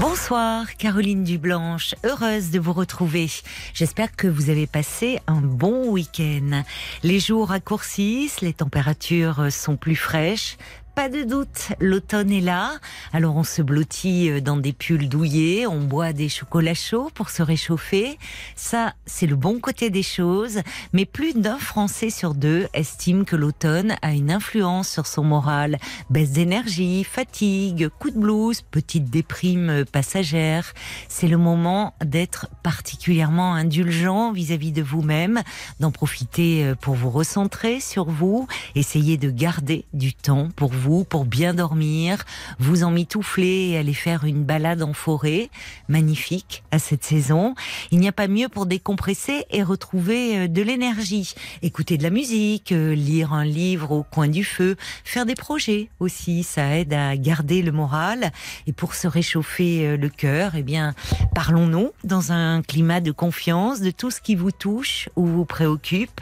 Bonsoir 0.00 0.74
Caroline 0.78 1.22
Dublanche, 1.22 1.94
heureuse 2.02 2.50
de 2.50 2.58
vous 2.58 2.72
retrouver. 2.72 3.28
J'espère 3.74 4.16
que 4.16 4.26
vous 4.26 4.48
avez 4.48 4.66
passé 4.66 5.20
un 5.26 5.42
bon 5.42 5.90
week-end. 5.90 6.62
Les 7.02 7.20
jours 7.20 7.50
raccourcissent, 7.50 8.40
les 8.40 8.54
températures 8.54 9.52
sont 9.52 9.76
plus 9.76 9.96
fraîches, 9.96 10.56
pas 10.94 11.08
de 11.08 11.22
doute, 11.22 11.72
l'automne 11.80 12.30
est 12.30 12.40
là. 12.40 12.72
Alors 13.14 13.36
on 13.36 13.44
se 13.44 13.62
blottit 13.62 14.28
euh, 14.28 14.40
dans 14.40 14.58
des 14.58 14.74
pulls 14.74 15.08
douillés, 15.08 15.66
on 15.66 15.80
boit 15.80 16.12
des 16.12 16.28
chocolats 16.28 16.74
chauds 16.74 17.10
pour 17.14 17.30
se 17.30 17.42
réchauffer. 17.42 18.18
Ça, 18.56 18.94
c'est 19.06 19.26
le 19.26 19.36
bon 19.36 19.58
côté 19.58 19.88
des 19.88 20.02
choses. 20.02 20.60
Mais 20.92 21.06
plus 21.06 21.32
d'un 21.34 21.58
Français 21.58 22.10
sur 22.10 22.34
deux 22.34 22.68
estime 22.74 23.24
que 23.24 23.36
l'automne 23.36 23.96
a 24.02 24.12
une 24.12 24.30
influence 24.30 24.88
sur 24.88 25.06
son 25.06 25.24
moral. 25.24 25.78
Baisse 26.10 26.32
d'énergie, 26.32 27.04
fatigue, 27.04 27.88
coup 27.98 28.10
de 28.10 28.18
blues, 28.18 28.60
petite 28.60 29.08
déprime 29.08 29.84
passagère. 29.90 30.74
C'est 31.08 31.28
le 31.28 31.38
moment 31.38 31.94
d'être 32.04 32.48
particulièrement 32.62 33.54
indulgent 33.54 34.32
vis-à-vis 34.32 34.72
de 34.72 34.82
vous-même, 34.82 35.42
d'en 35.80 35.90
profiter 35.90 36.64
euh, 36.64 36.74
pour 36.74 36.94
vous 36.94 37.10
recentrer 37.10 37.80
sur 37.80 38.10
vous, 38.10 38.46
essayer 38.74 39.16
de 39.16 39.30
garder 39.30 39.86
du 39.94 40.12
temps 40.12 40.48
pour 40.54 40.70
vous 40.70 40.81
pour 41.08 41.24
bien 41.24 41.54
dormir, 41.54 42.24
vous 42.58 42.82
en 42.82 42.90
mitoufler 42.90 43.70
et 43.70 43.78
aller 43.78 43.94
faire 43.94 44.24
une 44.24 44.44
balade 44.44 44.82
en 44.82 44.92
forêt, 44.92 45.48
magnifique 45.88 46.64
à 46.70 46.78
cette 46.78 47.04
saison. 47.04 47.54
Il 47.90 48.00
n'y 48.00 48.08
a 48.08 48.12
pas 48.12 48.26
mieux 48.26 48.48
pour 48.48 48.66
décompresser 48.66 49.44
et 49.50 49.62
retrouver 49.62 50.38
euh, 50.38 50.48
de 50.48 50.62
l'énergie. 50.62 51.34
Écouter 51.62 51.98
de 51.98 52.02
la 52.02 52.10
musique, 52.10 52.72
euh, 52.72 52.94
lire 52.94 53.32
un 53.32 53.44
livre 53.44 53.92
au 53.92 54.02
coin 54.02 54.28
du 54.28 54.44
feu, 54.44 54.76
faire 55.04 55.24
des 55.24 55.34
projets 55.34 55.88
aussi, 56.00 56.42
ça 56.42 56.76
aide 56.76 56.92
à 56.92 57.16
garder 57.16 57.62
le 57.62 57.72
moral. 57.72 58.32
Et 58.66 58.72
pour 58.72 58.94
se 58.94 59.06
réchauffer 59.06 59.86
euh, 59.86 59.96
le 59.96 60.08
cœur, 60.08 60.52
eh 60.56 60.62
bien, 60.62 60.94
parlons-nous 61.34 61.92
dans 62.02 62.32
un 62.32 62.62
climat 62.62 63.00
de 63.00 63.12
confiance 63.12 63.80
de 63.80 63.90
tout 63.90 64.10
ce 64.10 64.20
qui 64.20 64.34
vous 64.34 64.52
touche 64.52 65.08
ou 65.16 65.26
vous 65.26 65.44
préoccupe. 65.44 66.20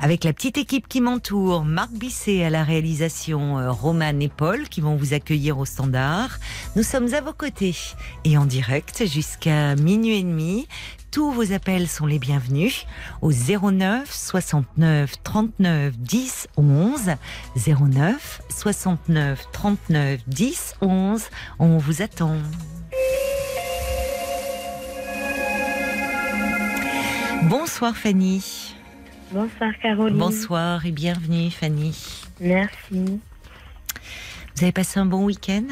Avec 0.00 0.24
la 0.24 0.32
petite 0.32 0.58
équipe 0.58 0.86
qui 0.86 1.00
m'entoure, 1.00 1.64
Marc 1.64 1.92
Bisset 1.92 2.44
à 2.44 2.50
la 2.50 2.62
réalisation, 2.62 3.72
Romain 3.72 4.01
et 4.02 4.28
Paul 4.28 4.68
qui 4.68 4.80
vont 4.80 4.96
vous 4.96 5.14
accueillir 5.14 5.58
au 5.58 5.64
standard. 5.64 6.38
Nous 6.76 6.82
sommes 6.82 7.14
à 7.14 7.20
vos 7.20 7.32
côtés 7.32 7.76
et 8.24 8.36
en 8.36 8.44
direct 8.44 9.06
jusqu'à 9.06 9.76
minuit 9.76 10.18
et 10.18 10.22
demi. 10.22 10.66
Tous 11.12 11.30
vos 11.30 11.52
appels 11.52 11.88
sont 11.88 12.06
les 12.06 12.18
bienvenus 12.18 12.86
au 13.20 13.30
09 13.32 14.10
69 14.10 15.22
39 15.22 15.96
10 15.98 16.48
11 16.56 17.00
09 17.56 18.42
69 18.48 19.46
39 19.52 20.20
10 20.26 20.74
11. 20.80 21.22
On 21.58 21.78
vous 21.78 22.02
attend. 22.02 22.36
Bonsoir 27.44 27.96
Fanny. 27.96 28.74
Bonsoir 29.30 29.72
Caroline. 29.80 30.18
Bonsoir 30.18 30.84
et 30.86 30.92
bienvenue 30.92 31.50
Fanny. 31.50 32.22
Merci. 32.40 33.20
Vous 34.56 34.64
avez 34.64 34.72
passé 34.72 35.00
un 35.00 35.06
bon 35.06 35.24
week-end? 35.24 35.64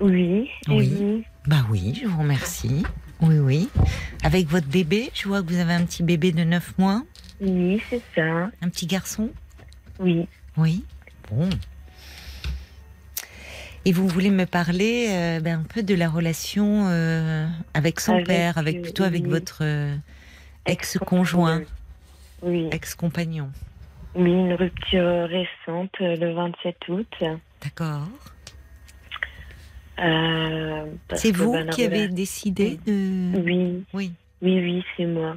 Oui. 0.00 0.50
Oui. 0.68 1.24
Bah 1.46 1.64
oui, 1.70 1.98
je 2.00 2.06
vous 2.06 2.20
remercie. 2.20 2.84
Oui, 3.20 3.38
oui. 3.38 3.68
Avec 4.22 4.46
votre 4.46 4.68
bébé, 4.68 5.10
je 5.14 5.26
vois 5.26 5.42
que 5.42 5.48
vous 5.48 5.58
avez 5.58 5.72
un 5.72 5.84
petit 5.84 6.02
bébé 6.02 6.30
de 6.32 6.44
9 6.44 6.78
mois. 6.78 7.02
Oui, 7.40 7.82
c'est 7.90 8.02
ça. 8.14 8.50
Un 8.60 8.68
petit 8.68 8.86
garçon? 8.86 9.30
Oui. 9.98 10.28
Oui. 10.56 10.84
Bon. 11.30 11.48
Et 13.84 13.92
vous 13.92 14.06
voulez 14.06 14.30
me 14.30 14.44
parler 14.44 15.06
euh, 15.08 15.40
ben, 15.40 15.60
un 15.60 15.62
peu 15.62 15.82
de 15.82 15.94
la 15.94 16.08
relation 16.08 16.86
euh, 16.88 17.46
avec 17.74 18.00
son 18.00 18.22
père, 18.22 18.58
avec 18.58 18.82
plutôt 18.82 19.04
avec 19.04 19.26
votre 19.26 19.60
euh, 19.62 19.96
ex-conjoint, 20.66 21.62
oui. 22.42 22.68
ex-compagnon. 22.70 23.50
Oui, 24.14 24.30
une 24.30 24.52
rupture 24.54 25.28
récente 25.28 25.94
le 26.00 26.34
27 26.34 26.76
août. 26.88 27.24
D'accord. 27.62 28.08
Euh, 29.98 30.86
c'est 31.14 31.32
vous 31.32 31.52
ben, 31.52 31.68
qui 31.70 31.84
avez 31.84 32.08
décidé 32.08 32.78
de... 32.86 33.40
Oui. 33.40 33.84
Oui. 33.92 34.12
Oui, 34.40 34.60
oui, 34.60 34.84
c'est 34.96 35.06
moi. 35.06 35.36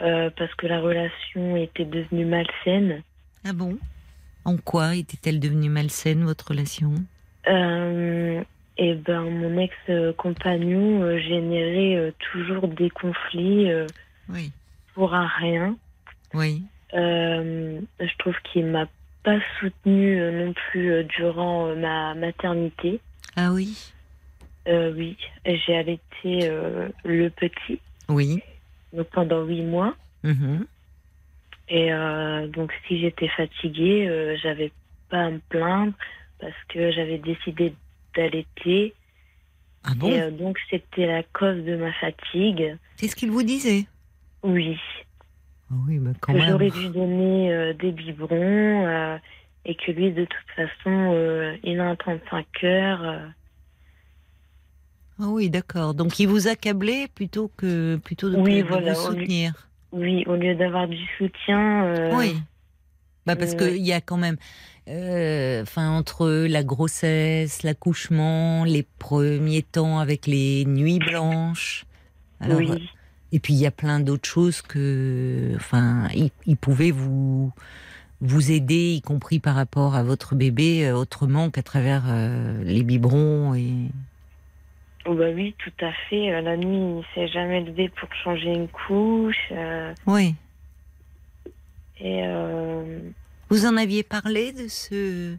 Euh, 0.00 0.30
parce 0.36 0.54
que 0.54 0.66
la 0.66 0.80
relation 0.80 1.56
était 1.56 1.84
devenue 1.84 2.24
malsaine. 2.24 3.02
Ah 3.44 3.52
bon? 3.52 3.78
En 4.44 4.56
quoi 4.56 4.94
était-elle 4.94 5.40
devenue 5.40 5.68
malsaine, 5.68 6.24
votre 6.24 6.48
relation? 6.48 6.94
Euh, 7.48 8.42
Eh 8.78 8.94
ben, 8.94 9.22
mon 9.22 9.58
ex-compagnon 9.58 11.18
générait 11.18 12.12
toujours 12.32 12.68
des 12.68 12.90
conflits 12.90 13.68
oui. 14.30 14.52
pour 14.94 15.14
un 15.14 15.26
rien. 15.26 15.76
Oui. 16.32 16.62
je 16.92 18.18
trouve 18.18 18.36
qu'il 18.52 18.66
m'a 18.66 18.86
pas 19.26 19.40
soutenue 19.58 20.20
euh, 20.20 20.46
non 20.46 20.52
plus 20.52 20.92
euh, 20.92 21.02
durant 21.02 21.66
euh, 21.66 21.74
ma 21.74 22.14
maternité. 22.14 23.00
Ah 23.34 23.52
oui? 23.52 23.76
Oui, 24.68 25.16
j'ai 25.44 25.76
allaité 25.76 26.50
le 27.04 27.28
petit. 27.28 27.80
Oui. 28.08 28.42
Donc 28.92 29.08
pendant 29.10 29.44
huit 29.44 29.62
mois. 29.62 29.94
Mhm. 30.24 30.66
Et 31.68 31.90
donc 32.48 32.72
si 32.88 32.98
j'étais 32.98 33.28
fatiguée, 33.28 34.36
j'avais 34.42 34.72
pas 35.08 35.26
à 35.26 35.30
me 35.30 35.38
plaindre 35.50 35.92
parce 36.40 36.56
que 36.68 36.90
j'avais 36.90 37.18
décidé 37.18 37.74
d'allaiter. 38.16 38.92
Ah 39.84 39.92
bon? 39.94 40.10
Et 40.10 40.32
donc 40.32 40.58
c'était 40.68 41.06
la 41.06 41.22
cause 41.22 41.64
de 41.64 41.76
ma 41.76 41.92
fatigue. 41.92 42.76
C'est 42.96 43.06
ce 43.06 43.14
qu'il 43.14 43.30
vous 43.30 43.44
disait? 43.44 43.86
Oui. 44.42 44.80
Ah 45.70 45.74
oui, 45.86 45.98
bah 45.98 46.10
quand 46.20 46.32
que 46.32 46.38
même. 46.38 46.48
j'aurais 46.50 46.70
dû 46.70 46.88
donner 46.88 47.52
euh, 47.52 47.74
des 47.74 47.90
biberons 47.90 48.86
euh, 48.86 49.16
et 49.64 49.74
que 49.74 49.90
lui, 49.90 50.12
de 50.12 50.24
toute 50.24 50.50
façon, 50.54 51.12
euh, 51.12 51.56
il 51.64 51.80
a 51.80 51.88
un 51.88 51.96
35 51.96 52.46
heures. 52.64 53.20
Ah 55.18 55.28
oui, 55.28 55.50
d'accord. 55.50 55.94
Donc 55.94 56.20
il 56.20 56.28
vous 56.28 56.46
accablait 56.46 57.08
plutôt 57.12 57.50
que 57.56 57.96
plutôt 57.96 58.30
de, 58.30 58.36
oui, 58.36 58.62
voilà, 58.62 58.92
vous 58.92 59.00
soutenir. 59.00 59.68
oui, 59.92 60.24
au 60.26 60.36
lieu 60.36 60.54
d'avoir 60.54 60.86
du 60.86 61.04
soutien. 61.18 62.12
oui. 62.16 62.36
Bah 63.24 63.34
parce 63.34 63.56
qu'il 63.56 63.84
y 63.84 63.92
a 63.92 64.00
quand 64.00 64.18
même, 64.18 64.36
enfin 64.86 65.90
entre 65.90 66.46
la 66.46 66.62
grossesse, 66.62 67.64
l'accouchement, 67.64 68.62
les 68.62 68.84
premiers 69.00 69.62
temps 69.62 69.98
avec 69.98 70.28
les 70.28 70.64
nuits 70.64 71.00
blanches. 71.00 71.86
Alors, 72.38 72.58
oui. 72.58 72.88
Et 73.32 73.40
puis 73.40 73.54
il 73.54 73.60
y 73.60 73.66
a 73.66 73.70
plein 73.70 74.00
d'autres 74.00 74.28
choses 74.28 74.62
que, 74.62 75.52
enfin, 75.56 76.08
il, 76.46 76.56
pouvait 76.56 76.92
vous 76.92 77.52
vous 78.20 78.50
aider, 78.50 78.94
y 78.94 79.02
compris 79.02 79.40
par 79.40 79.56
rapport 79.56 79.94
à 79.94 80.02
votre 80.02 80.34
bébé, 80.34 80.86
euh, 80.86 80.96
autrement 80.96 81.50
qu'à 81.50 81.62
travers 81.62 82.04
euh, 82.08 82.62
les 82.64 82.82
biberons 82.82 83.54
et. 83.54 83.72
Oh 85.08 85.14
bah 85.14 85.26
oui, 85.34 85.54
tout 85.58 85.84
à 85.84 85.92
fait. 86.08 86.32
Euh, 86.32 86.40
la 86.40 86.56
nuit, 86.56 87.00
il 87.00 87.04
s'est 87.14 87.28
jamais 87.28 87.60
levé 87.62 87.88
pour 87.88 88.08
changer 88.24 88.52
une 88.52 88.68
couche. 88.68 89.52
Oui. 90.06 90.34
Et. 92.00 92.22
Vous 93.48 93.64
en 93.64 93.76
aviez 93.76 94.02
parlé 94.02 94.52
de 94.52 94.66
ce 94.66 95.36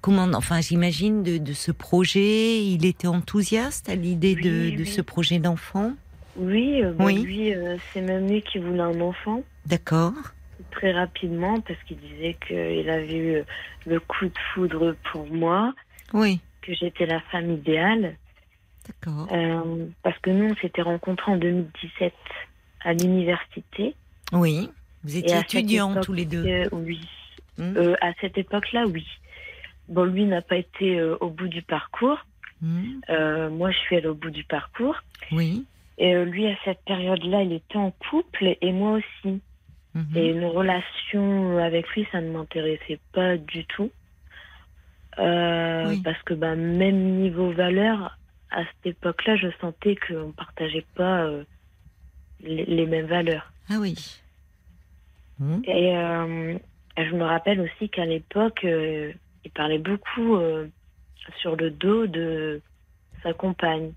comment 0.00 0.26
enfin 0.34 0.62
j'imagine 0.62 1.22
de, 1.22 1.36
de, 1.36 1.52
ce 1.52 1.70
projet. 1.70 2.64
Il 2.64 2.86
était 2.86 3.08
enthousiaste 3.08 3.90
à 3.90 3.94
l'idée 3.94 4.34
de, 4.34 4.74
de 4.74 4.84
ce 4.84 5.02
projet 5.02 5.38
d'enfant? 5.38 5.92
Oui, 6.36 6.82
bah 6.94 7.10
lui, 7.10 7.54
euh, 7.54 7.76
c'est 7.92 8.00
même 8.00 8.28
lui 8.28 8.42
qui 8.42 8.58
voulait 8.58 8.80
un 8.80 9.00
enfant. 9.00 9.42
D'accord. 9.66 10.12
Très 10.70 10.92
rapidement, 10.92 11.60
parce 11.60 11.78
qu'il 11.84 11.98
disait 11.98 12.36
qu'il 12.46 12.88
avait 12.88 13.16
eu 13.16 13.34
euh, 13.36 13.42
le 13.86 14.00
coup 14.00 14.26
de 14.26 14.38
foudre 14.54 14.96
pour 15.10 15.26
moi. 15.26 15.74
Oui. 16.14 16.40
Que 16.62 16.72
j'étais 16.72 17.06
la 17.06 17.20
femme 17.20 17.50
idéale. 17.52 18.16
D'accord. 18.86 19.28
Euh, 19.32 19.86
parce 20.02 20.18
que 20.20 20.30
nous, 20.30 20.50
on 20.52 20.56
s'était 20.56 20.82
rencontrés 20.82 21.32
en 21.32 21.36
2017 21.36 22.12
à 22.84 22.94
l'université. 22.94 23.94
Oui. 24.32 24.70
Vous 25.04 25.16
étiez 25.16 25.38
étudiants 25.38 26.00
tous 26.00 26.12
les 26.12 26.24
deux. 26.24 26.68
oui. 26.72 27.00
Hmm. 27.58 27.76
à 28.00 28.14
cette 28.22 28.38
époque-là, 28.38 28.86
oui. 28.86 29.06
Bon, 29.86 30.04
lui 30.04 30.24
n'a 30.24 30.40
pas 30.40 30.56
été 30.56 31.02
au 31.02 31.28
bout 31.28 31.48
du 31.48 31.60
parcours. 31.60 32.18
Hmm. 32.62 33.00
moi, 33.50 33.70
je 33.70 33.76
suis 33.76 33.96
allée 33.96 34.06
au 34.06 34.14
bout 34.14 34.30
du 34.30 34.44
parcours. 34.44 34.96
Oui. 35.32 35.66
Et 35.98 36.14
euh, 36.14 36.24
lui, 36.24 36.46
à 36.46 36.56
cette 36.64 36.82
période-là, 36.84 37.42
il 37.42 37.52
était 37.52 37.76
en 37.76 37.90
couple 38.10 38.56
et 38.60 38.72
moi 38.72 38.98
aussi. 38.98 39.40
Mhm. 39.94 40.16
Et 40.16 40.28
une 40.28 40.44
relation 40.46 41.58
avec 41.58 41.86
lui, 41.90 42.06
ça 42.10 42.20
ne 42.20 42.30
m'intéressait 42.30 42.98
pas 43.12 43.36
du 43.36 43.64
tout. 43.66 43.90
Euh, 45.18 45.88
Oui. 45.88 46.00
Parce 46.02 46.20
que 46.22 46.34
ben, 46.34 46.56
même 46.56 47.20
niveau 47.20 47.52
valeur, 47.52 48.16
à 48.50 48.64
cette 48.64 48.86
époque-là, 48.96 49.36
je 49.36 49.48
sentais 49.60 49.96
qu'on 49.96 50.28
ne 50.28 50.32
partageait 50.32 50.86
pas 50.94 51.24
euh, 51.24 51.44
les, 52.40 52.64
les 52.64 52.86
mêmes 52.86 53.06
valeurs. 53.06 53.52
Ah 53.70 53.76
oui. 53.78 53.94
Bon. 55.38 55.60
Et 55.64 55.96
euh, 55.96 56.58
je 56.96 57.14
me 57.14 57.24
rappelle 57.24 57.60
aussi 57.60 57.88
qu'à 57.88 58.04
l'époque, 58.06 58.64
euh, 58.64 59.12
il 59.44 59.50
parlait 59.50 59.78
beaucoup 59.78 60.36
euh, 60.36 60.66
sur 61.40 61.56
le 61.56 61.70
dos 61.70 62.06
de 62.06 62.60
sa 63.22 63.32
compagne, 63.32 63.92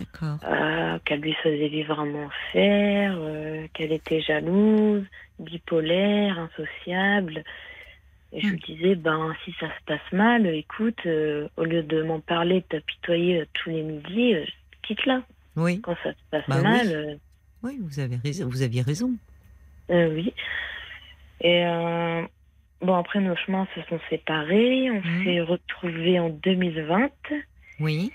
D'accord. 0.00 0.38
euh, 0.44 0.98
qu'elle 1.04 1.20
lui 1.20 1.34
faisait 1.34 1.68
vivre 1.68 1.98
un 2.00 2.14
enfer, 2.26 3.14
euh, 3.18 3.66
qu'elle 3.74 3.92
était 3.92 4.20
jalouse, 4.20 5.04
bipolaire, 5.38 6.38
insociable. 6.38 7.44
Et 8.32 8.40
je 8.40 8.46
Hmm. 8.46 8.50
lui 8.50 8.58
disais, 8.60 8.94
ben 8.94 9.34
si 9.44 9.52
ça 9.60 9.66
se 9.68 9.84
passe 9.86 10.12
mal, 10.12 10.46
écoute, 10.46 10.98
euh, 11.06 11.48
au 11.56 11.64
lieu 11.64 11.82
de 11.82 12.02
m'en 12.02 12.20
parler, 12.20 12.60
de 12.60 12.66
t'apitoyer 12.78 13.44
tous 13.54 13.70
les 13.70 13.82
midis, 13.82 14.36
quitte-la. 14.82 15.22
Oui. 15.56 15.80
Quand 15.82 15.96
ça 16.02 16.12
se 16.12 16.18
passe 16.30 16.44
Bah 16.48 16.62
mal, 16.62 17.18
Oui, 17.62 17.76
vous 17.80 17.98
avez 18.00 18.16
raison. 18.16 18.48
Vous 18.48 18.62
aviez 18.62 18.82
raison. 18.82 19.10
Oui. 19.90 20.32
Et 21.42 21.64
bon, 22.80 22.94
après, 22.94 23.20
nos 23.20 23.34
chemins 23.36 23.66
se 23.74 23.82
sont 23.88 24.00
séparés. 24.08 24.90
On 24.90 25.02
Mhm. 25.02 25.24
s'est 25.24 25.40
retrouvés 25.40 26.20
en 26.20 26.30
2020. 26.30 27.10
Oui. 27.80 28.12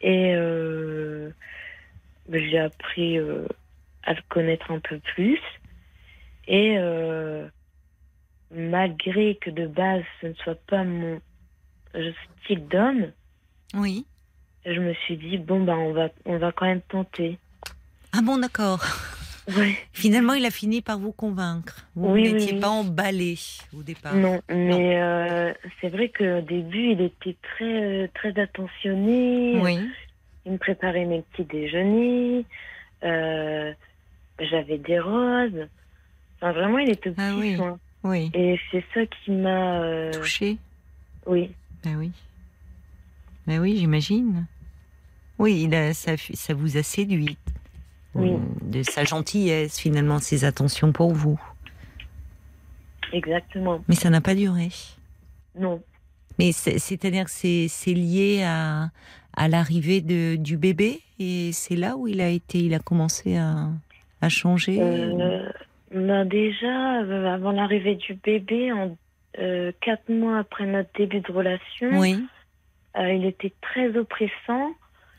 Et 0.00 0.34
euh, 0.34 1.30
j'ai 2.30 2.58
appris 2.58 3.18
euh, 3.18 3.46
à 4.04 4.14
le 4.14 4.20
connaître 4.28 4.70
un 4.70 4.80
peu 4.80 4.98
plus. 5.14 5.40
Et 6.46 6.76
euh, 6.78 7.46
malgré 8.50 9.36
que 9.36 9.50
de 9.50 9.66
base, 9.66 10.04
ce 10.20 10.28
ne 10.28 10.34
soit 10.34 10.60
pas 10.66 10.84
mon 10.84 11.20
style 12.44 12.66
d'homme, 12.68 13.12
Oui. 13.74 14.06
je 14.64 14.80
me 14.80 14.94
suis 14.94 15.16
dit, 15.16 15.38
bon, 15.38 15.64
ben, 15.64 15.76
on 15.76 15.92
va, 15.92 16.08
on 16.24 16.38
va 16.38 16.52
quand 16.52 16.66
même 16.66 16.82
tenter. 16.82 17.38
Ah 18.12 18.20
bon, 18.22 18.38
d'accord. 18.38 18.84
Ouais. 19.56 19.74
Finalement, 19.92 20.34
il 20.34 20.44
a 20.44 20.50
fini 20.50 20.82
par 20.82 20.98
vous 20.98 21.12
convaincre. 21.12 21.86
Vous 21.96 22.08
Oui, 22.10 22.22
oui, 22.22 22.32
n'étiez 22.34 22.52
oui. 22.54 22.60
pas 22.60 22.68
emballé 22.68 23.36
au 23.76 23.82
départ. 23.82 24.14
Non, 24.14 24.40
mais 24.50 25.00
euh, 25.00 25.52
c'est 25.80 25.88
vrai 25.88 26.10
qu'au 26.10 26.40
début, 26.42 26.92
il 26.92 27.00
était 27.00 27.36
très, 27.42 27.64
euh, 28.04 28.08
très 28.14 28.38
attentionné. 28.40 29.58
Oui. 29.62 29.78
Il 30.46 30.52
me 30.52 30.58
préparait 30.58 31.04
mes 31.06 31.22
petits 31.22 31.44
déjeuners. 31.44 32.44
euh, 33.04 33.72
J'avais 34.38 34.78
des 34.78 35.00
roses. 35.00 35.66
Enfin, 36.36 36.52
vraiment, 36.52 36.78
il 36.78 36.90
était 36.90 37.10
petit 37.10 37.20
Ah 37.20 37.34
oui. 37.38 37.56
soin. 37.56 37.78
Oui. 38.04 38.30
Et 38.34 38.58
c'est 38.70 38.84
ça 38.94 39.00
qui 39.06 39.30
m'a. 39.32 39.80
euh, 39.82 40.12
Touché. 40.12 40.58
oui, 41.26 41.50
Ben 41.84 41.96
oui. 41.96 42.12
Ben 43.46 43.60
oui, 43.60 43.76
j'imagine. 43.78 44.46
Oui, 45.38 45.62
il 45.64 45.74
a, 45.74 45.94
ça, 45.94 46.16
ça 46.16 46.52
vous 46.54 46.76
a 46.76 46.82
séduit. 46.82 47.36
Oui. 48.14 48.32
De 48.62 48.82
sa 48.82 49.04
gentillesse, 49.04 49.78
finalement, 49.78 50.18
ses 50.18 50.44
attentions 50.44 50.92
pour 50.92 51.12
vous. 51.12 51.38
exactement. 53.12 53.82
Mais 53.88 53.94
ça 53.94 54.10
n'a 54.10 54.20
pas 54.20 54.34
duré. 54.34 54.68
Non. 55.58 55.80
Mais 56.38 56.52
c'est- 56.52 56.78
c'est-à-dire 56.78 57.24
que 57.24 57.30
c'est 57.30 57.92
lié 57.94 58.42
à, 58.44 58.90
à 59.36 59.48
l'arrivée 59.48 60.00
du 60.00 60.56
bébé 60.56 61.00
et 61.18 61.50
c'est 61.52 61.74
là 61.76 61.96
où 61.96 62.06
il 62.06 62.20
a 62.20 62.28
été, 62.28 62.58
il 62.58 62.74
a 62.74 62.78
commencé 62.78 63.36
à, 63.36 63.68
à 64.20 64.28
changer. 64.28 64.78
Euh, 64.80 65.48
ben 65.92 66.24
déjà, 66.26 67.00
euh, 67.02 67.26
avant 67.32 67.50
l'arrivée 67.52 67.96
du 67.96 68.14
bébé, 68.14 68.72
en 68.72 68.96
euh, 69.38 69.72
quatre 69.80 70.08
mois 70.10 70.38
après 70.38 70.66
notre 70.66 70.90
début 70.96 71.20
de 71.20 71.32
relation, 71.32 71.98
oui. 71.98 72.24
euh, 72.98 73.12
il 73.12 73.24
était 73.24 73.52
très 73.60 73.96
oppressant. 73.96 74.72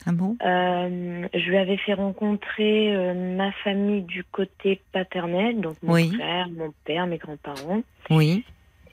Ah 0.06 0.12
bon? 0.12 0.36
Euh, 0.42 1.28
je 1.34 1.50
lui 1.50 1.58
avais 1.58 1.76
fait 1.76 1.92
rencontrer 1.94 2.94
euh, 2.94 3.14
ma 3.36 3.52
famille 3.52 4.02
du 4.02 4.24
côté 4.24 4.82
paternel, 4.92 5.60
donc 5.60 5.76
mon 5.82 5.92
Oui. 5.94 6.12
frère, 6.14 6.48
mon 6.48 6.72
père, 6.84 7.06
mes 7.06 7.18
grands-parents, 7.18 7.82
Oui. 8.08 8.44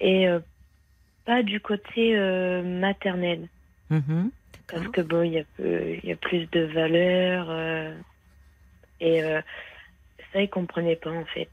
et 0.01 0.27
euh, 0.27 0.39
pas 1.25 1.43
du 1.43 1.59
côté 1.59 2.17
maternel, 2.63 3.47
Mhm. 3.89 4.31
parce 4.69 4.87
que 4.89 5.01
bon, 5.01 5.23
il 5.23 5.33
y 5.33 5.39
a 5.39 5.43
y 6.11 6.15
plus 6.15 6.49
de 6.51 6.61
valeurs, 6.65 7.95
et 8.99 9.21
ça 10.33 10.41
il 10.41 10.49
comprenait 10.49 10.95
pas 10.97 11.11
en 11.11 11.25
fait. 11.25 11.49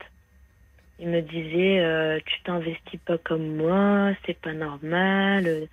Il 0.98 1.08
me 1.08 1.22
disait, 1.22 2.22
tu 2.26 2.42
t'investis 2.42 3.00
pas 3.04 3.18
comme 3.18 3.56
moi, 3.56 4.12
c'est 4.26 4.40
pas 4.40 4.52
normal, 4.52 5.68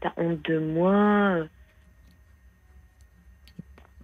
t'as 0.00 0.12
honte 0.16 0.42
de 0.48 0.58
moi. 0.58 1.46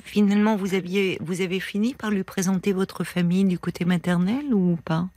Finalement, 0.04 0.56
vous 0.56 0.74
aviez, 0.74 1.18
vous 1.20 1.40
avez 1.40 1.60
fini 1.60 1.94
par 1.94 2.10
lui 2.10 2.24
présenter 2.24 2.72
votre 2.72 3.04
famille 3.04 3.44
du 3.44 3.58
côté 3.58 3.84
maternel 3.84 4.52
ou 4.52 4.76
pas? 4.84 5.08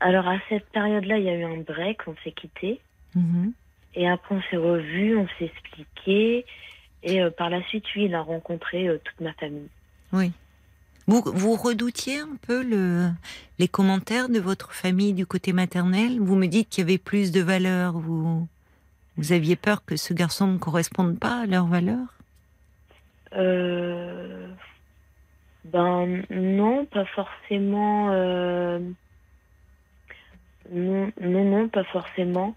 Alors 0.00 0.26
à 0.28 0.38
cette 0.48 0.66
période-là, 0.70 1.18
il 1.18 1.24
y 1.24 1.28
a 1.28 1.36
eu 1.36 1.44
un 1.44 1.60
break, 1.60 2.00
on 2.06 2.14
s'est 2.24 2.32
quittés. 2.32 2.80
Mhm. 3.14 3.52
Et 3.94 4.08
après, 4.08 4.34
on 4.36 4.42
s'est 4.50 4.56
revus, 4.56 5.16
on 5.16 5.26
s'est 5.38 5.46
expliqué. 5.46 6.44
Et 7.02 7.22
euh, 7.22 7.30
par 7.30 7.50
la 7.50 7.62
suite, 7.64 7.84
lui, 7.94 8.04
il 8.04 8.14
a 8.14 8.22
rencontré 8.22 8.88
euh, 8.88 8.98
toute 9.04 9.20
ma 9.20 9.32
famille. 9.34 9.68
Oui. 10.12 10.32
Vous, 11.06 11.22
vous 11.26 11.56
redoutiez 11.56 12.20
un 12.20 12.36
peu 12.40 12.62
le, 12.62 13.10
les 13.58 13.68
commentaires 13.68 14.28
de 14.28 14.38
votre 14.38 14.72
famille 14.72 15.12
du 15.12 15.26
côté 15.26 15.52
maternel? 15.52 16.20
Vous 16.20 16.36
me 16.36 16.46
dites 16.46 16.68
qu'il 16.68 16.82
y 16.82 16.86
avait 16.86 16.98
plus 16.98 17.32
de 17.32 17.40
valeurs. 17.40 17.98
Vous, 17.98 18.46
vous 19.16 19.32
aviez 19.32 19.56
peur 19.56 19.84
que 19.84 19.96
ce 19.96 20.14
garçon 20.14 20.46
ne 20.46 20.58
corresponde 20.58 21.18
pas 21.18 21.40
à 21.40 21.46
leurs 21.46 21.66
valeurs? 21.66 22.19
Euh, 23.34 24.48
ben 25.64 26.22
non, 26.30 26.86
pas 26.86 27.04
forcément. 27.06 28.10
euh, 28.12 28.78
Non, 30.70 31.12
non, 31.20 31.44
non, 31.44 31.68
pas 31.68 31.84
forcément. 31.84 32.54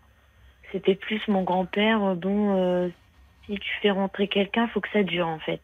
C'était 0.71 0.95
plus 0.95 1.21
mon 1.27 1.43
grand-père. 1.43 2.15
Bon, 2.15 2.55
euh, 2.57 2.89
si 3.45 3.55
tu 3.55 3.69
fais 3.81 3.91
rentrer 3.91 4.27
quelqu'un, 4.27 4.67
faut 4.69 4.81
que 4.81 4.89
ça 4.91 5.03
dure 5.03 5.27
en 5.27 5.39
fait. 5.39 5.61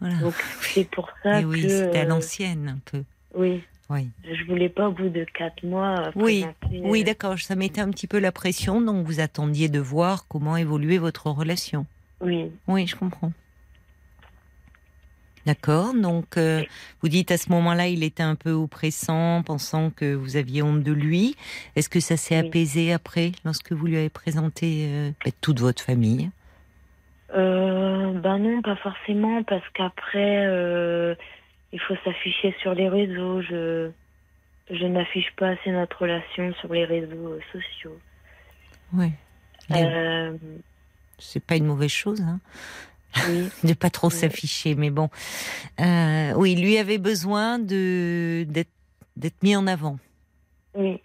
Voilà. 0.00 0.18
Donc 0.20 0.34
c'est 0.60 0.88
pour 0.88 1.10
ça 1.22 1.40
Et 1.40 1.44
oui, 1.44 1.62
que. 1.62 1.68
c'était 1.68 1.98
à 1.98 2.04
l'ancienne 2.04 2.68
un 2.68 2.78
peu. 2.90 3.02
oui, 3.34 3.64
Oui, 3.90 4.08
je 4.24 4.44
voulais 4.44 4.68
pas 4.68 4.88
au 4.88 4.92
bout 4.92 5.08
de 5.08 5.24
quatre 5.24 5.64
mois. 5.64 6.10
Oui, 6.14 6.40
présenter, 6.60 6.88
oui 6.88 7.02
d'accord, 7.02 7.38
ça 7.38 7.56
mettait 7.56 7.80
un 7.80 7.90
petit 7.90 8.06
peu 8.06 8.18
la 8.20 8.30
pression, 8.30 8.80
donc 8.80 9.04
vous 9.06 9.18
attendiez 9.20 9.68
de 9.68 9.80
voir 9.80 10.28
comment 10.28 10.56
évoluait 10.56 10.98
votre 10.98 11.28
relation. 11.30 11.86
Oui, 12.20 12.52
Oui, 12.68 12.86
je 12.86 12.94
comprends. 12.94 13.32
D'accord, 15.48 15.94
donc 15.94 16.36
euh, 16.36 16.62
vous 17.00 17.08
dites 17.08 17.30
à 17.30 17.38
ce 17.38 17.48
moment-là, 17.52 17.88
il 17.88 18.04
était 18.04 18.22
un 18.22 18.34
peu 18.34 18.50
oppressant, 18.50 19.42
pensant 19.42 19.88
que 19.88 20.14
vous 20.14 20.36
aviez 20.36 20.60
honte 20.60 20.82
de 20.82 20.92
lui. 20.92 21.36
Est-ce 21.74 21.88
que 21.88 22.00
ça 22.00 22.18
s'est 22.18 22.36
apaisé 22.36 22.92
après, 22.92 23.32
lorsque 23.46 23.72
vous 23.72 23.86
lui 23.86 23.96
avez 23.96 24.10
présenté 24.10 24.84
euh, 24.88 25.10
ben, 25.24 25.32
toute 25.40 25.60
votre 25.60 25.82
famille? 25.82 26.28
Euh, 27.34 28.12
ben 28.12 28.38
non, 28.38 28.60
pas 28.60 28.76
forcément, 28.76 29.42
parce 29.42 29.66
qu'après, 29.72 30.44
il 31.72 31.80
faut 31.80 31.96
s'afficher 32.04 32.54
sur 32.60 32.74
les 32.74 32.90
réseaux. 32.90 33.40
Je, 33.40 33.88
je 34.70 34.84
n'affiche 34.84 35.32
pas 35.38 35.48
assez 35.48 35.70
notre 35.70 36.02
relation 36.02 36.52
sur 36.60 36.70
les 36.74 36.84
réseaux 36.84 37.38
sociaux. 37.52 37.98
Oui. 38.92 39.12
Euh, 39.70 40.36
C'est 41.18 41.42
pas 41.42 41.56
une 41.56 41.66
mauvaise 41.66 41.90
chose, 41.90 42.20
hein, 42.20 42.38
oui, 43.28 43.48
de 43.64 43.72
pas 43.74 43.90
trop 43.90 44.10
s'afficher, 44.10 44.74
mais 44.74 44.90
bon. 44.90 45.08
Euh, 45.80 46.32
oui, 46.36 46.54
lui 46.56 46.78
avait 46.78 46.98
besoin 46.98 47.58
de 47.58 48.44
d'être 48.48 48.70
d'être 49.16 49.42
mis 49.42 49.56
en 49.56 49.66
avant. 49.66 49.98
oui, 50.74 51.00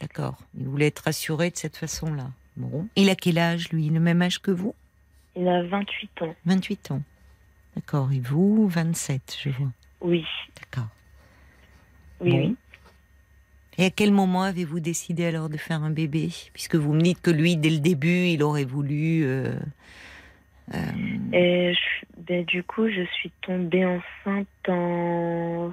D'accord. 0.00 0.36
Il 0.58 0.66
voulait 0.66 0.88
être 0.88 0.98
rassuré 1.00 1.50
de 1.50 1.56
cette 1.56 1.76
façon-là. 1.76 2.30
Bon. 2.56 2.88
Il 2.96 3.08
a 3.08 3.14
quel 3.14 3.38
âge, 3.38 3.70
lui? 3.70 3.88
Le 3.88 4.00
même 4.00 4.20
âge 4.22 4.38
que 4.40 4.50
vous? 4.50 4.74
Il 5.36 5.48
a 5.48 5.62
28 5.62 6.22
ans. 6.22 6.34
28 6.44 6.90
ans. 6.90 7.02
D'accord. 7.74 8.12
Et 8.12 8.20
vous, 8.20 8.68
27, 8.68 9.36
je 9.42 9.48
vois. 9.50 9.72
Oui, 10.02 10.24
D'accord. 10.60 10.88
oui, 12.20 12.30
Bon. 12.30 12.38
oui. 12.48 12.56
Et 13.78 13.86
à 13.86 13.90
quel 13.90 14.12
moment 14.12 14.42
avez-vous 14.42 14.80
décidé 14.80 15.24
alors 15.26 15.48
de 15.48 15.56
faire 15.56 15.82
un 15.82 15.90
bébé? 15.90 16.28
Puisque 16.52 16.76
vous 16.76 16.92
me 16.92 17.00
dites 17.00 17.20
que 17.20 17.30
lui, 17.30 17.56
dès 17.56 17.70
le 17.70 17.78
début, 17.80 18.26
il 18.28 18.42
aurait 18.42 18.64
voulu. 18.64 19.24
euh, 19.24 19.52
euh, 20.74 20.78
Et 21.32 21.74
je- 21.74 22.06
ben, 22.22 22.44
du 22.44 22.62
coup, 22.62 22.88
je 22.88 23.04
suis 23.14 23.30
tombée 23.42 23.84
enceinte 23.84 24.46
en 24.68 25.72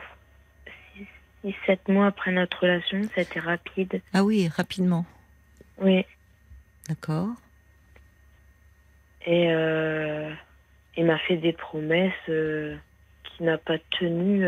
6-7 1.43 1.87
mois 1.91 2.07
après 2.07 2.31
notre 2.31 2.61
relation. 2.61 3.01
C'était 3.15 3.39
rapide. 3.39 4.01
Ah 4.13 4.23
oui, 4.23 4.47
rapidement. 4.47 5.05
Oui. 5.77 6.03
D'accord. 6.89 7.29
Et 9.25 9.51
euh, 9.51 10.31
il 10.97 11.05
m'a 11.05 11.19
fait 11.19 11.37
des 11.37 11.53
promesses 11.53 12.11
qu'il 12.25 13.45
n'a 13.45 13.57
pas 13.59 13.77
tenues. 13.99 14.43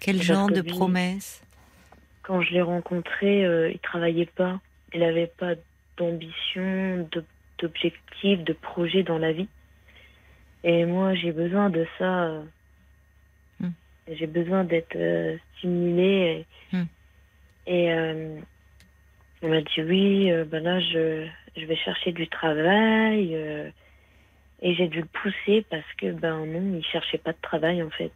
Quel 0.00 0.22
genre 0.22 0.48
de 0.48 0.62
lui- 0.62 0.70
promesse 0.70 1.42
quand 2.28 2.42
je 2.42 2.52
l'ai 2.52 2.60
rencontré, 2.62 3.44
euh, 3.46 3.70
il 3.70 3.78
travaillait 3.78 4.26
pas. 4.26 4.60
Il 4.92 5.00
n'avait 5.00 5.32
pas 5.38 5.54
d'ambition, 5.96 7.08
de- 7.10 7.24
d'objectifs, 7.58 8.44
de 8.44 8.52
projets 8.52 9.02
dans 9.02 9.16
la 9.18 9.32
vie. 9.32 9.48
Et 10.62 10.84
moi, 10.84 11.14
j'ai 11.14 11.32
besoin 11.32 11.70
de 11.70 11.86
ça. 11.98 12.24
euh, 12.24 12.42
Hmm. 13.60 13.70
J'ai 14.06 14.28
besoin 14.28 14.62
d'être 14.62 14.94
euh, 14.94 15.36
stimulée. 15.56 16.46
Et, 17.66 17.74
et, 17.74 17.92
euh, 17.92 18.38
on 19.42 19.48
m'a 19.48 19.62
dit 19.62 19.82
oui, 19.82 20.30
euh, 20.30 20.44
ben 20.44 20.62
là, 20.62 20.78
je, 20.78 21.26
je 21.56 21.64
vais 21.64 21.76
chercher 21.76 22.12
du 22.12 22.28
travail. 22.28 23.34
et 24.62 24.74
j'ai 24.74 24.86
dû 24.88 25.00
le 25.00 25.06
pousser 25.06 25.66
parce 25.70 25.92
que, 25.96 26.12
ben 26.12 26.46
non, 26.46 26.76
il 26.78 26.84
cherchait 26.84 27.18
pas 27.18 27.32
de 27.32 27.38
travail 27.40 27.82
en 27.82 27.90
fait. 27.90 28.12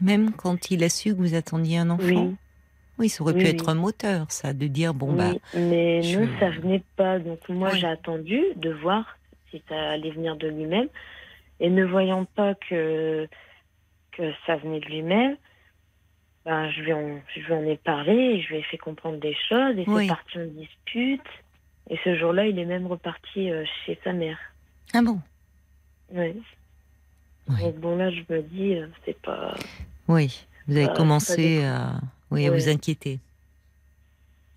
Même 0.00 0.32
quand 0.32 0.70
il 0.72 0.82
a 0.82 0.88
su 0.88 1.10
que 1.10 1.18
vous 1.18 1.34
attendiez 1.34 1.78
un 1.78 1.90
enfant? 1.90 2.04
Oui. 2.04 2.36
Oui, 2.98 3.08
ça 3.08 3.22
aurait 3.22 3.34
Oui, 3.34 3.40
pu 3.40 3.46
oui. 3.46 3.52
être 3.52 3.68
un 3.68 3.74
moteur, 3.74 4.30
ça, 4.30 4.52
de 4.52 4.66
dire 4.66 4.92
bon 4.94 5.12
Oui, 5.12 5.16
bah. 5.16 5.60
mais 5.60 6.02
je- 6.02 6.18
non, 6.20 6.38
ça 6.40 6.50
venait 6.50 6.82
pas. 6.96 7.18
Donc 7.18 7.48
moi, 7.48 7.74
j'ai 7.74 7.86
attendu 7.86 8.40
de 8.56 8.70
voir 8.70 9.18
si 9.50 9.62
ça 9.68 9.90
allait 9.90 10.10
venir 10.10 10.36
de 10.36 10.48
lui-même. 10.48 10.88
Et 11.60 11.70
ne 11.70 11.84
voyant 11.84 12.24
pas 12.24 12.54
que, 12.54 13.28
que 14.12 14.32
ça 14.46 14.56
venait 14.56 14.80
de 14.80 14.86
lui-même, 14.86 15.36
ben, 16.44 16.70
je, 16.70 16.80
lui 16.82 16.92
en, 16.92 17.20
je 17.34 17.40
lui 17.40 17.52
en 17.52 17.64
ai 17.64 17.76
parlé 17.76 18.12
et 18.12 18.40
je 18.42 18.48
lui 18.48 18.56
ai 18.58 18.62
fait 18.62 18.78
comprendre 18.78 19.18
des 19.18 19.34
choses. 19.48 19.76
Et 19.78 19.84
c'est 19.84 20.08
parti 20.08 20.38
en 20.38 20.46
dispute. 20.46 21.26
Et 21.90 21.98
ce 22.04 22.16
jour-là, 22.16 22.46
il 22.46 22.58
est 22.58 22.64
même 22.64 22.86
reparti 22.86 23.50
euh, 23.50 23.64
chez 23.86 23.98
sa 24.04 24.12
mère. 24.12 24.38
Ah 24.94 25.02
bon? 25.02 25.20
Oui. 26.10 26.40
Donc 27.60 27.76
bon, 27.76 27.96
là, 27.96 28.10
je 28.10 28.20
me 28.28 28.42
dis, 28.42 28.74
euh, 28.74 28.86
c'est 29.04 29.18
pas... 29.22 29.54
Oui, 30.06 30.46
vous 30.66 30.76
avez 30.76 30.86
Euh, 30.88 30.94
commencé 30.94 31.64
à, 31.64 31.98
oui, 32.30 32.46
à 32.46 32.50
Ouais. 32.50 32.58
vous 32.58 32.68
inquiéter. 32.68 33.20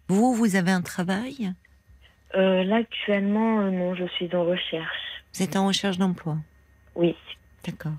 Vous, 0.07 0.33
vous 0.33 0.55
avez 0.55 0.71
un 0.71 0.81
travail? 0.81 1.53
Euh, 2.35 2.63
là, 2.63 2.77
actuellement, 2.77 3.61
euh, 3.61 3.71
non, 3.71 3.95
je 3.95 4.05
suis 4.07 4.33
en 4.35 4.43
recherche. 4.45 5.23
Vous 5.33 5.43
êtes 5.43 5.55
en 5.55 5.67
recherche 5.67 5.97
d'emploi? 5.97 6.37
Oui. 6.95 7.15
D'accord. 7.65 7.93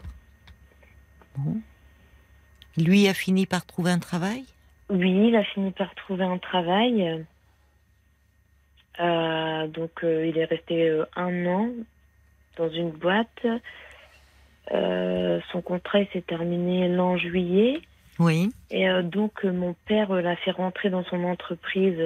Bon. 1.37 1.61
Lui 2.77 3.09
a 3.09 3.15
fini 3.15 3.47
par 3.47 3.65
trouver 3.67 3.91
un 3.91 3.99
travail? 3.99 4.45
Oui, 4.91 5.29
il 5.29 5.37
a 5.37 5.45
fini 5.45 5.71
par 5.71 5.95
trouver 5.95 6.25
un 6.25 6.39
travail. 6.39 7.25
Euh, 9.01 9.67
donc, 9.69 9.91
il 10.03 10.37
est 10.37 10.45
resté 10.45 11.03
un 11.17 11.47
an 11.47 11.71
dans 12.57 12.69
une 12.71 12.91
boîte. 12.91 13.47
Son 14.71 15.63
contrat 15.63 16.05
s'est 16.13 16.23
terminé 16.23 16.89
l'an 16.89 17.17
juillet. 17.17 17.81
Oui. 18.19 18.51
Et 18.71 18.89
euh, 18.89 19.03
donc, 19.03 19.45
euh, 19.45 19.53
mon 19.53 19.75
père 19.87 20.11
euh, 20.13 20.21
l'a 20.21 20.37
fait 20.37 20.51
rentrer 20.51 20.91
dans 20.91 21.05
son 21.05 21.25
entreprise 21.25 21.99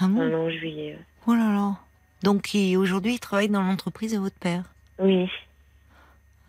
Ah 0.00 0.06
bon 0.08 0.28
l'an 0.28 0.50
juillet. 0.50 0.98
Oh 1.26 1.34
là 1.34 1.52
là. 1.52 1.76
Donc 2.22 2.56
aujourd'hui, 2.76 3.14
il 3.14 3.20
travaille 3.20 3.48
dans 3.48 3.62
l'entreprise 3.62 4.12
de 4.14 4.18
votre 4.18 4.36
père? 4.36 4.64
Oui. 4.98 5.28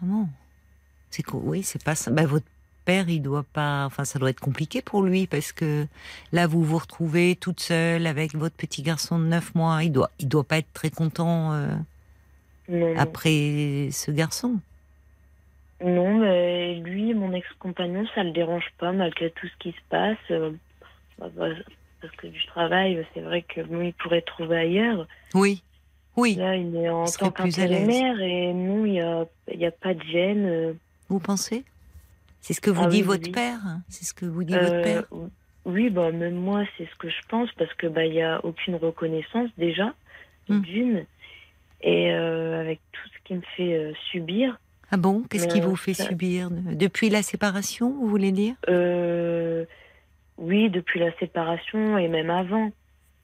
Ah 0.01 0.06
bon? 0.06 0.27
C'est 1.10 1.24
quoi 1.24 1.39
Oui, 1.44 1.63
c'est 1.63 1.84
pas 1.84 1.96
ça. 1.96 2.12
Bah, 2.12 2.25
votre 2.25 2.46
père, 2.86 3.10
il 3.10 3.22
doit 3.22 3.44
pas. 3.44 3.86
Enfin, 3.86 4.06
ça 4.06 4.17
doit 4.17 4.29
être 4.29 4.39
compliqué 4.39 4.82
pour 4.82 5.03
lui 5.03 5.27
parce 5.27 5.51
que 5.51 5.86
là, 6.32 6.48
vous 6.48 6.63
vous 6.63 6.77
retrouvez 6.77 7.36
toute 7.36 7.60
seule 7.60 8.08
avec 8.08 8.34
votre 8.34 8.56
petit 8.56 8.82
garçon 8.82 9.20
de 9.20 9.25
9 9.25 9.56
mois. 9.56 9.84
Il 9.84 9.91
doit, 9.91 10.10
il 10.20 10.27
doit 10.29 10.46
pas 10.46 10.58
être 10.60 10.72
très 10.74 10.89
content 10.89 11.53
euh, 11.53 11.75
Non, 12.70 12.94
non. 12.94 12.98
après 12.98 13.89
ce 13.91 14.10
garçon. 14.12 14.60
Non, 15.84 16.17
mais 16.19 16.75
lui, 16.75 17.13
mon 17.13 17.34
ex-compagnon, 17.34 18.05
ça 18.15 18.24
le 18.24 18.31
dérange 18.31 18.67
pas 18.79 18.91
malgré 18.91 19.29
tout 19.31 19.48
ce 19.48 19.55
qui 19.60 19.72
se 19.72 19.81
passe. 19.89 20.17
Euh, 20.31 20.51
bah, 21.19 21.29
bah, 21.36 21.50
parce 22.01 22.15
que 22.15 22.27
du 22.27 22.43
travail, 22.48 23.05
c'est 23.13 23.22
vrai 23.22 23.43
que 23.43 23.62
bon, 23.62 23.81
il 23.81 23.93
pourrait 23.93 24.22
trouver 24.22 24.57
ailleurs. 24.57 25.07
Oui. 25.34 25.62
Oui. 26.15 26.36
Là, 26.36 26.55
il 26.55 26.75
est 26.75 26.89
en 26.89 27.05
tant 27.05 27.29
qu'intérimaire 27.31 28.19
et 28.22 28.53
non, 28.53 28.86
il 28.86 28.93
n'y 28.93 29.01
a, 29.01 29.25
y 29.53 29.65
a 29.65 29.72
pas 29.72 29.93
de 29.93 30.01
gêne. 30.03 30.46
euh, 30.48 30.74
Vous 31.10 31.19
pensez? 31.19 31.63
C'est 32.41 32.53
ce 32.53 32.62
que 32.62 32.72
vous 32.72 32.84
Ah 32.86 32.88
dit 32.88 33.01
oui, 33.01 33.07
votre 33.07 33.25
oui. 33.25 33.31
père 33.31 33.60
hein 33.65 33.81
C'est 33.89 34.05
ce 34.05 34.13
que 34.13 34.25
vous 34.25 34.43
dit 34.43 34.55
euh, 34.55 34.62
votre 34.63 34.81
père 34.81 35.03
Oui, 35.65 35.89
bah, 35.91 36.12
même 36.12 36.36
moi, 36.36 36.63
c'est 36.77 36.86
ce 36.89 36.96
que 36.96 37.10
je 37.10 37.22
pense 37.29 37.51
parce 37.53 37.74
que 37.75 37.86
bah, 37.88 38.05
il 38.05 38.13
n'y 38.13 38.22
a 38.24 38.43
aucune 38.43 38.75
reconnaissance 38.75 39.50
déjà, 39.57 39.93
Hmm. 40.50 40.62
d'une. 40.62 41.05
Et 41.81 42.12
euh, 42.13 42.60
avec 42.62 42.79
tout 42.93 43.10
ce 43.10 43.24
qu'il 43.25 43.36
me 43.38 43.41
fait 43.55 43.75
euh, 43.75 43.93
subir, 44.12 44.57
Ah 44.91 44.98
bon? 44.98 45.24
Qu'est-ce 45.29 45.48
qui 45.48 45.60
vous 45.60 45.75
fait 45.75 45.94
ça- 45.94 46.06
subir? 46.06 46.50
De- 46.50 46.74
Depuis 46.75 47.10
la 47.10 47.22
séparation, 47.22 47.89
vous 47.91 48.08
voulez 48.08 48.32
dire? 48.32 48.56
Euh, 48.70 49.65
oui, 50.38 50.70
depuis 50.70 51.00
la 51.00 51.12
séparation 51.17 51.98
et 51.98 52.08
même 52.08 52.29
avant. 52.29 52.72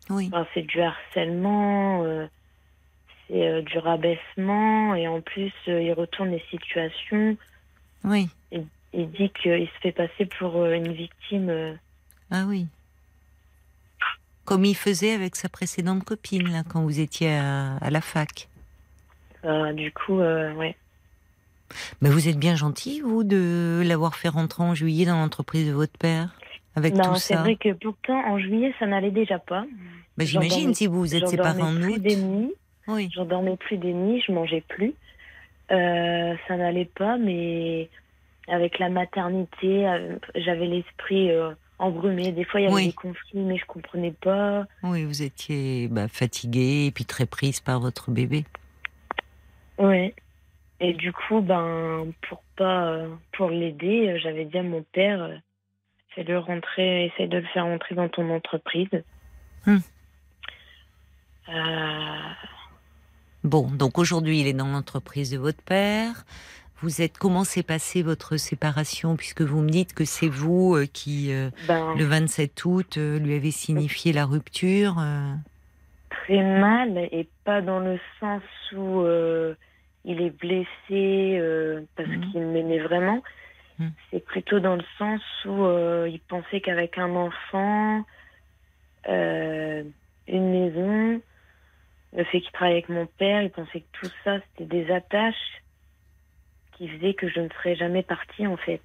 Oui. 0.10 0.30
Enfin, 0.32 0.46
c'est 0.54 0.64
du 0.64 0.82
harcèlement, 0.82 2.04
euh, 2.04 2.28
c'est 3.28 3.48
euh, 3.48 3.62
du 3.62 3.78
rabaissement, 3.78 4.94
et 4.96 5.08
en 5.08 5.22
plus, 5.22 5.54
euh, 5.70 5.82
il 5.82 5.94
retourne 5.94 6.30
les 6.32 6.44
situations. 6.50 7.38
Oui. 8.04 8.30
Il 8.96 9.10
dit 9.12 9.32
qu'il 9.42 9.66
se 9.68 9.80
fait 9.82 9.92
passer 9.92 10.26
pour 10.38 10.58
euh, 10.58 10.74
une 10.74 10.92
victime. 10.92 11.50
euh, 11.50 11.74
Ah 12.30 12.44
oui. 12.48 12.68
Comme 14.46 14.66
il 14.66 14.76
faisait 14.76 15.14
avec 15.14 15.36
sa 15.38 15.48
précédente 15.50 16.04
copine, 16.04 16.52
là, 16.52 16.64
quand 16.68 16.84
vous 16.84 17.00
étiez 17.00 17.34
à, 17.34 17.78
à 17.78 17.90
la 17.90 18.02
fac. 18.02 18.50
euh, 19.46 19.72
du 19.74 19.92
coup, 19.94 20.20
euh, 20.20 20.54
ouais. 20.54 20.76
Mais 22.02 22.10
vous 22.10 22.28
êtes 22.28 22.38
bien 22.38 22.56
gentil, 22.56 23.02
vous, 23.02 23.24
de 23.24 23.82
l'avoir 23.86 24.16
fait 24.16 24.30
rentrer 24.30 24.64
en 24.64 24.76
juillet 24.76 25.06
dans 25.06 25.18
l'entreprise 25.18 25.68
de 25.68 25.74
votre 25.74 25.98
père, 25.98 26.30
avec 26.76 26.94
Non, 26.96 27.16
c'est 27.16 27.36
vrai 27.36 27.56
que 27.56 27.74
pourtant, 27.74 28.20
en 28.28 28.40
juillet, 28.40 28.74
ça 28.80 28.86
n'allait 28.88 29.12
déjà 29.12 29.40
pas. 29.40 29.66
J'imagine 30.18 30.74
si 30.74 30.88
vous 30.88 31.00
vous 31.00 31.16
êtes 31.16 31.28
séparés 31.28 31.62
en 31.62 31.76
août. 31.82 32.00
des 32.00 32.16
nuits, 32.16 32.54
Oui. 32.88 33.10
j'en 33.14 33.26
dormais 33.26 33.58
plus 33.58 33.78
des 33.78 33.94
nuits, 33.94 34.22
je 34.26 34.32
mangeais 34.32 34.64
plus. 34.68 34.94
Euh, 35.72 36.36
ça 36.48 36.58
n'allait 36.58 36.90
pas, 36.96 37.18
mais 37.18 37.90
avec 38.48 38.78
la 38.80 38.90
maternité, 38.90 39.88
euh, 39.88 40.18
j'avais 40.36 40.68
l'esprit 40.68 41.32
euh, 41.32 41.52
embrumé. 41.80 42.32
Des 42.32 42.44
fois, 42.44 42.60
il 42.60 42.64
y 42.64 42.66
avait 42.68 42.76
Oui. 42.76 42.86
des 42.88 42.94
conflits, 42.94 43.40
mais 43.40 43.58
je 43.58 43.66
comprenais 43.66 44.12
pas. 44.22 44.66
Oui, 44.84 45.04
vous 45.06 45.24
étiez 45.24 45.88
bah, 45.88 46.08
fatiguée 46.08 46.86
et 46.88 46.92
puis 46.92 47.06
très 47.06 47.26
prise 47.26 47.60
par 47.60 47.80
votre 47.80 48.12
bébé. 48.12 48.46
Ouais. 49.80 50.14
Et 50.80 50.94
du 50.94 51.14
coup, 51.14 51.42
ben, 51.42 52.08
pour 52.28 52.44
pas, 52.56 52.88
euh, 52.88 53.08
pour 53.34 53.50
l'aider, 53.50 54.10
euh, 54.10 54.20
j'avais 54.22 54.46
dit 54.46 54.58
à 54.58 54.64
mon 54.64 54.84
père, 54.84 55.22
euh, 55.22 55.38
de 56.24 56.36
rentrer, 56.36 57.06
essaie 57.06 57.28
de 57.28 57.38
le 57.38 57.48
faire 57.48 57.66
rentrer 57.66 57.96
dans 57.96 58.10
ton 58.10 58.30
entreprise. 58.30 59.04
Hmm. 59.66 59.78
Euh, 61.50 62.34
Bon, 63.44 63.70
donc 63.70 63.98
aujourd'hui, 63.98 64.40
il 64.40 64.48
est 64.48 64.54
dans 64.54 64.68
l'entreprise 64.68 65.32
de 65.32 65.38
votre 65.38 65.62
père. 65.62 66.24
Vous 66.78 67.02
êtes 67.02 67.18
comment 67.18 67.44
s'est 67.44 67.64
passée 67.64 68.02
votre 68.02 68.38
séparation 68.38 69.16
puisque 69.16 69.42
vous 69.42 69.62
me 69.62 69.70
dites 69.70 69.94
que 69.94 70.06
c'est 70.06 70.30
vous 70.30 70.76
euh, 70.76 70.86
qui 70.86 71.34
euh, 71.34 71.50
ben, 71.68 71.94
le 71.96 72.06
27 72.06 72.64
août 72.66 72.98
lui 72.98 73.36
avez 73.36 73.52
signifié 73.52 74.14
la 74.14 74.26
rupture. 74.26 74.96
très 76.10 76.42
mal 76.42 76.98
et 76.98 77.28
pas 77.44 77.62
dans 77.62 77.80
le 77.80 78.00
sens 78.20 78.44
où 78.74 79.04
il 80.06 80.22
est 80.22 80.30
blessé 80.32 81.38
euh, 81.40 81.82
parce 81.96 82.10
Mhm. 82.10 82.32
qu'il 82.32 82.42
m'aimait 82.42 82.80
vraiment. 82.80 83.24
Mhm. 83.80 83.92
C'est 84.12 84.24
plutôt 84.26 84.60
dans 84.60 84.76
le 84.76 84.84
sens 84.98 85.22
où 85.46 85.64
euh, 85.66 86.08
il 86.10 86.20
pensait 86.20 86.62
qu'avec 86.62 86.98
un 86.98 87.16
enfant, 87.16 88.06
euh, 89.08 89.84
une 90.28 90.52
maison, 90.52 91.22
le 92.16 92.24
fait 92.26 92.42
qu'il 92.42 92.52
travaille 92.52 92.74
avec 92.74 92.90
mon 92.90 93.06
père, 93.06 93.42
il 93.42 93.50
pensait 93.50 93.82
que 93.82 94.00
tout 94.00 94.12
ça 94.24 94.40
c'était 94.40 94.66
des 94.66 94.92
attaches 94.92 95.64
qui 96.78 96.88
faisaient 96.88 97.14
que 97.14 97.30
je 97.30 97.40
ne 97.40 97.50
serais 97.50 97.76
jamais 97.76 98.04
partie 98.04 98.46
en 98.46 98.58
fait. 98.58 98.84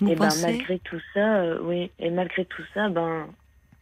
Vous 0.00 0.10
et 0.10 0.14
ben 0.14 0.28
pensez 0.28 0.40
malgré 0.40 0.78
tout 0.80 1.00
ça, 1.12 1.40
euh, 1.42 1.58
oui, 1.62 1.90
et 1.98 2.10
malgré 2.10 2.44
tout 2.44 2.64
ça, 2.72 2.88
ben 2.88 3.28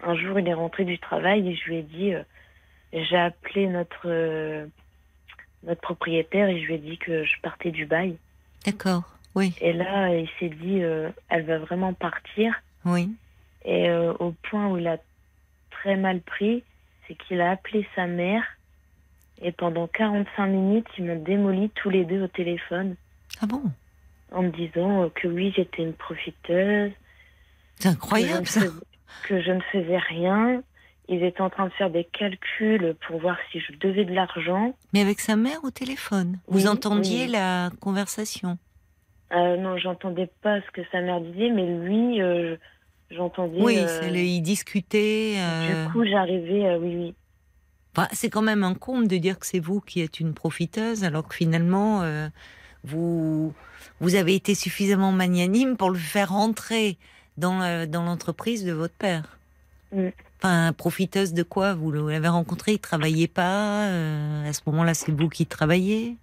un 0.03 0.15
jour 0.17 0.39
il 0.39 0.49
est 0.49 0.55
rentré 0.55 0.85
du 0.85 0.99
travail 0.99 1.49
et 1.49 1.55
je 1.55 1.65
lui 1.67 1.77
ai 1.79 1.83
dit, 1.83 2.15
euh, 2.15 2.23
j'ai 2.93 3.17
appelé 3.17 3.67
notre 3.67 4.09
euh, 4.09 4.67
notre 5.65 5.81
propriétaire 5.81 6.49
et 6.49 6.61
je 6.61 6.67
lui 6.67 6.75
ai 6.75 6.79
dit 6.79 6.99
que 6.99 7.25
je 7.25 7.41
partais 7.43 7.71
du 7.71 7.87
bail. 7.87 8.17
D'accord. 8.65 9.03
Oui, 9.35 9.55
Et 9.61 9.73
là, 9.73 10.15
il 10.15 10.29
s'est 10.41 10.49
dit, 10.49 10.83
euh, 10.83 11.11
elle 11.29 11.45
va 11.45 11.59
vraiment 11.59 11.93
partir. 11.93 12.55
oui. 12.85 13.11
Et 13.65 13.91
euh, 13.91 14.15
au 14.21 14.31
point 14.51 14.69
où 14.69 14.79
il 14.79 14.87
a 14.87 14.97
très 15.71 15.97
mal 15.97 16.21
pris, 16.21 16.63
c'est 17.07 17.15
qu'il 17.15 17.41
a 17.41 17.51
appelé 17.51 17.87
sa 17.95 18.07
mère. 18.07 18.43
Et 19.43 19.53
pendant 19.53 19.87
45 19.89 20.47
minutes, 20.47 20.87
ils 20.97 21.05
m'ont 21.05 21.23
démoli 21.23 21.71
tous 21.75 21.91
les 21.91 22.05
deux 22.05 22.23
au 22.23 22.29
téléphone 22.29 22.95
Ah 23.43 23.47
bon? 23.47 23.63
En 24.33 24.43
me 24.43 24.51
disant 24.51 25.03
euh, 25.05 25.09
que 25.15 25.29
oui, 25.29 25.53
j'étais 25.55 25.83
une 25.83 25.93
profiteuse, 25.93 26.93
C'est 27.77 27.89
que 27.91 27.95
incroyable 27.95 28.47
ça. 28.47 28.61
faisais, 28.61 28.73
que 29.25 29.41
je 29.43 29.51
ne 29.53 29.61
faisais 29.73 29.99
rien. 29.99 30.63
Ils 31.09 31.23
étaient 31.25 31.41
en 31.41 31.49
train 31.51 31.67
de 31.67 31.73
faire 31.73 31.91
des 31.91 32.05
calculs 32.05 32.95
pour 33.07 33.19
voir 33.21 33.37
si 33.51 33.61
je 33.61 33.73
devais 33.79 34.05
de 34.05 34.13
l'argent. 34.13 34.75
Mais 34.93 35.01
avec 35.01 35.21
sa 35.21 35.37
mère 35.37 35.65
au 35.65 35.71
téléphone. 35.71 36.39
Vous 36.49 36.63
Oui, 36.67 36.69
entendiez 36.69 37.25
oui. 37.25 37.33
la 37.33 37.71
conversation? 37.81 38.59
Euh, 39.33 39.57
non, 39.57 39.79
j'entendais 39.79 40.29
pas 40.43 40.61
ce 40.61 40.71
que 40.73 40.83
sa 40.93 41.01
mère 41.01 41.21
disait, 41.21 41.51
mais 41.51 41.67
lui, 41.67 42.21
euh, 42.21 42.57
j'entendais. 43.11 43.61
Oui, 43.61 43.77
euh, 43.79 44.09
il 44.11 44.43
discutait. 44.43 45.35
euh, 45.39 45.87
Du 45.87 45.93
coup, 45.93 46.05
j'arrivais, 46.05 46.67
euh, 46.67 46.79
oui, 46.79 46.95
oui. 46.97 47.15
Enfin, 47.97 48.09
c'est 48.13 48.29
quand 48.31 48.43
même 48.43 48.63
un 48.63 48.75
comble 48.75 49.09
de 49.09 49.17
dire 49.17 49.39
que 49.39 49.47
c'est 49.47 49.59
vous 49.61 49.81
qui 49.81 50.01
êtes 50.03 50.21
une 50.21 50.35
profiteuse, 50.35 51.05
alors 51.05 51.27
que 51.27 51.35
finalement, 51.35 52.03
euh, 52.03 52.29
vous, 52.85 53.53
vous 54.01 54.15
avez 54.15 54.35
été 54.35 54.55
suffisamment 54.55 55.11
magnanime 55.13 55.77
pour 55.77 55.91
le 55.91 55.99
faire 55.99 56.31
rentrer 56.33 56.97
dans, 57.39 57.61
euh, 57.63 57.87
dans 57.87 58.05
l'entreprise 58.05 58.65
de 58.65 58.73
votre 58.73 58.95
père. 58.95 59.39
Mm. 59.93 60.09
Enfin, 60.41 60.73
profiteuse 60.73 61.35
de 61.35 61.43
quoi 61.43 61.75
Vous 61.75 61.91
l'avez 61.91 62.29
rencontré, 62.29 62.73
il 62.73 62.79
travaillait 62.79 63.27
pas. 63.29 63.87
euh, 63.89 64.49
à 64.49 64.53
ce 64.53 64.61
moment-là, 64.67 64.95
c'est 64.95 65.11
vous 65.13 65.29
qui 65.29 65.47
travaillez. 65.47 66.17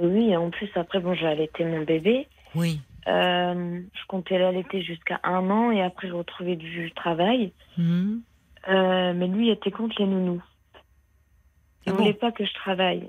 Oui, 0.00 0.36
en 0.36 0.50
plus, 0.50 0.68
après, 0.74 1.00
bon, 1.00 1.14
j'ai 1.14 1.26
allaité 1.26 1.64
mon 1.64 1.82
bébé. 1.82 2.26
Oui. 2.54 2.80
Euh, 3.08 3.80
je 3.94 4.06
comptais 4.08 4.38
l'allaiter 4.38 4.82
jusqu'à 4.82 5.20
un 5.24 5.48
an 5.50 5.70
et 5.70 5.82
après, 5.82 6.08
je 6.08 6.12
retrouvais 6.12 6.56
du 6.56 6.92
travail. 6.94 7.52
Mhm. 7.78 8.20
Euh, 8.68 9.12
mais 9.14 9.26
lui, 9.26 9.48
il 9.48 9.52
était 9.52 9.70
contre 9.70 9.96
les 9.98 10.06
nounous. 10.06 10.42
Il 11.84 11.90
Ah 11.90 11.92
bon 11.92 11.98
voulait 12.02 12.12
pas 12.14 12.30
que 12.30 12.44
je 12.44 12.54
travaille. 12.54 13.04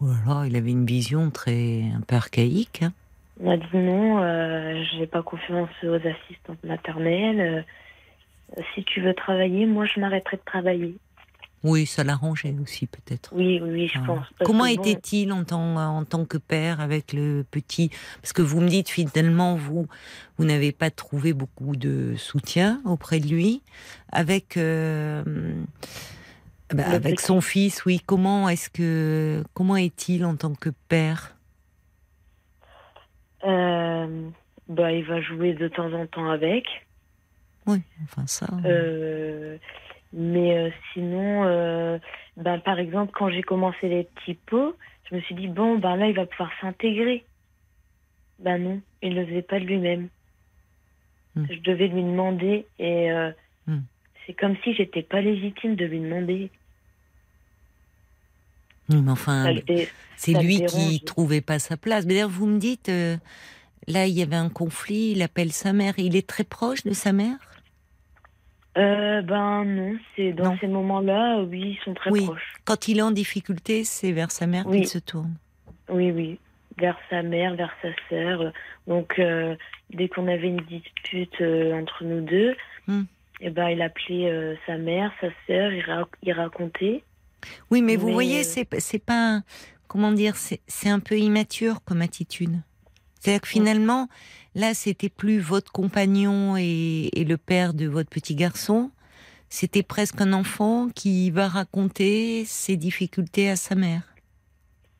Voilà, 0.00 0.46
il 0.46 0.54
avait 0.54 0.70
une 0.70 0.86
vision 0.86 1.30
très 1.30 1.82
un 1.96 2.00
peu 2.02 2.14
archaïque. 2.14 2.82
hein. 2.82 2.92
Il 3.40 3.46
m'a 3.46 3.56
dit 3.56 3.66
non, 3.76 4.22
euh, 4.22 4.82
j'ai 4.96 5.06
pas 5.06 5.22
confiance 5.22 5.68
aux 5.82 5.94
assistantes 5.94 6.62
maternelles. 6.62 7.64
Euh, 8.56 8.62
si 8.74 8.84
tu 8.84 9.00
veux 9.00 9.14
travailler, 9.14 9.66
moi, 9.66 9.84
je 9.86 10.00
m'arrêterai 10.00 10.36
de 10.36 10.42
travailler. 10.44 10.96
Oui, 11.64 11.86
ça 11.86 12.04
l'arrangeait 12.04 12.54
aussi 12.62 12.86
peut-être. 12.86 13.30
Oui, 13.34 13.60
oui, 13.60 13.88
je 13.88 13.98
pense. 13.98 14.26
Parce 14.38 14.46
Comment 14.46 14.64
bon, 14.64 14.82
était-il 14.82 15.32
en 15.32 15.42
tant, 15.42 15.76
en 15.76 16.04
tant 16.04 16.24
que 16.24 16.38
père 16.38 16.80
avec 16.80 17.12
le 17.12 17.44
petit 17.50 17.90
Parce 18.22 18.32
que 18.32 18.42
vous 18.42 18.60
me 18.60 18.68
dites 18.68 18.88
finalement, 18.88 19.56
vous, 19.56 19.88
vous 20.36 20.44
n'avez 20.44 20.70
pas 20.70 20.90
trouvé 20.90 21.32
beaucoup 21.32 21.74
de 21.74 22.14
soutien 22.16 22.80
auprès 22.84 23.18
de 23.18 23.26
lui. 23.26 23.62
Avec, 24.12 24.56
euh, 24.56 25.24
bah, 26.72 26.84
avec 26.86 27.16
petit. 27.16 27.26
son 27.26 27.40
fils, 27.40 27.84
oui. 27.86 28.00
Comment 28.06 28.48
est-ce 28.48 28.70
que, 28.70 29.42
comment 29.52 29.76
est-il 29.76 30.24
en 30.24 30.36
tant 30.36 30.54
que 30.54 30.70
père? 30.88 31.34
Euh, 33.44 34.28
bah, 34.68 34.92
il 34.92 35.04
va 35.04 35.20
jouer 35.20 35.54
de 35.54 35.66
temps 35.66 35.92
en 35.92 36.06
temps 36.06 36.30
avec. 36.30 36.66
Oui, 37.68 37.82
enfin 38.02 38.26
ça. 38.26 38.48
Euh, 38.64 39.56
mais 40.12 40.58
euh, 40.58 40.70
sinon, 40.92 41.44
euh, 41.44 41.98
ben, 42.36 42.58
par 42.58 42.80
exemple, 42.80 43.12
quand 43.14 43.30
j'ai 43.30 43.42
commencé 43.42 43.88
les 43.88 44.04
petits 44.04 44.34
pots, 44.34 44.74
je 45.08 45.14
me 45.14 45.20
suis 45.20 45.36
dit, 45.36 45.46
bon, 45.46 45.78
ben 45.78 45.94
là, 45.94 46.08
il 46.08 46.16
va 46.16 46.26
pouvoir 46.26 46.50
s'intégrer. 46.60 47.24
Ben 48.40 48.58
non, 48.58 48.80
il 49.02 49.14
ne 49.14 49.20
le 49.20 49.26
faisait 49.26 49.42
pas 49.42 49.60
de 49.60 49.64
lui-même. 49.64 50.08
Hmm. 51.36 51.46
Je 51.48 51.60
devais 51.60 51.86
lui 51.86 52.02
demander 52.02 52.66
et 52.80 53.10
Hmm. 53.68 53.82
c'est 54.26 54.32
comme 54.32 54.56
si 54.64 54.74
j'étais 54.74 55.02
pas 55.02 55.20
légitime 55.20 55.76
de 55.76 55.84
lui 55.84 56.00
demander. 56.00 56.50
Mais 58.88 59.10
enfin, 59.10 59.54
c'est 60.16 60.32
lui 60.32 60.64
qui 60.64 61.00
trouvait 61.00 61.42
pas 61.42 61.58
sa 61.58 61.76
place. 61.76 62.06
Mais 62.06 62.14
d'ailleurs, 62.14 62.30
vous 62.30 62.46
me 62.46 62.58
dites, 62.58 62.88
euh, 62.88 63.18
là, 63.86 64.06
il 64.06 64.14
y 64.14 64.22
avait 64.22 64.36
un 64.36 64.48
conflit. 64.48 65.12
Il 65.14 65.20
appelle 65.20 65.52
sa 65.52 65.74
mère. 65.74 65.98
Il 65.98 66.16
est 66.16 66.26
très 66.26 66.44
proche 66.44 66.82
de 66.84 66.94
sa 66.94 67.12
mère? 67.12 67.36
Euh, 68.78 69.22
ben 69.22 69.64
non, 69.64 69.96
c'est 70.14 70.32
dans 70.32 70.52
Non. 70.52 70.58
ces 70.60 70.68
moments-là, 70.68 71.40
oui, 71.42 71.76
ils 71.78 71.84
sont 71.84 71.94
très 71.94 72.10
Oui. 72.10 72.24
proches. 72.24 72.54
Quand 72.64 72.86
il 72.88 72.98
est 72.98 73.02
en 73.02 73.10
difficulté, 73.10 73.82
c'est 73.84 74.12
vers 74.12 74.30
sa 74.30 74.46
mère 74.46 74.66
Oui. 74.66 74.78
qu'il 74.78 74.88
se 74.88 74.98
tourne. 74.98 75.34
Oui, 75.88 76.10
oui, 76.12 76.38
vers 76.78 76.96
sa 77.10 77.22
mère, 77.22 77.54
vers 77.56 77.72
sa 77.82 77.88
sœur. 78.08 78.52
Donc, 78.86 79.18
euh, 79.18 79.56
dès 79.90 80.08
qu'on 80.08 80.28
avait 80.28 80.48
une 80.48 80.60
dispute 80.60 81.40
euh, 81.40 81.72
entre 81.74 82.04
nous 82.04 82.20
deux, 82.20 82.54
eh 83.40 83.50
ben, 83.50 83.68
il 83.68 83.82
appelait 83.82 84.56
sa 84.66 84.76
mère, 84.76 85.12
sa 85.20 85.28
sœur, 85.46 85.72
il, 85.72 85.82
ra- 85.82 86.08
il 86.22 86.32
racontait. 86.32 87.02
Oui, 87.70 87.82
mais 87.82 87.96
vous 87.96 88.12
voyez, 88.12 88.42
c'est 88.44 88.64
pas 89.04 89.36
un- 89.36 89.42
comment 89.88 90.12
dire, 90.12 90.36
c'est 90.36 90.60
c'est 90.66 90.88
un 90.90 91.00
peu 91.00 91.16
immature 91.18 91.82
comme 91.84 92.02
attitude. 92.02 92.56
C'est-à-dire 93.20 93.40
que 93.40 93.48
finalement, 93.48 94.08
là, 94.58 94.74
c'était 94.74 95.08
plus 95.08 95.38
votre 95.38 95.72
compagnon 95.72 96.56
et, 96.58 97.08
et 97.14 97.24
le 97.24 97.36
père 97.36 97.72
de 97.72 97.86
votre 97.86 98.10
petit 98.10 98.34
garçon. 98.34 98.90
C'était 99.48 99.82
presque 99.82 100.20
un 100.20 100.34
enfant 100.34 100.88
qui 100.94 101.30
va 101.30 101.48
raconter 101.48 102.44
ses 102.44 102.76
difficultés 102.76 103.48
à 103.48 103.56
sa 103.56 103.74
mère. 103.74 104.02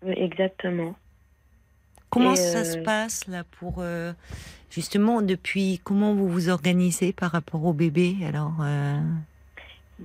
Exactement. 0.07 0.95
Comment 2.09 2.33
Et, 2.33 2.37
ça 2.37 2.61
euh, 2.61 2.65
se 2.65 2.79
passe 2.79 3.27
là 3.27 3.45
pour 3.59 3.77
euh, 3.81 4.13
justement 4.71 5.21
depuis 5.21 5.81
comment 5.85 6.15
vous 6.15 6.29
vous 6.29 6.49
organisez 6.49 7.13
par 7.13 7.33
rapport 7.33 7.65
au 7.65 7.75
bébé 7.75 8.17
alors 8.27 8.55
euh, 8.63 8.99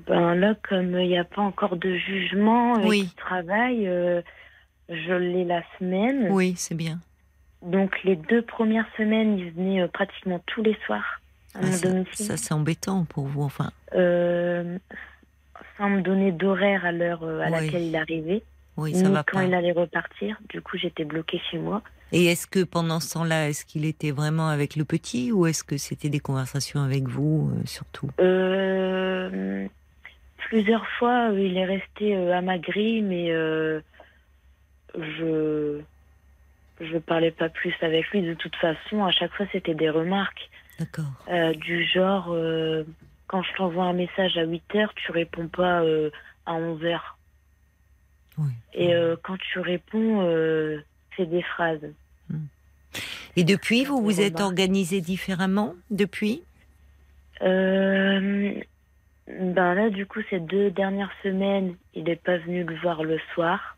Ben 0.07 0.35
là, 0.35 0.55
comme 0.67 0.99
il 0.99 1.07
n'y 1.07 1.17
a 1.17 1.23
pas 1.23 1.41
encore 1.41 1.77
de 1.77 1.95
jugement 1.95 2.73
Oui. 2.85 3.03
qu'il 3.03 3.13
travaille, 3.15 3.85
je 4.89 5.13
l'ai 5.13 5.45
la 5.45 5.63
semaine. 5.79 6.27
Oui, 6.31 6.55
c'est 6.57 6.75
bien. 6.75 6.99
Donc, 7.63 8.01
les 8.03 8.15
deux 8.15 8.41
premières 8.41 8.87
semaines, 8.97 9.37
il 9.39 9.51
venait 9.51 9.81
euh, 9.81 9.87
pratiquement 9.87 10.39
tous 10.47 10.61
les 10.63 10.77
soirs 10.85 11.21
à 11.55 11.59
Ah, 11.61 11.65
mon 11.65 11.71
ça, 11.71 11.87
domicile. 11.89 12.25
ça, 12.25 12.37
c'est 12.37 12.53
embêtant 12.53 13.05
pour 13.05 13.25
vous. 13.27 13.43
Enfin, 13.43 13.71
Euh, 13.95 14.77
sans 15.77 15.89
me 15.89 16.01
donner 16.01 16.31
d'horaire 16.31 16.85
à 16.85 16.91
l'heure 16.91 17.23
euh, 17.23 17.39
à 17.41 17.45
Oui. 17.45 17.51
laquelle 17.65 17.83
il 17.83 17.95
arrivait. 17.95 18.43
oui, 18.77 18.93
ça 18.95 19.07
ni 19.07 19.13
va 19.13 19.23
quand 19.23 19.37
pas. 19.39 19.45
il 19.45 19.53
allait 19.53 19.71
repartir. 19.71 20.37
Du 20.49 20.61
coup, 20.61 20.77
j'étais 20.77 21.05
bloquée 21.05 21.39
chez 21.51 21.57
moi. 21.57 21.81
Et 22.11 22.25
est-ce 22.25 22.45
que 22.47 22.63
pendant 22.63 22.99
ce 22.99 23.13
temps-là, 23.13 23.49
est-ce 23.49 23.65
qu'il 23.65 23.85
était 23.85 24.11
vraiment 24.11 24.49
avec 24.49 24.75
le 24.75 24.83
petit 24.85 25.31
ou 25.31 25.47
est-ce 25.47 25.63
que 25.63 25.77
c'était 25.77 26.09
des 26.09 26.19
conversations 26.19 26.81
avec 26.81 27.07
vous 27.07 27.51
euh, 27.55 27.61
surtout? 27.65 28.09
Euh, 28.19 29.65
plusieurs 30.49 30.85
fois, 30.99 31.29
il 31.33 31.57
est 31.57 31.65
resté 31.65 32.15
à 32.31 32.41
ma 32.41 32.57
grille, 32.59 33.01
mais 33.01 33.29
je 34.95 35.79
je 36.85 36.97
parlais 36.97 37.31
pas 37.31 37.49
plus 37.49 37.73
avec 37.81 38.09
lui. 38.09 38.21
De 38.21 38.33
toute 38.33 38.55
façon, 38.55 39.03
à 39.03 39.11
chaque 39.11 39.33
fois, 39.33 39.45
c'était 39.51 39.75
des 39.75 39.89
remarques 39.89 40.49
D'accord. 40.79 41.11
euh, 41.29 41.53
du 41.53 41.85
genre 41.85 42.27
euh, 42.31 42.83
quand 43.27 43.43
je 43.43 43.53
t'envoie 43.55 43.85
un 43.85 43.93
message 43.93 44.37
à 44.37 44.43
8 44.43 44.75
heures, 44.75 44.93
tu 44.95 45.11
réponds 45.11 45.47
pas 45.47 45.81
euh, 45.81 46.09
à 46.45 46.53
11 46.53 46.83
heures. 46.83 47.17
Oui. 48.37 48.51
Et 48.73 48.93
quand 49.21 49.37
tu 49.37 49.59
réponds, 49.59 50.27
c'est 51.15 51.27
des 51.27 51.43
phrases. 51.43 51.87
Et 53.35 53.43
depuis, 53.43 53.85
vous 53.85 54.01
vous 54.01 54.21
êtes 54.21 54.41
organisé 54.41 55.01
différemment 55.01 55.75
depuis? 55.91 56.41
Ben 57.39 58.63
là, 59.27 59.91
du 59.91 60.07
coup, 60.07 60.21
ces 60.31 60.39
deux 60.39 60.71
dernières 60.71 61.13
semaines, 61.21 61.75
il 61.93 62.05
n'est 62.05 62.15
pas 62.15 62.37
venu 62.37 62.63
le 62.63 62.75
voir 62.77 63.03
le 63.03 63.19
soir. 63.35 63.77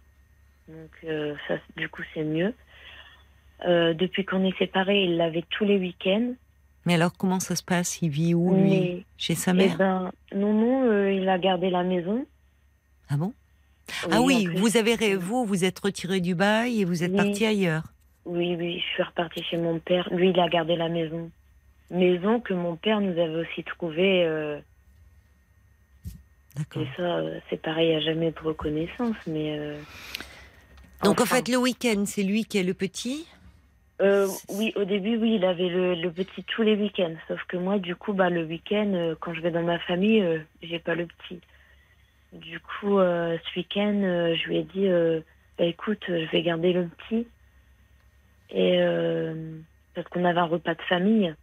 Donc, 0.70 1.06
ça, 1.50 1.56
du 1.76 1.90
coup, 1.90 2.04
c'est 2.14 2.24
mieux. 2.24 2.54
Euh, 3.66 3.94
depuis 3.94 4.26
qu'on 4.26 4.44
est 4.46 4.58
séparés, 4.58 5.04
il 5.06 5.18
l'avait 5.18 5.46
tous 5.50 5.64
les 5.66 5.78
week-ends. 5.78 6.34
Mais 6.86 6.96
alors, 6.96 7.14
comment 7.18 7.40
ça 7.40 7.56
se 7.56 7.64
passe? 7.64 8.02
Il 8.02 8.10
vit 8.10 8.34
où 8.36 8.54
lui 8.54 8.70
Mais, 8.70 9.04
Chez 9.18 9.34
sa 9.36 9.52
eh 9.52 9.56
mère 9.56 9.78
ben, 9.78 10.12
non, 10.36 10.54
non, 10.54 10.84
euh, 10.90 11.12
il 11.12 11.28
a 11.30 11.40
gardé 11.40 11.70
la 11.70 11.84
maison. 11.84 12.26
Ah 13.10 13.18
bon? 13.18 13.34
Ah 14.12 14.22
oui, 14.22 14.48
vous 14.56 14.78
avez 14.78 15.16
vous 15.16 15.46
vous 15.46 15.64
êtes 15.64 15.80
retiré 15.80 16.20
du 16.20 16.36
bail 16.36 16.82
et 16.82 16.86
vous 16.86 17.04
êtes 17.04 17.12
Oui. 17.12 17.18
parti 17.18 17.46
ailleurs. 17.46 17.84
Oui, 18.26 18.56
oui, 18.56 18.80
je 18.80 18.94
suis 18.94 19.04
repartie 19.04 19.44
chez 19.44 19.58
mon 19.58 19.80
père. 19.80 20.08
Lui, 20.12 20.30
il 20.30 20.40
a 20.40 20.50
gardé 20.50 20.76
la 20.76 20.90
maison. 20.90 21.30
Maison 21.92 22.40
que 22.40 22.54
mon 22.54 22.76
père 22.76 23.00
nous 23.00 23.12
avait 23.12 23.36
aussi 23.48 23.64
trouvée. 23.64 24.24
euh, 24.26 24.60
D'accord. 26.56 26.82
et 26.84 26.88
ça, 26.98 27.22
c'est 27.50 27.62
pareil, 27.62 27.88
il 27.88 27.92
n'y 27.92 27.96
a 27.96 28.00
jamais 28.02 28.32
de 28.32 28.40
reconnaissance. 28.40 29.16
Mais, 29.28 29.58
euh, 29.60 29.78
Donc 31.04 31.20
en 31.22 31.26
fait, 31.26 31.48
le 31.50 31.58
week-end, 31.58 32.04
c'est 32.06 32.24
lui 32.24 32.46
qui 32.46 32.58
est 32.58 32.64
le 32.64 32.74
petit? 32.74 33.28
Euh, 34.02 34.28
oui, 34.50 34.74
au 34.76 34.84
début, 34.84 35.18
oui, 35.18 35.36
il 35.36 35.46
avait 35.46 35.70
le, 35.70 35.96
le 35.96 36.12
petit 36.12 36.44
tous 36.44 36.64
les 36.64 36.76
week-ends. 36.76 37.16
Sauf 37.28 37.42
que 37.46 37.58
moi, 37.58 37.80
du 37.80 37.96
coup, 37.96 38.14
bah, 38.14 38.30
le 38.30 38.44
week-end, 38.44 38.94
euh, 38.94 39.16
quand 39.20 39.34
je 39.34 39.42
vais 39.42 39.52
dans 39.52 39.64
ma 39.64 39.80
famille, 39.80 40.22
euh, 40.22 40.40
j'ai 40.62 40.80
pas 40.80 40.96
le 40.96 41.08
petit. 41.08 41.40
Du 42.34 42.60
coup, 42.60 43.00
euh, 43.00 43.38
ce 43.38 43.60
week-end, 43.60 44.02
je 44.36 44.48
lui 44.48 44.58
ai 44.58 44.64
dit, 44.64 44.88
euh, 44.88 45.22
bah, 45.58 45.66
écoute, 45.66 46.04
je 46.08 46.30
vais 46.32 46.42
garder 46.42 46.74
le 46.74 46.90
petit. 46.90 47.28
Et 48.50 48.82
euh, 48.82 49.60
parce 49.94 50.08
qu'on 50.10 50.26
avait 50.26 50.40
un 50.40 50.46
repas 50.46 50.76
de 50.76 50.82
famille. 50.84 51.34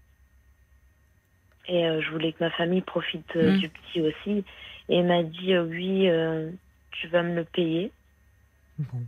Et 1.66 1.86
euh, 1.86 2.02
je 2.02 2.10
voulais 2.10 2.32
que 2.32 2.44
ma 2.44 2.50
famille 2.50 2.82
profite 2.82 3.34
euh, 3.36 3.52
Mm. 3.52 3.58
du 3.60 3.68
petit 3.70 4.00
aussi. 4.02 4.44
Et 4.88 4.98
il 4.98 5.04
m'a 5.06 5.22
dit, 5.22 5.54
euh, 5.54 5.64
oui, 5.64 6.08
euh, 6.08 6.50
tu 6.90 7.08
vas 7.08 7.22
me 7.22 7.34
le 7.34 7.44
payer. 7.44 7.92
Bon. 8.78 9.06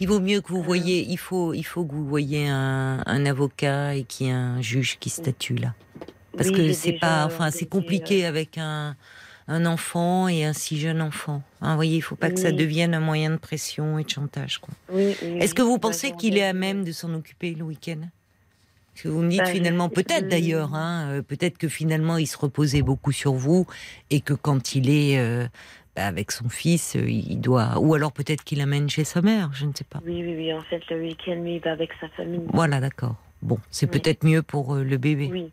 Il 0.00 0.08
vaut 0.08 0.20
mieux 0.20 0.40
que 0.40 0.48
vous 0.48 0.60
Euh. 0.60 0.62
voyez, 0.62 1.06
il 1.08 1.16
faut, 1.16 1.54
il 1.54 1.62
faut 1.62 1.84
que 1.84 1.92
vous 1.94 2.06
voyez 2.06 2.48
un, 2.48 3.02
un 3.06 3.26
avocat 3.26 3.94
et 3.94 4.04
qu'il 4.04 4.26
y 4.26 4.30
ait 4.30 4.32
un 4.32 4.60
juge 4.60 4.98
qui 5.00 5.08
statue 5.10 5.54
là. 5.56 5.74
Parce 6.36 6.50
Oui, 6.50 6.54
que 6.56 6.72
c'est 6.72 6.92
pas, 6.94 7.24
enfin, 7.24 7.50
c'est 7.50 7.64
organisé, 7.64 7.66
compliqué 7.66 8.24
euh, 8.26 8.28
avec 8.28 8.58
un, 8.58 8.94
un 9.48 9.64
enfant 9.64 10.28
et 10.28 10.44
un 10.44 10.52
si 10.52 10.78
jeune 10.78 11.00
enfant. 11.00 11.42
Hein, 11.62 11.70
vous 11.70 11.76
voyez, 11.76 11.96
il 11.96 12.02
faut 12.02 12.16
pas 12.16 12.30
que 12.30 12.38
ça 12.38 12.52
devienne 12.52 12.92
un 12.94 13.00
moyen 13.00 13.30
de 13.30 13.36
pression 13.36 13.98
et 13.98 14.04
de 14.04 14.10
chantage. 14.10 14.58
Quoi. 14.58 14.74
Oui, 14.92 15.16
oui, 15.22 15.38
Est-ce 15.40 15.54
que 15.54 15.62
vous 15.62 15.78
pensez 15.78 16.12
qu'il 16.12 16.36
est 16.36 16.44
à 16.46 16.52
même 16.52 16.84
de 16.84 16.92
s'en 16.92 17.14
occuper 17.14 17.54
le 17.54 17.64
week-end? 17.64 18.00
Parce 18.92 19.02
que 19.04 19.08
vous 19.08 19.22
me 19.22 19.30
dites 19.30 19.40
Bah, 19.40 19.46
finalement, 19.46 19.88
peut-être 19.88 20.28
d'ailleurs, 20.28 20.74
hein, 20.74 21.06
euh, 21.08 21.22
peut-être 21.22 21.58
que 21.58 21.68
finalement 21.68 22.16
il 22.18 22.26
se 22.26 22.36
reposait 22.38 22.82
beaucoup 22.82 23.12
sur 23.12 23.32
vous 23.34 23.66
et 24.10 24.20
que 24.20 24.32
quand 24.34 24.74
il 24.74 24.88
est 24.90 25.18
euh, 25.18 25.46
avec 25.96 26.30
son 26.30 26.48
fils, 26.48 26.96
euh, 26.96 27.08
il 27.08 27.40
doit. 27.40 27.78
Ou 27.78 27.94
alors 27.94 28.12
peut-être 28.12 28.44
qu'il 28.44 28.58
l'amène 28.58 28.88
chez 28.88 29.04
sa 29.04 29.22
mère, 29.22 29.50
je 29.52 29.66
ne 29.66 29.72
sais 29.74 29.84
pas. 29.84 30.00
Oui, 30.04 30.22
oui, 30.22 30.34
oui. 30.36 30.52
En 30.52 30.62
fait, 30.62 30.82
le 30.90 31.00
week-end, 31.00 31.34
lui, 31.42 31.56
il 31.56 31.60
va 31.60 31.72
avec 31.72 31.90
sa 32.00 32.08
famille. 32.10 32.42
Voilà, 32.52 32.80
d'accord. 32.80 33.16
Bon, 33.42 33.58
c'est 33.70 33.86
Oui. 33.92 33.98
peut-être 34.00 34.24
mieux 34.24 34.42
pour 34.42 34.74
euh, 34.74 34.84
le 34.84 34.96
bébé. 34.96 35.28
Oui. 35.32 35.50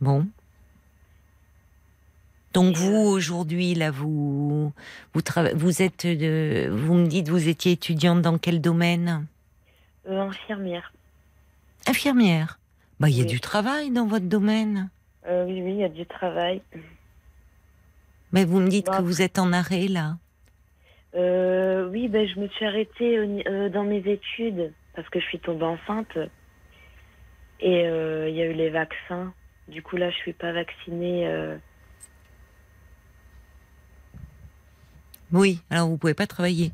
Bon. 0.00 0.26
Donc 2.52 2.74
vous 2.76 2.92
euh, 2.96 3.10
aujourd'hui 3.10 3.74
là 3.74 3.92
vous 3.92 4.72
vous 5.14 5.22
vous 5.54 5.82
êtes 5.82 6.04
de, 6.04 6.68
vous 6.68 6.94
me 6.94 7.06
dites 7.06 7.28
vous 7.28 7.48
étiez 7.48 7.72
étudiante 7.72 8.22
dans 8.22 8.38
quel 8.38 8.60
domaine? 8.60 9.26
Euh, 10.08 10.20
infirmière. 10.22 10.92
Infirmière. 11.86 12.58
Bah 12.98 13.08
il 13.08 13.16
y 13.16 13.20
a 13.20 13.22
Oui. 13.22 13.28
du 13.30 13.38
travail 13.40 13.92
dans 13.92 14.06
votre 14.06 14.26
domaine. 14.26 14.88
Euh, 15.28 15.44
oui, 15.46 15.62
oui, 15.62 15.72
il 15.74 15.78
y 15.78 15.84
a 15.84 15.88
du 15.88 16.04
travail. 16.06 16.60
Mais 18.32 18.44
vous 18.44 18.60
me 18.60 18.68
dites 18.68 18.86
Bah, 18.86 18.98
que 18.98 19.02
vous 19.02 19.22
êtes 19.22 19.38
en 19.38 19.52
arrêt 19.52 19.88
là. 19.88 20.16
Euh, 21.16 21.88
oui, 21.90 22.08
ben, 22.08 22.26
je 22.28 22.38
me 22.38 22.48
suis 22.48 22.64
arrêtée 22.64 23.18
euh, 23.18 23.68
dans 23.68 23.84
mes 23.84 23.98
études 23.98 24.72
parce 24.94 25.08
que 25.08 25.18
je 25.20 25.24
suis 25.26 25.40
tombée 25.40 25.64
enceinte. 25.64 26.16
Et 27.60 27.84
euh, 27.86 28.28
il 28.28 28.36
y 28.36 28.42
a 28.42 28.46
eu 28.46 28.52
les 28.54 28.70
vaccins. 28.70 29.32
Du 29.68 29.82
coup, 29.82 29.96
là, 29.96 30.10
je 30.10 30.16
suis 30.16 30.32
pas 30.32 30.52
vaccinée. 30.52 31.26
euh, 31.26 31.56
Oui. 35.32 35.60
Alors 35.70 35.88
vous 35.88 35.98
pouvez 35.98 36.14
pas 36.14 36.26
travailler. 36.26 36.72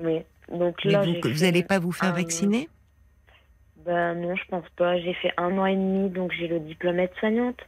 mais 0.00 0.26
donc 0.50 0.84
Mais 0.84 0.92
là, 0.92 1.04
vous, 1.04 1.12
j'ai 1.14 1.20
vous 1.22 1.38
fait 1.38 1.46
allez 1.46 1.62
pas 1.62 1.78
vous 1.78 1.92
faire 1.92 2.10
un- 2.10 2.12
vacciner? 2.16 2.68
Ben 3.84 4.14
non, 4.14 4.36
je 4.36 4.44
pense 4.48 4.68
pas. 4.76 4.98
J'ai 5.00 5.14
fait 5.14 5.32
un 5.38 5.56
an 5.58 5.66
et 5.66 5.74
demi, 5.74 6.10
donc 6.10 6.32
j'ai 6.32 6.48
le 6.48 6.60
diplôme 6.60 6.98
aide-soignante. 7.00 7.58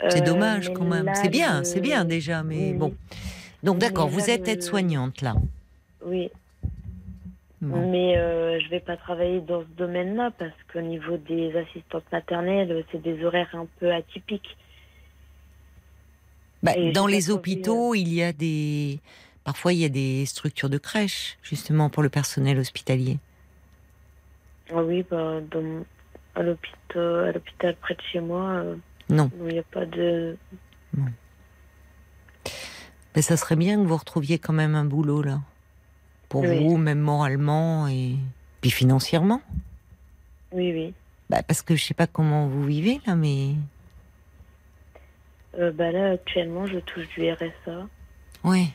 C'est 0.00 0.22
Euh, 0.22 0.24
dommage 0.24 0.72
quand 0.72 0.84
même. 0.84 1.10
C'est 1.14 1.28
bien, 1.28 1.64
c'est 1.64 1.80
bien 1.80 2.04
déjà, 2.04 2.42
mais 2.42 2.70
Oui, 2.70 2.72
bon. 2.74 2.94
Donc 3.62 3.78
d'accord, 3.78 4.08
vous 4.08 4.30
êtes 4.30 4.46
aide-soignante 4.46 5.20
là. 5.22 5.34
Oui, 6.04 6.30
Bon. 7.60 7.90
mais 7.90 8.16
euh, 8.16 8.60
je 8.60 8.68
vais 8.70 8.78
pas 8.78 8.96
travailler 8.96 9.40
dans 9.40 9.62
ce 9.62 9.76
domaine-là 9.76 10.30
parce 10.38 10.52
qu'au 10.72 10.80
niveau 10.80 11.16
des 11.16 11.56
assistantes 11.56 12.04
maternelles, 12.12 12.84
c'est 12.92 13.02
des 13.02 13.24
horaires 13.24 13.50
un 13.54 13.66
peu 13.80 13.92
atypiques. 13.92 14.56
Bah, 16.62 16.72
dans 16.92 17.06
les 17.08 17.30
hôpitaux, 17.30 17.94
il 17.94 18.12
y 18.12 18.22
a 18.22 18.32
des. 18.32 19.00
Parfois, 19.44 19.72
il 19.72 19.78
y 19.80 19.84
a 19.84 19.88
des 19.88 20.26
structures 20.26 20.68
de 20.68 20.78
crèche, 20.78 21.38
justement, 21.42 21.88
pour 21.90 22.02
le 22.02 22.08
personnel 22.10 22.58
hospitalier. 22.58 23.18
Ah 24.70 24.82
oui, 24.82 25.04
bah, 25.10 25.40
dans, 25.50 25.84
à 26.34 26.42
l'hôpital, 26.42 27.28
à 27.28 27.32
l'hôpital 27.32 27.74
près 27.80 27.94
de 27.94 28.02
chez 28.12 28.20
moi, 28.20 28.50
euh, 28.50 28.76
Non. 29.10 29.30
il 29.40 29.52
n'y 29.54 29.58
a 29.58 29.62
pas 29.62 29.86
de. 29.86 30.36
Mais 33.16 33.22
ça 33.22 33.36
serait 33.36 33.56
bien 33.56 33.76
que 33.82 33.86
vous 33.86 33.96
retrouviez 33.96 34.38
quand 34.38 34.52
même 34.52 34.74
un 34.74 34.84
boulot, 34.84 35.22
là. 35.22 35.40
Pour 36.28 36.42
Oui. 36.42 36.62
vous, 36.64 36.76
même 36.76 37.00
moralement 37.00 37.88
et. 37.88 38.16
Puis 38.60 38.70
financièrement. 38.70 39.40
Oui, 40.52 40.72
oui. 40.72 40.94
Bah, 41.30 41.42
parce 41.42 41.62
que 41.62 41.74
je 41.76 41.84
sais 41.84 41.94
pas 41.94 42.06
comment 42.06 42.46
vous 42.48 42.64
vivez, 42.64 43.00
là, 43.06 43.14
mais. 43.14 43.54
Euh, 45.58 45.72
bah 45.72 45.90
là, 45.90 46.12
actuellement, 46.12 46.66
je 46.66 46.78
touche 46.80 47.08
du 47.08 47.30
RSA. 47.30 47.86
Ouais. 48.44 48.66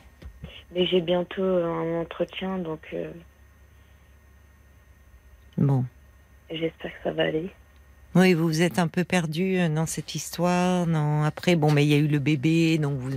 Mais 0.74 0.86
j'ai 0.86 1.00
bientôt 1.00 1.42
euh, 1.42 1.64
un 1.66 2.00
entretien, 2.00 2.58
donc 2.58 2.80
euh, 2.92 3.12
Bon. 5.56 5.84
j'espère 6.50 6.90
que 6.92 7.02
ça 7.04 7.12
va 7.12 7.24
aller. 7.24 7.50
Oui, 8.14 8.32
vous 8.34 8.46
vous 8.46 8.62
êtes 8.62 8.78
un 8.78 8.86
peu 8.88 9.02
perdu 9.04 9.58
euh, 9.58 9.68
dans 9.68 9.86
cette 9.86 10.14
histoire. 10.14 10.86
Non? 10.86 11.24
Après, 11.24 11.56
bon, 11.56 11.72
mais 11.72 11.84
il 11.84 11.90
y 11.90 11.94
a 11.94 11.98
eu 11.98 12.06
le 12.06 12.20
bébé, 12.20 12.78
donc 12.78 12.98
vous... 12.98 13.10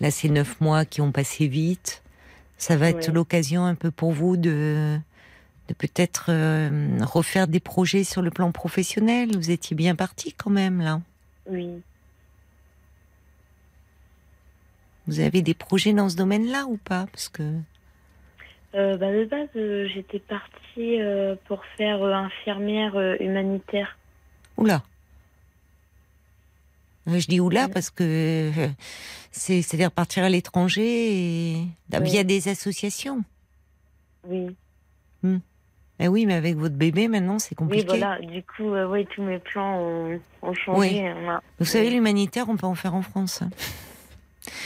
là, 0.00 0.10
c'est 0.10 0.28
neuf 0.28 0.60
mois 0.60 0.84
qui 0.84 1.00
ont 1.00 1.12
passé 1.12 1.46
vite. 1.46 2.02
Ça 2.56 2.76
va 2.76 2.88
être 2.88 3.08
Ouais. 3.08 3.14
l'occasion 3.14 3.64
un 3.64 3.74
peu 3.74 3.90
pour 3.90 4.12
vous 4.12 4.36
de, 4.36 4.98
de 5.68 5.74
peut-être 5.74 6.26
euh, 6.30 6.98
refaire 7.02 7.48
des 7.48 7.60
projets 7.60 8.04
sur 8.04 8.22
le 8.22 8.30
plan 8.30 8.50
professionnel. 8.52 9.36
Vous 9.36 9.50
étiez 9.50 9.76
bien 9.76 9.94
parti 9.94 10.32
quand 10.32 10.50
même, 10.50 10.80
là. 10.80 11.00
Oui. 11.46 11.68
Vous 15.06 15.20
avez 15.20 15.42
des 15.42 15.54
projets 15.54 15.92
dans 15.92 16.08
ce 16.08 16.16
domaine-là 16.16 16.66
ou 16.66 16.76
pas? 16.78 17.06
Parce 17.12 17.28
que 17.28 17.42
Euh, 18.74 18.96
bah, 18.96 19.10
de 19.12 19.24
base, 19.24 19.48
euh, 19.56 19.88
j'étais 19.92 20.20
partie 20.20 21.00
euh, 21.00 21.34
pour 21.46 21.64
faire 21.76 22.02
infirmière 22.04 22.96
humanitaire. 23.20 23.96
Oula. 24.60 24.82
Euh, 27.08 27.18
Je 27.18 27.26
dis 27.26 27.40
oula 27.40 27.68
parce 27.68 27.90
que 27.90 28.04
euh, 28.04 28.68
c'est 29.32 29.62
c'est-à-dire 29.62 29.90
partir 29.90 30.22
à 30.24 30.28
l'étranger 30.28 31.52
et 31.52 31.66
via 32.00 32.24
des 32.24 32.48
associations. 32.48 33.22
Oui. 34.28 34.46
Eh 36.02 36.08
oui, 36.08 36.24
mais 36.24 36.34
avec 36.34 36.56
votre 36.56 36.76
bébé 36.76 37.08
maintenant, 37.08 37.38
c'est 37.38 37.50
Oui, 37.52 37.56
compliqué. 37.66 37.86
voilà. 37.86 38.18
Du 38.20 38.42
coup, 38.42 38.72
euh, 38.72 38.88
oui, 38.88 39.06
tous 39.14 39.22
mes 39.22 39.38
plans 39.38 39.78
ont, 39.80 40.18
ont 40.40 40.54
changé. 40.54 41.12
On 41.14 41.28
a- 41.28 41.42
Vous 41.58 41.66
savez, 41.66 41.90
l'humanitaire, 41.90 42.48
on 42.48 42.56
peut 42.56 42.66
en 42.66 42.74
faire 42.74 42.94
en 42.94 43.02
France. 43.02 43.42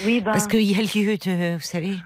Oui, 0.05 0.21
bah, 0.21 0.31
Parce 0.33 0.47
qu'il 0.47 0.63
y 0.63 0.77
a 0.77 0.83
lieu 0.83 1.17
de, 1.17 1.55
vous 1.57 1.61
savez, 1.61 1.97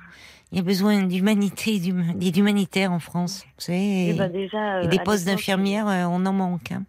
il 0.51 0.57
y 0.57 0.61
a 0.61 0.62
besoin 0.62 1.03
d'humanité, 1.03 1.74
et 1.74 1.79
d'hum- 1.81 2.14
et 2.22 2.31
d'humanitaire 2.31 2.90
en 2.90 3.01
France. 3.01 3.44
Vous 3.59 3.64
savez, 3.64 4.12
oui, 4.12 4.18
bah, 4.18 4.29
déjà. 4.31 4.83
et 4.83 4.88
des 4.88 4.98
postes 5.01 5.27
d'infirmières, 5.27 5.85
on 6.11 6.24
en 6.24 6.33
manque. 6.33 6.72
hein. 6.72 6.85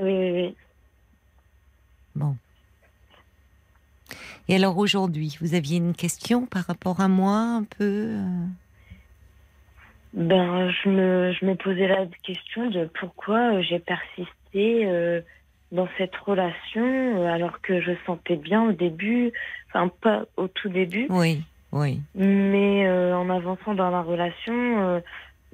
Oui, 0.00 0.12
oui, 0.12 0.30
oui. 0.32 0.54
Bon. 2.14 2.36
Et 4.48 4.54
alors 4.56 4.78
aujourd'hui, 4.78 5.36
vous 5.40 5.54
aviez 5.54 5.78
une 5.78 5.94
question 5.94 6.46
par 6.46 6.64
rapport 6.66 7.00
à 7.00 7.08
moi, 7.08 7.36
un 7.36 7.64
peu 7.64 7.84
euh, 8.10 8.46
Ben, 10.12 10.70
je 10.70 10.88
me, 10.88 11.32
je 11.32 11.44
me 11.44 11.54
posais 11.56 11.88
la 11.88 12.06
question 12.22 12.70
de 12.70 12.88
pourquoi 12.98 13.54
euh, 13.56 13.62
j'ai 13.62 13.80
persisté 13.80 14.86
euh, 14.86 15.20
dans 15.72 15.88
cette 15.98 16.14
relation 16.16 17.26
alors 17.26 17.60
que 17.60 17.80
je 17.80 17.92
sentais 18.06 18.36
bien 18.36 18.62
au 18.68 18.72
début, 18.72 19.32
enfin 19.68 19.88
pas 20.00 20.24
au 20.36 20.46
tout 20.48 20.68
début, 20.68 21.06
Oui, 21.10 21.42
oui. 21.72 22.00
mais 22.14 22.86
euh, 22.86 23.16
en 23.16 23.28
avançant 23.28 23.74
dans 23.74 23.90
la 23.90 24.02
relation, 24.02 24.54
euh, 24.54 25.00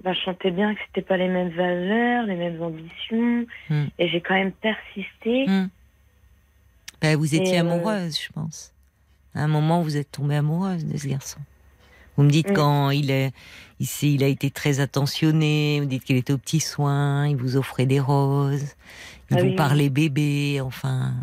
ben, 0.02 0.12
je 0.14 0.20
sentais 0.20 0.50
bien 0.50 0.74
que 0.74 0.81
c'était 0.87 1.07
pas 1.07 1.16
les 1.16 1.28
mêmes 1.28 1.50
valeurs, 1.50 2.26
les 2.26 2.37
mêmes 2.37 2.61
ambitions, 2.62 3.46
Hmm. 3.70 3.85
et 3.98 4.09
j'ai 4.09 4.20
quand 4.20 4.35
même 4.35 4.52
persisté. 4.52 5.46
Ben, 7.00 7.16
vous 7.16 7.35
étiez 7.35 7.55
Et, 7.55 7.59
euh, 7.59 7.61
amoureuse, 7.62 8.18
je 8.20 8.33
pense. 8.33 8.72
À 9.35 9.42
un 9.42 9.48
moment, 9.48 9.83
vous 9.83 9.96
êtes 9.96 10.11
tombée 10.12 10.37
amoureuse 10.37 10.85
de 10.85 10.96
ce 10.96 11.07
garçon. 11.09 11.40
Vous 12.16 12.24
me 12.24 12.31
dites 12.31 12.52
quand 12.52 12.90
il 12.90 13.11
est, 13.11 13.33
il, 13.81 13.88
il 14.02 14.22
a 14.22 14.26
été 14.28 14.50
très 14.50 14.81
attentionné, 14.81 15.81
vous 15.81 15.87
dites 15.87 16.05
qu'il 16.05 16.16
était 16.16 16.33
aux 16.35 16.38
petits 16.38 16.61
soins, 16.61 17.26
il 17.26 17.37
vous 17.37 17.57
offrait 17.57 17.87
des 17.87 18.00
roses, 18.00 18.76
il 19.31 19.38
Ah 19.38 19.40
vous 19.40 19.48
oui. 19.48 19.57
parlait 19.57 19.88
bébé, 19.88 20.61
enfin, 20.61 21.14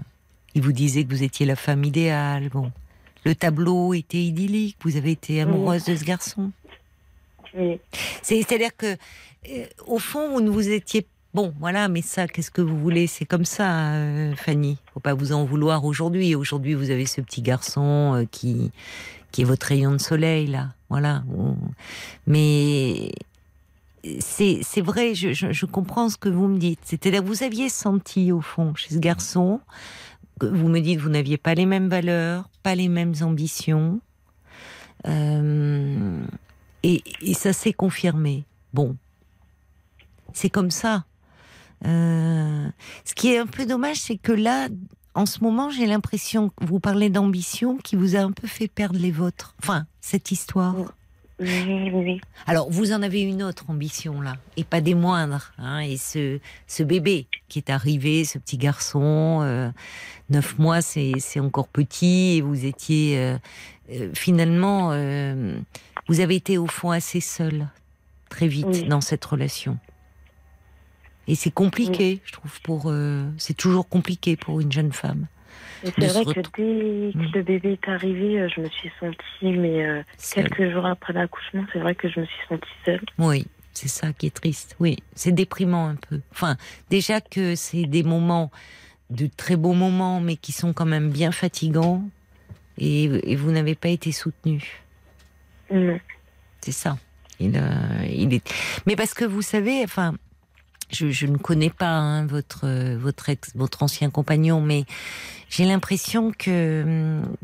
il 0.55 0.63
vous 0.63 0.71
disait 0.71 1.03
que 1.03 1.09
vous 1.09 1.21
étiez 1.21 1.45
la 1.45 1.55
femme 1.55 1.83
idéale. 1.83 2.49
Bon, 2.49 2.71
le 3.23 3.35
tableau 3.35 3.93
était 3.93 4.17
idyllique. 4.23 4.77
Vous 4.81 4.97
avez 4.97 5.11
été 5.11 5.41
amoureuse 5.41 5.85
de 5.85 5.95
ce 5.95 6.03
garçon. 6.03 6.51
C'est-à-dire 8.21 8.75
que, 8.75 8.95
euh, 9.49 9.65
au 9.87 9.99
fond, 9.99 10.29
vous 10.31 10.41
ne 10.41 10.49
vous 10.49 10.69
étiez 10.69 11.05
bon, 11.33 11.53
voilà. 11.59 11.87
Mais 11.87 12.01
ça, 12.01 12.27
qu'est-ce 12.27 12.51
que 12.51 12.61
vous 12.61 12.77
voulez? 12.77 13.07
C'est 13.07 13.25
comme 13.25 13.45
ça, 13.45 13.93
euh, 13.93 14.35
Fanny. 14.35 14.77
Faut 14.93 14.99
pas 14.99 15.13
vous 15.13 15.31
en 15.31 15.45
vouloir 15.45 15.85
aujourd'hui. 15.85 16.35
Aujourd'hui, 16.35 16.73
vous 16.73 16.89
avez 16.89 17.05
ce 17.05 17.21
petit 17.21 17.41
garçon 17.41 18.15
euh, 18.15 18.25
qui 18.29 18.71
qui 19.31 19.41
est 19.41 19.45
votre 19.45 19.67
rayon 19.67 19.91
de 19.91 19.99
soleil 19.99 20.47
là. 20.47 20.69
Voilà. 20.89 21.23
Mais 22.25 23.11
c'est 24.19 24.81
vrai. 24.81 25.13
Je, 25.13 25.33
je, 25.33 25.65
comprends 25.67 26.09
ce 26.09 26.17
que 26.17 26.29
vous 26.29 26.47
me 26.47 26.57
dites. 26.57 26.97
Que 26.99 27.21
vous 27.21 27.43
aviez 27.43 27.69
senti 27.69 28.31
au 28.31 28.41
fond 28.41 28.73
chez 28.73 28.95
ce 28.95 28.99
garçon. 28.99 29.61
que 30.39 30.47
Vous 30.47 30.67
me 30.67 30.79
dites 30.79 30.99
vous 30.99 31.09
n'aviez 31.09 31.37
pas 31.37 31.53
les 31.53 31.67
mêmes 31.67 31.89
valeurs, 31.89 32.49
pas 32.63 32.73
les 32.73 32.87
mêmes 32.87 33.13
ambitions. 33.21 33.99
Et, 36.83 37.03
et 37.21 37.33
ça 37.33 37.53
s'est 37.53 37.73
confirmé. 37.73 38.45
Bon, 38.73 38.95
c'est 40.33 40.49
comme 40.49 40.71
ça. 40.71 41.05
Euh, 41.85 42.69
ce 43.05 43.13
qui 43.13 43.31
est 43.31 43.37
un 43.37 43.47
peu 43.47 43.65
dommage, 43.65 43.97
c'est 43.97 44.17
que 44.17 44.31
là, 44.31 44.67
en 45.15 45.25
ce 45.25 45.43
moment, 45.43 45.69
j'ai 45.69 45.85
l'impression 45.85 46.49
que 46.49 46.65
vous 46.65 46.79
parlez 46.79 47.09
d'ambition 47.09 47.77
qui 47.77 47.95
vous 47.95 48.15
a 48.15 48.19
un 48.19 48.31
peu 48.31 48.47
fait 48.47 48.67
perdre 48.67 48.99
les 48.99 49.11
vôtres. 49.11 49.55
Enfin, 49.61 49.85
cette 50.01 50.31
histoire. 50.31 50.75
Oui, 51.39 51.63
oui, 51.67 51.91
oui. 51.93 52.21
Alors, 52.47 52.69
vous 52.69 52.91
en 52.91 53.01
avez 53.01 53.21
une 53.21 53.43
autre 53.43 53.65
ambition 53.69 54.19
là, 54.21 54.35
et 54.57 54.63
pas 54.63 54.81
des 54.81 54.93
moindres. 54.95 55.51
Hein, 55.57 55.79
et 55.79 55.95
ce, 55.97 56.39
ce 56.67 56.83
bébé 56.83 57.27
qui 57.47 57.59
est 57.59 57.69
arrivé, 57.69 58.25
ce 58.25 58.37
petit 58.37 58.57
garçon, 58.57 59.39
euh, 59.41 59.69
neuf 60.29 60.57
mois, 60.59 60.81
c'est 60.81 61.13
c'est 61.19 61.39
encore 61.39 61.67
petit, 61.69 62.37
et 62.37 62.41
vous 62.41 62.65
étiez 62.65 63.17
euh, 63.17 63.37
euh, 63.91 64.09
finalement, 64.13 64.89
euh, 64.91 65.57
vous 66.07 66.19
avez 66.19 66.35
été 66.35 66.57
au 66.57 66.67
fond 66.67 66.91
assez 66.91 67.21
seul 67.21 67.67
très 68.29 68.47
vite 68.47 68.67
Oui. 68.69 68.83
dans 68.87 69.01
cette 69.01 69.23
relation. 69.23 69.77
Et 71.27 71.35
c'est 71.35 71.51
compliqué, 71.51 72.21
je 72.25 72.31
trouve. 72.33 72.59
Pour, 72.61 72.83
euh, 72.87 73.29
c'est 73.37 73.55
toujours 73.55 73.87
compliqué 73.87 74.35
pour 74.35 74.59
une 74.61 74.71
jeune 74.71 74.91
femme. 74.91 75.27
C'est 75.83 76.07
vrai 76.07 76.25
que 76.25 76.33
dès 76.33 76.41
que 76.43 77.17
Mm. 77.17 77.31
le 77.33 77.41
bébé 77.43 77.71
est 77.73 77.89
arrivé, 77.89 78.39
euh, 78.39 78.49
je 78.53 78.61
me 78.61 78.67
suis 78.69 78.91
sentie, 78.99 79.17
mais 79.57 79.85
euh, 79.85 80.03
quelques 80.33 80.71
jours 80.71 80.85
après 80.85 81.13
l'accouchement, 81.13 81.65
c'est 81.71 81.79
vrai 81.79 81.95
que 81.95 82.09
je 82.09 82.19
me 82.19 82.25
suis 82.25 82.47
sentie 82.47 82.69
seule. 82.85 83.01
Oui, 83.17 83.47
c'est 83.73 83.87
ça 83.87 84.11
qui 84.13 84.27
est 84.27 84.33
triste. 84.35 84.75
Oui, 84.79 84.97
c'est 85.15 85.31
déprimant 85.31 85.87
un 85.87 85.95
peu. 85.95 86.19
Enfin, 86.31 86.57
déjà 86.89 87.21
que 87.21 87.55
c'est 87.55 87.85
des 87.85 88.03
moments, 88.03 88.51
de 89.09 89.27
très 89.27 89.55
beaux 89.55 89.73
moments, 89.73 90.19
mais 90.21 90.35
qui 90.35 90.51
sont 90.51 90.73
quand 90.73 90.85
même 90.85 91.09
bien 91.09 91.31
fatigants, 91.31 92.03
et, 92.77 93.03
et 93.31 93.35
vous 93.35 93.51
n'avez 93.51 93.75
pas 93.75 93.89
été 93.89 94.11
soutenu. 94.11 94.81
Non. 95.71 95.99
C'est 96.61 96.71
ça. 96.73 96.97
Il, 97.39 97.55
euh, 97.55 98.05
il 98.09 98.33
est. 98.33 98.53
Mais 98.85 98.95
parce 98.97 99.13
que 99.13 99.23
vous 99.23 99.41
savez, 99.41 99.81
enfin, 99.83 100.13
je, 100.91 101.09
je 101.11 101.25
ne 101.25 101.37
connais 101.37 101.69
pas 101.69 101.97
hein, 101.97 102.25
votre 102.25 102.67
votre 102.95 103.29
ex, 103.29 103.51
votre 103.55 103.83
ancien 103.83 104.09
compagnon, 104.09 104.61
mais 104.61 104.85
j'ai 105.49 105.65
l'impression 105.65 106.31
que 106.31 106.83
hum, 106.83 107.35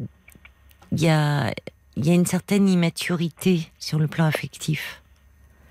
il 0.92 1.02
y 1.02 1.10
a 1.10 1.54
il 1.98 2.06
y 2.06 2.12
a 2.12 2.14
une 2.14 2.26
certaine 2.26 2.68
immaturité 2.68 3.72
sur 3.80 4.00
le 4.00 4.08
plan 4.08 4.26
affectif. 4.26 5.02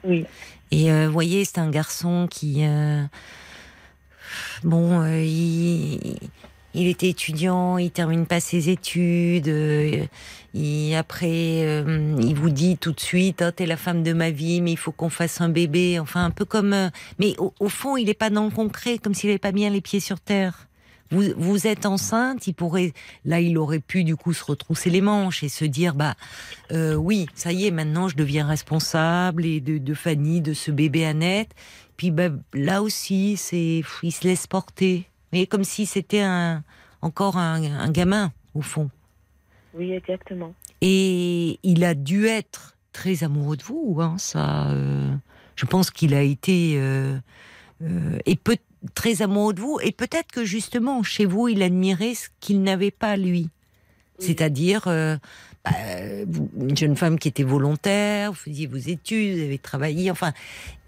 Oui. 0.04 0.26
Et 0.70 0.90
euh, 0.90 1.06
vous 1.06 1.12
voyez, 1.12 1.44
c'est 1.44 1.58
un 1.58 1.70
garçon 1.70 2.26
qui, 2.30 2.64
euh, 2.64 3.04
bon, 4.62 5.02
euh, 5.02 5.22
il, 5.22 6.18
il 6.74 6.88
était 6.88 7.08
étudiant, 7.08 7.78
il 7.78 7.90
termine 7.90 8.26
pas 8.26 8.40
ses 8.40 8.68
études, 8.68 9.48
euh, 9.48 10.04
après, 10.96 11.64
euh, 11.66 12.16
il 12.20 12.34
vous 12.34 12.50
dit 12.50 12.76
tout 12.78 12.92
de 12.92 13.00
suite, 13.00 13.42
oh, 13.46 13.50
t'es 13.50 13.66
la 13.66 13.76
femme 13.76 14.02
de 14.02 14.12
ma 14.12 14.30
vie, 14.30 14.60
mais 14.60 14.72
il 14.72 14.76
faut 14.76 14.92
qu'on 14.92 15.10
fasse 15.10 15.40
un 15.40 15.48
bébé, 15.48 15.98
enfin 15.98 16.24
un 16.24 16.30
peu 16.30 16.44
comme, 16.44 16.72
euh, 16.72 16.90
mais 17.18 17.34
au, 17.38 17.68
fond, 17.68 17.96
il 17.96 18.08
est 18.08 18.14
pas 18.14 18.30
dans 18.30 18.44
le 18.44 18.50
concret, 18.50 18.98
comme 18.98 19.14
s'il 19.14 19.30
avait 19.30 19.38
pas 19.38 19.52
bien 19.52 19.70
les 19.70 19.80
pieds 19.80 20.00
sur 20.00 20.20
terre. 20.20 20.68
Vous, 21.10 21.24
vous 21.36 21.66
êtes 21.66 21.86
enceinte, 21.86 22.46
il 22.46 22.54
pourrait, 22.54 22.92
là, 23.24 23.40
il 23.40 23.58
aurait 23.58 23.80
pu 23.80 24.04
du 24.04 24.16
coup 24.16 24.32
se 24.32 24.44
retrousser 24.44 24.90
les 24.90 25.00
manches 25.00 25.42
et 25.42 25.48
se 25.48 25.64
dire, 25.64 25.94
bah, 25.94 26.14
euh, 26.72 26.94
oui, 26.94 27.26
ça 27.34 27.52
y 27.52 27.66
est, 27.66 27.70
maintenant 27.70 28.08
je 28.08 28.16
deviens 28.16 28.46
responsable 28.46 29.44
et 29.44 29.60
de, 29.60 29.94
Fanny, 29.94 30.40
de 30.40 30.54
ce 30.54 30.70
bébé 30.70 31.04
Annette. 31.04 31.50
Puis 31.96 32.10
bah, 32.10 32.30
là 32.52 32.82
aussi, 32.82 33.36
c'est, 33.36 33.82
il 34.02 34.12
se 34.12 34.26
laisse 34.26 34.46
porter, 34.46 35.08
mais 35.34 35.46
comme 35.46 35.64
si 35.64 35.84
c'était 35.84 36.20
un, 36.22 36.62
encore 37.02 37.36
un, 37.36 37.60
un 37.64 37.90
gamin 37.90 38.32
au 38.54 38.62
fond. 38.62 38.88
Oui, 39.74 39.90
exactement. 39.92 40.54
Et 40.80 41.58
il 41.64 41.82
a 41.84 41.94
dû 41.94 42.26
être 42.26 42.76
très 42.92 43.24
amoureux 43.24 43.56
de 43.56 43.64
vous, 43.64 43.96
hein, 44.00 44.14
ça. 44.18 44.68
euh, 44.70 45.12
je 45.56 45.66
pense 45.66 45.90
qu'il 45.90 46.14
a 46.14 46.22
été 46.22 46.74
euh, 46.76 47.18
euh, 47.82 48.18
et 48.26 48.36
peut, 48.36 48.56
très 48.94 49.22
amoureux 49.22 49.54
de 49.54 49.60
vous, 49.60 49.78
et 49.82 49.90
peut-être 49.90 50.30
que 50.30 50.44
justement 50.44 51.02
chez 51.02 51.24
vous, 51.26 51.48
il 51.48 51.62
admirait 51.62 52.14
ce 52.14 52.28
qu'il 52.38 52.62
n'avait 52.62 52.92
pas 52.92 53.16
lui, 53.16 53.50
Oui. 54.20 54.26
c'est-à-dire 54.26 54.84
euh, 55.68 56.24
bah, 56.26 56.40
une 56.60 56.76
jeune 56.76 56.96
femme 56.96 57.18
qui 57.18 57.28
était 57.28 57.42
volontaire, 57.42 58.32
vous 58.32 58.38
faisiez 58.38 58.66
vos 58.66 58.76
études, 58.76 59.36
vous 59.36 59.42
avez 59.42 59.58
travaillé, 59.58 60.10
enfin, 60.10 60.32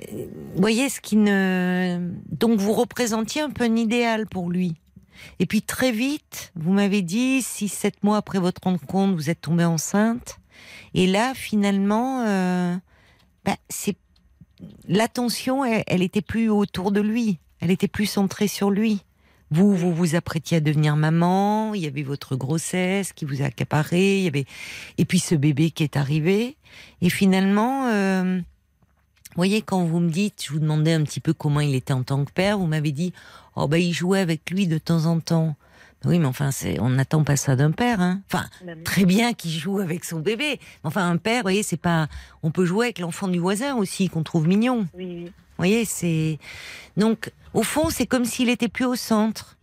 euh, 0.03 0.27
vous 0.55 0.61
voyez 0.61 0.89
ce 0.89 1.01
qui 1.01 1.17
ne, 1.17 2.11
donc 2.31 2.59
vous 2.59 2.73
représentiez 2.73 3.43
un 3.43 3.51
peu 3.51 3.65
un 3.65 3.77
idéal 3.77 4.27
pour 4.27 4.51
lui. 4.51 4.75
Et 5.41 5.47
puis 5.47 5.63
très 5.63 5.93
vite, 5.93 6.53
vous 6.57 6.73
m'avez 6.73 7.03
dit, 7.03 7.41
six, 7.43 7.69
sept 7.69 8.03
mois 8.03 8.19
après 8.19 8.39
votre 8.39 8.61
rencontre, 8.65 9.15
vous 9.15 9.31
êtes 9.31 9.41
tombée 9.41 9.65
enceinte. 9.65 10.39
Et 10.95 11.07
là, 11.07 11.33
finalement, 11.35 12.25
euh, 12.27 12.77
bah, 13.45 13.57
c'est 13.69 13.97
l'attention, 14.89 15.65
elle 15.65 16.03
était 16.03 16.23
plus 16.23 16.49
autour 16.51 16.93
de 16.93 17.01
lui. 17.01 17.39
Elle 17.61 17.71
était 17.71 17.89
plus 17.89 18.07
centrée 18.07 18.49
sur 18.49 18.71
lui. 18.71 19.03
Vous, 19.51 19.77
vous 19.77 19.95
vous 19.95 20.15
apprêtiez 20.17 20.57
à 20.57 20.61
devenir 20.61 20.97
maman. 20.97 21.75
Il 21.75 21.83
y 21.83 21.87
avait 21.87 22.03
votre 22.03 22.37
grossesse 22.37 23.13
qui 23.13 23.25
vous 23.25 23.43
a 23.43 23.47
accaparé. 23.47 24.19
Il 24.19 24.25
y 24.25 24.29
avait 24.29 24.47
et 24.99 25.05
puis 25.05 25.19
ce 25.19 25.35
bébé 25.35 25.71
qui 25.71 25.85
est 25.85 25.97
arrivé. 25.97 26.57
Et 27.01 27.11
finalement, 27.11 27.87
euh, 27.87 28.39
vous 28.39 29.37
voyez, 29.37 29.63
quand 29.63 29.85
vous 29.85 30.01
me 30.01 30.11
dites, 30.11 30.45
je 30.47 30.53
vous 30.53 30.59
demandais 30.59 30.95
un 30.95 31.03
petit 31.05 31.21
peu 31.21 31.33
comment 31.33 31.61
il 31.61 31.75
était 31.75 31.93
en 31.93 32.03
tant 32.03 32.25
que 32.25 32.33
père, 32.33 32.59
vous 32.59 32.67
m'avez 32.67 32.93
dit, 32.93 33.13
oh 33.55 33.69
ben 33.69 33.77
il 33.77 33.93
jouait 33.93 34.21
avec 34.21 34.51
lui 34.51 34.67
de 34.67 34.79
temps 34.79 35.07
en 35.07 35.21
temps. 35.21 35.57
Oui, 36.05 36.19
mais 36.19 36.27
enfin, 36.27 36.51
on 36.81 36.91
n'attend 36.91 37.25
pas 37.25 37.37
ça 37.37 37.57
d'un 37.57 37.73
père, 37.73 38.01
hein. 38.01 38.21
Enfin, 38.33 38.47
Maman. 38.65 38.83
très 38.85 39.05
bien 39.05 39.33
qu'il 39.33 39.51
joue 39.51 39.81
avec 39.81 40.05
son 40.05 40.21
bébé. 40.21 40.61
Enfin, 40.85 41.11
un 41.11 41.17
père, 41.17 41.39
vous 41.39 41.43
voyez, 41.43 41.63
c'est 41.63 41.77
pas. 41.77 42.09
On 42.43 42.51
peut 42.51 42.65
jouer 42.65 42.87
avec 42.87 42.99
l'enfant 42.99 43.29
du 43.29 43.39
voisin 43.39 43.77
aussi, 43.77 44.09
qu'on 44.09 44.23
trouve 44.23 44.47
mignon. 44.47 44.87
Oui, 44.95 45.25
oui. 45.25 45.33
Vous 45.57 45.63
voyez, 45.63 45.85
c'est. 45.85 46.39
Donc, 46.97 47.33
au 47.55 47.63
fond, 47.63 47.89
c'est 47.89 48.07
comme 48.07 48.27
s'il 48.27 48.51
était 48.51 48.69
plus 48.69 48.85
au 48.85 48.97
centre. 48.97 49.57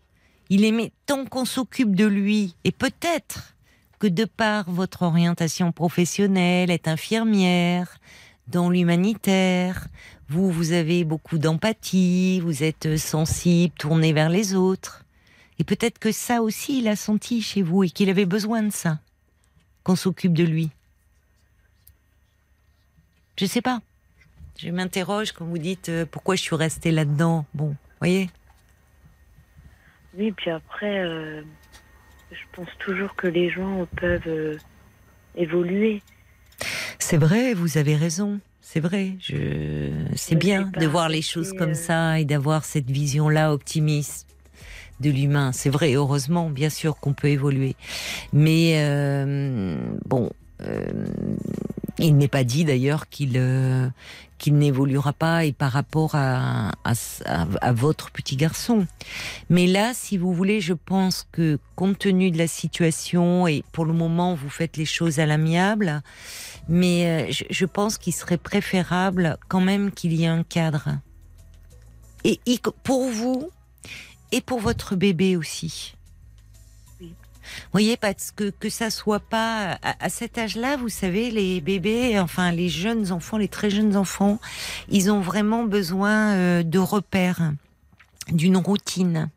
Il 0.50 0.66
aimait 0.66 0.92
tant 1.06 1.26
qu'on 1.26 1.46
s'occupe 1.46 1.96
de 1.96 2.06
lui. 2.06 2.56
Et 2.64 2.72
peut-être 2.72 3.56
que 4.00 4.08
de 4.08 4.26
par 4.26 4.70
votre 4.70 5.04
orientation 5.04 5.72
professionnelle, 5.72 6.72
être 6.72 6.88
infirmière, 6.88 8.00
dans 8.48 8.70
l'humanitaire, 8.70 9.88
vous, 10.28 10.52
vous 10.52 10.72
avez 10.72 11.04
beaucoup 11.04 11.38
d'empathie, 11.38 12.40
vous 12.40 12.64
êtes 12.64 12.98
sensible, 12.98 13.74
tourné 13.78 14.14
vers 14.14 14.30
les 14.30 14.56
autres. 14.56 15.06
Et 15.60 15.64
peut-être 15.64 16.00
que 16.00 16.12
ça 16.12 16.42
aussi, 16.42 16.80
il 16.80 16.88
a 16.88 16.96
senti 16.96 17.42
chez 17.42 17.62
vous 17.62 17.84
et 17.84 17.90
qu'il 17.90 18.10
avait 18.10 18.26
besoin 18.26 18.64
de 18.64 18.72
ça, 18.72 19.00
qu'on 19.84 19.96
s'occupe 19.96 20.34
de 20.34 20.44
lui. 20.44 20.72
Je 23.38 23.46
sais 23.46 23.62
pas. 23.62 23.82
Je 24.58 24.70
m'interroge 24.70 25.32
quand 25.32 25.46
vous 25.46 25.58
dites 25.58 25.90
euh, 25.90 26.06
pourquoi 26.10 26.36
je 26.36 26.42
suis 26.42 26.56
restée 26.56 26.92
là-dedans. 26.92 27.46
Bon, 27.54 27.76
voyez 28.00 28.30
Oui, 30.18 30.32
puis 30.32 30.52
après, 30.52 31.00
euh, 31.00 31.42
je 32.32 32.42
pense 32.54 32.70
toujours 32.80 33.16
que 33.16 33.28
les 33.28 33.50
gens 33.50 33.88
peuvent 33.98 34.22
euh, 34.28 34.58
évoluer. 35.36 36.02
C'est 37.00 37.18
vrai, 37.18 37.54
vous 37.54 37.78
avez 37.78 37.96
raison. 37.96 38.40
C'est 38.62 38.80
vrai. 38.80 39.14
Je... 39.20 39.90
C'est 40.16 40.36
bien 40.36 40.72
de 40.78 40.86
voir 40.86 41.10
les 41.10 41.22
choses 41.22 41.54
comme 41.54 41.74
ça 41.74 42.20
et 42.20 42.26
d'avoir 42.26 42.64
cette 42.64 42.90
vision-là 42.90 43.54
optimiste 43.54 44.28
de 45.00 45.10
l'humain. 45.10 45.52
C'est 45.52 45.70
vrai, 45.70 45.94
heureusement, 45.94 46.50
bien 46.50 46.70
sûr 46.70 46.96
qu'on 47.00 47.14
peut 47.14 47.28
évoluer. 47.28 47.76
Mais 48.32 48.74
bon, 50.06 50.32
il 52.00 52.18
n'est 52.18 52.28
pas 52.28 52.44
dit 52.44 52.66
d'ailleurs 52.66 53.08
qu'il 53.10 53.34
euh, 53.36 53.88
qu'il 54.40 54.58
n'évoluera 54.58 55.14
pas 55.14 55.46
et 55.46 55.54
par 55.54 55.72
rapport 55.72 56.16
à, 56.16 56.72
à, 56.84 56.94
à- 57.62 57.72
votre 57.72 58.12
petit 58.12 58.36
garçon. 58.36 58.88
Mais 59.50 59.68
là, 59.68 59.94
si 59.94 60.18
vous 60.18 60.34
voulez, 60.34 60.60
je 60.60 60.74
pense 60.74 61.26
que 61.32 61.60
compte 61.76 62.00
tenu 62.00 62.30
de 62.30 62.38
la 62.38 62.48
situation 62.48 63.48
et 63.48 63.64
pour 63.72 63.86
le 63.86 63.94
moment, 63.94 64.36
vous 64.36 64.50
faites 64.50 64.76
les 64.76 64.86
choses 64.86 65.20
à 65.20 65.26
l'amiable, 65.26 66.02
mais 66.68 67.06
euh, 67.06 67.32
je, 67.32 67.46
je 67.50 67.66
pense 67.66 67.98
qu'il 67.98 68.12
serait 68.14 68.38
préférable 68.38 69.38
quand 69.48 69.62
même 69.62 69.92
qu'il 69.92 70.12
y 70.14 70.24
ait 70.24 70.28
un 70.28 70.44
cadre. 70.44 70.90
Et 72.26 72.40
y- 72.46 72.60
pour 72.84 73.08
vous 73.10 73.50
et 74.34 74.42
pour 74.42 74.60
votre 74.60 74.96
bébé 74.96 75.38
aussi. 75.38 75.96
Vous 77.44 77.70
voyez, 77.72 77.98
parce 77.98 78.32
que 78.32 78.50
que 78.50 78.70
ça 78.70 78.90
soit 78.90 79.20
pas 79.20 79.78
à, 79.82 80.10
cet 80.10 80.38
âge-là, 80.38 80.78
vous 80.78 80.90
savez, 80.90 81.32
les 81.32 81.62
bébés, 81.62 82.20
enfin 82.20 82.52
les 82.52 82.70
jeunes 82.70 83.12
enfants, 83.12 83.38
les 83.38 83.48
très 83.48 83.70
jeunes 83.70 83.96
enfants, 83.98 84.40
ils 84.90 85.12
ont 85.12 85.22
vraiment 85.22 85.64
besoin 85.64 86.34
euh, 86.34 86.64
de 86.64 86.80
repères, 86.80 87.54
d'une 88.30 88.58
routine. 88.58 89.30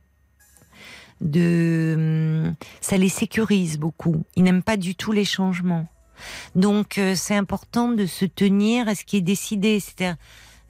De, 1.20 1.94
hum, 1.96 2.54
ça 2.80 2.96
les 2.96 3.08
sécurise 3.08 3.78
beaucoup. 3.78 4.24
Ils 4.36 4.42
n'aiment 4.42 4.62
pas 4.62 4.76
du 4.76 4.94
tout 4.94 5.12
les 5.12 5.24
changements. 5.24 5.86
Donc 6.54 6.98
euh, 6.98 7.14
c'est 7.16 7.36
important 7.36 7.88
de 7.88 8.06
se 8.06 8.24
tenir 8.24 8.88
à 8.88 8.94
ce 8.94 9.04
qui 9.04 9.16
est 9.16 9.22
décidé. 9.22 9.82
Euh, 10.00 10.14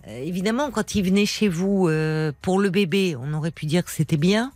évidemment, 0.09 0.70
quand 0.70 0.94
il 0.94 1.05
venait 1.05 1.27
chez 1.27 1.49
vous 1.49 1.90
pour 2.42 2.61
le 2.61 2.70
bébé, 2.70 3.16
on 3.20 3.33
aurait 3.35 3.51
pu 3.51 3.66
dire 3.66 3.85
que 3.85 3.90
c'était 3.90 4.16
bien. 4.16 4.53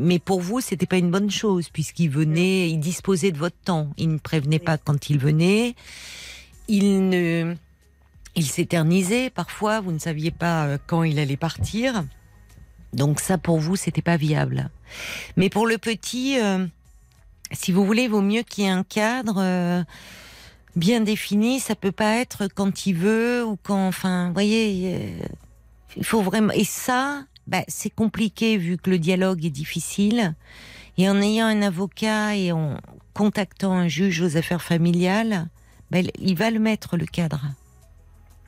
Mais 0.00 0.18
pour 0.18 0.40
vous, 0.40 0.60
c'était 0.60 0.86
pas 0.86 0.98
une 0.98 1.10
bonne 1.10 1.30
chose 1.30 1.70
puisqu'il 1.70 2.10
venait, 2.10 2.68
il 2.68 2.78
disposait 2.78 3.32
de 3.32 3.38
votre 3.38 3.56
temps. 3.56 3.88
Il 3.96 4.10
ne 4.10 4.18
prévenait 4.18 4.58
pas 4.58 4.76
quand 4.76 5.08
il 5.08 5.18
venait. 5.18 5.74
Il 6.68 7.08
ne, 7.08 7.54
il 8.34 8.46
s'éternisait 8.46 9.30
parfois. 9.30 9.80
Vous 9.80 9.92
ne 9.92 9.98
saviez 9.98 10.30
pas 10.30 10.66
euh, 10.66 10.78
quand 10.86 11.02
il 11.02 11.18
allait 11.18 11.38
partir. 11.38 12.04
Donc 12.92 13.20
ça, 13.20 13.38
pour 13.38 13.58
vous, 13.58 13.76
c'était 13.76 14.02
pas 14.02 14.16
viable. 14.16 14.70
Mais 15.36 15.48
pour 15.48 15.66
le 15.66 15.78
petit, 15.78 16.38
euh, 16.38 16.66
si 17.50 17.72
vous 17.72 17.84
voulez, 17.84 18.02
il 18.02 18.10
vaut 18.10 18.22
mieux 18.22 18.42
qu'il 18.42 18.64
y 18.64 18.66
ait 18.66 18.70
un 18.70 18.84
cadre 18.84 19.36
euh, 19.38 19.82
bien 20.76 21.00
défini. 21.00 21.60
Ça 21.60 21.74
peut 21.74 21.92
pas 21.92 22.16
être 22.16 22.46
quand 22.54 22.86
il 22.86 22.94
veut 22.94 23.44
ou 23.44 23.56
quand, 23.62 23.88
enfin, 23.88 24.28
vous 24.28 24.34
voyez, 24.34 25.14
il 25.96 26.04
faut 26.04 26.20
vraiment. 26.20 26.52
Et 26.52 26.64
ça, 26.64 27.24
bah, 27.46 27.62
c'est 27.68 27.90
compliqué 27.90 28.56
vu 28.56 28.76
que 28.76 28.90
le 28.90 28.98
dialogue 28.98 29.44
est 29.44 29.50
difficile. 29.50 30.34
Et 30.98 31.08
en 31.08 31.20
ayant 31.20 31.46
un 31.46 31.62
avocat 31.62 32.36
et 32.36 32.52
en 32.52 32.78
contactant 33.14 33.72
un 33.72 33.88
juge 33.88 34.22
aux 34.22 34.36
affaires 34.36 34.62
familiales, 34.62 35.48
bah, 35.90 35.98
il 36.18 36.36
va 36.36 36.50
le 36.50 36.58
mettre 36.58 36.96
le 36.96 37.06
cadre. 37.06 37.40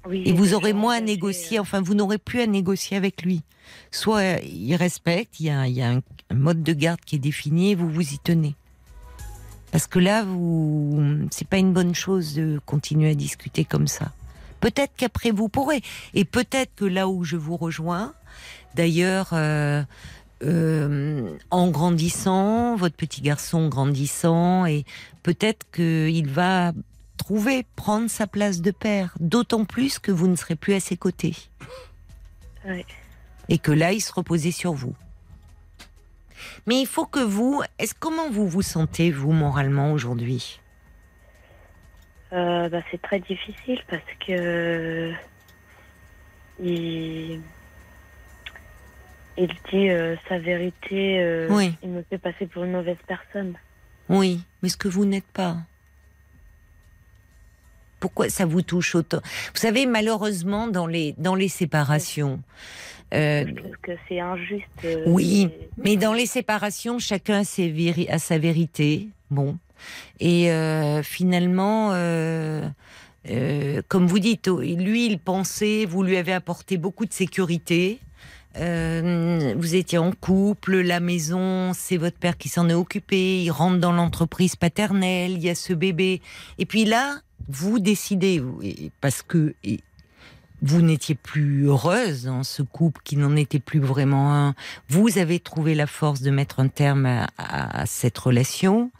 Oui, 0.07 0.23
Et 0.25 0.33
vous 0.33 0.55
aurez 0.55 0.73
moins 0.73 0.97
à 0.97 1.01
négocier, 1.01 1.59
euh, 1.59 1.63
enfin 1.63 1.81
vous 1.81 1.95
n'aurez 1.95 2.19
plus 2.19 2.41
à 2.41 2.47
négocier 2.47 2.97
avec 2.97 3.23
lui. 3.23 3.43
Soit 3.91 4.41
il 4.43 4.75
respecte, 4.77 5.41
il 5.41 5.47
y 5.47 5.51
a, 5.51 5.67
il 5.67 5.75
y 5.75 5.83
a 5.83 5.91
un, 5.91 6.01
un 6.31 6.35
mode 6.35 6.63
de 6.63 6.73
garde 6.73 7.01
qui 7.05 7.17
est 7.17 7.21
défini 7.21 7.73
et 7.73 7.75
vous 7.75 7.91
vous 7.91 8.15
y 8.15 8.19
tenez. 8.19 8.55
Parce 9.71 9.87
que 9.87 9.99
là, 9.99 10.25
vous, 10.25 11.27
c'est 11.31 11.47
pas 11.47 11.59
une 11.59 11.73
bonne 11.73 11.95
chose 11.95 12.35
de 12.35 12.59
continuer 12.65 13.11
à 13.11 13.15
discuter 13.15 13.65
comme 13.65 13.87
ça. 13.87 14.13
Peut-être 14.61 14.93
qu'après 14.97 15.31
vous 15.31 15.49
pourrez, 15.49 15.83
et 16.15 16.25
peut-être 16.25 16.75
que 16.75 16.85
là 16.85 17.09
où 17.09 17.23
je 17.23 17.37
vous 17.37 17.57
rejoins, 17.57 18.15
d'ailleurs, 18.75 19.31
euh, 19.33 19.83
euh, 20.45 21.37
en 21.51 21.69
grandissant, 21.69 22.77
votre 22.77 22.97
petit 22.97 23.21
garçon 23.21 23.69
grandissant, 23.69 24.67
et 24.67 24.85
peut-être 25.23 25.71
qu'il 25.73 26.29
va 26.29 26.73
trouver, 27.17 27.67
prendre 27.77 28.09
sa 28.09 28.27
place 28.27 28.61
de 28.61 28.71
père, 28.71 29.15
d'autant 29.21 29.65
plus 29.65 29.99
que 29.99 30.13
vous 30.13 30.29
ne 30.29 30.37
serez 30.37 30.57
plus 30.57 30.75
à 30.75 30.81
ses 30.81 30.97
côtés. 30.97 31.35
Ouais. 32.65 32.87
Et 33.49 33.59
que 33.59 33.73
là, 33.73 33.93
il 33.93 34.01
se 34.01 34.13
reposait 34.13 34.53
sur 34.53 34.73
vous. 34.73 34.95
Mais 36.67 36.81
il 36.81 36.87
faut 36.87 37.07
que 37.07 37.21
vous, 37.21 37.63
est-ce 37.79 37.95
comment 37.99 38.31
vous 38.31 38.49
vous 38.49 38.63
sentez 38.63 39.11
vous 39.11 39.33
moralement 39.33 39.93
aujourd'hui? 39.93 40.61
Euh, 42.33 42.69
bah, 42.69 42.81
c'est 42.91 43.01
très 43.01 43.21
difficile 43.21 43.81
parce 43.89 44.03
que 44.27 45.13
il, 46.61 47.41
il 49.39 49.49
dit 49.71 49.89
euh, 49.89 50.17
sa 50.29 50.39
vérité. 50.39 51.21
euh, 51.21 51.49
Oui. 51.51 51.75
Il 51.83 51.91
me 51.91 52.03
fait 52.11 52.19
passer 52.19 52.47
pour 52.47 52.65
une 52.65 52.73
mauvaise 52.73 52.97
personne. 53.07 53.55
Oui, 54.09 54.41
mais 54.63 54.69
ce 54.69 54.77
que 54.77 54.89
vous 54.89 55.05
n'êtes 55.05 55.27
pas. 55.33 55.57
Pourquoi 58.01 58.29
ça 58.29 58.47
vous 58.47 58.63
touche 58.63 58.95
autant? 58.95 59.21
Vous 59.23 59.61
savez, 59.61 59.85
malheureusement, 59.87 60.69
dans 60.69 60.87
les 60.87 61.15
dans 61.19 61.35
les 61.35 61.49
séparations, 61.49 62.41
euh, 63.13 63.45
Je 63.49 63.55
trouve 63.55 63.77
que 63.83 63.93
c'est 64.09 64.21
injuste. 64.21 64.65
euh, 64.85 65.03
Oui, 65.07 65.51
mais 65.77 65.97
dans 65.97 66.13
les 66.13 66.27
séparations, 66.27 66.99
chacun 67.01 67.41
a, 67.41 67.45
ses 67.45 67.69
véri- 67.69 68.09
a 68.09 68.19
sa 68.19 68.39
vérité. 68.39 69.09
Bon. 69.31 69.59
Et 70.21 70.49
finalement, 71.03 71.91
euh, 71.93 72.69
comme 73.89 74.07
vous 74.07 74.19
dites, 74.21 74.49
lui, 74.49 75.07
il 75.07 75.19
pensait, 75.19 75.85
vous 75.85 76.03
lui 76.03 76.17
avez 76.17 76.33
apporté 76.33 76.79
beaucoup 76.79 77.05
de 77.07 77.13
sécurité. 77.13 77.99
Euh, 78.59 79.55
vous 79.57 79.75
étiez 79.75 79.99
en 79.99 80.13
couple, 80.13 80.81
la 80.81 81.01
maison, 81.01 81.73
c'est 81.75 81.97
votre 81.97 82.17
père 82.19 82.37
qui 82.37 82.49
s'en 82.49 82.69
est 82.69 82.75
occupé. 82.75 83.43
Il 83.43 83.51
rentre 83.51 83.79
dans 83.79 83.93
l'entreprise 83.93 84.57
paternelle, 84.57 85.33
il 85.33 85.43
y 85.43 85.51
a 85.51 85.55
ce 85.55 85.73
bébé. 85.73 86.21
Et 86.59 86.67
puis 86.67 86.85
là, 86.85 87.21
vous 87.49 87.79
décidez, 87.79 88.43
parce 89.01 89.23
que 89.23 89.55
vous 90.61 90.83
n'étiez 90.83 91.15
plus 91.15 91.67
heureuse 91.67 92.25
dans 92.25 92.43
ce 92.43 92.63
couple 92.63 93.01
qui 93.05 93.17
n'en 93.17 93.37
était 93.37 93.61
plus 93.61 93.79
vraiment 93.81 94.35
un. 94.35 94.55
Vous 94.89 95.19
avez 95.19 95.39
trouvé 95.39 95.75
la 95.77 95.87
force 95.87 96.21
de 96.21 96.31
mettre 96.31 96.59
un 96.59 96.69
terme 96.69 97.07
à- 97.07 97.29
à 97.39 97.87
cette 97.87 98.19
relation 98.19 98.91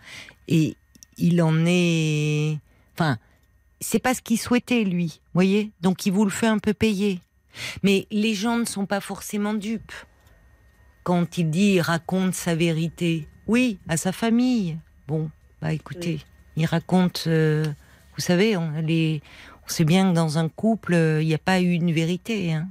et 0.47 0.77
il 1.17 1.43
en 1.43 1.65
est. 1.67 2.59
Enfin, 2.95 3.19
c'est 3.81 3.99
pas 3.99 4.15
ce 4.15 4.23
qu'il 4.23 4.39
souhaitait 4.39 4.85
lui, 4.85 5.21
voyez? 5.35 5.73
Donc 5.81 6.07
il 6.07 6.13
vous 6.13 6.25
le 6.25 6.31
fait 6.31 6.47
un 6.47 6.59
peu 6.59 6.75
payer. 6.75 7.21
Mais 7.83 8.07
les 8.11 8.35
gens 8.35 8.57
ne 8.59 8.65
sont 8.65 8.87
pas 8.87 9.01
forcément 9.01 9.55
dupes. 9.55 9.93
Quand 11.03 11.39
il 11.39 11.51
dit, 11.51 11.75
il 11.75 11.81
raconte 11.81 12.35
sa 12.35 12.55
vérité, 12.55 13.29
oui, 13.47 13.79
à 13.89 13.97
sa 13.97 14.13
famille. 14.13 14.77
Bon, 15.07 15.31
bah 15.63 15.73
écoutez, 15.73 16.21
il 16.57 16.67
raconte. 16.67 17.25
euh, 17.27 17.65
vous 18.17 18.21
savez, 18.23 18.57
on, 18.57 18.73
les, 18.83 19.23
on 19.65 19.69
sait 19.69 19.85
bien 19.85 20.11
que 20.11 20.15
dans 20.15 20.39
un 20.39 20.49
couple, 20.49 20.95
euh, 20.95 21.23
il 21.23 21.29
n'y 21.29 21.35
a 21.35 21.39
pas 21.39 21.61
une 21.61 21.93
vérité. 21.93 22.53
hein. 22.53 22.69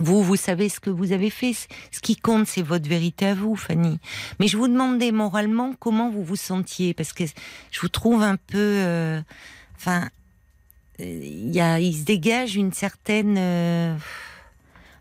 Vous, 0.00 0.24
vous 0.24 0.34
savez 0.34 0.68
ce 0.68 0.80
que 0.80 0.90
vous 0.90 1.12
avez 1.12 1.30
fait. 1.30 1.52
Ce 1.52 2.00
qui 2.00 2.16
compte, 2.16 2.48
c'est 2.48 2.62
votre 2.62 2.88
vérité 2.88 3.26
à 3.26 3.34
vous, 3.34 3.54
Fanny. 3.54 4.00
Mais 4.40 4.48
je 4.48 4.56
vous 4.56 4.66
demandais 4.66 5.12
moralement 5.12 5.72
comment 5.78 6.10
vous 6.10 6.24
vous 6.24 6.34
sentiez, 6.34 6.94
parce 6.94 7.12
que 7.12 7.22
je 7.70 7.80
vous 7.80 7.88
trouve 7.88 8.22
un 8.22 8.34
peu, 8.34 8.58
euh, 8.58 9.20
enfin, 9.76 10.02
euh, 10.06 10.08
y 10.98 11.60
a, 11.60 11.80
il 11.80 11.94
se 11.94 12.04
dégage 12.04 12.56
une 12.56 12.72
certaine, 12.72 13.36
euh, 13.38 13.96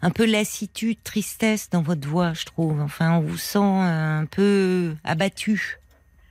un 0.02 0.10
peu 0.10 0.26
lassitude, 0.26 0.98
tristesse 1.04 1.70
dans 1.70 1.82
votre 1.82 2.08
voix, 2.08 2.34
je 2.34 2.46
trouve. 2.46 2.82
Enfin, 2.82 3.18
on 3.18 3.22
vous 3.22 3.38
sent 3.38 3.60
euh, 3.60 4.20
un 4.22 4.26
peu 4.26 4.96
abattu. 5.04 5.78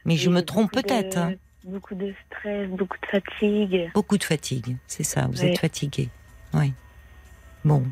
Mais 0.04 0.16
je 0.16 0.30
me 0.30 0.42
trompe 0.42 0.72
peut-être. 0.72 1.16
hein. 1.16 1.34
Beaucoup 1.64 1.94
de 1.94 2.12
stress, 2.26 2.68
beaucoup 2.70 2.96
de 3.00 3.06
fatigue. 3.06 3.90
Beaucoup 3.94 4.18
de 4.18 4.24
fatigue, 4.24 4.76
c'est 4.88 5.04
ça, 5.04 5.28
vous 5.28 5.42
Oui. 5.42 5.46
êtes 5.46 5.58
fatigué. 5.58 6.08
Oui. 6.54 6.72
Bon. 7.64 7.84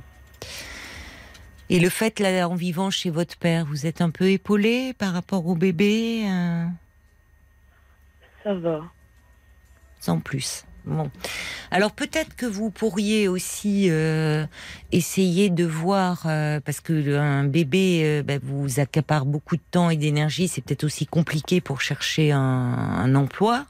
Et 1.69 1.79
le 1.79 1.89
fait, 1.89 2.19
là, 2.19 2.49
en 2.49 2.57
vivant 2.57 2.91
chez 2.91 3.11
votre 3.11 3.37
père, 3.37 3.65
vous 3.65 3.87
êtes 3.87 4.01
un 4.01 4.11
peu 4.11 4.29
épaulé 4.29 4.93
par 4.95 5.13
rapport 5.13 5.47
au 5.47 5.55
bébé 5.55 6.25
euh, 6.27 6.67
Ça 8.43 8.55
va. 8.55 8.81
Sans 10.01 10.19
plus. 10.19 10.65
Bon. 10.85 11.11
Alors 11.71 11.93
peut-être 11.93 12.35
que 12.37 12.47
vous 12.47 12.71
pourriez 12.71 13.29
aussi 13.29 13.91
euh, 13.91 14.47
essayer 14.93 15.51
de 15.51 15.65
voir, 15.65 16.23
euh, 16.27 16.59
parce 16.61 16.81
que 16.81 17.17
un 17.17 17.45
bébé 17.45 18.03
euh, 18.03 18.23
bah, 18.23 18.39
vous 18.43 18.81
accapare 18.81 19.27
beaucoup 19.27 19.57
de 19.57 19.63
temps 19.71 19.91
et 19.91 19.97
d'énergie, 19.97 20.49
c'est 20.49 20.63
peut-être 20.63 20.85
aussi 20.85 21.07
compliqué 21.07 21.61
pour 21.61 21.81
chercher 21.81 22.33
un, 22.33 22.41
un 22.41 23.15
emploi, 23.15 23.67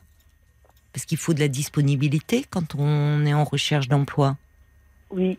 parce 0.93 1.05
qu'il 1.05 1.19
faut 1.19 1.35
de 1.35 1.41
la 1.41 1.49
disponibilité 1.49 2.45
quand 2.49 2.75
on 2.77 3.27
est 3.27 3.35
en 3.35 3.45
recherche 3.45 3.89
d'emploi. 3.89 4.37
Oui. 5.11 5.39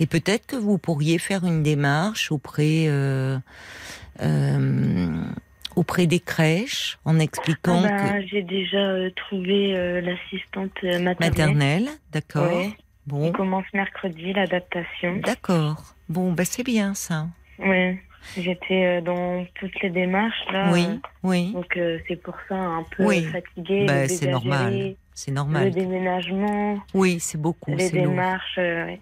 Et 0.00 0.06
peut-être 0.06 0.46
que 0.46 0.56
vous 0.56 0.76
pourriez 0.76 1.18
faire 1.18 1.44
une 1.44 1.62
démarche 1.62 2.30
auprès 2.30 2.86
auprès 5.78 6.06
des 6.06 6.18
crèches 6.20 6.98
en 7.04 7.18
expliquant 7.20 7.82
Ah 7.84 7.88
bah, 7.88 8.20
J'ai 8.26 8.42
déjà 8.42 8.78
euh, 8.78 9.10
trouvé 9.14 9.74
euh, 9.76 10.00
l'assistante 10.00 10.72
euh, 10.84 10.98
que 10.98 11.02
maternelle. 11.02 11.30
maternelle, 11.30 11.88
d'accord. 12.12 12.52
Ouais. 12.56 12.70
Bon, 13.06 13.26
Il 13.28 13.32
commence 13.32 13.64
mercredi 13.72 14.32
l'adaptation. 14.32 15.16
d'accord. 15.24 15.94
Bon, 16.08 16.32
bah 16.32 16.44
c'est 16.44 16.64
bien 16.64 16.94
ça. 16.94 17.26
Ouais. 17.58 18.02
J'étais 18.36 19.00
dans 19.02 19.46
toutes 19.54 19.80
les 19.82 19.90
démarches 19.90 20.44
là. 20.52 20.70
oui, 20.72 20.84
oui. 21.22 21.52
Donc 21.52 21.78
c'est 22.08 22.16
pour 22.16 22.34
ça 22.48 22.56
un 22.56 22.82
peu 22.96 23.04
Oui. 23.06 23.24
fatiguée. 23.24 23.86
Bah, 23.86 24.02
le 24.02 24.08
c'est 24.08 24.30
normal. 24.30 24.94
C'est 25.14 25.30
Le 25.30 25.36
normal. 25.36 25.70
déménagement, 25.70 26.78
Oui, 26.94 27.18
c'est 27.20 27.40
beaucoup, 27.40 27.74
les 27.74 27.90
démarches. 27.90 28.56
ouais. 28.58 29.00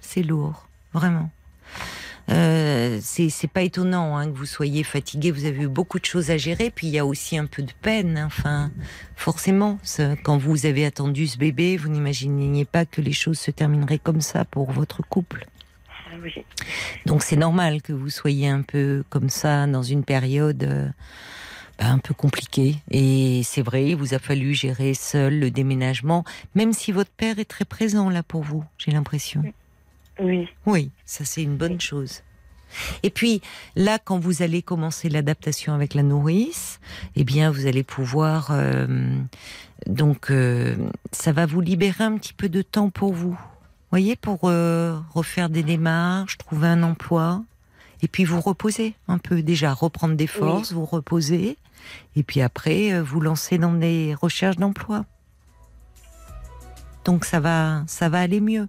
C'est 0.00 0.22
lourd, 0.22 0.66
vraiment. 0.92 1.30
Euh, 2.30 2.98
c'est 3.02 3.50
pas 3.52 3.62
étonnant 3.62 4.16
hein, 4.16 4.30
que 4.30 4.36
vous 4.36 4.46
soyez 4.46 4.82
fatigué. 4.82 5.30
Vous 5.30 5.44
avez 5.44 5.64
eu 5.64 5.68
beaucoup 5.68 5.98
de 5.98 6.04
choses 6.04 6.30
à 6.30 6.36
gérer, 6.38 6.70
puis 6.70 6.86
il 6.86 6.92
y 6.94 6.98
a 6.98 7.04
aussi 7.04 7.36
un 7.36 7.46
peu 7.46 7.62
de 7.62 7.72
peine. 7.82 8.16
hein. 8.16 8.26
Enfin, 8.26 8.70
forcément, 9.16 9.78
quand 10.22 10.38
vous 10.38 10.66
avez 10.66 10.86
attendu 10.86 11.26
ce 11.26 11.36
bébé, 11.36 11.76
vous 11.76 11.88
n'imaginiez 11.88 12.64
pas 12.64 12.86
que 12.86 13.00
les 13.00 13.12
choses 13.12 13.38
se 13.38 13.50
termineraient 13.50 13.98
comme 13.98 14.20
ça 14.20 14.44
pour 14.44 14.70
votre 14.72 15.02
couple. 15.02 15.46
Ah 16.10 16.16
oui. 16.22 16.32
Donc 17.06 17.22
c'est 17.22 17.36
normal 17.36 17.82
que 17.82 17.92
vous 17.92 18.10
soyez 18.10 18.48
un 18.48 18.62
peu 18.62 19.04
comme 19.10 19.28
ça 19.28 19.66
dans 19.66 19.82
une 19.82 20.04
période 20.04 20.62
euh, 20.62 20.88
bah, 21.78 21.86
un 21.88 21.98
peu 21.98 22.14
compliquée. 22.14 22.76
Et 22.90 23.42
c'est 23.44 23.62
vrai, 23.62 23.88
il 23.90 23.96
vous 23.96 24.14
a 24.14 24.18
fallu 24.18 24.54
gérer 24.54 24.94
seul 24.94 25.40
le 25.40 25.50
déménagement, 25.50 26.24
même 26.54 26.72
si 26.72 26.92
votre 26.92 27.10
père 27.10 27.38
est 27.38 27.44
très 27.44 27.64
présent 27.64 28.08
là 28.08 28.22
pour 28.22 28.42
vous. 28.42 28.64
J'ai 28.78 28.92
l'impression. 28.92 29.42
Oui. 29.44 29.52
Oui, 30.66 30.90
ça 31.04 31.24
c'est 31.24 31.42
une 31.42 31.56
bonne 31.56 31.80
chose. 31.80 32.22
Et 33.04 33.10
puis 33.10 33.40
là, 33.76 33.98
quand 33.98 34.18
vous 34.18 34.42
allez 34.42 34.60
commencer 34.62 35.08
l'adaptation 35.08 35.74
avec 35.74 35.94
la 35.94 36.02
nourrice, 36.02 36.80
eh 37.14 37.22
bien, 37.22 37.50
vous 37.50 37.66
allez 37.66 37.84
pouvoir 37.84 38.48
euh, 38.50 38.86
donc 39.86 40.30
euh, 40.30 40.76
ça 41.12 41.32
va 41.32 41.46
vous 41.46 41.60
libérer 41.60 42.04
un 42.04 42.16
petit 42.16 42.32
peu 42.32 42.48
de 42.48 42.62
temps 42.62 42.90
pour 42.90 43.12
vous. 43.12 43.38
Voyez, 43.90 44.16
pour 44.16 44.40
euh, 44.44 44.98
refaire 45.12 45.48
des 45.48 45.62
démarches, 45.62 46.38
trouver 46.38 46.66
un 46.66 46.82
emploi, 46.82 47.44
et 48.02 48.08
puis 48.08 48.24
vous 48.24 48.40
reposer 48.40 48.94
un 49.06 49.18
peu. 49.18 49.42
Déjà, 49.42 49.72
reprendre 49.72 50.16
des 50.16 50.26
forces, 50.26 50.72
vous 50.72 50.84
reposer, 50.84 51.56
et 52.16 52.22
puis 52.22 52.40
après, 52.40 52.92
euh, 52.92 53.02
vous 53.02 53.20
lancer 53.20 53.58
dans 53.58 53.72
des 53.72 54.14
recherches 54.20 54.56
d'emploi. 54.56 55.04
Donc 57.04 57.24
ça 57.24 57.38
va, 57.38 57.84
ça 57.86 58.08
va 58.08 58.20
aller 58.20 58.40
mieux. 58.40 58.66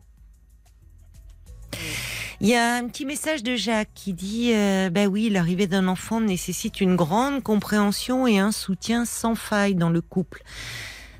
Il 2.42 2.48
y 2.50 2.56
a 2.56 2.76
un 2.76 2.88
petit 2.88 3.06
message 3.06 3.44
de 3.44 3.56
Jacques 3.56 3.90
qui 3.96 4.14
dit 4.14 4.52
euh, 4.54 4.90
Bah 4.90 5.06
oui, 5.06 5.30
l'arrivée 5.30 5.68
d'un 5.68 5.88
enfant 5.88 6.20
nécessite 6.20 6.82
une 6.82 6.96
grande 6.96 7.42
compréhension 7.42 8.28
et 8.28 8.40
un 8.40 8.52
soutien 8.52 9.06
sans 9.06 9.36
faille 9.36 9.76
dans 9.76 9.90
le 9.90 10.02
couple. 10.02 10.44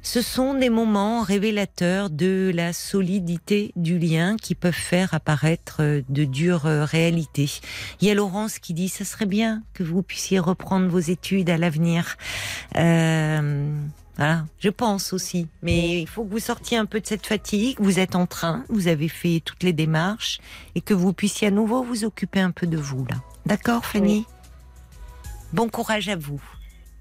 Ce 0.02 0.22
sont 0.22 0.54
des 0.54 0.70
moments 0.70 1.24
révélateurs 1.24 2.12
de 2.12 2.52
la 2.54 2.74
solidité 2.74 3.72
du 3.76 3.98
lien 3.98 4.36
qui 4.36 4.54
peuvent 4.54 4.72
faire 4.72 5.16
apparaître 5.16 5.82
de 6.08 6.26
dures 6.26 6.66
réalités. 6.66 7.50
Il 8.02 8.08
y 8.08 8.12
a 8.12 8.14
Laurence 8.14 8.60
qui 8.60 8.74
dit 8.74 8.90
Ça 8.90 9.06
serait 9.06 9.26
bien 9.26 9.64
que 9.74 9.84
vous 9.84 10.04
puissiez 10.04 10.38
reprendre 10.38 10.88
vos 10.90 11.00
études 11.00 11.50
à 11.50 11.58
l'avenir. 11.58 12.18
Euh, 12.76 13.68
Voilà, 14.18 14.46
je 14.60 14.70
pense 14.70 15.12
aussi. 15.12 15.48
Mais 15.62 16.02
il 16.02 16.08
faut 16.08 16.24
que 16.24 16.32
vous 16.32 16.40
sortiez 16.40 16.78
un 16.78 16.86
peu 16.86 17.02
de 17.02 17.06
cette 17.06 17.28
fatigue. 17.28 17.78
Vous 17.80 18.00
êtes 18.00 18.16
en 18.16 18.26
train, 18.26 18.64
vous 18.70 18.88
avez 18.88 19.10
fait 19.10 19.42
toutes 19.44 19.64
les 19.64 19.74
démarches 19.74 20.40
et 20.74 20.82
que 20.82 20.94
vous 20.94 21.12
puissiez 21.12 21.50
à 21.50 21.52
nouveau 21.52 21.84
vous 21.84 22.06
occuper 22.06 22.40
un 22.40 22.52
peu 22.52 22.68
de 22.68 22.78
vous 22.78 23.06
là. 23.10 23.18
D'accord, 23.46 23.86
Fanny? 23.86 24.26
Bon 25.54 25.70
courage 25.70 26.10
à 26.10 26.16
vous. 26.16 26.42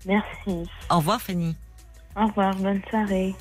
Merci. 0.06 0.68
Au 0.90 0.96
revoir, 0.96 1.20
Fanny. 1.20 1.56
Au 2.16 2.26
revoir, 2.26 2.54
bonne 2.56 2.82
soirée. 2.90 3.34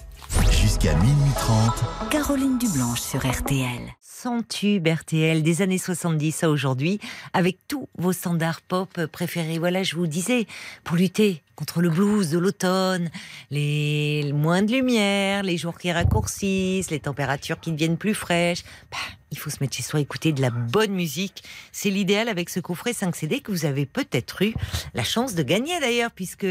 Jusqu'à 0.52 0.96
minuit 0.96 1.34
30, 1.36 2.10
Caroline 2.10 2.58
Dublanche 2.58 3.02
sur 3.02 3.20
RTL. 3.20 3.82
100 4.24 4.48
tubes 4.48 4.88
RTL 4.88 5.44
des 5.44 5.62
années 5.62 5.78
70 5.78 6.46
à 6.46 6.50
aujourd'hui, 6.50 7.02
avec 7.34 7.58
tous 7.68 7.90
vos 7.98 8.14
standards 8.14 8.62
pop 8.62 9.06
préférés. 9.08 9.60
Voilà, 9.60 9.84
je 9.84 9.98
vous 9.98 10.08
disais, 10.08 10.48
pour 10.86 10.96
lutter 10.96 11.42
contre 11.56 11.82
le 11.82 11.90
blues 11.90 12.30
de 12.30 12.40
l'automne, 12.40 13.10
les 13.52 14.32
moins 14.34 14.62
de 14.62 14.72
lumière, 14.72 15.44
les 15.44 15.58
jours 15.58 15.78
qui 15.78 15.92
raccourcissent, 15.92 16.90
les 16.90 17.02
températures 17.02 17.60
qui 17.60 17.74
deviennent 17.74 17.98
plus 17.98 18.14
fraîches, 18.14 18.64
bah, 18.90 18.98
il 19.34 19.40
faut 19.40 19.50
se 19.50 19.58
mettre 19.62 19.76
chez 19.76 19.82
soi, 19.82 20.00
écouter 20.00 20.32
de 20.32 20.42
la 20.42 20.52
bonne 20.52 20.92
musique. 20.92 21.44
C'est 21.72 21.90
l'idéal 21.90 22.30
avec 22.30 22.52
ce 22.52 22.60
coffret 22.60 22.94
5 22.94 23.16
CD 23.16 23.40
que 23.42 23.52
vous 23.52 23.66
avez 23.66 23.88
peut-être 23.88 24.44
eu 24.44 24.54
la 24.94 25.04
chance 25.04 25.34
de 25.34 25.42
gagner 25.42 25.80
d'ailleurs, 25.80 26.12
puisque 26.12 26.46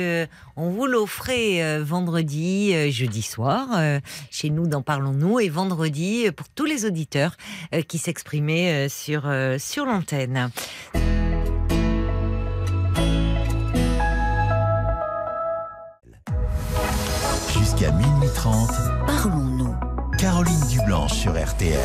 on 0.57 0.71
vous 0.71 0.87
l'offrait 0.87 1.63
euh, 1.63 1.85
vendredi, 1.85 2.75
euh, 2.75 2.91
jeudi 2.91 3.23
soir, 3.23 3.69
euh, 3.77 4.01
chez 4.33 4.51
nous 4.51 4.67
dans 4.67 4.83
Parlons-nous, 4.83 5.39
et 5.39 5.49
vendredi 5.49 6.27
pour 6.37 6.49
tous 6.49 6.65
les 6.65 6.85
auditeurs 6.85 7.37
qui 7.87 7.99
s'exprimaient 7.99 8.89
sur, 8.89 9.33
sur 9.59 9.87
l'antenne. 9.87 10.51
jusqu'à 17.53 17.93
minuit 17.93 18.29
30, 18.35 18.71
Parlons-nous. 19.07 19.75
Caroline 20.19 20.61
Dublanche 20.69 21.15
sur 21.15 21.33
RTL. 21.33 21.79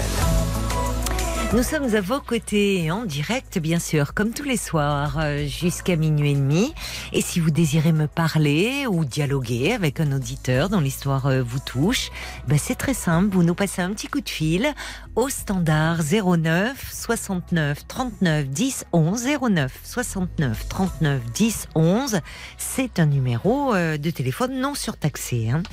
Nous 1.54 1.64
sommes 1.64 1.96
à 1.96 2.02
vos 2.02 2.20
côtés 2.20 2.92
en 2.92 3.06
direct, 3.06 3.58
bien 3.58 3.80
sûr, 3.80 4.14
comme 4.14 4.32
tous 4.34 4.44
les 4.44 4.58
soirs, 4.58 5.18
euh, 5.20 5.48
jusqu'à 5.48 5.96
minuit 5.96 6.32
et 6.32 6.36
demi. 6.36 6.74
Et 7.14 7.22
si 7.22 7.40
vous 7.40 7.52
désirez 7.52 7.94
me 7.94 8.06
parler 8.08 8.86
ou 8.86 9.06
dialoguer 9.06 9.72
avec 9.72 10.02
un 10.02 10.12
auditeur 10.12 10.68
dont 10.68 10.82
l'histoire 10.82 11.28
euh, 11.28 11.42
vous 11.42 11.60
touche, 11.60 12.10
ben 12.48 12.58
c'est 12.58 12.76
très 12.76 12.94
simple. 12.94 13.30
Vous 13.34 13.44
nous 13.44 13.56
passez 13.56 13.82
un 13.82 13.92
petit 13.94 14.08
coup 14.08 14.20
de 14.20 14.30
fil 14.30 14.74
au 15.16 15.30
standard 15.30 16.00
09 16.04 16.76
69 16.94 17.88
39 17.88 18.50
10 18.50 18.86
11 18.92 19.28
09 19.50 19.72
69 19.84 20.68
39 20.68 21.22
10 21.34 21.68
11. 21.76 22.20
C'est 22.58 23.00
un 23.00 23.06
numéro 23.06 23.74
euh, 23.74 23.98
de 23.98 24.10
téléphone 24.12 24.60
non 24.60 24.76
surtaxé. 24.76 25.50
hein. 25.50 25.64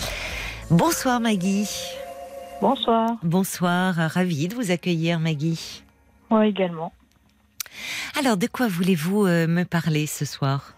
Bonsoir 0.70 1.20
Maggie. 1.20 1.68
Bonsoir. 2.64 3.18
Bonsoir, 3.22 3.94
ravi 3.94 4.48
de 4.48 4.54
vous 4.54 4.70
accueillir 4.70 5.20
Maggie. 5.20 5.82
Moi 6.30 6.46
également. 6.46 6.94
Alors, 8.18 8.38
de 8.38 8.46
quoi 8.46 8.68
voulez-vous 8.68 9.26
euh, 9.26 9.46
me 9.46 9.64
parler 9.64 10.06
ce 10.06 10.24
soir? 10.24 10.72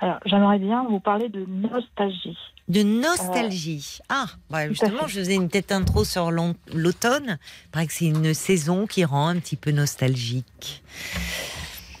Alors, 0.00 0.18
j'aimerais 0.26 0.58
bien 0.58 0.84
vous 0.84 1.00
parler 1.00 1.30
de 1.30 1.46
nostalgie. 1.46 2.36
De 2.68 2.82
nostalgie. 2.82 4.00
Ah, 4.10 4.26
bah, 4.50 4.68
justement, 4.68 5.06
je 5.06 5.20
faisais 5.20 5.34
une 5.34 5.48
petite 5.48 5.72
intro 5.72 6.04
sur 6.04 6.30
l'automne. 6.30 7.38
Il 7.64 7.70
paraît 7.72 7.86
que 7.86 7.94
c'est 7.94 8.04
une 8.04 8.34
saison 8.34 8.86
qui 8.86 9.06
rend 9.06 9.28
un 9.28 9.38
petit 9.38 9.56
peu 9.56 9.70
nostalgique. 9.70 10.82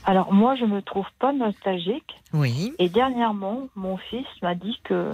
Alors, 0.04 0.34
moi, 0.34 0.54
je 0.56 0.66
me 0.66 0.82
trouve 0.82 1.06
pas 1.18 1.32
nostalgique. 1.32 2.14
Oui. 2.34 2.74
Et 2.78 2.90
dernièrement, 2.90 3.68
mon 3.74 3.96
fils 3.96 4.26
m'a 4.42 4.54
dit 4.54 4.78
que 4.84 5.10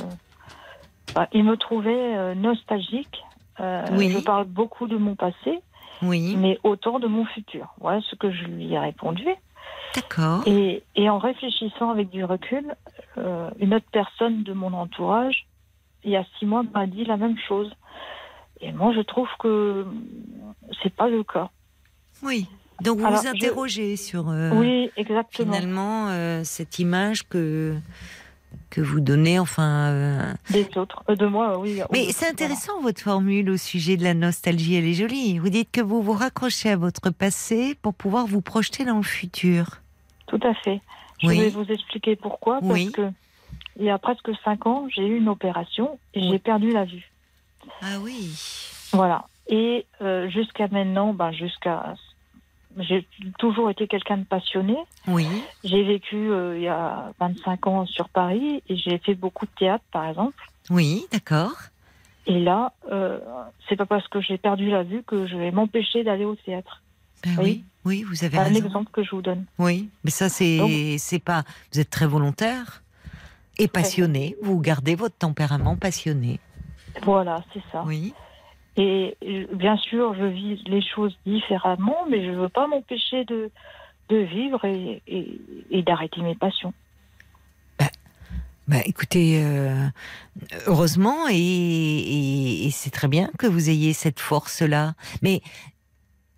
bah, 1.15 1.29
il 1.33 1.45
me 1.45 1.57
trouvait 1.57 2.17
euh, 2.17 2.35
nostalgique. 2.35 3.23
Euh, 3.61 3.85
Oui. 3.93 4.11
Je 4.11 4.19
parle 4.19 4.47
beaucoup 4.47 4.87
de 4.87 4.97
mon 4.97 5.15
passé, 5.15 5.61
Oui. 6.03 6.37
mais 6.37 6.59
autant 6.63 6.99
de 6.99 7.07
mon 7.07 7.25
futur. 7.25 7.75
Voilà 7.81 8.01
ce 8.03 8.15
que 8.17 8.31
je 8.31 8.45
lui 8.45 8.73
ai 8.73 8.79
répondu. 8.79 9.25
D'accord. 9.95 10.43
Et, 10.47 10.83
et 10.95 11.09
en 11.09 11.19
réfléchissant 11.19 11.91
avec 11.91 12.11
du 12.11 12.23
recul, 12.25 12.75
euh, 13.19 13.51
une 13.59 13.75
autre 13.75 13.87
personne 13.91 14.43
de 14.43 14.53
mon 14.53 14.73
entourage, 14.75 15.47
il 16.05 16.11
y 16.11 16.17
a 16.17 16.25
six 16.39 16.45
mois, 16.47 16.63
m'a 16.75 16.87
dit 16.87 17.05
la 17.05 17.17
même 17.17 17.37
chose. 17.49 17.73
Et 18.61 18.73
moi, 18.73 18.93
je 18.95 19.01
trouve 19.01 19.29
que 19.39 19.87
c'est 20.83 20.95
pas 20.95 21.09
le 21.09 21.23
cas. 21.25 21.49
Oui. 22.23 22.47
Donc, 22.83 22.99
vous 22.99 23.07
Alors, 23.07 23.21
vous 23.21 23.27
je- 23.27 23.35
interrogez 23.35 23.97
sur 23.97 24.29
euh, 24.29 24.51
oui, 24.53 24.91
exactement. 24.99 25.53
finalement 25.53 26.09
cette 26.45 26.79
image 26.79 27.27
que, 27.29 27.75
que 28.77 28.83
vous 28.83 29.01
donnez, 29.01 29.39
enfin. 29.39 29.89
euh, 29.91 30.35
Des 30.51 30.69
autres. 30.77 31.03
Euh, 31.09 31.17
de 31.17 31.25
moi, 31.27 31.59
oui. 31.59 31.81
Mais 31.93 32.13
c'est 32.13 32.29
intéressant 32.29 32.79
votre 32.83 33.01
formule 33.01 33.49
au 33.49 33.57
sujet 33.57 33.97
de 33.97 34.05
la 34.05 34.13
nostalgie, 34.13 34.75
elle 34.75 34.85
est 34.85 34.93
jolie. 34.93 35.39
Vous 35.39 35.49
dites 35.49 35.71
que 35.73 35.81
vous 35.81 36.03
vous 36.03 36.13
raccrochez 36.13 36.71
à 36.71 36.77
votre 36.77 37.09
passé 37.11 37.75
pour 37.81 37.95
pouvoir 37.95 38.27
vous 38.27 38.43
projeter 38.43 38.85
dans 38.85 38.99
le 38.99 39.03
futur. 39.03 39.81
Tout 40.27 40.41
à 40.43 40.53
fait. 40.53 40.83
Je 41.23 41.29
Oui. 41.29 41.39
vais 41.41 41.49
vous 41.49 41.65
expliquer 41.71 42.17
pourquoi. 42.17 42.61
Parce 42.61 42.73
Oui. 42.73 42.93
que 42.93 43.09
il 43.79 43.85
y 43.87 43.91
a 43.91 43.97
presque 43.99 44.31
cinq 44.45 44.67
ans, 44.67 44.87
j'ai 44.95 45.07
eu 45.07 45.17
une 45.17 45.29
opération 45.31 45.99
et 46.13 46.21
Oui. 46.21 46.29
j'ai 46.33 46.39
perdu 46.39 46.71
la 46.71 46.85
vue. 46.85 47.11
Ah 47.81 47.99
oui. 48.03 48.31
Voilà. 48.93 49.25
Et 49.49 49.87
euh, 50.03 50.29
jusqu'à 50.29 50.69
maintenant, 50.69 51.15
ben, 51.15 51.33
jusqu'à. 51.33 51.95
J'ai 52.79 53.07
toujours 53.39 53.71
été 53.71 53.87
quelqu'un 53.89 54.19
de 54.19 54.25
passionné. 54.25 54.77
Oui. 55.07 55.27
J'ai 55.65 55.83
vécu 55.83 56.17
euh, 56.31 56.57
il 56.57 56.63
y 56.65 56.69
a 56.69 57.13
25 57.21 57.67
ans 57.69 57.87
sur 57.87 58.09
Paris 58.09 58.63
et 58.69 58.77
j'ai 58.77 58.99
fait 58.99 59.15
beaucoup 59.15 59.47
de 59.47 59.51
théâtre, 59.59 59.85
par 59.93 60.07
exemple. 60.09 60.37
Oui, 60.71 61.07
d'accord. 61.11 61.55
Et 62.27 62.39
là, 62.41 62.73
euh, 62.93 63.19
c'est 63.69 63.77
pas 63.77 63.87
parce 63.87 64.07
que 64.09 64.21
j'ai 64.21 64.37
perdu 64.37 64.69
la 64.69 64.83
vue 64.83 65.03
que 65.05 65.27
je 65.27 65.37
vais 65.37 65.51
m'empêcher 65.53 66.05
d'aller 66.05 66.25
au 66.25 66.35
théâtre. 66.35 66.83
Ben 67.25 67.37
Oui. 67.39 67.45
oui. 67.45 67.65
oui, 67.85 68.03
vous 68.03 68.25
avez 68.25 68.37
Un 68.39 68.43
raison. 68.45 68.65
exemple 68.67 68.91
que 68.93 69.03
je 69.03 69.11
vous 69.13 69.23
donne. 69.23 69.45
Oui, 69.59 69.89
mais 70.05 70.11
ça 70.11 70.29
c'est 70.29 70.97
c'est 70.99 71.19
pas. 71.19 71.45
Vous 71.73 71.81
êtes 71.81 71.89
très 71.91 72.07
volontaire 72.07 72.83
et 73.59 73.69
passionné. 73.69 74.37
Vous 74.43 74.61
gardez 74.61 74.97
votre 74.97 75.17
tempérament 75.17 75.77
passionné. 75.77 76.41
Voilà, 77.03 77.43
c'est 77.55 77.63
ça. 77.73 77.85
Oui. 77.87 78.13
Et 78.77 79.17
bien 79.53 79.77
sûr, 79.79 80.15
je 80.15 80.25
vis 80.25 80.63
les 80.67 80.83
choses 80.83 81.17
différemment, 81.25 82.07
mais 82.11 82.25
je 82.25 82.31
ne 82.31 82.37
veux 82.37 82.49
pas 82.49 82.67
m'empêcher 82.67 83.25
de, 83.25 83.51
de 84.11 84.17
vivre 84.17 84.65
et, 84.65 85.03
et- 85.07 85.83
d'arrêter 85.83 86.21
mes 86.21 86.35
passions. 86.35 86.75
Bah, 88.69 88.79
écoutez, 88.85 89.41
euh, 89.45 89.87
heureusement, 90.67 91.29
et, 91.31 92.67
et- 92.67 92.71
c'est 92.73 92.91
très 92.91 93.07
bien 93.07 93.31
que 93.39 93.47
vous 93.47 93.71
ayez 93.71 93.93
cette 93.93 94.19
force-là. 94.19 94.95
Mais, 95.23 95.41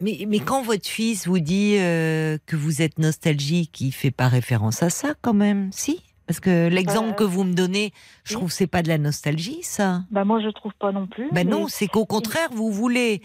mais, 0.03 0.26
mais 0.28 0.39
quand 0.39 0.62
votre 0.62 0.86
fils 0.86 1.26
vous 1.26 1.39
dit 1.39 1.78
euh, 1.78 2.36
que 2.45 2.55
vous 2.55 2.82
êtes 2.82 2.99
nostalgique, 2.99 3.80
il 3.80 3.93
fait 3.93 4.11
pas 4.11 4.28
référence 4.28 4.82
à 4.82 4.91
ça 4.91 5.14
quand 5.22 5.32
même, 5.32 5.70
si? 5.72 6.03
Parce 6.29 6.39
que 6.41 6.68
l'exemple 6.68 7.11
Euh, 7.11 7.14
que 7.14 7.24
vous 7.24 7.43
me 7.43 7.55
donnez, 7.55 7.93
je 8.22 8.35
oui. 8.35 8.37
trouve 8.37 8.49
que 8.51 8.55
c'est 8.55 8.66
pas 8.68 8.83
de 8.83 8.89
la 8.89 8.99
nostalgie, 8.99 9.61
ça. 9.62 10.05
Bah, 10.11 10.24
moi, 10.24 10.41
je 10.41 10.49
trouve 10.51 10.72
pas 10.79 10.93
non 10.93 11.07
plus. 11.09 11.24
Ben 11.33 11.45
mais- 11.47 11.51
non, 11.51 11.66
c'est 11.68 11.89
qu'au 11.89 12.05
contraire, 12.05 12.51
vous 12.53 12.70
voulez, 12.70 13.22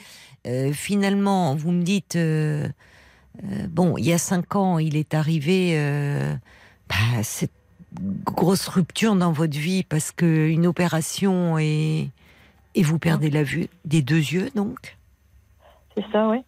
euh, 0.47 0.71
finalement, 0.73 1.53
vous 1.53 1.71
me 1.71 1.83
dites, 1.83 2.15
euh, 2.15 2.67
bon, 3.69 3.97
il 3.97 4.05
y 4.05 4.13
a 4.13 4.17
cinq 4.17 4.55
ans, 4.55 4.79
il 4.79 4.95
est 4.95 5.13
arrivé 5.13 5.77
bah, 6.89 7.23
cette 7.23 7.51
grosse 8.25 8.67
rupture 8.69 9.15
dans 9.15 9.31
votre 9.33 9.57
vie 9.57 9.83
parce 9.83 10.11
que 10.11 10.47
une 10.47 10.65
opération 10.65 11.59
et, 11.59 12.09
et 12.73 12.83
vous 12.83 12.97
perdez 12.99 13.29
la 13.29 13.43
vue 13.43 13.67
des 13.85 14.01
deux 14.01 14.15
yeux, 14.17 14.49
donc. 14.55 14.97
C'est 15.95 16.05
ça, 16.11 16.27
oui. 16.29 16.39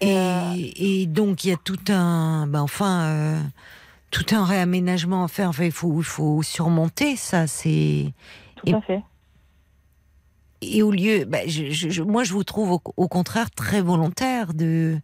Et, 0.00 1.02
et 1.02 1.06
donc, 1.06 1.44
il 1.44 1.50
y 1.50 1.52
a 1.52 1.56
tout 1.58 1.78
un, 1.88 2.46
ben 2.46 2.62
enfin, 2.62 3.42
tout 4.10 4.26
un 4.34 4.44
réaménagement 4.44 5.24
à 5.24 5.28
faire. 5.28 5.48
Enfin, 5.50 5.64
il 5.64 5.72
faut, 5.72 6.42
surmonter 6.42 7.16
ça. 7.16 7.46
C'est 7.46 8.12
Tout 8.56 8.66
Et- 8.68 8.74
à 8.74 8.80
fait. 8.80 9.02
Et 10.62 10.82
au 10.82 10.90
lieu, 10.90 11.24
bah, 11.24 11.38
je, 11.46 11.70
je- 11.70 11.88
je- 11.88 12.02
moi, 12.02 12.22
je 12.22 12.34
vous 12.34 12.44
trouve 12.44 12.72
au, 12.72 12.80
au 12.98 13.08
contraire 13.08 13.50
très 13.50 13.80
volontaire 13.80 14.52
de, 14.52 14.98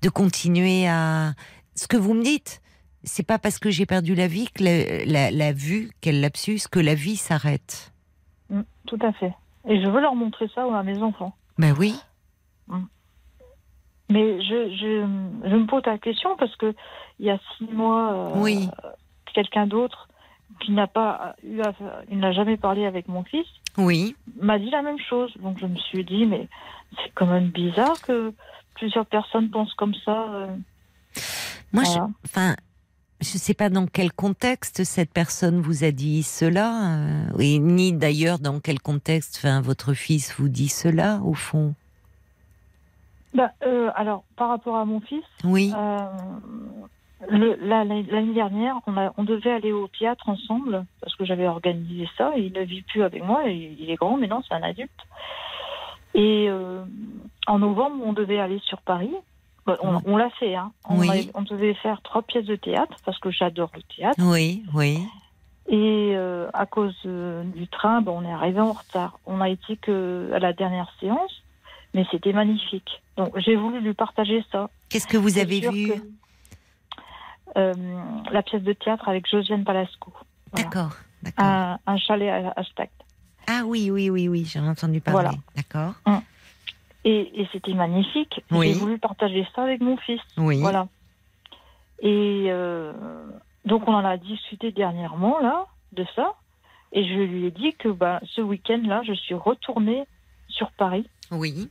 de 0.00 0.08
continuer 0.08 0.88
à. 0.88 1.34
Ce 1.74 1.86
que 1.86 1.98
vous 1.98 2.14
me 2.14 2.22
dites, 2.22 2.62
c'est 3.04 3.22
pas 3.26 3.38
parce 3.38 3.58
que 3.58 3.68
j'ai 3.70 3.84
perdu 3.84 4.14
la 4.14 4.26
vie 4.26 4.48
que 4.54 4.64
la, 4.64 5.04
la, 5.04 5.30
la 5.30 5.52
vue, 5.52 5.90
quel 6.00 6.20
lapsus, 6.22 6.60
que 6.70 6.80
la 6.80 6.94
vie 6.94 7.16
s'arrête. 7.16 7.92
Mm, 8.48 8.62
tout 8.86 8.98
à 9.02 9.12
fait. 9.12 9.34
Et 9.68 9.82
je 9.82 9.86
veux 9.88 10.00
leur 10.00 10.14
montrer 10.14 10.46
ça 10.54 10.62
à 10.74 10.82
mes 10.82 10.98
enfants. 11.02 11.34
Ben 11.58 11.74
oui. 11.78 11.94
Mais 14.10 14.40
je, 14.42 14.70
je, 14.76 15.48
je 15.50 15.56
me 15.56 15.66
pose 15.66 15.82
la 15.86 15.96
question 15.98 16.36
parce 16.36 16.54
que 16.56 16.74
il 17.22 17.28
y 17.28 17.30
a 17.30 17.38
six 17.56 17.64
mois, 17.72 18.12
euh, 18.12 18.42
Oui. 18.42 18.68
quelqu'un 19.32 19.66
d'autre 19.66 20.08
qui 20.60 20.72
n'a 20.72 20.86
pas 20.86 21.34
eu, 21.42 21.60
à- 21.62 21.72
il 22.10 22.18
n'a 22.18 22.32
jamais 22.32 22.56
parlé 22.58 22.84
avec 22.84 23.08
mon 23.08 23.22
fils, 23.24 23.46
Oui. 23.78 24.14
m'a 24.40 24.58
dit 24.58 24.68
la 24.70 24.82
même 24.82 24.98
chose. 24.98 25.32
Donc 25.40 25.58
je 25.58 25.66
me 25.66 25.76
suis 25.76 26.04
dit, 26.04 26.26
mais 26.26 26.48
c'est 26.96 27.10
quand 27.14 27.26
même 27.26 27.48
bizarre 27.48 27.98
que 28.02 28.34
plusieurs 28.74 29.06
personnes 29.06 29.48
pensent 29.50 29.72
comme 29.74 29.94
ça. 30.04 30.28
euh. 30.34 30.46
Moi, 31.72 31.84
Voilà. 31.84 32.08
je, 32.08 32.28
enfin, 32.28 32.56
je 33.20 33.34
ne 33.34 33.38
sais 33.38 33.54
pas 33.54 33.70
dans 33.70 33.86
quel 33.86 34.12
contexte 34.12 34.84
cette 34.84 35.12
personne 35.12 35.60
vous 35.60 35.84
a 35.84 35.90
dit 35.92 36.22
cela, 36.24 36.96
euh, 36.98 37.38
et 37.38 37.58
ni 37.60 37.92
d'ailleurs 37.92 38.38
dans 38.40 38.58
quel 38.60 38.80
contexte 38.80 39.36
enfin, 39.38 39.60
votre 39.62 39.94
fils 39.94 40.34
vous 40.38 40.48
dit 40.48 40.68
cela, 40.68 41.20
au 41.22 41.32
fond. 41.34 41.74
Bah, 43.32 43.52
euh, 43.64 43.90
alors, 43.94 44.24
par 44.36 44.50
rapport 44.50 44.76
à 44.76 44.84
mon 44.84 45.00
fils, 45.00 45.24
Oui, 45.44 45.72
euh, 45.74 46.06
la- 47.30 47.84
l'année 47.84 48.34
dernière, 48.34 48.76
on, 48.86 48.96
a, 48.96 49.12
on 49.16 49.24
devait 49.24 49.52
aller 49.52 49.72
au 49.72 49.88
théâtre 49.88 50.28
ensemble 50.28 50.84
parce 51.00 51.14
que 51.16 51.24
j'avais 51.24 51.46
organisé 51.46 52.08
ça. 52.18 52.32
Et 52.36 52.42
il 52.46 52.52
ne 52.52 52.62
vit 52.62 52.82
plus 52.82 53.02
avec 53.02 53.22
moi. 53.24 53.42
Il, 53.46 53.80
il 53.80 53.90
est 53.90 53.96
grand 53.96 54.16
maintenant, 54.16 54.42
c'est 54.48 54.54
un 54.54 54.62
adulte. 54.62 54.90
Et 56.14 56.46
euh, 56.48 56.84
en 57.46 57.58
novembre, 57.58 57.96
on 58.04 58.12
devait 58.12 58.38
aller 58.38 58.58
sur 58.64 58.80
Paris. 58.82 59.14
Bah, 59.64 59.76
on 59.82 60.16
l'a 60.16 60.28
fait. 60.30 60.54
Hein. 60.56 60.72
On, 60.88 60.98
Oui. 60.98 61.30
a- 61.32 61.38
on 61.38 61.42
devait 61.42 61.74
faire 61.74 62.02
trois 62.02 62.22
pièces 62.22 62.44
de 62.46 62.56
théâtre 62.56 62.96
parce 63.04 63.18
que 63.18 63.30
j'adore 63.30 63.70
le 63.74 63.82
théâtre. 63.96 64.18
oui, 64.20 64.62
oui. 64.74 64.98
Et 65.68 66.12
euh, 66.16 66.48
à 66.52 66.66
cause 66.66 66.96
euh, 67.06 67.44
du 67.44 67.68
train, 67.68 68.02
ben, 68.02 68.10
on 68.12 68.24
est 68.24 68.32
arrivé 68.32 68.60
en 68.60 68.72
retard. 68.72 69.20
On 69.26 69.40
a 69.40 69.48
été 69.48 69.76
que 69.76 70.30
à 70.34 70.40
la 70.40 70.52
dernière 70.52 70.92
séance, 70.98 71.42
mais 71.94 72.04
c'était 72.10 72.32
magnifique. 72.32 73.00
Donc 73.16 73.38
j'ai 73.38 73.54
voulu 73.54 73.80
lui 73.80 73.94
partager 73.94 74.44
ça. 74.50 74.68
Qu'est-ce 74.88 75.06
que 75.06 75.16
vous 75.16 75.38
avez 75.38 75.60
vu 75.60 75.88
que, 75.92 75.94
La 77.54 78.42
pièce 78.42 78.62
de 78.62 78.72
théâtre 78.72 79.08
avec 79.08 79.28
Josiane 79.28 79.64
Palasco. 79.64 80.12
voilà. 80.52 80.64
D'accord, 80.64 80.96
d'accord. 81.22 81.44
Un, 81.44 81.78
un 81.86 81.96
chalet 81.98 82.30
à, 82.56 82.62
Stact. 82.64 82.92
Ah 83.48 83.62
oui, 83.66 83.90
oui, 83.90 84.10
oui, 84.10 84.28
oui, 84.28 84.44
j'en 84.44 84.64
ai 84.64 84.68
entendu 84.68 85.00
parler. 85.00 85.20
Voilà. 85.20 85.32
D'accord. 85.56 85.94
Et, 87.04 87.40
et 87.40 87.48
c'était 87.52 87.74
magnifique. 87.74 88.40
Oui. 88.50 88.68
J'ai 88.72 88.78
voulu 88.78 88.98
partager 88.98 89.46
ça 89.54 89.64
avec 89.64 89.80
mon 89.80 89.96
fils. 89.96 90.20
Oui. 90.36 90.60
Voilà. 90.60 90.86
Et 92.00 92.46
euh, 92.48 92.92
donc 93.64 93.86
on 93.88 93.94
en 93.94 94.04
a 94.04 94.16
discuté 94.16 94.72
dernièrement 94.72 95.40
là 95.40 95.66
de 95.92 96.04
ça. 96.14 96.34
Et 96.92 97.04
je 97.06 97.14
lui 97.14 97.46
ai 97.46 97.50
dit 97.50 97.72
que 97.74 97.88
bah, 97.88 98.20
ce 98.34 98.40
week-end-là, 98.40 99.02
je 99.04 99.14
suis 99.14 99.34
retournée 99.34 100.04
sur 100.48 100.70
Paris 100.72 101.08
Oui. 101.30 101.70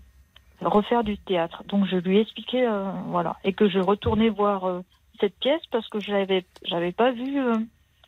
refaire 0.61 1.03
du 1.03 1.17
théâtre. 1.17 1.63
Donc 1.67 1.85
je 1.85 1.95
lui 1.97 2.17
ai 2.17 2.21
expliqué, 2.21 2.65
euh, 2.65 2.91
voilà, 3.07 3.37
et 3.43 3.53
que 3.53 3.69
je 3.69 3.79
retournais 3.79 4.29
voir 4.29 4.65
euh, 4.65 4.81
cette 5.21 5.37
pièce 5.39 5.61
parce 5.71 5.87
que 5.87 5.99
je 6.01 6.11
l'avais, 6.11 6.45
j'avais 6.63 6.91
pas 6.91 7.11
vu 7.11 7.39
euh, 7.39 7.57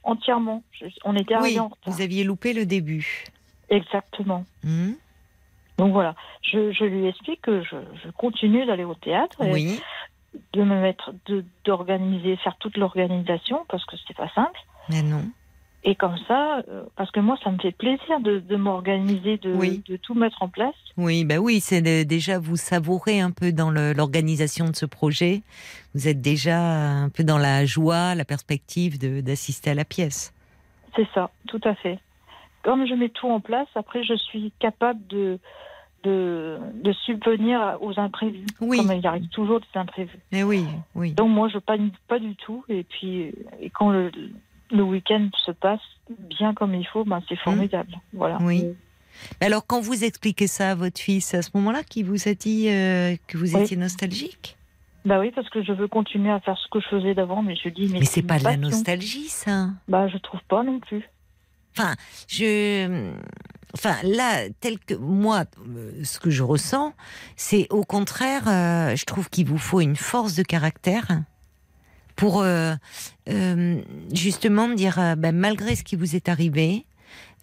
entièrement. 0.04 0.64
Je- 0.74 0.86
on 1.06 1.16
était 1.16 1.36
Oui, 1.36 1.40
arrivé 1.42 1.60
en 1.62 1.70
retard. 1.70 1.94
vous 1.94 2.02
aviez 2.02 2.24
loupé 2.26 2.52
le 2.54 2.66
début. 2.66 3.24
Exactement. 3.70 4.46
Hmm 4.64 4.94
Donc 5.78 5.94
voilà, 5.94 6.16
je, 6.42 6.72
je 6.74 6.84
lui 6.84 7.08
explique 7.08 7.42
que 7.42 7.64
je, 7.64 7.78
je 8.04 8.10
continue 8.12 8.66
d'aller 8.66 8.84
au 8.84 8.96
théâtre, 8.96 9.42
et 9.42 9.52
Oui, 9.54 9.80
de 10.54 10.64
me 10.64 10.80
mettre, 10.82 11.14
de 11.28 11.46
d'organiser, 11.64 12.36
faire 12.38 12.58
toute 12.58 12.76
l'organisation 12.78 13.66
parce 13.70 13.86
que 13.86 13.96
c'est 14.08 14.18
pas 14.18 14.30
simple. 14.36 14.60
mais 14.90 15.02
non. 15.04 15.24
Et 15.86 15.96
comme 15.96 16.16
ça, 16.30 16.60
euh, 16.70 16.84
parce 16.96 17.12
que 17.12 17.20
moi, 17.20 17.38
ça 17.44 17.52
me 17.52 17.58
fait 17.58 17.74
plaisir 17.74 18.20
de, 18.22 18.40
de 18.40 18.56
m'organiser, 18.56 19.38
de, 19.38 19.52
Oui. 19.54 19.82
de 19.88 19.98
tout 19.98 20.14
mettre 20.14 20.42
en 20.42 20.48
place. 20.48 20.76
Oui, 20.96 21.26
bah 21.26 21.40
oui, 21.40 21.60
c'est 21.60 21.82
déjà 22.06 22.40
vous 22.40 22.56
savourez 22.56 23.20
un 23.20 23.32
peu 23.32 23.52
dans 23.52 23.70
l'organisation 23.70 24.70
de 24.70 24.76
ce 24.76 24.86
projet. 24.86 25.42
Vous 25.94 26.08
êtes 26.08 26.22
déjà 26.22 26.58
un 26.60 27.10
peu 27.10 27.26
dans 27.26 27.38
la 27.38 27.66
joie, 27.66 28.16
la 28.16 28.24
perspective 28.24 28.98
d'assister 29.24 29.72
à 29.72 29.74
la 29.74 29.84
pièce. 29.84 30.34
C'est 30.96 31.08
ça, 31.14 31.32
tout 31.48 31.62
à 31.66 31.76
fait. 31.76 32.00
Comme 32.62 32.88
je 32.88 32.94
mets 32.94 33.10
tout 33.10 33.28
en 33.28 33.42
place, 33.42 33.68
après, 33.76 34.06
je 34.06 34.14
suis 34.16 34.54
capable 34.60 35.06
de, 35.08 35.38
de, 36.06 36.60
de 36.82 36.94
subvenir 36.94 37.78
aux 37.82 38.00
imprévus. 38.00 38.46
Oui. 38.62 38.78
Comme 38.78 38.94
il 38.96 39.06
arrive 39.06 39.28
toujours 39.30 39.60
des 39.60 39.78
imprévus. 39.80 40.20
Mais 40.32 40.44
oui, 40.44 40.66
oui. 40.96 41.12
Donc 41.12 41.30
moi, 41.30 41.50
je 41.50 41.58
panique 41.58 41.98
pas 42.08 42.20
du 42.20 42.38
tout. 42.38 42.64
Et 42.70 42.84
puis, 42.86 43.34
et 43.60 43.70
quand 43.70 43.90
le, 43.90 44.12
le 44.74 44.84
week-end 44.84 45.30
se 45.46 45.52
passe 45.52 45.80
bien 46.10 46.54
comme 46.54 46.76
il 46.76 46.86
faut, 46.86 47.06
ben, 47.06 47.22
c'est 47.30 47.38
formidable. 47.38 47.94
Voilà. 48.14 48.40
Mmh. 48.40 48.46
Oui. 48.46 48.66
Alors 49.40 49.66
quand 49.66 49.80
vous 49.80 50.04
expliquez 50.04 50.48
ça 50.48 50.72
à 50.72 50.76
votre 50.76 51.00
fils, 51.00 51.28
c'est 51.28 51.38
à 51.38 51.42
ce 51.42 51.52
moment-là 51.54 51.84
qui 51.84 52.04
vous 52.04 52.28
a 52.28 52.34
dit 52.34 52.68
euh, 52.70 53.16
que 53.28 53.38
vous 53.38 53.56
Oui. 53.56 53.62
étiez 53.62 53.78
nostalgique? 53.78 54.58
Bah 55.06 55.20
oui, 55.20 55.32
parce 55.36 55.50
que 55.50 55.62
je 55.64 55.72
veux 55.74 55.88
continuer 55.88 56.32
à 56.32 56.40
faire 56.40 56.58
ce 56.58 56.68
que 56.70 56.80
je 56.80 56.88
faisais 56.88 57.14
d'avant, 57.14 57.44
mais 57.44 57.56
je 57.56 57.70
dis, 57.70 57.90
mais, 57.92 58.00
Mais 58.00 58.06
c'est 58.06 58.22
pas 58.22 58.40
de 58.40 58.46
la 58.46 58.58
nostalgie, 58.58 59.28
ça. 59.28 59.68
Bah, 59.88 60.08
je 60.08 60.18
trouve 60.18 60.40
pas 60.48 60.64
non 60.64 60.80
plus. 60.80 61.04
Enfin, 61.78 61.96
je, 62.28 63.12
enfin 63.74 63.96
là, 64.04 64.48
tel 64.62 64.80
que 64.80 64.94
moi, 64.94 65.44
euh, 65.68 65.92
ce 66.04 66.20
que 66.20 66.30
je 66.30 66.44
ressens, 66.44 66.94
c'est 67.36 67.68
au 67.72 67.84
contraire, 67.84 68.48
euh, 68.48 68.96
je 68.96 69.06
trouve 69.06 69.30
qu'il 69.30 69.46
vous 69.48 69.58
faut 69.58 69.82
une 69.82 69.96
force 69.96 70.36
de 70.36 70.44
caractère 70.44 71.08
pour 72.16 72.42
euh, 72.42 72.76
euh, 73.30 73.82
justement 74.14 74.70
dire, 74.70 75.00
euh, 75.00 75.16
ben, 75.16 75.36
malgré 75.36 75.76
ce 75.76 75.84
qui 75.84 75.96
vous 75.96 76.16
est 76.16 76.30
arrivé, 76.30 76.86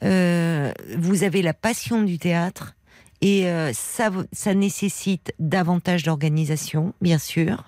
euh, 0.03 0.73
vous 0.97 1.25
avez 1.25 1.43
la 1.43 1.55
passion 1.55 2.03
du 2.03 2.18
théâtre 2.18 2.75
et 3.21 3.47
euh, 3.49 3.73
ça, 3.75 4.11
ça 4.33 4.55
nécessite 4.55 5.33
davantage 5.39 6.05
d'organisation, 6.05 6.95
bien 7.01 7.18
sûr. 7.18 7.64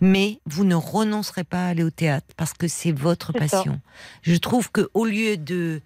Mais 0.00 0.40
vous 0.46 0.64
ne 0.64 0.74
renoncerez 0.74 1.44
pas 1.44 1.66
à 1.66 1.68
aller 1.68 1.82
au 1.82 1.90
théâtre 1.90 2.26
parce 2.38 2.54
que 2.54 2.66
c'est 2.66 2.92
votre 2.92 3.32
ça. 3.32 3.38
passion. 3.38 3.80
Je 4.22 4.36
trouve 4.36 4.70
que 4.70 4.88
au 4.94 5.04
lieu 5.04 5.36
de, 5.36 5.82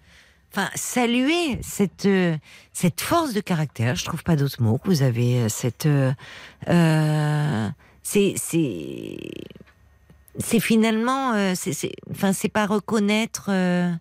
enfin, 0.53 0.69
saluer 0.75 1.59
cette 1.61 2.05
euh, 2.05 2.37
cette 2.71 3.01
force 3.01 3.33
de 3.33 3.41
caractère, 3.41 3.95
je 3.95 4.05
trouve 4.05 4.23
pas 4.23 4.37
d'autre 4.37 4.61
mot 4.61 4.77
que 4.77 4.87
vous 4.87 5.01
avez 5.01 5.49
cette, 5.49 5.87
euh, 5.87 6.13
euh, 6.69 7.67
c'est 8.01 8.35
c'est 8.37 9.17
c'est 10.39 10.59
finalement, 10.59 11.33
euh, 11.33 11.53
c'est 11.55 11.91
enfin, 12.09 12.33
c'est 12.33 12.49
pas 12.49 12.65
reconnaître. 12.65 13.47
euh, 13.49 13.91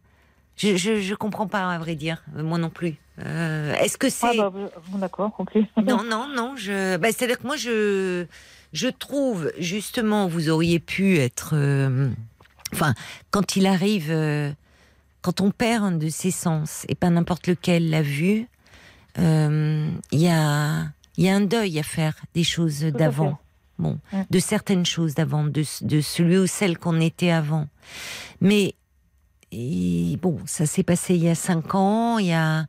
je, 0.57 0.77
je 0.77 1.01
je 1.01 1.15
comprends 1.15 1.47
pas 1.47 1.71
à 1.73 1.79
vrai 1.79 1.95
dire, 1.95 2.23
euh, 2.37 2.43
moi 2.43 2.59
non 2.59 2.71
plus. 2.71 2.97
Euh, 3.25 3.75
Est-ce 3.75 3.99
que 3.99 4.09
c'est 4.09 4.39
Ah, 4.41 4.51
bah, 4.51 4.71
bon, 4.89 4.99
d'accord, 4.99 5.33
ok. 5.39 5.55
non, 5.85 6.05
non, 6.05 6.29
non. 6.35 6.55
Je, 6.57 6.97
bah, 6.97 7.09
c'est-à-dire 7.13 7.39
que 7.39 7.47
moi, 7.47 7.57
je, 7.57 8.25
je 8.73 8.89
trouve 8.89 9.53
justement, 9.59 10.27
vous 10.27 10.49
auriez 10.49 10.79
pu 10.81 11.19
être, 11.19 11.55
enfin, 12.73 12.95
quand 13.31 13.57
il 13.57 13.67
arrive, 13.67 14.11
quand 15.23 15.41
on 15.43 15.51
perd 15.51 15.85
un 15.85 15.93
de 15.93 16.09
ses 16.09 16.31
sens 16.31 16.87
et 16.89 16.95
pas 16.95 17.11
n'importe 17.11 17.47
lequel 17.47 17.91
l'a 17.91 18.01
vu, 18.03 18.47
euh, 19.19 19.91
il 20.13 20.21
y 20.21 20.29
a, 20.29 20.85
il 21.19 21.25
y 21.25 21.29
a 21.29 21.35
un 21.35 21.41
deuil 21.43 21.79
à 21.79 21.83
faire 21.83 22.15
des 22.35 22.45
choses 22.45 22.81
d'avant. 22.81 23.39
Bon, 23.81 23.99
Mm. 24.13 24.23
de 24.31 24.39
certaines 24.39 24.87
choses 24.87 25.15
d'avant, 25.15 25.45
de, 25.45 25.65
de 25.83 26.01
celui 26.01 26.39
ou 26.39 26.47
celle 26.47 26.77
qu'on 26.79 27.01
était 27.01 27.31
avant. 27.31 27.67
Mais 28.41 28.75
et 29.53 30.17
bon, 30.23 30.39
ça 30.47 30.65
s'est 30.67 30.85
passé 30.85 31.15
il 31.17 31.25
y 31.25 31.29
a 31.29 31.35
cinq 31.35 31.75
ans. 31.75 32.19
Il 32.19 32.27
y 32.27 32.33
a, 32.33 32.67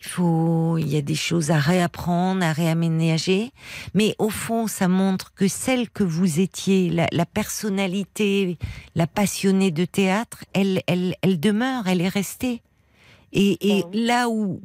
il 0.00 0.06
faut, 0.06 0.78
il 0.78 0.88
y 0.88 0.96
a 0.96 1.02
des 1.02 1.14
choses 1.14 1.50
à 1.50 1.58
réapprendre, 1.58 2.42
à 2.44 2.52
réaménager. 2.52 3.50
Mais 3.94 4.14
au 4.18 4.30
fond, 4.30 4.66
ça 4.66 4.88
montre 4.88 5.34
que 5.34 5.46
celle 5.48 5.90
que 5.90 6.04
vous 6.04 6.40
étiez, 6.40 6.88
la, 6.90 7.06
la 7.12 7.26
personnalité, 7.26 8.56
la 8.94 9.06
passionnée 9.06 9.70
de 9.70 9.84
théâtre, 9.84 10.44
elle, 10.54 10.80
elle, 10.86 11.16
elle 11.22 11.38
demeure, 11.38 11.86
elle 11.86 12.00
est 12.00 12.08
restée. 12.08 12.62
Et, 13.32 13.58
et 13.68 13.82
Ah 13.84 13.88
oui. 13.92 14.04
là 14.06 14.28
où 14.28 14.60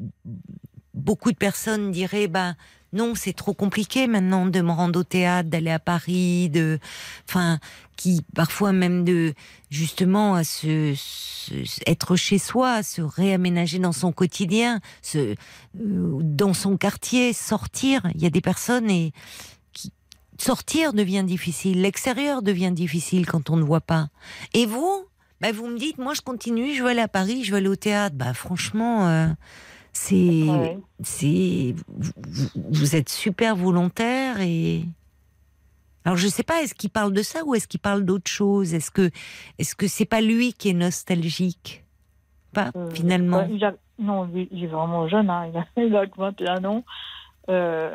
beaucoup 0.94 1.32
de 1.32 1.38
personnes 1.38 1.92
diraient, 1.92 2.28
bah 2.28 2.56
non, 2.98 3.14
c'est 3.16 3.34
trop 3.34 3.54
compliqué 3.54 4.08
maintenant 4.08 4.48
de 4.48 4.60
me 4.62 4.72
rendre 4.72 5.00
au 5.00 5.04
théâtre, 5.04 5.50
d'aller 5.50 5.72
à 5.72 5.80
Paris, 5.80 6.50
de, 6.50 6.80
enfin, 7.30 7.60
qui 7.96 8.24
parfois 8.36 8.72
même 8.72 9.06
de 9.06 9.34
justement 9.70 10.34
à 10.34 10.44
se, 10.44 10.96
être 11.86 12.16
chez 12.16 12.40
soi, 12.40 12.82
se 12.82 13.02
réaménager 13.02 13.78
dans 13.78 13.92
son 13.92 14.12
quotidien, 14.12 14.80
se, 15.02 15.18
euh, 15.20 15.36
dans 15.76 16.54
son 16.54 16.76
quartier, 16.76 17.34
sortir. 17.34 18.02
Il 18.16 18.22
y 18.22 18.26
a 18.26 18.32
des 18.32 18.42
personnes 18.42 18.90
et 18.90 19.14
qui 19.74 19.94
sortir 20.40 20.94
devient 20.94 21.24
difficile, 21.26 21.82
l'extérieur 21.82 22.42
devient 22.42 22.72
difficile 22.72 23.28
quand 23.28 23.52
on 23.52 23.58
ne 23.58 23.64
voit 23.64 23.82
pas. 23.82 24.10
Et 24.54 24.66
vous, 24.66 25.06
bah, 25.40 25.52
vous 25.52 25.68
me 25.68 25.78
dites, 25.78 26.00
moi 26.00 26.16
je 26.16 26.22
continue, 26.22 26.74
je 26.74 26.82
veux 26.82 26.90
aller 26.90 27.02
à 27.02 27.08
Paris, 27.08 27.44
je 27.44 27.52
veux 27.52 27.58
aller 27.58 27.68
au 27.68 27.76
théâtre. 27.76 28.16
Bah 28.16 28.34
franchement, 28.34 29.08
euh, 29.08 29.28
c'est, 29.98 30.50
Ouais. 30.50 30.78
c'est, 31.04 31.76
vous, 32.70 32.96
êtes 32.96 33.10
super 33.10 33.56
volontaire 33.56 34.40
et. 34.42 34.84
Alors 36.06 36.16
je 36.18 36.28
sais 36.30 36.44
pas, 36.44 36.62
est-ce 36.62 36.74
qu'il 36.74 36.90
parle 36.90 37.12
de 37.12 37.22
ça 37.22 37.44
ou 37.46 37.54
est-ce 37.56 37.68
qu'il 37.68 37.82
parle 37.82 38.04
d'autre 38.06 38.30
chose? 38.32 38.74
Est-ce 38.74 38.92
que, 38.92 39.10
est-ce 39.60 39.76
que 39.76 39.88
c'est 39.88 40.06
pas 40.06 40.22
lui 40.22 40.54
qui 40.54 40.70
est 40.70 40.74
nostalgique? 40.74 41.84
Pas 42.54 42.72
Euh, 42.78 42.90
finalement. 42.92 43.40
ouais, 43.40 43.50
il 43.52 43.64
a- 43.66 43.74
non, 44.00 44.30
il 44.34 44.64
est 44.64 44.68
vraiment 44.68 45.08
jeune, 45.10 45.30
hein, 45.30 45.52
il, 45.52 45.58
a, 45.58 45.66
il 45.86 45.96
a 45.96 46.08
que 46.08 46.18
21 46.18 46.64
ans. 46.64 46.84
Euh, 47.50 47.94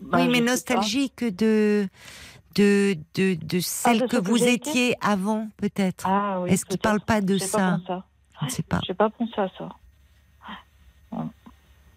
bah, 0.00 0.18
oui, 0.20 0.28
mais 0.28 0.40
nostalgique 0.40 1.22
de 1.24 1.86
de 2.54 2.96
de, 3.14 3.34
de 3.34 3.60
celle 3.60 4.00
de 4.00 4.06
que 4.06 4.16
vous 4.16 4.42
étiez 4.42 4.94
avant, 5.02 5.48
peut-être. 5.58 6.04
Ah, 6.08 6.40
oui, 6.40 6.50
Est-ce 6.50 6.64
qu'il 6.64 6.78
peut-être. 6.78 6.82
parle 6.82 7.00
pas 7.00 7.20
de 7.20 7.36
ça? 7.36 7.78
pas 7.86 7.92
à- 7.94 8.04
Je 8.40 8.44
ne 8.46 8.50
sais 8.50 8.62
pas. 8.62 8.80
J'ai 8.86 8.94
pas 8.94 9.10
pensé 9.10 9.32
à 9.36 9.48
ça. 9.58 9.68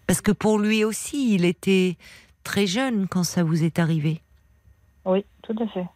Parce 0.06 0.20
que 0.20 0.32
pour 0.32 0.58
lui 0.58 0.84
aussi, 0.84 1.34
il 1.34 1.44
était 1.44 1.96
très 2.42 2.66
jeune 2.66 3.08
quand 3.08 3.24
ça 3.24 3.42
vous 3.42 3.64
est 3.64 3.78
arrivé. 3.78 4.20
Oui, 5.04 5.24
tout 5.42 5.56
à 5.60 5.66
fait. 5.68 5.86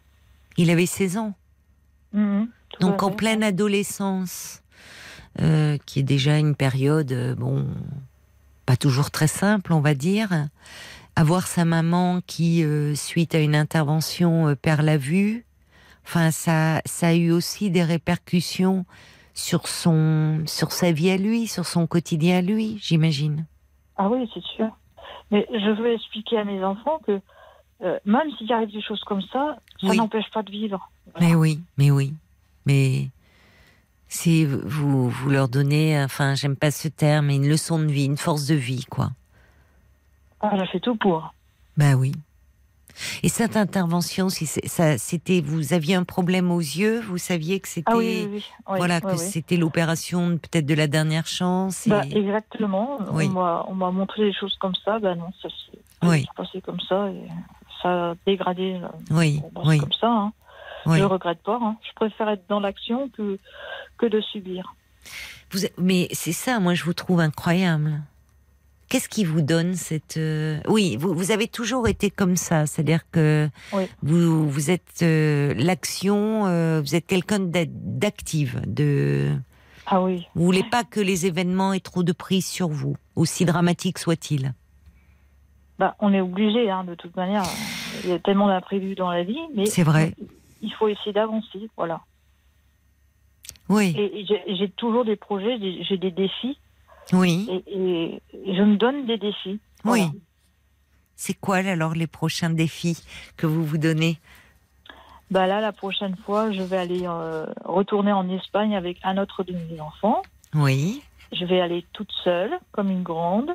Il 0.57 0.69
avait 0.69 0.85
16 0.85 1.17
ans. 1.17 1.33
Mhm. 2.13 2.49
à 2.75 2.79
Donc 2.79 3.03
en 3.03 3.09
fait. 3.09 3.15
pleine 3.15 3.43
adolescence, 3.43 4.61
euh, 5.41 5.77
qui 5.85 5.99
est 5.99 6.03
déjà 6.03 6.37
une 6.37 6.55
période, 6.55 7.11
euh, 7.11 7.35
bon, 7.35 7.67
pas 8.65 8.77
toujours 8.77 9.11
très 9.11 9.27
simple, 9.27 9.73
on 9.73 9.79
va 9.79 9.93
dire. 9.93 10.47
Avoir 11.15 11.47
sa 11.47 11.65
maman 11.65 12.21
qui, 12.25 12.63
euh, 12.63 12.95
suite 12.95 13.35
à 13.35 13.39
une 13.39 13.55
intervention, 13.55 14.55
perd 14.61 14.81
la 14.81 14.97
vue. 14.97 15.45
Enfin, 16.05 16.31
ça, 16.31 16.81
ça 16.85 17.09
a 17.09 17.13
eu 17.13 17.31
aussi 17.31 17.69
des 17.69 17.83
répercussions 17.83 18.85
sur 19.33 19.67
son, 19.67 20.43
sur 20.45 20.71
sa 20.71 20.91
vie 20.91 21.11
à 21.11 21.17
lui, 21.17 21.47
sur 21.47 21.65
son 21.65 21.87
quotidien 21.87 22.39
à 22.39 22.41
lui, 22.41 22.79
j'imagine. 22.81 23.45
Ah 23.99 24.07
oui, 24.09 24.29
c'est 24.33 24.43
sûr. 24.43 24.69
Mais 25.29 25.45
je 25.51 25.69
veux 25.79 25.93
expliquer 25.93 26.37
à 26.39 26.43
mes 26.45 26.63
enfants 26.63 26.99
que 27.05 27.19
euh, 27.81 27.99
même 28.05 28.31
s'il 28.37 28.51
arrive 28.51 28.71
des 28.71 28.81
choses 28.81 29.01
comme 29.01 29.21
ça, 29.21 29.57
ça 29.81 29.87
Oui. 29.87 29.97
n'empêche 29.97 30.29
pas 30.31 30.41
de 30.41 30.49
vivre. 30.51 30.89
Voilà. 31.13 31.27
Mais 31.27 31.35
oui, 31.35 31.59
mais 31.77 31.91
oui, 31.91 32.13
mais 32.65 33.09
c'est 34.07 34.45
vous, 34.45 35.09
vous 35.09 35.29
leur 35.29 35.49
donnez, 35.49 36.01
enfin, 36.01 36.33
j'aime 36.33 36.55
pas 36.55 36.71
ce 36.71 36.87
terme, 36.87 37.27
mais 37.27 37.35
une 37.35 37.47
leçon 37.47 37.77
de 37.77 37.85
vie, 37.85 38.05
une 38.05 38.17
force 38.17 38.47
de 38.47 38.55
vie, 38.55 38.85
quoi. 38.85 39.09
Ah, 40.41 40.57
j'ai 40.57 40.65
fait 40.67 40.79
tout 40.79 40.95
pour. 40.95 41.33
Ben 41.77 41.95
oui. 41.95 42.13
Et 43.23 43.29
cette 43.29 43.55
intervention, 43.57 44.29
si 44.29 44.45
ça, 44.45 44.97
c'était, 44.97 45.41
vous 45.41 45.73
aviez 45.73 45.95
un 45.95 46.03
problème 46.03 46.51
aux 46.51 46.59
yeux, 46.59 46.99
vous 47.01 47.17
saviez 47.17 47.59
que 47.59 47.67
c'était, 47.67 47.91
Ah 47.91 47.97
oui, 47.97 48.23
oui, 48.25 48.29
oui. 48.33 48.43
Oui, 48.69 48.77
voilà, 48.77 48.99
que 49.01 49.07
c'était 49.17 49.57
l'opération 49.57 50.37
peut-être 50.37 50.65
de 50.65 50.73
la 50.73 50.87
dernière 50.87 51.27
chance. 51.27 51.87
et- 51.87 51.89
Bah, 51.89 52.03
exactement. 52.11 52.99
Oui. 53.11 53.25
On 53.27 53.29
m'a- 53.29 53.65
On 53.69 53.75
m'a 53.75 53.91
montré 53.91 54.23
des 54.23 54.33
choses 54.33 54.55
comme 54.59 54.75
ça. 54.83 54.99
Ben 54.99 55.15
non, 55.15 55.31
ça 55.41 55.49
s'est 55.49 56.27
passé 56.35 56.61
comme 56.61 56.79
ça 56.81 57.09
et 57.09 57.27
ça 57.81 58.11
a 58.11 58.13
dégradé. 58.25 58.79
euh, 58.81 58.87
oui, 59.11 59.41
bon, 59.53 59.63
bah, 59.63 59.77
comme 59.79 59.93
ça. 59.93 60.07
Hein. 60.07 60.33
Je 60.97 61.03
regrette 61.03 61.41
pas. 61.43 61.59
hein. 61.61 61.75
Je 61.87 61.93
préfère 61.95 62.29
être 62.29 62.43
dans 62.49 62.59
l'action 62.59 63.09
que, 63.09 63.37
que 63.97 64.05
de 64.05 64.21
subir. 64.21 64.73
Vous- 65.51 65.59
mais 65.77 66.07
c'est 66.11 66.31
ça, 66.33 66.59
moi, 66.59 66.73
je 66.73 66.83
vous 66.83 66.93
trouve 66.93 67.19
incroyable. 67.19 68.01
Qu'est-ce 68.89 69.07
qui 69.07 69.23
vous 69.23 69.41
donne 69.43 69.75
cette 69.75 70.17
euh, 70.17 70.59
Oui, 70.67 70.97
vous, 70.97 71.13
vous 71.13 71.29
avez 71.31 71.47
toujours 71.47 71.87
été 71.87 72.09
comme 72.09 72.35
ça, 72.35 72.65
c'est-à-dire 72.65 73.01
que 73.11 73.47
Oui. 73.71 73.83
vous 74.01 74.49
vous 74.49 74.71
êtes 74.71 75.01
euh, 75.03 75.53
l'action, 75.55 76.47
euh, 76.47 76.81
vous 76.81 76.95
êtes 76.95 77.05
quelqu'un 77.05 77.39
d'a- 77.39 77.65
d'active, 77.67 78.61
de 78.65 79.31
Ah 79.85 80.01
oui. 80.01 80.27
vous 80.33 80.43
voulez 80.43 80.63
pas 80.63 80.83
que 80.83 80.99
les 80.99 81.27
événements 81.27 81.71
aient 81.73 81.79
trop 81.79 82.01
de 82.01 82.11
prise 82.13 82.47
sur 82.47 82.67
vous, 82.69 82.95
aussi 83.15 83.45
dramatiques 83.45 83.99
soient-ils? 83.99 84.53
Bah, 85.77 85.95
on 85.99 86.11
est 86.11 86.19
obligé, 86.21 86.69
hein, 86.71 86.83
de 86.83 86.95
toute 86.95 87.15
manière. 87.15 87.43
Il 88.03 88.09
y 88.09 88.13
a 88.13 88.19
tellement 88.19 88.47
d'imprévus 88.47 88.95
dans 88.95 89.11
la 89.11 89.23
vie, 89.23 89.37
mais 89.55 89.65
C'est 89.67 89.83
vrai. 89.83 90.13
il 90.61 90.73
faut 90.73 90.87
essayer 90.87 91.13
d'avancer. 91.13 91.69
Voilà. 91.77 92.01
Oui, 93.69 93.93
Et, 93.95 94.21
et 94.21 94.25
j'ai- 94.55 94.69
toujours 94.71 95.05
des 95.05 95.15
projets, 95.15 95.57
j'ai 95.87 95.97
des 95.97 96.09
défis, 96.11 96.57
oui, 97.13 97.63
et, 97.67 98.21
je 98.33 98.61
me 98.63 98.77
donne 98.77 99.05
des 99.05 99.17
défis. 99.17 99.59
oui. 99.85 100.03
C'est 101.21 101.33
quoi 101.33 101.57
alors 101.57 101.95
les 101.95 102.07
prochains 102.07 102.49
défis 102.49 103.03
que 103.35 103.45
vous 103.45 103.65
vous 103.65 103.77
donnez? 103.77 104.19
Bah 105.31 105.47
là, 105.47 105.59
la 105.59 105.73
prochaine 105.73 106.15
fois, 106.25 106.51
je 106.51 106.61
vais 106.61 106.77
aller 106.77 107.01
euh, 107.03 107.45
retourner 107.65 108.13
en 108.13 108.29
Espagne 108.29 108.73
avec 108.73 108.99
un 109.03 109.17
autre 109.17 109.43
de 109.43 109.51
mes 109.51 109.81
enfants. 109.81 110.21
Oui, 110.55 111.03
Je 111.33 111.43
vais 111.43 111.59
aller 111.59 111.85
toute 111.91 112.11
seule, 112.23 112.57
comme 112.71 112.89
une 112.89 113.03
grande. 113.03 113.51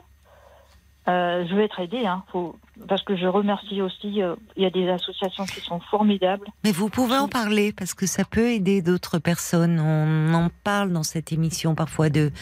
Euh, 1.06 1.44
je 1.46 1.54
vais 1.54 1.64
être 1.64 1.80
aidée, 1.80 2.06
hein, 2.06 2.24
faut... 2.32 2.56
parce 2.88 3.02
que 3.02 3.14
je 3.14 3.26
remercie 3.26 3.82
aussi. 3.82 4.22
euh, 4.22 4.36
Il 4.56 4.62
y 4.62 4.66
a 4.66 4.70
des 4.70 4.88
associations 4.88 5.44
qui 5.44 5.60
sont 5.60 5.78
formidables. 5.80 6.46
mais 6.64 6.72
vous 6.72 6.88
pouvez 6.88 7.18
en 7.18 7.28
parler 7.28 7.72
parce 7.72 7.92
que 7.92 8.06
ça 8.06 8.24
peut 8.24 8.48
aider 8.52 8.80
d'autres 8.80 9.18
personnes. 9.18 9.78
On 9.80 10.32
en 10.32 10.48
parle 10.64 10.92
dans 10.92 11.02
cette 11.02 11.30
émission 11.30 11.74
parfois 11.74 12.08
de 12.08 12.32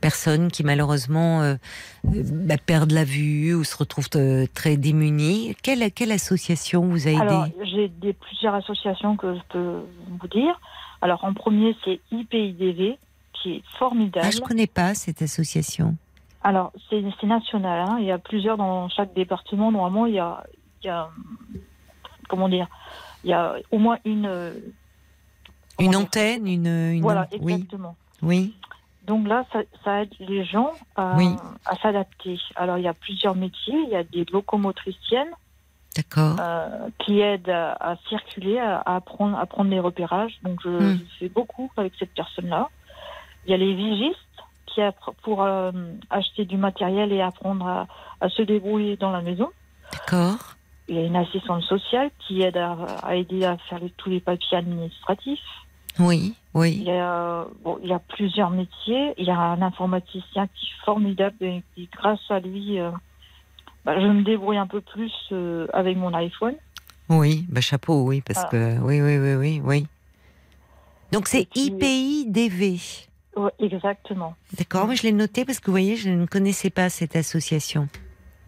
personnes 0.00 0.50
qui 0.50 0.64
malheureusement 0.64 1.42
euh, 1.42 1.54
bah, 2.02 2.56
perdent 2.58 2.90
la 2.90 3.04
vue 3.04 3.54
ou 3.54 3.62
se 3.62 3.76
retrouvent 3.76 4.08
très 4.08 4.76
démunies. 4.76 5.54
Quelle, 5.62 5.92
quelle 5.92 6.10
association 6.10 6.88
vous 6.88 7.06
a 7.06 7.10
aidé 7.10 7.20
Alors, 7.20 7.46
j'ai 7.62 7.86
des, 7.86 8.14
plusieurs 8.14 8.54
associations 8.54 9.16
que 9.16 9.36
je 9.36 9.40
peux 9.48 9.80
vous 10.20 10.28
dire. 10.28 10.60
Alors, 11.02 11.24
en 11.24 11.34
premier, 11.34 11.76
c'est 11.84 12.00
IPIDV, 12.10 12.98
qui 13.34 13.52
est 13.52 13.62
formidable. 13.78 14.26
Ah, 14.26 14.32
je 14.32 14.40
connais 14.40 14.66
pas 14.66 14.94
cette 14.94 15.22
association. 15.22 15.96
Alors, 16.48 16.72
c'est 16.88 17.02
national. 17.26 17.78
hein. 17.86 17.96
Il 18.00 18.06
y 18.06 18.10
a 18.10 18.16
plusieurs 18.18 18.56
dans 18.56 18.88
chaque 18.88 19.12
département. 19.12 19.70
Normalement, 19.70 20.06
il 20.06 20.14
y 20.14 20.18
a, 20.18 20.44
il 20.82 20.86
y 20.86 20.88
a 20.88 21.10
comment 22.28 22.48
dire, 22.48 22.68
il 23.22 23.30
y 23.30 23.34
a 23.34 23.56
au 23.70 23.78
moins 23.78 23.98
une. 24.06 24.24
euh, 24.26 24.54
Une 25.78 25.94
antenne, 25.94 26.46
une, 26.46 26.66
une 26.66 27.02
Voilà, 27.02 27.28
exactement. 27.30 27.96
oui, 28.22 28.54
Donc 29.02 29.28
là, 29.28 29.44
ça, 29.52 29.60
ça 29.84 30.02
aide 30.02 30.14
les 30.20 30.42
gens 30.44 30.72
à, 30.96 31.16
Oui. 31.18 31.28
à 31.66 31.76
s'adapter. 31.76 32.38
Alors, 32.56 32.78
il 32.78 32.84
y 32.84 32.88
a 32.88 32.94
plusieurs 32.94 33.34
métiers. 33.34 33.78
Il 33.84 33.90
y 33.90 33.96
a 33.96 34.04
des 34.04 34.24
locomotriciennes 34.32 35.34
d'accord. 35.96 36.36
euh, 36.40 36.88
qui 37.00 37.20
aident 37.20 37.50
à, 37.50 37.72
à 37.92 37.96
circuler, 38.08 38.58
à, 38.58 38.78
à 38.78 38.96
apprendre, 38.96 39.38
à 39.38 39.44
prendre 39.44 39.70
les 39.70 39.80
repérages. 39.80 40.36
Donc, 40.42 40.60
je, 40.64 40.70
Hmm. 40.70 40.96
je 40.98 41.18
fais 41.18 41.28
beaucoup 41.28 41.70
avec 41.76 41.92
cette 41.98 42.14
personne-là. 42.14 42.70
Il 43.44 43.50
y 43.50 43.54
a 43.54 43.58
les 43.58 43.74
vigistes 43.74 44.18
pour 45.22 45.42
euh, 45.42 45.70
acheter 46.10 46.44
du 46.44 46.56
matériel 46.56 47.12
et 47.12 47.20
apprendre 47.20 47.66
à, 47.66 47.86
à 48.20 48.28
se 48.28 48.42
débrouiller 48.42 48.96
dans 48.96 49.10
la 49.10 49.20
maison. 49.22 49.50
D'accord. 49.92 50.36
Il 50.88 50.96
y 50.96 50.98
a 50.98 51.02
une 51.04 51.16
assistante 51.16 51.62
sociale 51.62 52.10
qui 52.26 52.40
aide 52.42 52.56
à, 52.56 52.72
à 53.02 53.14
aider 53.14 53.44
à 53.44 53.56
faire 53.68 53.78
les- 53.78 53.90
tous 53.90 54.08
les 54.10 54.20
papiers 54.20 54.56
administratifs. 54.58 55.38
Oui, 55.98 56.34
Il 56.54 56.60
oui. 56.60 56.82
y 56.84 56.90
a, 56.90 57.44
bon, 57.64 57.78
il 57.82 57.88
y 57.88 57.92
a 57.92 57.98
plusieurs 57.98 58.50
métiers. 58.50 59.14
Il 59.18 59.24
y 59.26 59.30
a 59.30 59.38
un 59.38 59.60
informaticien 59.62 60.46
qui 60.46 60.66
est 60.66 60.84
formidable 60.84 61.36
et 61.40 61.62
qui, 61.74 61.88
grâce 61.92 62.20
à 62.30 62.38
lui, 62.40 62.78
euh, 62.80 62.90
bah, 63.84 64.00
je 64.00 64.06
me 64.06 64.22
débrouille 64.22 64.56
un 64.58 64.66
peu 64.66 64.80
plus 64.80 65.12
euh, 65.32 65.66
avec 65.72 65.96
mon 65.96 66.14
iPhone. 66.14 66.54
Oui, 67.10 67.46
bah 67.48 67.60
chapeau, 67.62 68.02
oui, 68.02 68.20
parce 68.20 68.44
que 68.50 68.78
oui, 68.80 69.00
oui, 69.00 69.18
oui, 69.18 69.34
oui, 69.34 69.60
oui. 69.64 69.86
Donc 71.10 71.26
c'est 71.26 71.48
IPIDV. 71.56 72.78
Exactement. 73.58 74.34
D'accord, 74.56 74.86
mais 74.86 74.96
je 74.96 75.02
l'ai 75.04 75.12
noté 75.12 75.44
parce 75.44 75.60
que 75.60 75.66
vous 75.66 75.72
voyez, 75.72 75.96
je 75.96 76.08
ne 76.10 76.26
connaissais 76.26 76.70
pas 76.70 76.88
cette 76.90 77.16
association. 77.16 77.88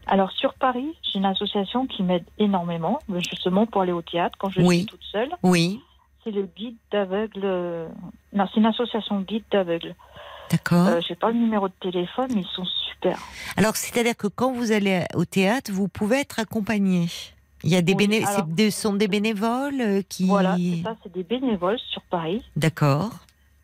Alors 0.06 0.30
sur 0.32 0.54
Paris, 0.54 0.96
j'ai 1.02 1.18
une 1.18 1.24
association 1.26 1.86
qui 1.86 2.02
m'aide 2.02 2.24
énormément, 2.38 2.98
justement 3.18 3.66
pour 3.66 3.82
aller 3.82 3.92
au 3.92 4.02
théâtre 4.02 4.36
quand 4.38 4.50
je 4.50 4.60
Oui. 4.60 4.78
suis 4.78 4.86
toute 4.86 5.04
seule. 5.12 5.30
Oui, 5.42 5.80
C'est 6.24 6.30
le 6.32 6.48
guide 6.56 6.76
d'aveugle. 6.90 7.40
euh, 7.44 7.88
Non, 8.32 8.46
c'est 8.52 8.60
une 8.60 8.66
association 8.66 9.20
guide 9.20 9.44
d'aveugle. 9.52 9.94
d'accord. 10.50 10.86
Euh, 10.88 11.00
j'ai 11.06 11.14
pas 11.14 11.28
le 11.30 11.38
numéro 11.38 11.68
de 11.68 11.74
téléphone, 11.80 12.28
mais 12.34 12.40
ils 12.42 12.54
sont 12.56 12.64
super. 12.64 13.18
Alors, 13.56 13.76
c'est-à-dire 13.76 14.16
que 14.16 14.26
quand 14.26 14.52
vous 14.52 14.72
allez 14.72 15.04
au 15.14 15.24
théâtre, 15.24 15.70
vous 15.72 15.88
pouvez 15.88 16.20
être 16.20 16.38
accompagné. 16.40 17.06
Il 17.62 17.70
y 17.70 17.76
a 17.76 17.82
des 17.82 17.94
Oui, 17.94 18.06
béné- 18.08 18.24
alors- 18.26 18.72
sont 18.72 18.94
des 18.94 19.06
bénévoles 19.08 19.80
euh, 19.80 20.02
qui. 20.08 20.26
Voilà, 20.26 20.56
c'est 20.56 20.82
ça, 20.82 20.96
c'est 21.02 21.12
des 21.12 21.22
bénévoles 21.22 21.78
sur 21.90 22.02
Paris. 22.02 22.42
D'accord. 22.56 23.10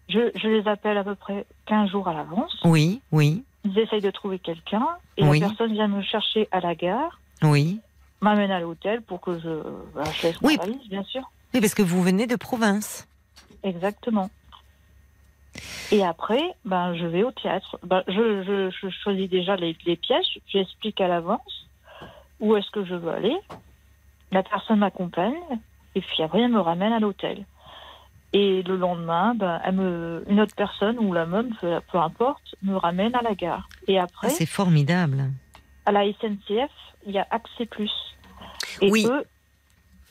Je, 0.09 0.31
je 0.37 0.49
les 0.49 0.69
appelle 0.69 0.97
à 0.99 1.05
peu 1.05 1.15
près 1.15 1.47
15 1.67 1.91
jours 1.91 2.07
à 2.09 2.15
l'avance. 2.15 2.57
Oui, 2.65 3.01
oui, 3.13 3.43
Ils 3.65 3.79
essayent 3.79 4.01
de 4.01 4.11
trouver 4.11 4.39
quelqu'un 4.39 4.87
et 5.17 5.25
Oui. 5.25 5.41
la 5.41 5.49
personne 5.49 5.73
vient 5.73 5.89
me 5.89 6.03
chercher 6.03 6.49
à 6.53 6.61
la 6.61 6.75
gare, 6.77 7.19
oui. 7.43 7.81
m'amène 8.21 8.51
à 8.53 8.61
l'hôtel 8.61 9.03
pour 9.03 9.21
que 9.21 9.39
je, 9.39 9.63
bah, 9.95 10.05
je 10.23 10.29
Oui. 10.43 10.57
valise, 10.57 10.89
bien 10.89 11.03
sûr. 11.05 11.23
Oui, 11.55 11.61
parce 11.61 11.75
que 11.75 11.83
vous 11.83 12.03
venez 12.03 12.27
de 12.27 12.37
province. 12.37 13.09
Exactement. 13.65 14.31
Et 15.91 16.05
après, 16.05 16.43
ben, 16.65 16.95
je 16.95 17.07
vais 17.07 17.23
au 17.23 17.31
théâtre. 17.33 17.79
Ben, 17.83 18.03
je, 18.09 18.43
je, 18.45 18.71
je 18.81 18.91
choisis 19.03 19.29
déjà 19.29 19.57
les, 19.57 19.77
les 19.87 19.97
pièces, 19.97 20.27
j'explique 20.47 21.01
à 21.01 21.09
l'avance 21.09 21.67
où 22.41 22.55
est-ce 22.57 22.71
que 22.71 22.85
je 22.85 22.95
veux 22.95 23.11
aller. 23.11 23.37
La 24.33 24.43
personne 24.43 24.81
m'accompagne 24.81 25.35
et 25.95 26.01
puis 26.01 26.23
après, 26.23 26.41
elle 26.43 26.51
me 26.53 26.61
ramène 26.61 26.93
à 26.93 26.99
l'hôtel. 27.01 27.45
Et 28.33 28.63
le 28.65 28.77
lendemain, 28.77 29.35
ben, 29.35 29.61
elle 29.65 29.75
me, 29.77 30.25
une 30.29 30.41
autre 30.41 30.55
personne 30.57 30.99
ou 30.99 31.13
la 31.13 31.27
même, 31.27 31.55
peu, 31.61 31.81
peu 31.91 31.99
importe, 31.99 32.55
me 32.63 32.77
ramène 32.77 33.15
à 33.15 33.23
la 33.23 33.35
gare. 33.35 33.69
Et 33.89 33.99
Ah, 33.99 34.05
après, 34.05 34.31
c'est 34.31 34.47
formidable. 34.47 35.31
à 35.87 35.93
la 35.93 36.03
SNCF, 36.05 36.71
il 37.07 37.13
y 37.13 37.19
a 37.19 37.27
Accès 37.31 37.67
Plus. 37.67 37.93
Et 38.83 38.91
Oui. 38.91 39.07
eux, 39.07 39.25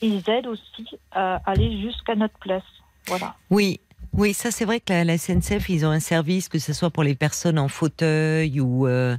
ils 0.01 0.23
aident 0.29 0.47
aussi 0.47 0.87
à 1.11 1.41
aller 1.45 1.81
jusqu'à 1.81 2.15
notre 2.15 2.37
place. 2.39 2.63
Voilà. 3.07 3.35
Oui. 3.49 3.79
Oui, 4.17 4.33
ça 4.33 4.49
c'est 4.49 4.63
vrai 4.63 4.79
que 4.79 4.93
la, 4.93 5.03
la 5.03 5.17
SNCF, 5.17 5.67
ils 5.67 5.85
ont 5.85 5.89
un 5.89 5.99
service, 5.99 6.47
que 6.47 6.57
ce 6.57 6.71
soit 6.71 6.89
pour 6.89 7.03
les 7.03 7.15
personnes 7.15 7.59
en 7.59 7.67
fauteuil 7.67 8.61
ou... 8.61 8.87
euh, 8.87 9.17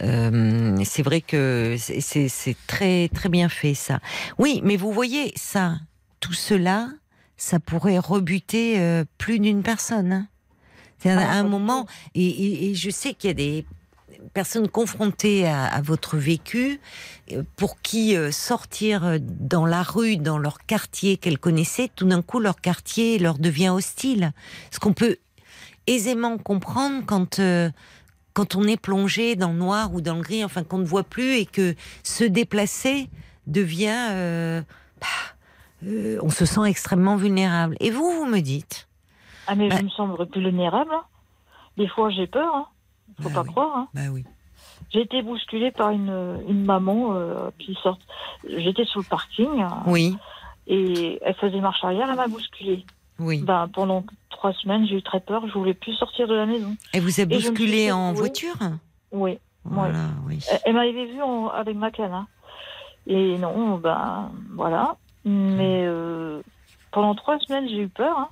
euh, 0.00 0.76
c'est 0.84 1.02
vrai 1.02 1.20
que 1.20 1.76
c'est 1.78 2.56
très 2.66 3.08
très 3.08 3.28
bien 3.28 3.50
fait 3.50 3.74
ça. 3.74 4.00
Oui, 4.38 4.62
mais 4.64 4.76
vous 4.78 4.92
voyez, 4.92 5.32
ça, 5.36 5.74
tout 6.20 6.32
cela, 6.32 6.88
ça 7.42 7.58
pourrait 7.58 7.98
rebuter 7.98 8.78
euh, 8.78 9.04
plus 9.16 9.38
d'une 9.40 9.62
personne. 9.62 10.12
hein. 10.12 10.28
C'est-à-dire, 10.98 11.26
Ah, 11.30 11.32
à 11.32 11.36
un 11.38 11.44
moment, 11.44 11.86
et, 12.14 12.26
et- 12.28 12.70
et 12.70 12.74
je 12.74 12.90
sais 12.90 13.14
qu'il 13.14 13.28
y 13.28 13.30
a 13.30 13.34
des 13.34 13.66
personne 14.34 14.68
confrontée 14.68 15.46
à, 15.48 15.64
à 15.64 15.80
votre 15.80 16.18
vécu, 16.18 16.78
euh, 17.32 17.42
pour 17.56 17.80
qui 17.80 18.14
euh, 18.14 18.30
sortir 18.30 19.16
dans 19.20 19.64
la 19.64 19.82
rue, 19.82 20.18
dans 20.18 20.36
leur 20.36 20.58
quartier 20.66 21.16
qu'elles 21.16 21.38
connaissaient, 21.38 21.88
tout 21.96 22.04
d'un 22.06 22.20
coup 22.20 22.38
leur 22.40 22.60
quartier 22.60 23.18
leur 23.18 23.38
devient 23.38 23.70
hostile. 23.70 24.32
Ce 24.70 24.78
qu'on 24.78 24.92
peut 24.92 25.16
aisément 25.86 26.36
comprendre 26.36 27.04
quand 27.06 27.38
euh, 27.38 27.70
quand 28.34 28.54
on 28.56 28.64
est 28.64 28.76
plongé 28.76 29.34
dans 29.36 29.52
le 29.52 29.58
noir 29.58 29.94
ou 29.94 30.02
dans 30.02 30.16
le 30.16 30.22
gris, 30.22 30.44
enfin 30.44 30.62
qu'on 30.64 30.78
ne 30.78 30.84
voit 30.84 31.02
plus 31.04 31.36
et 31.36 31.46
que 31.46 31.74
se 32.02 32.24
déplacer 32.24 33.08
devient, 33.46 34.08
euh, 34.10 34.60
bah, 35.00 35.06
euh, 35.86 36.18
on 36.22 36.30
se 36.30 36.44
sent 36.44 36.64
extrêmement 36.66 37.16
vulnérable. 37.16 37.76
Et 37.80 37.90
vous, 37.90 38.10
vous 38.12 38.26
me 38.26 38.40
dites, 38.40 38.88
Ah, 39.46 39.54
mais 39.54 39.68
Bah- 39.68 39.76
je 39.78 39.84
me 39.84 39.88
sens 39.90 40.10
plus 40.30 40.42
vulnérable. 40.42 40.90
hein. 40.92 41.02
Des 41.76 41.88
fois, 41.88 42.10
j'ai 42.10 42.26
peur. 42.26 42.54
Hein. 42.54 42.66
Faut 43.20 43.28
Bah 43.30 43.36
pas 43.36 43.42
oui. 43.42 43.48
croire. 43.48 43.76
Hein. 43.76 43.88
bah 43.94 44.00
oui, 44.12 44.24
J'ai 44.92 45.00
été 45.02 45.22
bousculée 45.22 45.70
par 45.72 45.90
une, 45.90 46.40
une 46.48 46.64
maman 46.64 47.14
euh, 47.14 47.50
qui 47.58 47.76
sort. 47.82 47.98
J'étais 48.48 48.84
sur 48.84 49.00
le 49.00 49.06
parking 49.06 49.60
hein, 49.60 49.82
oui, 49.86 50.16
et 50.66 51.18
elle 51.22 51.34
faisait 51.34 51.60
marche 51.60 51.82
arrière, 51.84 52.08
elle 52.10 52.16
m'a 52.16 52.28
bousculée. 52.28 52.84
oui. 53.18 53.42
Ben, 53.42 53.68
pendant 53.72 54.04
trois 54.30 54.52
semaines, 54.54 54.86
j'ai 54.86 54.96
eu 54.96 55.02
très 55.02 55.20
peur. 55.20 55.46
Je 55.48 55.52
voulais 55.54 55.74
plus 55.74 55.92
sortir 55.94 56.26
de 56.28 56.34
la 56.34 56.46
maison. 56.46 56.76
Et 56.94 57.00
vous 57.00 57.20
a 57.20 57.24
je 57.24 57.28
me 57.28 57.38
suis 57.38 57.48
bousculé 57.50 57.92
en 57.92 58.12
voiture 58.12 58.54
Oui. 59.12 59.38
Voilà, 59.64 60.06
oui. 60.26 60.38
Elle, 60.50 60.60
elle 60.64 60.74
m'avait 60.74 61.06
vu 61.06 61.20
en- 61.22 61.48
avec 61.48 61.76
ma 61.76 61.90
canne. 61.90 62.12
hein. 62.12 62.26
Et 63.06 63.36
non, 63.38 63.76
ben 63.78 64.30
voilà. 64.54 64.96
Mais 65.24 65.84
euh, 65.86 66.42
pendant 66.92 67.14
trois 67.14 67.38
semaines, 67.40 67.68
j'ai 67.68 67.82
eu 67.82 67.88
peur. 67.88 68.18
hein. 68.18 68.28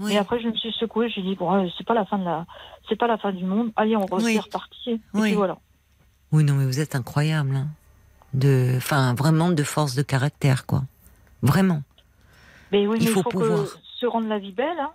Oui. 0.00 0.12
Mais 0.12 0.18
après, 0.18 0.38
je 0.40 0.48
me 0.48 0.54
suis 0.54 0.72
secouée. 0.72 1.08
J'ai 1.08 1.22
dit 1.22 1.34
bon, 1.34 1.70
c'est 1.78 1.86
pas 1.86 1.94
la 1.94 2.04
fin 2.04 2.18
de 2.18 2.24
la, 2.24 2.44
c'est 2.88 2.96
pas 2.96 3.06
la 3.06 3.16
fin 3.16 3.32
du 3.32 3.44
monde. 3.44 3.72
Allez, 3.76 3.96
on 3.96 4.06
Oui. 4.10 4.38
reparti. 4.38 4.90
Et 4.90 5.00
Oui. 5.14 5.22
puis 5.28 5.34
voilà. 5.34 5.56
Oui, 6.32 6.44
non, 6.44 6.54
mais 6.54 6.66
vous 6.66 6.80
êtes 6.80 6.94
incroyable. 6.94 7.56
hein. 7.56 7.68
De, 8.34 8.74
enfin, 8.76 9.14
vraiment 9.14 9.50
de 9.50 9.62
force 9.62 9.94
de 9.94 10.02
caractère, 10.02 10.66
quoi. 10.66 10.82
Vraiment. 11.42 11.82
Mais 12.72 12.86
oui, 12.86 12.98
Il 13.00 13.06
mais 13.06 13.12
faut 13.12 13.22
faut 13.22 13.30
pouvoir. 13.30 13.64
que 13.64 13.78
se 14.00 14.06
rendre 14.06 14.28
la 14.28 14.38
vie 14.38 14.52
belle. 14.52 14.78
hein. 14.78 14.90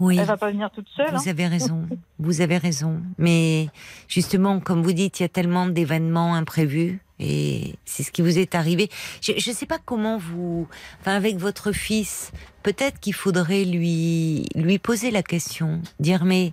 Oui. 0.00 0.18
Elle 0.18 0.26
va 0.26 0.36
pas 0.36 0.50
venir 0.50 0.70
toute 0.70 0.88
seule. 0.96 1.06
hein. 1.08 1.18
Vous 1.18 1.28
avez 1.28 1.46
raison, 1.46 1.86
vous 2.18 2.40
avez 2.40 2.56
raison. 2.58 3.00
Mais 3.18 3.68
justement, 4.08 4.60
comme 4.60 4.82
vous 4.82 4.92
dites, 4.92 5.20
il 5.20 5.22
y 5.22 5.26
a 5.26 5.28
tellement 5.28 5.66
d'événements 5.66 6.34
imprévus 6.34 7.00
et 7.20 7.74
c'est 7.84 8.02
ce 8.04 8.12
qui 8.12 8.22
vous 8.22 8.38
est 8.38 8.54
arrivé. 8.54 8.88
Je 9.22 9.32
ne 9.32 9.54
sais 9.54 9.66
pas 9.66 9.78
comment 9.84 10.18
vous, 10.18 10.68
enfin 11.00 11.14
avec 11.16 11.36
votre 11.36 11.72
fils, 11.72 12.30
peut-être 12.62 13.00
qu'il 13.00 13.14
faudrait 13.14 13.64
lui 13.64 14.46
lui 14.54 14.78
poser 14.78 15.10
la 15.10 15.22
question, 15.24 15.82
dire 15.98 16.24
mais 16.24 16.52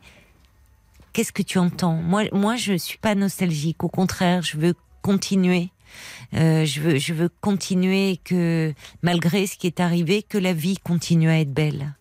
qu'est-ce 1.13 1.31
que 1.31 1.43
tu 1.43 1.59
entends? 1.59 1.93
Moi, 1.95 2.23
moi, 2.33 2.55
je 2.55 2.73
suis 2.73 2.97
pas 2.97 3.13
nostalgique. 3.15 3.83
Au 3.83 3.89
contraire, 3.89 4.41
je 4.41 4.57
veux 4.57 4.73
continuer. 5.03 5.69
Euh, 6.33 6.65
je 6.65 6.81
veux, 6.81 6.97
je 6.97 7.13
veux 7.13 7.29
continuer 7.41 8.19
que 8.23 8.73
malgré 9.01 9.45
ce 9.47 9.55
qui 9.57 9.67
est 9.67 9.79
arrivé, 9.79 10.23
que 10.23 10.37
la 10.37 10.51
vie 10.51 10.77
continue 10.77 11.29
à 11.29 11.39
être 11.39 11.53
belle 11.53 11.93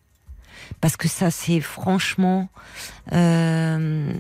parce 0.85 0.99
que 0.99 1.09
ça 1.09 1.31
c'est 1.31 1.63
franchement 1.63 2.51
euh, 3.15 4.13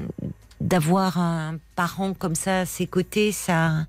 d'avoir 0.62 1.18
un 1.18 1.58
parent 1.76 2.14
comme 2.14 2.34
ça 2.34 2.60
à 2.60 2.64
ses 2.64 2.86
côtés 2.86 3.32
ça 3.32 3.84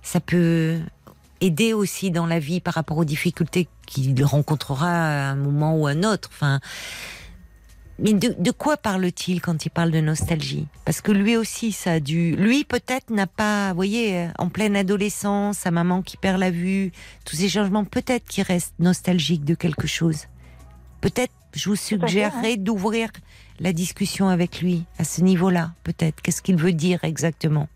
ça 0.00 0.20
peut 0.20 0.78
aider 1.40 1.72
aussi 1.72 2.12
dans 2.12 2.26
la 2.26 2.38
vie 2.38 2.60
par 2.60 2.74
rapport 2.74 2.98
aux 2.98 3.04
difficultés 3.04 3.66
qu'il 3.84 4.24
rencontrera 4.24 4.92
à 4.92 5.30
un 5.30 5.34
moment 5.34 5.76
ou 5.76 5.88
à 5.88 5.90
un 5.90 6.04
autre 6.04 6.30
enfin 6.32 6.60
mais 7.98 8.12
de, 8.12 8.32
de 8.38 8.50
quoi 8.52 8.76
parle-t-il 8.76 9.40
quand 9.40 9.66
il 9.66 9.70
parle 9.70 9.90
de 9.90 10.00
nostalgie? 10.00 10.68
Parce 10.84 11.00
que 11.00 11.10
lui 11.10 11.36
aussi, 11.36 11.70
ça 11.70 11.92
a 11.92 12.00
dû. 12.00 12.34
Lui, 12.34 12.64
peut-être, 12.64 13.10
n'a 13.10 13.26
pas, 13.26 13.68
vous 13.70 13.76
voyez, 13.76 14.28
en 14.38 14.48
pleine 14.48 14.74
adolescence, 14.74 15.58
sa 15.58 15.70
maman 15.70 16.00
qui 16.00 16.16
perd 16.16 16.38
la 16.38 16.50
vue, 16.50 16.92
tous 17.26 17.36
ces 17.36 17.50
changements, 17.50 17.84
peut-être 17.84 18.26
qu'il 18.26 18.44
reste 18.44 18.72
nostalgique 18.78 19.44
de 19.44 19.54
quelque 19.54 19.86
chose. 19.86 20.28
Peut-être, 21.02 21.34
je 21.54 21.68
vous 21.68 21.76
suggérerais 21.76 22.56
d'ouvrir 22.56 23.10
la 23.60 23.72
discussion 23.72 24.28
avec 24.28 24.60
lui 24.60 24.84
à 24.98 25.04
ce 25.04 25.20
niveau-là, 25.20 25.72
peut-être. 25.84 26.22
Qu'est-ce 26.22 26.42
qu'il 26.42 26.56
veut 26.56 26.72
dire 26.72 27.04
exactement? 27.04 27.68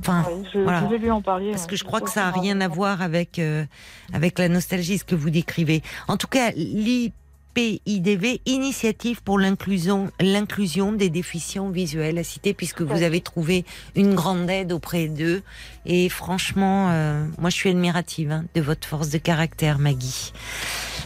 Enfin, 0.00 0.24
Oui, 0.30 0.48
je, 0.52 0.58
voilà. 0.60 0.80
je 0.82 0.86
vais 0.86 0.98
lui 0.98 1.10
en 1.10 1.20
parler. 1.22 1.50
parce 1.50 1.64
hein. 1.64 1.66
que 1.68 1.76
je 1.76 1.84
crois 1.84 2.00
que 2.00 2.10
ça 2.10 2.26
a 2.26 2.30
rien 2.30 2.60
à 2.60 2.68
voir 2.68 3.02
avec 3.02 3.38
euh, 3.38 3.64
avec 4.12 4.38
la 4.38 4.48
nostalgie 4.48 4.98
ce 4.98 5.04
que 5.04 5.14
vous 5.14 5.30
décrivez. 5.30 5.82
En 6.08 6.16
tout 6.16 6.26
cas, 6.26 6.50
l'IPIDV, 6.56 8.40
initiative 8.46 9.22
pour 9.22 9.38
l'inclusion 9.38 10.10
l'inclusion 10.18 10.92
des 10.92 11.10
déficients 11.10 11.68
visuels 11.68 12.18
à 12.18 12.24
citer 12.24 12.54
puisque 12.54 12.80
vous 12.82 13.02
avez 13.02 13.20
trouvé 13.20 13.64
une 13.94 14.14
grande 14.14 14.48
aide 14.48 14.72
auprès 14.72 15.08
d'eux 15.08 15.42
et 15.84 16.08
franchement 16.08 16.88
euh, 16.90 17.24
moi 17.38 17.50
je 17.50 17.56
suis 17.56 17.68
admirative 17.70 18.32
hein, 18.32 18.44
de 18.54 18.62
votre 18.62 18.88
force 18.88 19.10
de 19.10 19.18
caractère 19.18 19.78
Maggie. 19.78 20.32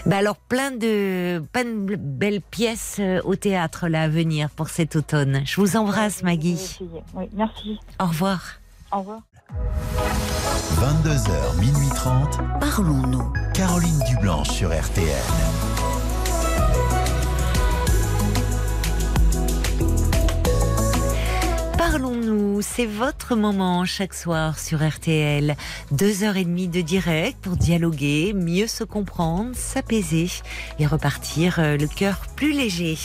Bah 0.06 0.18
alors 0.18 0.36
plein 0.36 0.70
de 0.70 1.42
plein 1.52 1.64
de 1.64 1.96
belles 1.96 2.40
pièces 2.40 2.98
euh, 3.00 3.20
au 3.24 3.34
théâtre 3.34 3.88
là 3.88 4.02
à 4.02 4.08
venir 4.08 4.50
pour 4.50 4.68
cet 4.68 4.94
automne. 4.94 5.42
Je 5.44 5.60
vous 5.60 5.76
embrasse 5.76 6.22
Maggie. 6.22 6.78
Oui, 7.14 7.28
merci. 7.34 7.80
Au 8.00 8.06
revoir. 8.06 8.60
Au 8.92 8.98
revoir. 8.98 9.20
22h, 10.76 11.58
minuit 11.60 11.88
30. 11.94 12.38
Parlons-nous. 12.60 13.32
Caroline 13.52 14.00
Dublanche 14.08 14.50
sur 14.50 14.70
RTN. 14.70 15.65
Parlons-nous, 21.88 22.62
c'est 22.62 22.84
votre 22.84 23.36
moment 23.36 23.84
chaque 23.84 24.12
soir 24.12 24.58
sur 24.58 24.84
RTL. 24.84 25.54
Deux 25.92 26.24
heures 26.24 26.36
et 26.36 26.44
demie 26.44 26.66
de 26.66 26.80
direct 26.80 27.38
pour 27.40 27.56
dialoguer, 27.56 28.32
mieux 28.34 28.66
se 28.66 28.82
comprendre, 28.82 29.54
s'apaiser 29.54 30.28
et 30.80 30.86
repartir 30.86 31.60
euh, 31.60 31.76
le 31.76 31.86
cœur 31.86 32.22
plus 32.34 32.50
léger. 32.50 32.98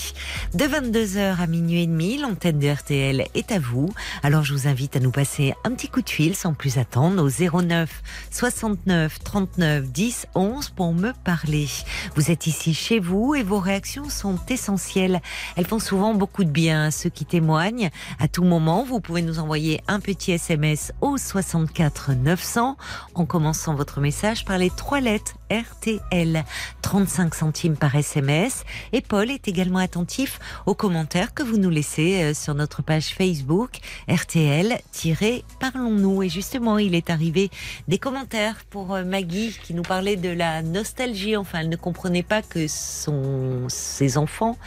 De 0.56 0.66
22h 0.66 1.40
à 1.40 1.46
minuit 1.46 1.84
et 1.84 1.86
demi, 1.86 2.18
l'antenne 2.18 2.58
de 2.58 2.68
RTL 2.68 3.28
est 3.36 3.52
à 3.52 3.60
vous. 3.60 3.94
Alors 4.24 4.44
je 4.44 4.54
vous 4.56 4.68
invite 4.68 4.96
à 4.96 5.00
nous 5.00 5.12
passer 5.12 5.54
un 5.64 5.74
petit 5.74 5.88
coup 5.88 6.02
de 6.02 6.10
fil 6.10 6.36
sans 6.36 6.56
plus 6.56 6.80
attendre 6.80 7.24
au 7.24 7.62
09 7.62 8.02
69 8.32 9.20
39 9.24 9.92
10 9.92 10.26
11 10.34 10.70
pour 10.70 10.92
me 10.94 11.12
parler. 11.24 11.68
Vous 12.16 12.32
êtes 12.32 12.48
ici 12.48 12.74
chez 12.74 13.00
vous 13.00 13.36
et 13.36 13.44
vos 13.44 13.60
réactions 13.60 14.10
sont 14.10 14.40
essentielles. 14.50 15.22
Elles 15.56 15.68
font 15.68 15.80
souvent 15.80 16.16
beaucoup 16.16 16.44
de 16.44 16.50
bien 16.50 16.86
à 16.86 16.92
ceux 16.92 17.12
qui 17.12 17.26
témoignent. 17.26 17.92
À 18.20 18.28
tout 18.28 18.44
moment, 18.44 18.71
vous 18.80 19.02
pouvez 19.02 19.22
nous 19.22 19.40
envoyer 19.40 19.82
un 19.88 20.00
petit 20.00 20.32
SMS 20.32 20.94
au 21.02 21.18
64 21.18 22.14
900 22.14 22.78
en 23.16 23.26
commençant 23.26 23.76
votre 23.76 24.00
message 24.00 24.46
par 24.46 24.58
les 24.58 24.70
trois 24.70 25.02
lettres 25.02 25.36
RTL. 25.52 26.46
35 26.82 27.36
centimes 27.36 27.76
par 27.76 27.96
SMS. 27.96 28.64
Et 28.94 29.02
Paul 29.02 29.30
est 29.30 29.48
également 29.48 29.80
attentif 29.80 30.40
aux 30.66 30.76
commentaires 30.76 31.34
que 31.34 31.44
vous 31.44 31.58
nous 31.58 31.70
laissez 31.70 32.24
euh, 32.24 32.34
sur 32.34 32.56
notre 32.56 32.82
page 32.82 33.08
Facebook 33.08 33.80
RTL-Parlons-nous. 34.08 36.24
Et 36.24 36.30
justement, 36.30 36.78
il 36.78 36.96
est 36.96 37.10
arrivé 37.10 37.50
des 37.90 37.98
commentaires 37.98 38.56
pour 38.70 38.94
euh, 38.94 39.04
Maggie 39.04 39.58
qui 39.64 39.74
nous 39.74 39.84
parlait 39.84 40.16
de 40.16 40.30
la 40.30 40.62
nostalgie. 40.62 41.36
Enfin, 41.36 41.60
elle 41.60 41.70
ne 41.70 41.76
comprenait 41.76 42.24
pas 42.24 42.42
que 42.42 42.68
son, 42.68 43.68
ses 43.68 44.18
enfants 44.18 44.58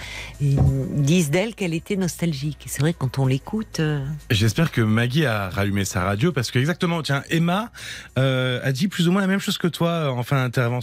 disent 0.40 1.30
d'elle 1.30 1.54
qu'elle 1.54 1.74
était 1.74 1.96
nostalgique. 1.96 2.64
C'est 2.66 2.80
vrai 2.80 2.92
quand 2.92 3.18
on 3.18 3.26
l'écoute, 3.26 3.80
euh, 3.80 4.04
J'espère 4.30 4.70
que 4.70 4.82
Maggie 4.82 5.24
a 5.24 5.48
rallumé 5.48 5.84
sa 5.84 6.04
radio 6.04 6.32
parce 6.32 6.50
que 6.50 6.58
exactement, 6.58 7.02
tiens, 7.02 7.22
Emma 7.30 7.70
a 8.16 8.72
dit 8.72 8.88
plus 8.88 9.08
ou 9.08 9.12
moins 9.12 9.22
la 9.22 9.26
même 9.26 9.40
chose 9.40 9.58
que 9.58 9.68
toi 9.68 10.12
en 10.12 10.22
fin 10.22 10.36
d'intervention. 10.36 10.73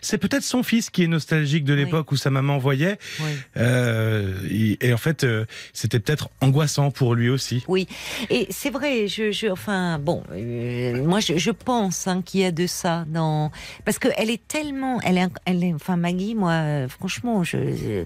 C'est 0.00 0.18
peut-être 0.18 0.42
son 0.42 0.62
fils 0.62 0.90
qui 0.90 1.04
est 1.04 1.06
nostalgique 1.08 1.64
de 1.64 1.74
Oui. 1.74 1.84
l'époque 1.84 2.12
où 2.12 2.16
sa 2.16 2.30
maman 2.30 2.58
voyait. 2.58 2.98
oui. 3.20 3.30
Euh, 3.56 4.76
et, 4.80 4.92
en 4.92 4.96
fait, 4.96 5.24
euh, 5.24 5.44
c'était 5.72 5.98
peut-être 6.00 6.28
angoissant 6.40 6.90
pour 6.90 7.14
lui 7.14 7.28
aussi. 7.28 7.64
Oui, 7.68 7.86
et 8.30 8.46
c'est 8.50 8.70
vrai. 8.70 9.08
Je, 9.08 9.30
je, 9.32 9.46
enfin, 9.48 9.98
bon, 9.98 10.22
euh, 10.32 11.02
moi, 11.04 11.20
je, 11.20 11.36
je 11.36 11.50
pense 11.50 12.06
hein, 12.06 12.22
qu'il 12.24 12.40
y 12.40 12.44
a 12.44 12.52
de 12.52 12.66
ça 12.66 13.04
dans 13.08 13.50
parce 13.84 13.98
que 13.98 14.08
elle 14.16 14.30
est 14.30 14.46
tellement, 14.46 15.00
elle 15.02 15.18
est, 15.18 15.28
elle 15.44 15.64
est, 15.64 15.72
enfin, 15.74 15.96
Maggie, 15.96 16.34
moi, 16.34 16.88
franchement, 16.88 17.44
je, 17.44 17.58
je- 17.76 18.04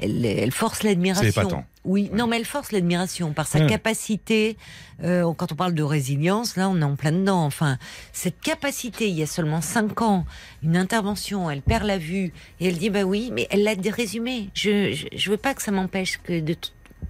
elle, 0.00 0.24
elle 0.24 0.52
force 0.52 0.78
C'est 0.80 0.88
l'admiration. 0.88 1.28
épatant. 1.42 1.64
Oui, 1.84 2.10
non, 2.12 2.26
mais 2.26 2.36
elle 2.36 2.44
force 2.44 2.70
l'admiration 2.72 3.32
par 3.32 3.46
sa 3.46 3.60
Ouais. 3.60 3.66
capacité. 3.66 4.56
euh, 5.04 5.32
quand 5.34 5.52
on 5.52 5.54
parle 5.54 5.74
de 5.74 5.82
résilience, 5.82 6.56
là, 6.56 6.68
on 6.68 6.80
est 6.80 6.84
en 6.84 6.96
plein 6.96 7.12
dedans. 7.12 7.44
Enfin, 7.44 7.78
cette 8.12 8.40
capacité, 8.40 9.08
il 9.08 9.14
y 9.14 9.22
a 9.22 9.26
seulement 9.26 9.60
cinq 9.60 10.02
ans, 10.02 10.26
une 10.62 10.76
intervention, 10.76 11.48
elle 11.50 11.62
perd 11.62 11.84
la 11.84 11.98
vue 11.98 12.32
et 12.60 12.66
elle 12.68 12.78
dit 12.78 12.90
bah 12.90 13.04
oui, 13.04 13.30
mais 13.32 13.46
elle 13.50 13.62
l'a 13.62 13.74
résumé. 13.92 14.50
Je, 14.54 14.92
je, 14.92 15.06
je 15.16 15.30
veux 15.30 15.36
pas 15.36 15.54
que 15.54 15.62
ça 15.62 15.70
m'empêche 15.70 16.18
que 16.22 16.40
de 16.40 16.56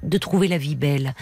de 0.05 0.19
trouver 0.19 0.47
la 0.49 0.59
vie 0.59 0.77
belle. 0.77 1.13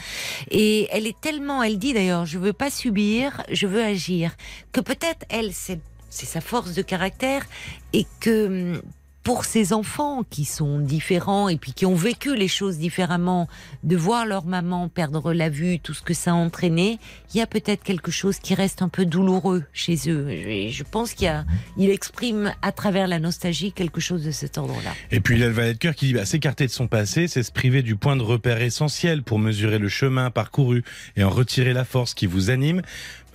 Et 0.50 0.86
elle 0.90 1.06
est 1.06 1.18
tellement, 1.20 1.62
elle 1.62 1.78
dit 1.78 1.94
d'ailleurs, 1.94 2.26
je 2.26 2.38
veux 2.38 2.52
pas 2.52 2.68
subir, 2.68 3.42
je 3.50 3.66
veux 3.66 3.82
agir, 3.82 4.36
que 4.72 4.80
peut-être 4.80 5.24
elle, 5.30 5.52
c'est 5.54 5.78
c'est 6.10 6.26
sa 6.26 6.40
force 6.40 6.72
de 6.74 6.82
caractère 6.82 7.46
et 7.92 8.06
que 8.20 8.46
hum, 8.74 8.82
pour 9.26 9.44
ces 9.44 9.72
enfants 9.72 10.22
qui 10.22 10.44
sont 10.44 10.78
différents 10.78 11.48
et 11.48 11.56
puis 11.56 11.72
qui 11.72 11.84
ont 11.84 11.96
vécu 11.96 12.36
les 12.36 12.46
choses 12.46 12.78
différemment, 12.78 13.48
de 13.82 13.96
voir 13.96 14.24
leur 14.24 14.44
maman 14.44 14.88
perdre 14.88 15.32
la 15.32 15.48
vue, 15.48 15.80
tout 15.80 15.94
ce 15.94 16.02
que 16.02 16.14
ça 16.14 16.30
a 16.30 16.34
entraîné, 16.34 17.00
il 17.34 17.38
y 17.38 17.40
a 17.40 17.48
peut-être 17.48 17.82
quelque 17.82 18.12
chose 18.12 18.38
qui 18.38 18.54
reste 18.54 18.82
un 18.82 18.88
peu 18.88 19.04
douloureux 19.04 19.64
chez 19.72 19.96
eux. 20.06 20.30
Et 20.30 20.70
je 20.70 20.84
pense 20.84 21.12
qu'il 21.12 21.26
a, 21.26 21.44
il 21.76 21.90
exprime 21.90 22.54
à 22.62 22.70
travers 22.70 23.08
la 23.08 23.18
nostalgie 23.18 23.72
quelque 23.72 23.98
chose 23.98 24.24
de 24.24 24.30
cet 24.30 24.58
ordre-là. 24.58 24.92
Et 25.10 25.18
puis 25.18 25.34
il 25.34 25.40
y 25.40 25.42
a 25.44 25.48
le 25.48 25.54
valet 25.54 25.72
de 25.72 25.78
cœur 25.78 25.96
qui 25.96 26.06
dit 26.06 26.12
bah, 26.12 26.24
s'écarter 26.24 26.68
de 26.68 26.70
son 26.70 26.86
passé, 26.86 27.26
c'est 27.26 27.42
se 27.42 27.50
priver 27.50 27.82
du 27.82 27.96
point 27.96 28.14
de 28.14 28.22
repère 28.22 28.62
essentiel 28.62 29.24
pour 29.24 29.40
mesurer 29.40 29.80
le 29.80 29.88
chemin 29.88 30.30
parcouru 30.30 30.84
et 31.16 31.24
en 31.24 31.30
retirer 31.30 31.72
la 31.72 31.84
force 31.84 32.14
qui 32.14 32.26
vous 32.26 32.50
anime. 32.50 32.80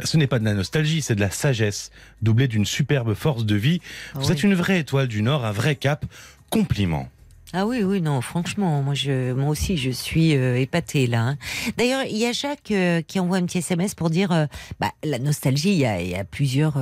Ce 0.04 0.18
n'est 0.18 0.28
pas 0.28 0.40
de 0.40 0.46
la 0.46 0.54
nostalgie, 0.54 1.02
c'est 1.02 1.16
de 1.16 1.22
la 1.22 1.32
sagesse, 1.32 1.92
doublée 2.22 2.48
d'une 2.48 2.66
superbe 2.66 3.14
force 3.14 3.46
de 3.46 3.56
vie. 3.56 3.82
Vous 4.16 4.28
Oui. 4.28 4.32
êtes 4.32 4.44
une 4.44 4.56
vraie 4.56 4.80
étoile 4.80 5.08
du 5.08 5.22
Nord, 5.22 5.46
un 5.46 5.52
vrai 5.52 5.76
cap. 5.76 6.06
Compliment. 6.50 7.08
Ah 7.54 7.66
oui, 7.68 7.84
oui, 7.84 8.02
non, 8.02 8.22
franchement, 8.22 8.82
moi, 8.82 8.94
je, 8.94 9.34
moi 9.34 9.50
aussi, 9.50 9.76
je 9.76 9.90
suis 9.90 10.38
euh, 10.38 10.58
épatée 10.58 11.06
là. 11.06 11.22
hein. 11.22 11.38
D'ailleurs, 11.78 12.04
il 12.10 12.16
y 12.16 12.26
a 12.26 12.32
Jacques 12.32 12.72
euh, 12.72 13.02
qui 13.02 13.20
envoie 13.20 13.36
un 13.38 13.46
petit 13.46 13.58
SMS 13.58 13.94
pour 13.94 14.10
dire, 14.10 14.32
euh, 14.32 14.46
bah, 14.80 14.92
la 15.04 15.20
nostalgie, 15.20 15.72
il 15.72 15.80
y 15.80 15.86
a, 15.86 16.02
il 16.02 16.10
y 16.12 16.16
a 16.16 16.24
plusieurs 16.24 16.78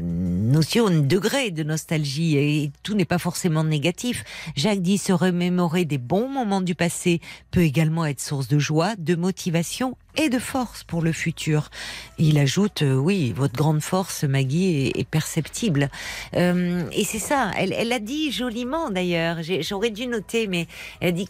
notions, 0.00 0.88
degrés 0.90 1.50
de 1.50 1.62
nostalgie, 1.64 2.36
et 2.36 2.70
tout 2.82 2.94
n'est 2.94 3.04
pas 3.04 3.18
forcément 3.18 3.64
négatif. 3.64 4.24
Jacques 4.56 4.82
dit 4.82 4.98
se 4.98 5.12
remémorer 5.12 5.84
des 5.84 5.98
bons 5.98 6.28
moments 6.28 6.60
du 6.60 6.74
passé 6.76 7.20
peut 7.50 7.62
également 7.62 8.06
être 8.06 8.20
source 8.20 8.48
de 8.48 8.58
joie, 8.58 8.94
de 8.98 9.14
motivation 9.16 9.96
et 10.16 10.28
de 10.28 10.38
force 10.38 10.84
pour 10.84 11.02
le 11.02 11.12
futur. 11.12 11.70
Il 12.18 12.38
ajoute, 12.38 12.82
euh, 12.82 12.94
oui, 12.94 13.32
votre 13.32 13.54
grande 13.54 13.80
force, 13.80 14.24
Maggie, 14.24 14.92
est, 14.94 15.08
perceptible. 15.08 15.90
Euh, 16.36 16.84
et 16.92 17.04
c'est 17.04 17.18
ça, 17.18 17.50
elle, 17.56 17.72
elle 17.72 17.92
a 17.92 17.98
dit 17.98 18.30
joliment 18.30 18.90
d'ailleurs, 18.90 19.38
j'aurais 19.60 19.90
dû 19.90 20.06
noter, 20.06 20.46
mais 20.46 20.66
elle 21.00 21.08
a 21.08 21.12
dit 21.12 21.28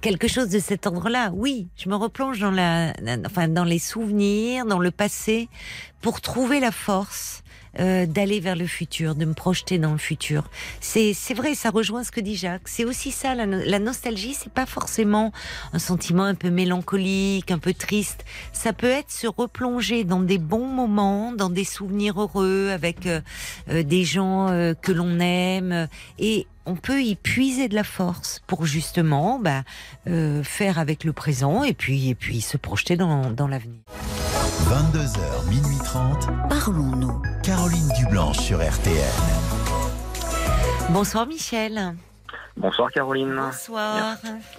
quelque 0.00 0.28
chose 0.28 0.48
de 0.48 0.58
cet 0.58 0.86
ordre-là. 0.86 1.30
Oui, 1.34 1.68
je 1.76 1.88
me 1.88 1.94
replonge 1.94 2.40
dans, 2.40 2.50
la, 2.50 2.92
enfin, 3.26 3.48
dans 3.48 3.64
les 3.64 3.78
souvenirs, 3.78 4.66
dans 4.66 4.78
le 4.78 4.90
passé, 4.90 5.48
pour 6.00 6.20
trouver 6.20 6.60
la 6.60 6.72
force. 6.72 7.42
Euh, 7.78 8.06
d'aller 8.06 8.40
vers 8.40 8.56
le 8.56 8.66
futur, 8.66 9.14
de 9.14 9.24
me 9.24 9.34
projeter 9.34 9.78
dans 9.78 9.92
le 9.92 9.98
futur. 9.98 10.44
C'est 10.80 11.14
vrai, 11.34 11.54
ça 11.54 11.70
rejoint 11.70 12.04
ce 12.04 12.10
que 12.10 12.20
dit 12.20 12.36
Jacques. 12.36 12.68
C'est 12.68 12.84
aussi 12.84 13.10
ça, 13.10 13.34
la, 13.34 13.46
la 13.46 13.78
nostalgie, 13.78 14.34
c'est 14.34 14.52
pas 14.52 14.66
forcément 14.66 15.32
un 15.72 15.78
sentiment 15.78 16.24
un 16.24 16.34
peu 16.34 16.50
mélancolique, 16.50 17.50
un 17.50 17.58
peu 17.58 17.74
triste. 17.74 18.24
Ça 18.52 18.72
peut 18.72 18.90
être 18.90 19.10
se 19.10 19.26
replonger 19.26 20.04
dans 20.04 20.20
des 20.20 20.38
bons 20.38 20.66
moments, 20.66 21.32
dans 21.32 21.50
des 21.50 21.64
souvenirs 21.64 22.20
heureux 22.20 22.70
avec 22.70 23.06
euh, 23.06 23.20
euh, 23.68 23.82
des 23.82 24.04
gens 24.04 24.48
euh, 24.48 24.74
que 24.74 24.92
l'on 24.92 25.20
aime 25.20 25.88
et 26.18 26.46
on 26.66 26.76
peut 26.76 27.02
y 27.02 27.16
puiser 27.16 27.68
de 27.68 27.74
la 27.74 27.84
force 27.84 28.40
pour 28.46 28.66
justement 28.66 29.38
bah, 29.38 29.62
euh, 30.06 30.42
faire 30.42 30.78
avec 30.78 31.04
le 31.04 31.12
présent 31.12 31.64
et 31.64 31.74
puis 31.74 32.08
et 32.08 32.14
puis 32.14 32.40
se 32.40 32.56
projeter 32.56 32.96
dans, 32.96 33.30
dans 33.30 33.48
l'avenir. 33.48 33.80
22h, 34.68 35.48
minuit 35.48 35.78
30. 35.84 36.28
Parlons-nous. 36.48 37.20
Caroline 37.42 37.88
Dublanche 37.98 38.38
sur 38.38 38.58
RTL. 38.58 38.96
Bonsoir 40.90 41.26
Michel. 41.26 41.94
Bonsoir 42.56 42.90
Caroline. 42.92 43.34
Bonsoir. 43.34 44.16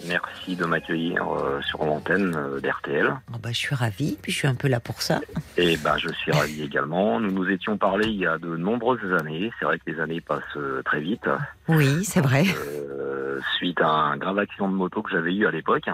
Merci 0.08 0.56
de 0.56 0.66
m'accueillir 0.66 1.24
euh, 1.32 1.62
sur 1.62 1.86
l'antenne 1.86 2.36
euh, 2.36 2.60
d'RTL. 2.60 3.14
Oh 3.34 3.38
bah, 3.42 3.50
je 3.52 3.58
suis 3.58 3.76
ravie, 3.76 4.18
puis 4.22 4.32
je 4.32 4.38
suis 4.40 4.48
un 4.48 4.56
peu 4.56 4.68
là 4.68 4.80
pour 4.80 5.02
ça. 5.02 5.22
Et 5.58 5.78
ben, 5.78 5.98
je 5.98 6.10
suis 6.10 6.32
ravi 6.32 6.62
également. 6.64 7.20
Nous 7.20 7.32
nous 7.32 7.48
étions 7.50 7.78
parlé 7.78 8.08
il 8.08 8.16
y 8.20 8.26
a 8.26 8.38
de 8.40 8.56
nombreuses 8.58 9.14
années. 9.20 9.52
C'est 9.60 9.66
vrai 9.66 9.78
que 9.80 9.90
les 9.92 10.00
années 10.00 10.22
passent 10.22 10.42
euh, 10.58 10.82
très 10.84 11.02
vite. 11.02 11.30
Oui, 11.68 12.04
c'est 12.04 12.22
vrai. 12.22 12.46
Euh, 12.68 13.40
suite 13.58 13.80
à 13.82 13.88
un 13.88 14.18
grave 14.18 14.40
accident 14.40 14.70
de 14.70 14.76
moto 14.76 15.02
que 15.04 15.12
j'avais 15.12 15.34
eu 15.34 15.46
à 15.46 15.52
l'époque. 15.52 15.88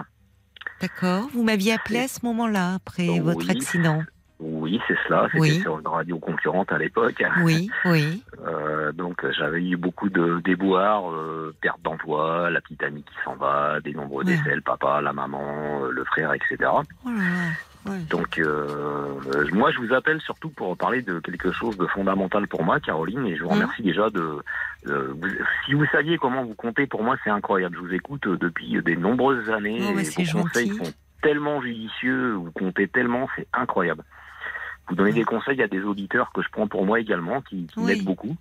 D'accord. 0.80 1.28
Vous 1.34 1.42
m'aviez 1.44 1.74
appelé 1.74 1.98
à 2.00 2.08
ce 2.08 2.20
moment-là, 2.24 2.74
après 2.74 3.08
Oh, 3.10 3.22
votre 3.22 3.40
oui. 3.40 3.50
accident. 3.50 4.02
Oui, 4.42 4.80
c'est 4.88 4.96
cela. 5.06 5.26
C'était 5.32 5.38
Oui. 5.40 5.60
sur 5.60 5.78
une 5.78 5.86
radio 5.86 6.18
concurrente 6.18 6.72
à 6.72 6.78
l'époque. 6.78 7.22
Oui, 7.44 7.70
oui. 7.84 8.22
Euh, 8.46 8.90
donc 8.92 9.22
j'avais 9.32 9.62
eu 9.62 9.76
beaucoup 9.76 10.08
de 10.08 10.40
déboires, 10.42 11.10
euh, 11.12 11.54
perte 11.60 11.80
d'emploi, 11.82 12.48
la 12.48 12.60
petite 12.62 12.82
amie 12.82 13.02
qui 13.02 13.12
s'en 13.22 13.34
va, 13.36 13.80
des 13.82 13.92
nombreux 13.92 14.24
Ouais. 14.24 14.34
décès, 14.34 14.54
le 14.54 14.62
papa, 14.62 15.02
la 15.02 15.12
maman, 15.12 15.84
euh, 15.84 15.90
le 15.90 16.04
frère, 16.04 16.32
etc. 16.32 16.56
Oh 16.62 16.78
là 17.04 17.12
là. 17.84 17.92
ouais. 17.92 17.98
Donc 18.08 18.38
euh, 18.38 19.14
moi 19.52 19.70
je 19.72 19.78
vous 19.80 19.92
appelle 19.92 20.20
surtout 20.22 20.48
pour 20.48 20.74
parler 20.78 21.02
de 21.02 21.18
quelque 21.20 21.52
chose 21.52 21.76
de 21.76 21.86
fondamental 21.86 22.48
pour 22.48 22.64
moi, 22.64 22.80
Caroline, 22.80 23.26
et 23.26 23.36
je 23.36 23.42
vous 23.42 23.50
Mhm. 23.50 23.54
remercie 23.56 23.82
déjà 23.82 24.08
de. 24.08 24.38
euh, 24.86 25.12
vous- 25.20 25.28
si 25.66 25.74
vous 25.74 25.84
saviez 25.92 26.16
comment 26.16 26.42
vous 26.44 26.54
comptez, 26.54 26.86
pour 26.86 27.02
moi 27.02 27.16
c'est 27.22 27.30
incroyable. 27.30 27.76
Je 27.76 27.80
vous 27.82 27.92
écoute 27.94 28.26
euh, 28.26 28.38
depuis 28.38 28.80
des 28.82 28.96
nombreuses 28.96 29.50
années. 29.50 29.80
Oh, 29.94 29.98
et 29.98 30.32
conseils 30.32 30.70
sont 30.78 30.92
tellement 31.20 31.60
judicieux, 31.60 32.32
vous 32.32 32.52
comptez 32.52 32.88
tellement, 32.88 33.28
c'est 33.36 33.46
incroyable. 33.52 34.02
Vous 34.90 34.96
donnez 34.96 35.12
des 35.12 35.24
conseils 35.24 35.62
à 35.62 35.68
des 35.68 35.82
auditeurs 35.82 36.32
que 36.32 36.42
je 36.42 36.48
prends 36.50 36.66
pour 36.66 36.84
moi 36.84 36.98
également, 37.00 37.40
qui, 37.42 37.66
qui 37.68 37.78
Oui. 37.78 37.86
m'aident 37.86 38.04
beaucoup. 38.04 38.36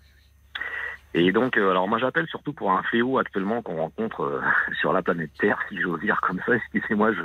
Et 1.13 1.31
donc, 1.31 1.57
euh, 1.57 1.71
alors 1.71 1.87
moi 1.87 1.97
j'appelle 1.97 2.27
surtout 2.27 2.53
pour 2.53 2.71
un 2.71 2.83
fléau 2.83 3.17
actuellement 3.17 3.61
qu'on 3.61 3.77
rencontre 3.77 4.21
euh, 4.21 4.41
sur 4.79 4.93
la 4.93 5.01
planète 5.01 5.31
Terre, 5.39 5.59
si 5.69 5.79
j'ose 5.79 5.99
dire 6.01 6.19
comme 6.21 6.39
ça. 6.45 6.55
Excusez-moi, 6.73 7.13
je 7.13 7.21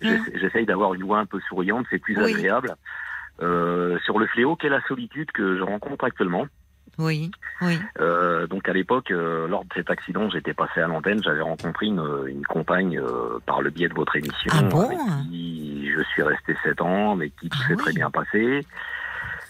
j'essa- 0.00 0.38
j'essaye 0.38 0.66
d'avoir 0.66 0.94
une 0.94 1.02
voix 1.04 1.18
un 1.18 1.26
peu 1.26 1.40
souriante, 1.48 1.86
c'est 1.90 1.98
plus 1.98 2.16
Hein 2.18 2.22
Oui. 2.24 2.34
agréable. 2.34 2.76
Euh, 3.40 3.98
sur 4.00 4.18
le 4.18 4.26
fléau 4.26 4.56
qu'est 4.56 4.68
la 4.68 4.80
solitude 4.82 5.30
que 5.32 5.56
je 5.56 5.62
rencontre 5.62 6.04
actuellement? 6.04 6.46
Oui, 6.98 7.30
oui. 7.62 7.78
Euh, 8.00 8.46
donc 8.48 8.68
à 8.68 8.72
l'époque, 8.72 9.10
euh, 9.12 9.46
lors 9.46 9.64
de 9.64 9.70
cet 9.74 9.88
accident, 9.88 10.28
j'étais 10.30 10.52
passé 10.54 10.80
à 10.80 10.88
l'antenne, 10.88 11.22
j'avais 11.22 11.42
rencontré 11.42 11.86
une, 11.86 12.04
une 12.26 12.44
compagne 12.44 12.98
euh, 12.98 13.38
par 13.46 13.62
le 13.62 13.70
biais 13.70 13.88
de 13.88 13.94
votre 13.94 14.16
émission, 14.16 14.50
Ah 14.52 14.62
bon 14.62 14.80
avec 14.86 14.98
qui 15.30 15.90
je 15.96 16.02
suis 16.12 16.22
resté 16.22 16.56
sept 16.64 16.80
ans, 16.80 17.14
mais 17.14 17.30
qui 17.30 17.48
Ah 17.52 17.56
s'est 17.68 17.74
oui. 17.74 17.82
très 17.82 17.92
bien 17.92 18.10
passé. 18.10 18.66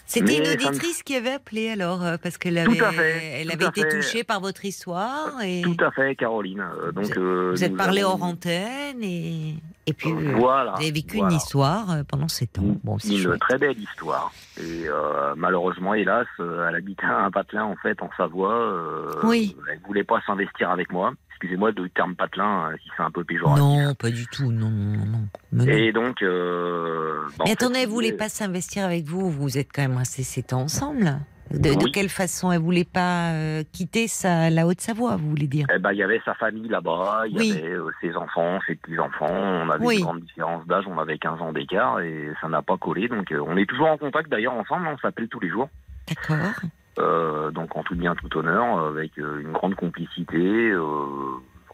C'était 0.09 0.37
une 0.37 0.43
me- 0.47 0.53
auditrice 0.53 1.03
qui 1.03 1.15
avait 1.15 1.33
appelé 1.33 1.69
alors, 1.69 2.03
euh, 2.03 2.17
parce 2.21 2.37
qu'elle 2.39 2.57
avait, 2.57 2.75
fait, 2.75 3.41
elle 3.41 3.51
avait 3.51 3.65
été 3.67 3.81
fait. 3.81 3.89
touchée 3.89 4.23
par 4.23 4.39
votre 4.39 4.65
histoire 4.65 5.39
et 5.43 5.61
Tout 5.61 5.77
à 5.85 5.91
fait, 5.91 6.15
Caroline. 6.15 6.61
Euh, 6.61 6.91
donc 6.91 7.15
euh, 7.15 7.51
vous 7.51 7.63
êtes 7.63 7.77
parlé 7.77 8.01
avons- 8.01 8.13
hors 8.13 8.23
antenne 8.23 9.03
et, 9.03 9.53
et 9.85 9.93
puis 9.93 10.11
Voilà. 10.11 10.71
vous 10.71 10.81
avez 10.81 10.91
vécu 10.91 11.17
voilà. 11.17 11.31
une 11.31 11.37
histoire 11.37 11.85
pendant 12.07 12.27
sept 12.27 12.57
ans. 12.57 12.75
Bon, 12.83 12.97
c'est 12.97 13.09
une 13.13 13.17
chouette. 13.19 13.39
très 13.39 13.57
belle 13.59 13.77
histoire. 13.79 14.31
Et 14.59 14.87
euh, 14.87 15.33
malheureusement, 15.37 15.93
hélas, 15.93 16.25
elle 16.39 16.75
habitait 16.75 17.05
un 17.05 17.29
patelin 17.29 17.65
en 17.65 17.75
fait 17.75 18.01
en 18.01 18.09
Savoie. 18.17 18.53
euh, 18.53 19.11
Oui. 19.23 19.55
Elle 19.71 19.79
voulait 19.85 20.03
pas 20.03 20.19
s'investir 20.25 20.71
avec 20.71 20.91
moi. 20.91 21.13
Excusez-moi 21.41 21.71
de 21.71 21.87
terme 21.87 22.15
patelin, 22.15 22.65
hein, 22.65 22.75
si 22.83 22.89
c'est 22.97 23.03
un 23.03 23.11
peu 23.11 23.23
péjoratif. 23.23 23.63
Non, 23.63 23.95
pas 23.95 24.09
du 24.09 24.27
tout. 24.27 24.51
Non, 24.51 24.69
non, 24.69 25.05
non. 25.53 25.65
Et 25.65 25.93
donc. 25.93 26.21
Euh, 26.21 27.21
bah, 27.37 27.45
Mais 27.45 27.51
fait, 27.51 27.51
attendez, 27.53 27.75
si 27.75 27.83
elle 27.83 27.89
voulait 27.89 28.11
pas 28.11 28.27
s'investir 28.27 28.83
avec 28.83 29.05
vous. 29.05 29.31
Vous 29.31 29.57
êtes 29.57 29.69
quand 29.73 29.81
même 29.81 29.95
restés 29.97 30.23
sept 30.23 30.51
ans 30.51 30.63
ensemble. 30.63 31.19
De, 31.51 31.89
quelle 31.91 32.09
façon 32.09 32.51
elle 32.51 32.59
voulait 32.59 32.83
pas 32.83 33.31
euh, 33.31 33.63
quitter 33.71 34.07
sa, 34.07 34.51
la 34.51 34.67
Haute-Savoie, 34.67 35.15
vous 35.15 35.29
voulez 35.29 35.47
dire? 35.47 35.65
Eh 35.73 35.79
ben, 35.79 35.93
il 35.93 35.97
y 35.97 36.03
avait 36.03 36.21
sa 36.23 36.35
famille 36.35 36.67
là-bas, 36.67 37.23
il 37.27 37.41
y 37.41 37.51
avait 37.53 37.71
euh, 37.73 37.89
ses 38.01 38.15
enfants, 38.15 38.59
ses 38.67 38.75
petits-enfants. 38.75 39.25
On 39.31 39.69
avait 39.69 39.83
Oui. 39.85 39.97
une 39.97 40.03
grande 40.03 40.19
différence 40.21 40.67
d'âge, 40.67 40.83
on 40.87 40.99
avait 40.99 41.17
15 41.17 41.41
ans 41.41 41.51
d'écart 41.51 42.01
et 42.01 42.31
ça 42.39 42.49
n'a 42.49 42.61
pas 42.61 42.77
collé. 42.77 43.07
Donc, 43.07 43.31
euh, 43.31 43.41
on 43.47 43.57
est 43.57 43.65
toujours 43.65 43.87
en 43.87 43.97
contact 43.97 44.29
d'ailleurs 44.29 44.53
ensemble, 44.53 44.87
on 44.87 44.97
s'appelle 44.99 45.27
tous 45.27 45.39
les 45.39 45.49
jours. 45.49 45.69
D'accord. 46.07 46.53
Euh, 46.99 47.51
donc 47.51 47.75
en 47.75 47.83
tout 47.83 47.95
bien, 47.95 48.15
tout 48.15 48.35
honneur, 48.37 48.79
avec 48.87 49.17
euh, 49.19 49.39
une 49.41 49.51
grande 49.53 49.75
complicité, 49.75 50.71
euh, 50.71 51.05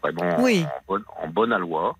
vraiment 0.02 0.40
Oui. 0.42 0.64
en, 0.64 0.80
bonne, 0.88 1.04
en 1.22 1.28
bonne 1.28 1.52
aloi. 1.52 1.96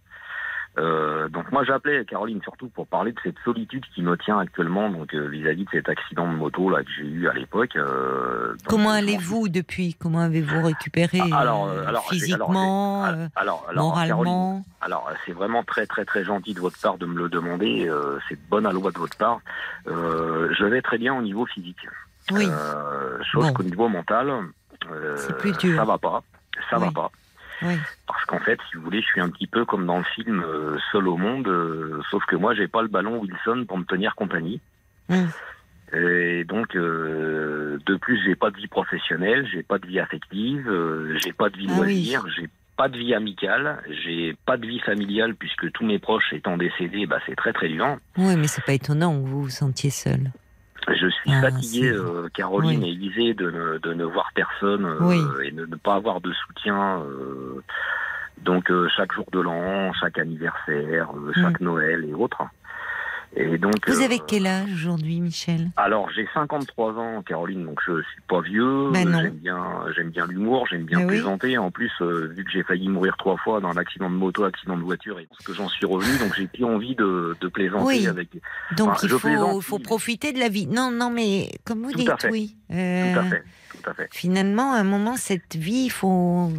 Euh, 0.78 1.28
donc 1.30 1.50
moi 1.52 1.64
j'appelais 1.64 2.04
Caroline 2.04 2.42
surtout 2.42 2.68
pour 2.68 2.86
parler 2.86 3.12
de 3.12 3.18
cette 3.22 3.38
solitude 3.46 3.82
qui 3.94 4.02
me 4.02 4.14
tient 4.18 4.38
actuellement 4.38 4.90
donc 4.90 5.14
euh, 5.14 5.26
vis-à-vis 5.26 5.64
de 5.64 5.70
cet 5.70 5.88
accident 5.88 6.30
de 6.30 6.36
moto 6.36 6.68
là 6.68 6.82
que 6.84 6.90
j'ai 6.98 7.06
eu 7.06 7.28
à 7.28 7.32
l'époque. 7.32 7.74
euh, 7.76 8.54
Comment 8.68 8.90
allez-vous 8.90 9.48
depuis? 9.48 9.94
Comment 9.94 10.20
avez-vous 10.20 10.60
récupéré 10.60 11.20
Ah, 11.32 11.38
alors, 11.40 11.66
euh, 11.68 11.86
alors, 11.86 12.06
physiquement, 12.10 13.04
alors, 13.04 13.18
euh, 13.20 13.28
alors, 13.36 13.66
alors, 13.70 13.94
Caroline, 14.06 14.32
moralement? 14.34 14.64
alors 14.82 15.10
c'est 15.24 15.32
vraiment 15.32 15.64
très 15.64 15.86
très 15.86 16.04
très 16.04 16.24
gentil 16.24 16.52
de 16.52 16.60
votre 16.60 16.78
part 16.78 16.98
de 16.98 17.06
me 17.06 17.16
le 17.22 17.30
demander. 17.30 17.88
euh, 17.88 18.18
c'est 18.28 18.38
bonne 18.50 18.66
aloi 18.66 18.90
de 18.90 18.98
votre 18.98 19.16
part. 19.16 19.40
Euh, 19.88 20.52
je 20.52 20.66
vais 20.66 20.82
très 20.82 20.98
bien 20.98 21.14
au 21.16 21.22
niveau 21.22 21.46
physique. 21.46 21.88
Oui. 22.32 22.46
Euh, 22.50 23.18
chose 23.22 23.46
Bon. 23.46 23.52
qu'au 23.52 23.62
niveau 23.62 23.88
mental, 23.88 24.28
euh, 24.90 25.16
C'est 25.16 25.36
plus 25.38 25.56
dur. 25.58 25.76
ça 25.78 25.84
va 25.84 25.98
pas. 25.98 26.22
Ça 26.70 26.78
va 26.78 26.86
Oui. 26.88 26.92
pas. 26.94 27.10
Oui. 27.62 27.74
Parce 28.06 28.24
qu'en 28.26 28.40
fait, 28.40 28.58
si 28.70 28.76
vous 28.76 28.82
voulez, 28.82 29.00
je 29.00 29.06
suis 29.06 29.20
un 29.20 29.30
petit 29.30 29.46
peu 29.46 29.64
comme 29.64 29.86
dans 29.86 29.98
le 29.98 30.04
film 30.14 30.42
euh, 30.42 30.76
Seul 30.92 31.08
au 31.08 31.16
monde, 31.16 31.48
euh, 31.48 32.02
sauf 32.10 32.24
que 32.26 32.36
moi, 32.36 32.54
j'ai 32.54 32.68
pas 32.68 32.82
le 32.82 32.88
ballon 32.88 33.18
Wilson 33.18 33.64
pour 33.66 33.78
me 33.78 33.84
tenir 33.84 34.14
compagnie. 34.14 34.60
Et 35.92 36.44
donc, 36.44 36.74
euh, 36.74 37.78
de 37.86 37.94
plus, 37.96 38.20
j'ai 38.24 38.34
pas 38.34 38.50
de 38.50 38.56
vie 38.56 38.66
professionnelle, 38.66 39.46
j'ai 39.52 39.62
pas 39.62 39.78
de 39.78 39.86
vie 39.86 40.00
affective, 40.00 40.68
euh, 40.68 41.16
j'ai 41.22 41.32
pas 41.32 41.48
de 41.48 41.56
vie 41.56 41.66
Ah 41.70 41.74
oui. 41.80 41.84
loisir, 41.94 42.24
j'ai 42.36 42.48
pas 42.76 42.88
de 42.88 42.98
vie 42.98 43.14
amicale, 43.14 43.82
j'ai 44.04 44.36
pas 44.44 44.56
de 44.56 44.66
vie 44.66 44.80
familiale 44.80 45.34
puisque 45.36 45.70
tous 45.72 45.86
mes 45.86 45.98
proches 46.00 46.32
étant 46.32 46.56
décédés, 46.58 47.06
bah 47.06 47.20
c'est 47.24 47.36
très 47.36 47.52
très 47.52 47.68
dur. 47.68 47.96
Oui, 48.18 48.36
mais 48.36 48.48
c'est 48.48 48.64
pas 48.64 48.72
étonnant 48.74 49.14
que 49.22 49.26
vous 49.26 49.42
vous 49.44 49.48
sentiez 49.48 49.90
seul. 49.90 50.30
Je 50.88 51.08
suis 51.08 51.30
Ah, 51.32 51.40
fatigué, 51.40 51.88
euh, 51.90 52.28
Caroline 52.32 52.82
Oui. 52.82 52.88
et 52.88 52.92
Élisée, 52.92 53.34
de 53.34 53.50
ne, 53.50 53.78
de 53.78 53.92
ne 53.92 54.04
voir 54.04 54.30
personne 54.34 54.84
euh, 54.84 54.98
Oui. 55.00 55.20
et 55.44 55.50
de 55.50 55.66
ne 55.66 55.76
pas 55.76 55.94
avoir 55.94 56.20
de 56.20 56.32
soutien. 56.32 57.00
euh, 57.00 57.60
donc 58.38 58.70
euh, 58.70 58.86
chaque 58.96 59.12
jour 59.12 59.24
de 59.32 59.40
l'an, 59.40 59.92
chaque 59.94 60.18
anniversaire, 60.18 61.08
euh, 61.16 61.32
chaque 61.34 61.60
Noël 61.60 62.04
et 62.04 62.14
autres. 62.14 62.42
Et 63.38 63.58
donc, 63.58 63.74
Vous 63.86 64.00
euh, 64.00 64.04
avez 64.04 64.18
quel 64.26 64.46
âge 64.46 64.72
aujourd'hui, 64.72 65.20
Michel? 65.20 65.68
Alors 65.76 66.08
j'ai 66.10 66.26
53 66.32 66.94
ans, 66.94 67.22
Caroline, 67.22 67.66
donc 67.66 67.80
je 67.86 68.00
suis 68.00 68.22
pas 68.28 68.40
vieux. 68.40 68.90
Ben 68.92 69.12
j'aime 69.20 69.34
bien, 69.34 69.62
j'aime 69.94 70.08
bien 70.08 70.26
l'humour, 70.26 70.66
j'aime 70.70 70.84
bien 70.84 71.00
Ben 71.00 71.04
oui. 71.04 71.16
plaisanter. 71.16 71.58
En 71.58 71.70
plus, 71.70 71.92
euh, 72.00 72.32
vu 72.34 72.44
que 72.44 72.50
j'ai 72.50 72.62
failli 72.62 72.88
mourir 72.88 73.14
trois 73.18 73.36
fois 73.36 73.60
dans 73.60 73.68
un 73.68 73.76
accident 73.76 74.08
de 74.08 74.14
moto, 74.14 74.44
accident 74.44 74.78
de 74.78 74.82
voiture, 74.82 75.18
et 75.20 75.28
que 75.44 75.52
j'en 75.52 75.68
suis 75.68 75.84
revenu, 75.84 76.16
donc 76.18 76.34
j'ai 76.34 76.46
plus 76.46 76.64
envie 76.64 76.94
de, 76.94 77.36
de 77.38 77.48
plaisanter 77.48 77.84
Oui. 77.84 78.06
avec. 78.06 78.30
Donc 78.76 78.88
Enfin, 78.92 79.00
il 79.02 79.10
faut, 79.10 79.60
faut 79.60 79.78
profiter 79.80 80.32
de 80.32 80.38
la 80.38 80.48
vie. 80.48 80.66
Non, 80.66 80.90
non, 80.90 81.10
mais 81.10 81.50
comme 81.64 81.82
vous 81.82 81.92
Tout 81.92 81.98
dites, 81.98 82.08
à 82.08 82.16
fait. 82.16 82.30
oui. 82.30 82.56
Tout 82.70 82.74
Euh, 82.76 83.16
à 83.20 83.22
fait, 83.24 83.44
tout 83.70 83.90
à 83.90 83.94
fait. 83.94 84.08
Finalement, 84.12 84.72
à 84.72 84.78
un 84.78 84.84
moment, 84.84 85.16
cette 85.16 85.56
vie, 85.56 85.84
il 85.84 85.90
faut. 85.90 86.50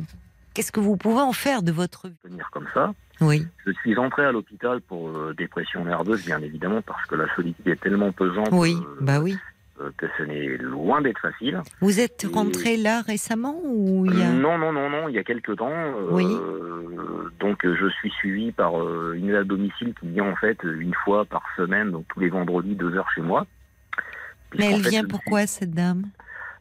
Qu'est-ce 0.54 0.72
que 0.72 0.80
vous 0.80 0.96
pouvez 0.96 1.22
en 1.22 1.34
faire 1.34 1.64
de 1.64 1.72
votre 1.72 2.08
vie? 2.08 2.16
Tenir 2.24 2.50
comme 2.52 2.68
ça. 2.74 2.94
Oui. 3.22 3.46
Je 3.66 3.72
suis 3.72 3.98
entré 3.98 4.26
à 4.26 4.32
l'hôpital 4.32 4.82
pour 4.82 5.10
euh, 5.10 5.34
dépression 5.38 5.84
nerveuse, 5.86 6.24
bien 6.26 6.42
évidemment, 6.42 6.82
parce 6.82 7.06
que 7.08 7.16
la 7.16 7.34
solitude 7.36 7.68
est 7.68 7.80
tellement 7.82 8.12
pesante 8.12 8.50
Oui, 8.52 8.78
euh, 8.80 8.98
bah 9.02 9.20
oui. 9.20 9.36
euh, 9.82 9.90
que 9.98 10.06
ce 10.18 10.24
n'est 10.24 10.58
loin 10.58 11.02
d'être 11.02 11.20
facile. 11.20 11.62
Vous 11.82 12.00
êtes 12.00 12.24
Et- 12.24 12.28
rentré 12.28 12.78
là 12.78 13.02
récemment 13.02 13.60
ou 13.64 14.06
il 14.06 14.20
y 14.20 14.24
a... 14.24 14.32
Non, 14.32 14.58
non, 14.58 14.72
non, 14.72 14.90
non, 14.90 15.08
il 15.10 15.16
y 15.16 15.20
a 15.20 15.24
quelques 15.24 15.56
temps. 15.58 15.70
euh, 15.72 16.08
Oui. 16.12 16.26
Donc 17.40 17.64
euh, 17.66 17.76
je 17.80 17.88
suis 17.90 18.10
suivi 18.12 18.52
par 18.52 18.82
euh, 18.82 19.14
une 19.16 19.30
aide 19.30 19.36
à 19.36 19.44
domicile 19.44 19.94
qui 20.00 20.08
vient 20.10 20.26
en 20.26 20.36
fait 20.36 20.58
une 20.64 20.94
fois 21.06 21.26
par 21.26 21.44
semaine, 21.56 21.92
donc 21.92 22.06
tous 22.10 22.20
les 22.20 22.30
vendredis, 22.30 22.76
deux 22.76 22.96
heures 22.96 23.10
chez 23.14 23.22
moi. 23.22 23.46
Mais 24.58 24.72
elle 24.74 24.82
fait, 24.84 24.90
vient 24.90 25.04
pourquoi 25.06 25.46
cette 25.46 25.72
dame? 25.72 26.06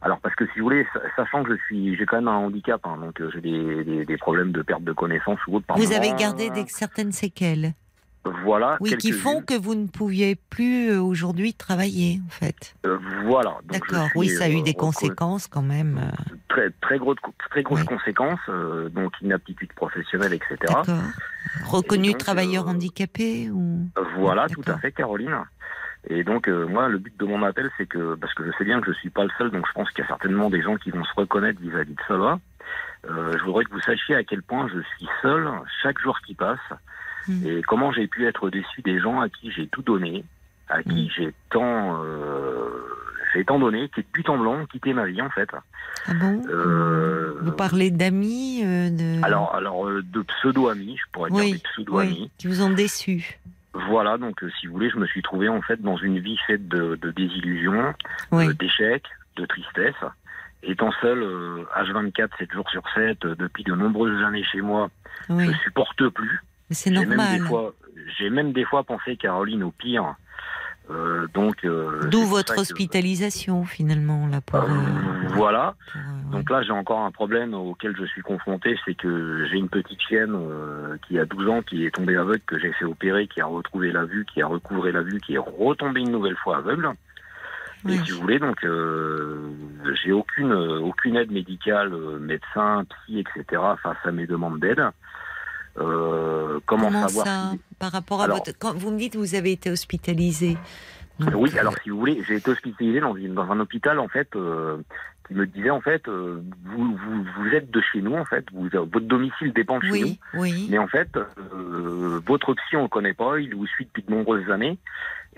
Alors 0.07 0.21
parce 0.21 0.35
que 0.35 0.45
si 0.53 0.59
vous 0.59 0.63
voulez, 0.67 0.87
sa- 0.93 1.01
sachant 1.17 1.43
que 1.43 1.53
je 1.53 1.61
suis, 1.65 1.97
j'ai 1.97 2.05
quand 2.05 2.15
même 2.15 2.29
un 2.29 2.37
handicap, 2.37 2.79
hein, 2.85 2.95
donc 3.01 3.19
euh, 3.19 3.29
j'ai 3.33 3.41
des, 3.41 3.83
des, 3.83 4.05
des 4.05 4.17
problèmes 4.17 4.53
de 4.53 4.61
perte 4.61 4.81
de 4.85 4.93
connaissance 4.93 5.37
ou 5.47 5.57
autre 5.57 5.65
par 5.65 5.75
Vous 5.77 5.91
avez 5.91 6.13
gardé 6.13 6.49
des, 6.49 6.63
certaines 6.69 7.11
séquelles. 7.11 7.73
Voilà. 8.45 8.77
Oui, 8.79 8.95
qui 8.95 9.11
font 9.11 9.41
que 9.41 9.53
vous 9.53 9.75
ne 9.75 9.87
pouviez 9.87 10.35
plus 10.49 10.91
euh, 10.91 11.01
aujourd'hui 11.01 11.53
travailler, 11.53 12.21
en 12.25 12.29
fait. 12.29 12.73
Euh, 12.85 12.97
voilà. 13.25 13.57
D'accord. 13.65 14.07
Oui, 14.15 14.29
ça 14.29 14.45
a 14.45 14.49
eu 14.49 14.59
euh, 14.59 14.63
des 14.63 14.75
conséquences 14.75 15.47
quand 15.47 15.61
même. 15.61 15.99
Très, 16.47 16.69
très, 16.79 16.99
gros, 16.99 17.15
très 17.49 17.63
grosses 17.63 17.81
Oui. 17.81 17.85
conséquences, 17.85 18.39
donc 18.93 19.11
inaptitude 19.21 19.73
professionnelle, 19.73 20.33
etc. 20.33 20.55
D'accord. 20.61 21.03
Reconnu 21.65 22.09
Et 22.09 22.11
donc, 22.11 22.19
travailleur 22.19 22.67
handicapé 22.69 23.49
ou? 23.49 23.87
Voilà, 24.17 24.47
tout 24.47 24.61
à 24.67 24.77
fait, 24.77 24.93
Caroline. 24.93 25.37
Et 26.09 26.23
donc, 26.23 26.47
euh, 26.47 26.65
moi, 26.67 26.87
le 26.87 26.97
but 26.99 27.17
de 27.19 27.25
mon 27.25 27.43
appel, 27.43 27.69
c'est 27.77 27.85
que, 27.85 28.15
parce 28.15 28.33
que 28.33 28.45
je 28.45 28.51
sais 28.57 28.63
bien 28.63 28.79
que 28.81 28.87
je 28.93 28.97
suis 28.97 29.09
pas 29.09 29.23
le 29.23 29.29
seul, 29.37 29.51
donc 29.51 29.65
je 29.67 29.73
pense 29.73 29.89
qu'il 29.91 29.99
y 30.03 30.05
a 30.05 30.07
certainement 30.07 30.49
des 30.49 30.61
gens 30.61 30.77
qui 30.77 30.89
vont 30.91 31.03
se 31.03 31.13
reconnaître 31.15 31.59
vis-à-vis 31.59 31.93
de 31.95 32.01
cela. 32.07 32.39
Euh, 33.09 33.37
je 33.37 33.43
voudrais 33.43 33.63
que 33.65 33.71
vous 33.71 33.81
sachiez 33.81 34.15
à 34.15 34.23
quel 34.23 34.41
point 34.41 34.67
je 34.69 34.79
suis 34.97 35.07
seul 35.21 35.47
chaque 35.83 35.99
jour 35.99 36.19
qui 36.25 36.33
passe 36.33 36.59
Mm. 37.27 37.45
et 37.45 37.61
comment 37.61 37.91
j'ai 37.91 38.07
pu 38.07 38.25
être 38.25 38.49
déçu 38.49 38.81
des 38.83 38.99
gens 39.01 39.19
à 39.19 39.27
qui 39.27 39.51
j'ai 39.51 39.67
tout 39.67 39.81
donné, 39.81 40.23
à 40.69 40.81
qui 40.81 41.07
Mm. 41.07 41.09
j'ai 41.17 41.33
tant, 41.49 42.01
euh, 42.05 42.69
j'ai 43.33 43.43
tant 43.43 43.59
donné, 43.59 43.89
qui 43.89 43.99
de 44.01 44.07
but 44.13 44.29
en 44.29 44.37
blanc, 44.37 44.65
quitté 44.67 44.93
ma 44.93 45.05
vie 45.05 45.21
en 45.21 45.29
fait. 45.29 45.49
Ah 46.07 46.13
bon? 46.13 46.41
Euh, 46.47 47.37
Vous 47.41 47.51
parlez 47.51 47.91
d'amis 47.91 48.61
de... 48.63 49.21
Alors, 49.25 49.53
alors 49.55 49.85
de 49.87 50.21
pseudo-amis, 50.21 50.97
je 50.97 51.11
pourrais 51.11 51.31
dire 51.31 51.53
des 51.53 51.59
pseudo-amis. 51.59 52.17
oui, 52.21 52.31
qui 52.37 52.47
vous 52.47 52.61
ont 52.61 52.69
déçu. 52.69 53.37
Voilà, 53.89 54.17
donc 54.17 54.43
euh, 54.43 54.49
si 54.59 54.67
vous 54.67 54.73
voulez, 54.73 54.89
je 54.89 54.97
me 54.97 55.05
suis 55.07 55.21
trouvé 55.21 55.49
en 55.49 55.61
fait 55.61 55.81
dans 55.81 55.97
une 55.97 56.19
vie 56.19 56.37
faite 56.47 56.67
de, 56.67 56.95
de 56.95 57.11
désillusions, 57.11 57.93
Oui. 58.31 58.47
euh, 58.47 58.53
d'échecs, 58.53 59.05
de 59.35 59.45
tristesse. 59.45 59.95
Étant 60.63 60.91
seul, 61.01 61.21
euh, 61.21 61.63
H24, 61.77 62.29
7 62.39 62.51
jours 62.51 62.69
sur 62.69 62.81
7, 62.95 63.23
euh, 63.25 63.35
depuis 63.35 63.63
de 63.63 63.73
nombreuses 63.75 64.21
années 64.23 64.43
chez 64.43 64.61
moi, 64.61 64.89
oui. 65.29 65.45
je 65.51 65.57
supporte 65.59 66.07
plus. 66.09 66.41
C'est 66.71 66.93
J'ai 66.93 67.05
même, 67.05 67.17
normal. 67.17 67.39
des 67.39 67.45
fois, 67.47 67.73
j'ai 68.17 68.29
même 68.29 68.51
des 68.53 68.65
fois 68.65 68.83
pensé, 68.83 69.15
Caroline, 69.15 69.63
au 69.63 69.71
pire. 69.71 70.15
Euh, 70.89 71.27
donc, 71.33 71.65
euh, 71.65 72.07
D'où 72.09 72.23
votre 72.23 72.55
que- 72.55 72.61
hospitalisation 72.61 73.65
finalement 73.65 74.25
là 74.27 74.39
pour. 74.41 74.57
Euh, 74.59 74.67
euh, 74.67 75.27
voilà. 75.33 75.75
pour, 75.91 75.99
euh, 76.01 76.31
Donc 76.37 76.49
là, 76.49 76.61
j'ai 76.63 76.71
encore 76.71 76.99
un 77.01 77.11
problème 77.11 77.53
auquel 77.53 77.93
je 77.97 78.05
suis 78.05 78.21
confronté, 78.21 78.77
c'est 78.85 78.95
que 78.95 79.45
j'ai 79.49 79.57
une 79.57 79.67
petite 79.69 80.01
chienne 80.01 80.33
euh, 80.35 80.95
qui 81.07 81.19
a 81.19 81.25
12 81.25 81.49
ans, 81.49 81.61
qui 81.61 81.85
est 81.85 81.91
tombée 81.93 82.15
aveugle, 82.15 82.39
que 82.45 82.57
j'ai 82.57 82.71
fait 82.73 82.85
opérer, 82.85 83.27
qui 83.27 83.41
a 83.41 83.45
retrouvé 83.45 83.91
la 83.91 84.05
vue, 84.05 84.25
qui 84.25 84.41
a 84.41 84.47
recouvré 84.47 84.91
la 84.93 85.01
vue, 85.01 85.19
qui 85.19 85.33
est 85.35 85.37
retombée 85.39 85.99
une 86.01 86.11
nouvelle 86.11 86.37
fois 86.37 86.57
aveugle. 86.57 86.89
oui. 87.83 87.95
Et 87.95 88.05
si 88.05 88.11
vous 88.11 88.21
voulez, 88.21 88.39
donc, 88.39 88.63
euh, 88.63 89.49
j'ai 90.03 90.11
aucune 90.13 90.53
aucune 90.53 91.17
aide 91.17 91.31
médicale, 91.31 91.91
médecin, 92.21 92.85
psy, 93.05 93.19
etc. 93.19 93.61
face 93.83 93.97
à 94.05 94.11
mes 94.11 94.25
demandes 94.25 94.59
d'aide. 94.59 94.83
Euh, 95.79 96.59
comment, 96.65 96.87
Comment 96.87 97.07
savoir 97.07 97.25
ça 97.25 97.49
si- 97.53 97.59
Par 97.79 97.91
rapport 97.91 98.21
à 98.21 98.25
Alors- 98.25 98.37
votre. 98.37 98.51
Quand 98.57 98.73
vous 98.75 98.91
me 98.91 98.97
dites 98.97 99.13
que 99.13 99.17
vous 99.17 99.35
avez 99.35 99.51
été 99.51 99.69
hospitalisé. 99.69 100.57
Donc, 101.19 101.31
Oui, 101.35 101.51
euh, 101.55 101.59
alors 101.59 101.73
si 101.83 101.89
vous 101.89 101.97
voulez, 101.99 102.23
j'ai 102.27 102.35
été 102.35 102.51
hospitalisé 102.51 102.99
dans, 102.99 103.15
une- 103.15 103.33
dans 103.33 103.49
un 103.51 103.59
hôpital 103.59 103.97
en 103.99 104.07
fait 104.07 104.27
euh, 104.35 104.77
qui 105.27 105.33
me 105.33 105.45
disait 105.45 105.69
en 105.69 105.81
fait 105.81 106.07
euh, 106.07 106.41
vous, 106.63 106.95
vous 106.95 107.23
vous 107.37 107.47
êtes 107.49 107.69
de 107.71 107.81
chez 107.81 108.01
nous 108.01 108.15
en 108.15 108.25
fait, 108.25 108.45
vous, 108.53 108.69
votre 108.71 108.99
domicile 109.01 109.53
dépend 109.53 109.79
de 109.79 109.85
chez 109.85 109.99
nous. 110.01 110.15
Oui. 110.39 110.67
Mais 110.69 110.77
en 110.77 110.87
fait, 110.87 111.09
euh, 111.17 112.19
votre 112.25 112.53
psy, 112.53 112.75
on 112.75 112.79
ne 112.79 112.83
le 112.83 112.89
connaît 112.89 113.13
pas, 113.13 113.39
il 113.39 113.53
vous 113.55 113.67
suit 113.67 113.85
depuis 113.85 114.03
de 114.03 114.11
nombreuses 114.11 114.49
années. 114.49 114.77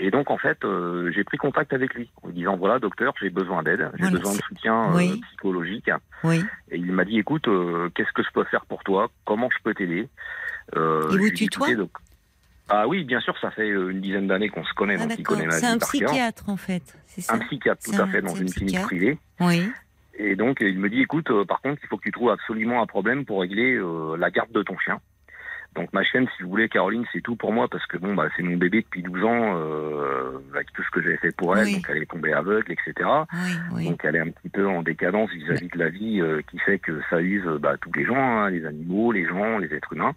Et 0.01 0.11
donc, 0.11 0.31
en 0.31 0.37
fait, 0.37 0.63
euh, 0.63 1.11
j'ai 1.11 1.25
pris 1.25 1.37
contact 1.37 1.73
avec 1.73 1.93
lui 1.93 2.09
en 2.23 2.27
lui 2.29 2.35
disant, 2.35 2.55
voilà, 2.55 2.79
docteur, 2.79 3.13
j'ai 3.19 3.29
besoin 3.29 3.63
d'aide, 3.63 3.89
j'ai 3.95 4.03
Voilà, 4.03 4.17
besoin 4.17 4.33
de 4.33 4.41
soutien 4.43 4.91
euh, 4.91 4.95
oui. 4.95 5.21
psychologique. 5.27 5.89
Oui. 6.23 6.45
Et 6.71 6.77
il 6.77 6.93
m'a 6.93 7.03
dit, 7.03 7.19
écoute, 7.19 7.49
euh, 7.49 7.89
qu'est-ce 7.93 8.11
que 8.13 8.23
je 8.23 8.29
peux 8.33 8.45
faire 8.45 8.65
pour 8.65 8.81
toi? 8.83 9.09
Comment 9.25 9.49
je 9.51 9.61
peux 9.61 9.73
t'aider? 9.73 10.07
Euh, 10.77 11.09
je 11.11 11.17
vous 11.17 11.29
tutoie? 11.31 11.75
donc- 11.75 11.91
Ah 12.69 12.87
oui, 12.87 13.03
bien 13.03 13.19
sûr, 13.19 13.35
ça 13.39 13.51
fait 13.51 13.69
euh, 13.69 13.89
une 13.89 14.01
dizaine 14.01 14.27
d'années 14.27 14.49
qu'on 14.49 14.63
se 14.63 14.73
connaît, 14.73 14.95
Ah, 14.99 15.05
donc 15.07 15.17
il 15.17 15.23
connaît 15.23 15.45
ma 15.45 15.51
C'est 15.53 15.65
vie 15.65 15.71
un 15.73 15.77
par 15.79 15.91
cœur. 15.91 16.09
psychiatre 16.11 16.49
en 16.49 16.57
fait. 16.57 16.83
C'est 17.07 17.21
ça 17.21 17.33
Un 17.33 17.39
psychiatre, 17.39 17.81
tout 17.83 17.91
C'est 17.93 17.99
à 17.99 18.03
un- 18.03 18.07
fait, 18.07 18.21
dans 18.21 18.29
c'est 18.29 18.41
un 18.41 18.45
une 18.45 18.53
clinique 18.53 18.81
privée. 18.81 19.17
Oui. 19.39 19.69
Et 20.21 20.35
donc, 20.35 20.57
il 20.61 20.77
me 20.79 20.89
dit, 20.89 21.01
écoute, 21.01 21.29
euh, 21.31 21.45
par 21.45 21.61
contre, 21.61 21.79
il 21.83 21.87
faut 21.87 21.97
que 21.97 22.03
tu 22.03 22.11
trouves 22.11 22.29
absolument 22.29 22.81
un 22.81 22.85
problème 22.85 23.25
pour 23.25 23.39
régler 23.41 23.75
euh, 23.75 24.17
la 24.17 24.29
garde 24.29 24.51
de 24.51 24.61
ton 24.63 24.77
chien. 24.77 24.99
Donc, 25.75 25.93
ma 25.93 26.03
chienne, 26.03 26.27
si 26.35 26.43
vous 26.43 26.49
voulez, 26.49 26.67
Caroline, 26.67 27.05
c'est 27.13 27.21
tout 27.21 27.35
pour 27.35 27.53
moi 27.53 27.67
parce 27.69 27.85
que 27.85 27.95
bon, 27.97 28.15
bah, 28.15 28.27
c'est 28.35 28.41
mon 28.43 28.57
bébé 28.57 28.81
depuis 28.81 29.01
12 29.03 29.23
ans, 29.23 29.53
euh, 29.55 30.39
avec 30.53 30.73
tout 30.73 30.83
ce 30.83 30.89
que 30.89 31.01
j'ai 31.01 31.15
fait 31.17 31.33
pour 31.35 31.55
elle. 31.55 31.65
Oui. 31.67 31.75
Donc, 31.75 31.85
elle 31.89 31.97
est 32.03 32.09
tombée 32.09 32.33
aveugle, 32.33 32.71
etc. 32.71 33.07
Oui, 33.33 33.51
oui. 33.75 33.85
Donc, 33.89 34.01
elle 34.03 34.15
est 34.15 34.19
un 34.19 34.29
petit 34.31 34.49
peu 34.49 34.67
en 34.67 34.81
décadence 34.81 35.29
vis-à-vis 35.31 35.67
de 35.69 35.77
la 35.77 35.89
vie 35.89 36.19
euh, 36.21 36.41
qui 36.49 36.57
fait 36.59 36.79
que 36.79 36.99
ça 37.09 37.21
use 37.21 37.45
bah, 37.61 37.75
tous 37.79 37.91
les 37.95 38.03
gens, 38.03 38.15
hein, 38.17 38.49
les 38.49 38.65
animaux, 38.65 39.11
les 39.11 39.25
gens, 39.25 39.57
les 39.59 39.73
êtres 39.73 39.93
humains. 39.93 40.15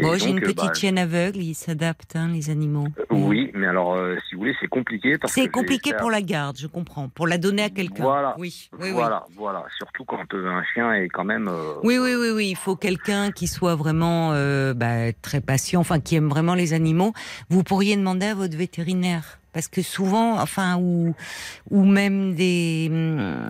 Bon, 0.00 0.16
j'ai 0.16 0.30
une 0.30 0.38
euh, 0.38 0.40
petite 0.40 0.56
bah, 0.56 0.72
chienne 0.74 0.98
aveugle, 0.98 1.38
ils 1.40 1.54
s'adaptent, 1.54 2.16
hein, 2.16 2.28
les 2.32 2.48
animaux. 2.50 2.88
euh, 2.98 3.04
Oui, 3.10 3.50
mais 3.54 3.66
alors, 3.66 3.94
euh, 3.94 4.16
si 4.28 4.34
vous 4.34 4.40
voulez, 4.42 4.54
c'est 4.60 4.68
compliqué 4.68 5.16
C'est 5.26 5.48
compliqué 5.48 5.92
pour 5.98 6.10
la 6.10 6.22
garde, 6.22 6.56
je 6.58 6.66
comprends. 6.66 7.08
Pour 7.08 7.26
la 7.26 7.36
donner 7.38 7.64
à 7.64 7.70
quelqu'un. 7.70 8.02
Voilà. 8.02 8.34
Oui, 8.38 8.70
oui, 8.72 8.78
oui. 8.84 8.90
voilà, 8.92 9.26
voilà. 9.36 9.64
Surtout 9.76 10.04
quand 10.04 10.32
euh, 10.34 10.48
un 10.50 10.62
chien 10.72 10.92
est 10.94 11.08
quand 11.08 11.24
même. 11.24 11.48
euh, 11.48 11.74
Oui, 11.82 11.98
oui, 11.98 12.14
oui, 12.14 12.30
oui. 12.30 12.48
Il 12.50 12.56
faut 12.56 12.74
quelqu'un 12.76 13.30
qui 13.32 13.46
soit 13.46 13.74
vraiment 13.74 14.30
euh, 14.32 14.72
bah, 14.72 15.12
très 15.20 15.40
patient, 15.40 15.80
enfin 15.80 16.00
qui 16.00 16.16
aime 16.16 16.28
vraiment 16.28 16.54
les 16.54 16.72
animaux. 16.72 17.12
Vous 17.50 17.62
pourriez 17.62 17.96
demander 17.96 18.26
à 18.26 18.34
votre 18.34 18.56
vétérinaire. 18.56 19.38
Parce 19.52 19.68
que 19.68 19.82
souvent, 19.82 20.40
enfin, 20.40 20.78
ou, 20.80 21.14
ou 21.70 21.84
même 21.84 22.34
des, 22.34 22.88
hum, 22.90 23.46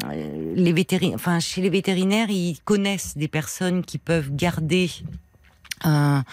les 0.57 0.73
vétérinaires, 0.73 1.15
enfin, 1.15 1.39
chez 1.39 1.61
les 1.63 1.71
vétérinaires, 1.71 2.29
ils 2.29 2.59
connaissent 2.65 3.17
des 3.17 3.29
personnes 3.29 3.85
qui 3.85 3.99
peuvent 3.99 4.35
garder 4.35 4.91
un, 5.85 6.25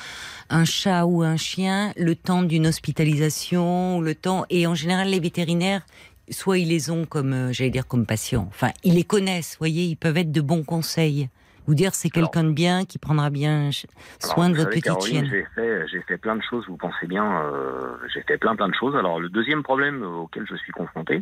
un 0.50 0.66
chat 0.66 1.06
ou 1.06 1.24
un 1.24 1.38
chien 1.38 1.92
le 1.98 2.16
temps 2.16 2.44
d'une 2.44 2.68
hospitalisation, 2.68 3.98
ou 3.98 4.02
le 4.02 4.16
temps, 4.16 4.46
et 4.50 4.68
en 4.68 4.76
général, 4.76 5.10
les 5.10 5.20
vétérinaires, 5.20 5.82
soit 6.30 6.58
ils 6.58 6.70
les 6.70 6.92
ont 6.92 7.06
comme, 7.06 7.34
euh, 7.34 7.54
j'allais 7.54 7.70
dire, 7.70 7.88
comme 7.88 8.06
patients. 8.06 8.48
Enfin, 8.50 8.70
ils 8.84 8.96
les 8.96 9.04
connaissent, 9.04 9.58
voyez, 9.58 9.86
ils 9.86 9.96
peuvent 9.96 10.18
être 10.18 10.32
de 10.32 10.42
bons 10.42 10.64
conseils. 10.64 11.30
Vous 11.68 11.76
dire 11.76 11.94
c'est 11.94 12.10
quelqu'un 12.10 12.46
de 12.46 12.52
bien 12.52 12.84
qui 12.84 12.98
prendra 12.98 13.30
bien 13.30 13.70
Alors, 13.70 14.34
soin 14.34 14.50
de 14.50 14.56
votre 14.56 14.72
savez, 14.72 14.82
petite 14.82 14.86
Caroline, 14.86 15.08
chienne. 15.08 15.30
J'ai 15.30 15.46
fait, 15.54 15.88
j'ai 15.88 16.02
fait 16.02 16.18
plein 16.18 16.36
de 16.36 16.42
choses, 16.42 16.66
vous 16.68 16.78
pensez 16.78 17.06
bien, 17.06 17.44
euh, 17.44 17.96
j'ai 18.12 18.24
fait 18.24 18.40
plein 18.40 18.56
plein 18.56 18.70
de 18.70 18.74
choses. 18.74 18.96
Alors 18.96 19.20
le 19.20 19.30
deuxième 19.30 19.62
problème 19.62 20.02
auquel 20.02 20.48
je 20.50 20.56
suis 20.56 20.72
confronté, 20.72 21.22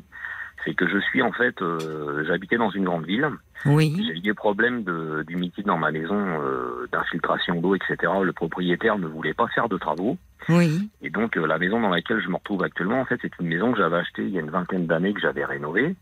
c'est 0.67 0.73
que 0.73 0.85
je 0.87 0.99
suis 0.99 1.21
en 1.21 1.31
fait, 1.31 1.61
euh, 1.61 2.25
j'habitais 2.27 2.57
dans 2.57 2.69
une 2.69 2.83
grande 2.83 3.05
ville, 3.05 3.25
Oui, 3.65 3.95
j'ai 4.05 4.17
eu 4.17 4.19
des 4.19 4.33
problèmes 4.33 4.83
de- 4.83 5.23
d'humidité 5.25 5.63
dans 5.63 5.77
ma 5.77 5.91
maison, 5.91 6.15
euh, 6.17 6.87
d'infiltration 6.91 7.61
d'eau, 7.61 7.73
etc. 7.75 7.95
Le 8.21 8.33
propriétaire 8.33 8.97
ne 8.97 9.07
voulait 9.07 9.33
pas 9.33 9.47
faire 9.47 9.69
de 9.69 9.77
travaux. 9.77 10.17
oui, 10.49 10.89
Et 11.01 11.09
donc 11.09 11.37
euh, 11.37 11.45
la 11.47 11.57
maison 11.57 11.79
dans 11.79 11.89
laquelle 11.89 12.21
je 12.21 12.27
me 12.27 12.35
retrouve 12.35 12.63
actuellement, 12.63 12.99
en 12.99 13.05
fait, 13.05 13.17
c'est 13.21 13.31
une 13.39 13.47
maison 13.47 13.71
que 13.71 13.77
j'avais 13.77 13.95
achetée 13.97 14.23
il 14.23 14.31
y 14.31 14.37
a 14.37 14.41
une 14.41 14.49
vingtaine 14.49 14.87
d'années, 14.87 15.13
que 15.13 15.21
j'avais 15.21 15.45
rénovée. 15.45 15.95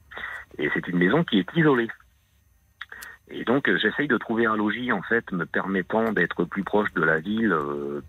Et 0.57 0.69
c'est 0.73 0.87
une 0.87 0.97
maison 0.97 1.23
qui 1.23 1.37
est 1.39 1.55
isolée. 1.55 1.89
Et 3.29 3.43
donc 3.43 3.69
j'essaye 3.81 4.07
de 4.07 4.17
trouver 4.17 4.45
un 4.47 4.55
logis, 4.55 4.91
en 4.91 5.01
fait, 5.03 5.31
me 5.31 5.45
permettant 5.45 6.11
d'être 6.11 6.43
plus 6.43 6.63
proche 6.63 6.91
de 6.95 7.03
la 7.03 7.19
ville 7.19 7.55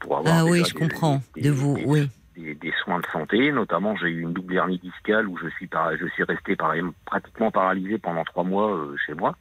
pour 0.01 0.17
avoir... 0.19 0.39
ah 0.39 0.45
oui, 0.47 0.63
je 0.65 0.73
des- 0.73 0.79
comprends. 0.79 1.23
des- 1.35 1.43
De 1.43 1.51
vous, 1.51 1.75
des- 1.77 1.85
oui. 1.87 2.11
Des, 2.37 2.55
des 2.55 2.73
soins 2.83 3.01
de 3.01 3.07
santé. 3.13 3.51
Notamment, 3.53 3.97
j'ai 3.97 4.09
eu 4.09 4.21
une 4.21 4.33
double 4.33 4.55
hernie 4.55 4.79
discale 4.79 5.27
où 5.27 5.37
je 5.39 5.49
suis, 5.49 5.69
je 5.99 6.07
suis 6.09 6.23
resté 6.25 6.57
pratiquement 7.05 7.51
paralysé 7.51 7.99
pendant 7.99 8.25
trois 8.25 8.45
mois 8.45 8.77
euh, 8.77 8.97
chez 9.07 9.15
moi. 9.15 9.35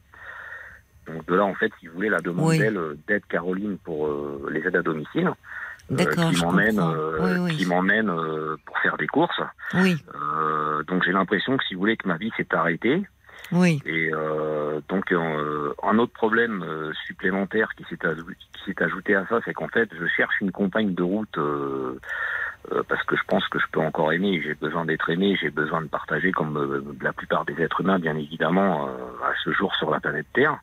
Donc 1.06 1.24
de 1.26 1.34
là, 1.36 1.44
en 1.44 1.54
fait, 1.54 1.72
si 1.78 1.86
vous 1.86 1.94
voulez, 1.94 2.08
la 2.08 2.20
demande 2.20 2.48
Oui. 2.48 2.58
d'aide 2.58 2.78
d'aide 3.06 3.22
Caroline 3.28 3.78
pour 3.78 4.08
euh, 4.08 4.48
les 4.50 4.60
aides 4.66 4.74
à 4.76 4.82
domicile, 4.82 5.30
euh, 5.92 6.04
qui 6.32 6.42
m'emmène, 6.44 6.76
comprends. 6.76 6.94
euh, 6.94 7.18
Oui, 7.20 7.38
oui. 7.52 7.56
qui 7.56 7.66
m'emmène 7.66 8.10
euh, 8.10 8.56
pour 8.66 8.76
faire 8.80 8.96
des 8.96 9.06
courses. 9.06 9.40
Oui, 9.74 9.96
Euh, 10.14 10.82
donc 10.84 11.04
j'ai 11.04 11.12
l'impression 11.12 11.56
que 11.56 11.64
si 11.64 11.74
vous 11.74 11.80
voulez 11.80 11.96
que 11.96 12.08
ma 12.08 12.16
vie 12.16 12.32
s'est 12.36 12.52
arrêtée. 12.52 13.02
Oui. 13.52 13.80
Et 13.86 14.10
euh, 14.12 14.80
donc 14.88 15.12
euh, 15.12 15.74
un 15.82 15.98
autre 15.98 16.12
problème 16.12 16.62
euh, 16.62 16.92
supplémentaire 17.06 17.68
qui 17.76 17.84
s'est 17.84 18.82
ajouté, 18.82 19.14
à 19.14 19.26
ça, 19.26 19.40
c'est 19.44 19.54
qu'en 19.54 19.68
fait 19.68 19.88
je 19.98 20.06
cherche 20.06 20.40
une 20.40 20.52
compagne 20.52 20.94
de 20.94 21.02
route 21.02 21.38
euh, 21.38 21.98
euh, 22.72 22.82
parce 22.88 23.02
que 23.04 23.16
je 23.16 23.22
pense 23.28 23.46
que 23.48 23.58
je 23.58 23.66
peux 23.70 23.80
encore 23.80 24.12
aimer. 24.12 24.40
J'ai 24.42 24.54
besoin 24.54 24.84
d'être 24.84 25.08
aimé, 25.10 25.36
j'ai 25.40 25.50
besoin 25.50 25.82
de 25.82 25.88
partager 25.88 26.32
comme 26.32 26.96
la 27.00 27.12
plupart 27.12 27.44
des 27.44 27.60
êtres 27.62 27.80
humains, 27.80 27.98
bien 27.98 28.16
évidemment, 28.16 28.86
à 28.86 29.32
ce 29.44 29.52
jour 29.52 29.74
sur 29.76 29.90
la 29.90 30.00
planète 30.00 30.26
Terre. 30.32 30.58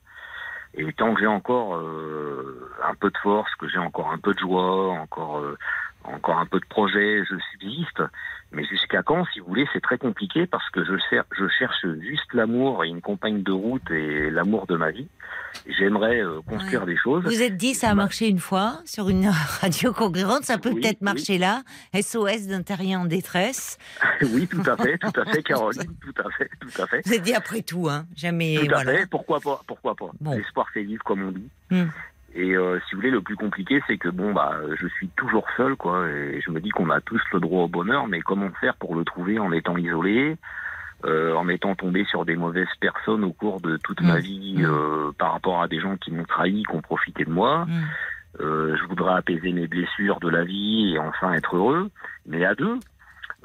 Et 0.76 0.92
tant 0.94 1.14
que 1.14 1.22
j'ai 1.22 1.28
encore 1.28 1.76
euh, 1.76 2.72
un 2.84 2.96
peu 2.96 3.12
de 3.12 3.18
force, 3.20 3.54
que 3.56 3.68
j'ai 3.70 3.78
encore 3.78 4.12
un 4.12 4.18
peu 4.18 4.34
de 4.34 4.40
joie, 4.40 4.92
encore 4.94 5.38
euh, 5.38 5.58
encore 6.04 6.40
un 6.40 6.46
peu 6.46 6.60
de 6.60 6.66
projet, 6.66 7.24
je 7.30 7.36
subsiste. 7.52 8.02
Mais 8.54 8.64
jusqu'à 8.66 9.02
quand, 9.02 9.26
si 9.34 9.40
vous 9.40 9.48
voulez, 9.48 9.68
c'est 9.74 9.82
très 9.82 9.98
compliqué 9.98 10.46
parce 10.46 10.70
que 10.70 10.86
je, 10.86 10.94
cher- 11.10 11.26
je 11.38 11.48
cherche 11.58 11.86
juste 12.02 12.32
l'amour 12.34 12.84
et 12.86 12.88
une 12.88 13.02
compagne 13.02 13.42
de 13.42 13.52
route 13.52 13.90
et 13.90 14.30
l'amour 14.30 14.68
de 14.68 14.76
ma 14.76 14.92
vie. 14.92 15.08
J'aimerais 15.68 16.22
euh, 16.22 16.40
construire 16.48 16.86
des 16.86 16.98
choses. 16.98 17.24
Vous 17.24 17.42
êtes 17.42 17.58
dit, 17.58 17.74
ça 17.74 17.90
a 17.90 17.96
marché 17.96 18.28
une 18.28 18.40
fois 18.40 18.80
sur 18.86 19.10
une 19.10 19.28
radio 19.62 19.92
concurrente, 19.94 20.44
ça 20.44 20.58
peut 20.58 20.70
Oui, 20.70 20.82
peut-être 20.82 21.00
oui. 21.02 21.06
marcher 21.06 21.38
là. 21.38 21.64
SOS 22.00 22.48
d'un 22.48 22.62
terrien 22.64 23.02
en 23.02 23.06
détresse. 23.06 23.78
oui, 24.22 24.48
tout 24.48 24.64
à 24.68 24.78
fait, 24.78 24.98
tout 25.00 25.20
à 25.20 25.26
fait, 25.26 25.42
Caroline, 25.44 25.92
tout 26.02 26.22
à 26.24 26.30
fait, 26.32 26.50
tout 26.60 26.82
à 26.82 26.88
fait. 26.88 27.02
Vous 27.06 27.14
êtes 27.14 27.24
dit 27.24 27.34
après 27.34 27.62
tout, 27.62 27.90
hein, 27.90 28.06
jamais. 28.16 28.56
Tout 28.60 28.66
à 28.74 28.84
voilà. 28.84 28.98
fait, 29.00 29.10
pourquoi 29.10 29.40
pas, 29.40 29.62
pourquoi 29.68 29.96
pas. 29.96 30.10
Bon. 30.22 30.36
L'espoir 30.38 30.68
fait 30.74 30.84
vivre, 30.84 31.04
comme 31.04 31.24
on 31.24 31.32
dit. 31.32 31.50
Hmm. 31.72 31.86
Et 32.36 32.56
euh, 32.58 32.80
si 32.88 32.96
vous 32.96 33.02
voulez, 33.02 33.12
le 33.12 33.22
plus 33.22 33.36
compliqué, 33.36 33.82
c'est 33.86 33.98
que 33.98 34.10
bon, 34.10 34.34
bah, 34.34 34.54
je 34.80 34.88
suis 34.88 35.08
toujours 35.10 35.46
seul, 35.56 35.76
quoi. 35.76 36.08
Et 36.10 36.42
je 36.42 36.50
me 36.52 36.60
dis 36.60 36.70
qu'on 36.70 36.90
a 36.90 37.00
tous 37.02 37.22
le 37.32 37.40
droit 37.40 37.64
au 37.64 37.68
bonheur, 37.68 38.08
mais 38.08 38.22
comment 38.22 38.50
faire 38.60 38.76
pour 38.76 38.96
le 38.96 39.06
trouver 39.06 39.38
en 39.38 39.52
étant 39.52 39.78
isolé, 39.78 40.38
euh, 41.06 41.36
en 41.36 41.48
étant 41.48 41.76
tombé 41.76 42.06
sur 42.06 42.26
des 42.26 42.36
mauvaises 42.36 42.74
personnes 42.80 43.24
au 43.24 43.34
cours 43.34 43.62
de 43.62 43.78
toute 43.78 44.02
ma 44.02 44.16
Hmm. 44.16 44.22
vie, 44.22 44.56
Hmm. 44.58 44.66
euh, 44.66 45.12
par 45.18 45.34
rapport 45.34 45.62
à 45.62 45.68
des 45.68 45.80
gens 45.80 45.96
qui 45.98 46.12
m'ont 46.12 46.24
trahi, 46.26 46.64
qui 46.64 46.76
ont 46.76 46.82
profité 46.82 47.24
de 47.24 47.30
moi. 47.32 47.66
Hmm. 47.66 47.84
Euh, 48.42 48.76
je 48.78 48.84
voudrais 48.88 49.14
apaiser 49.14 49.52
mes 49.52 49.68
blessures 49.68 50.20
de 50.20 50.30
la 50.30 50.44
vie 50.44 50.94
et 50.96 50.98
enfin 51.00 51.34
être 51.34 51.56
heureux, 51.56 51.92
mais 52.26 52.44
à 52.46 52.56
deux, 52.56 52.80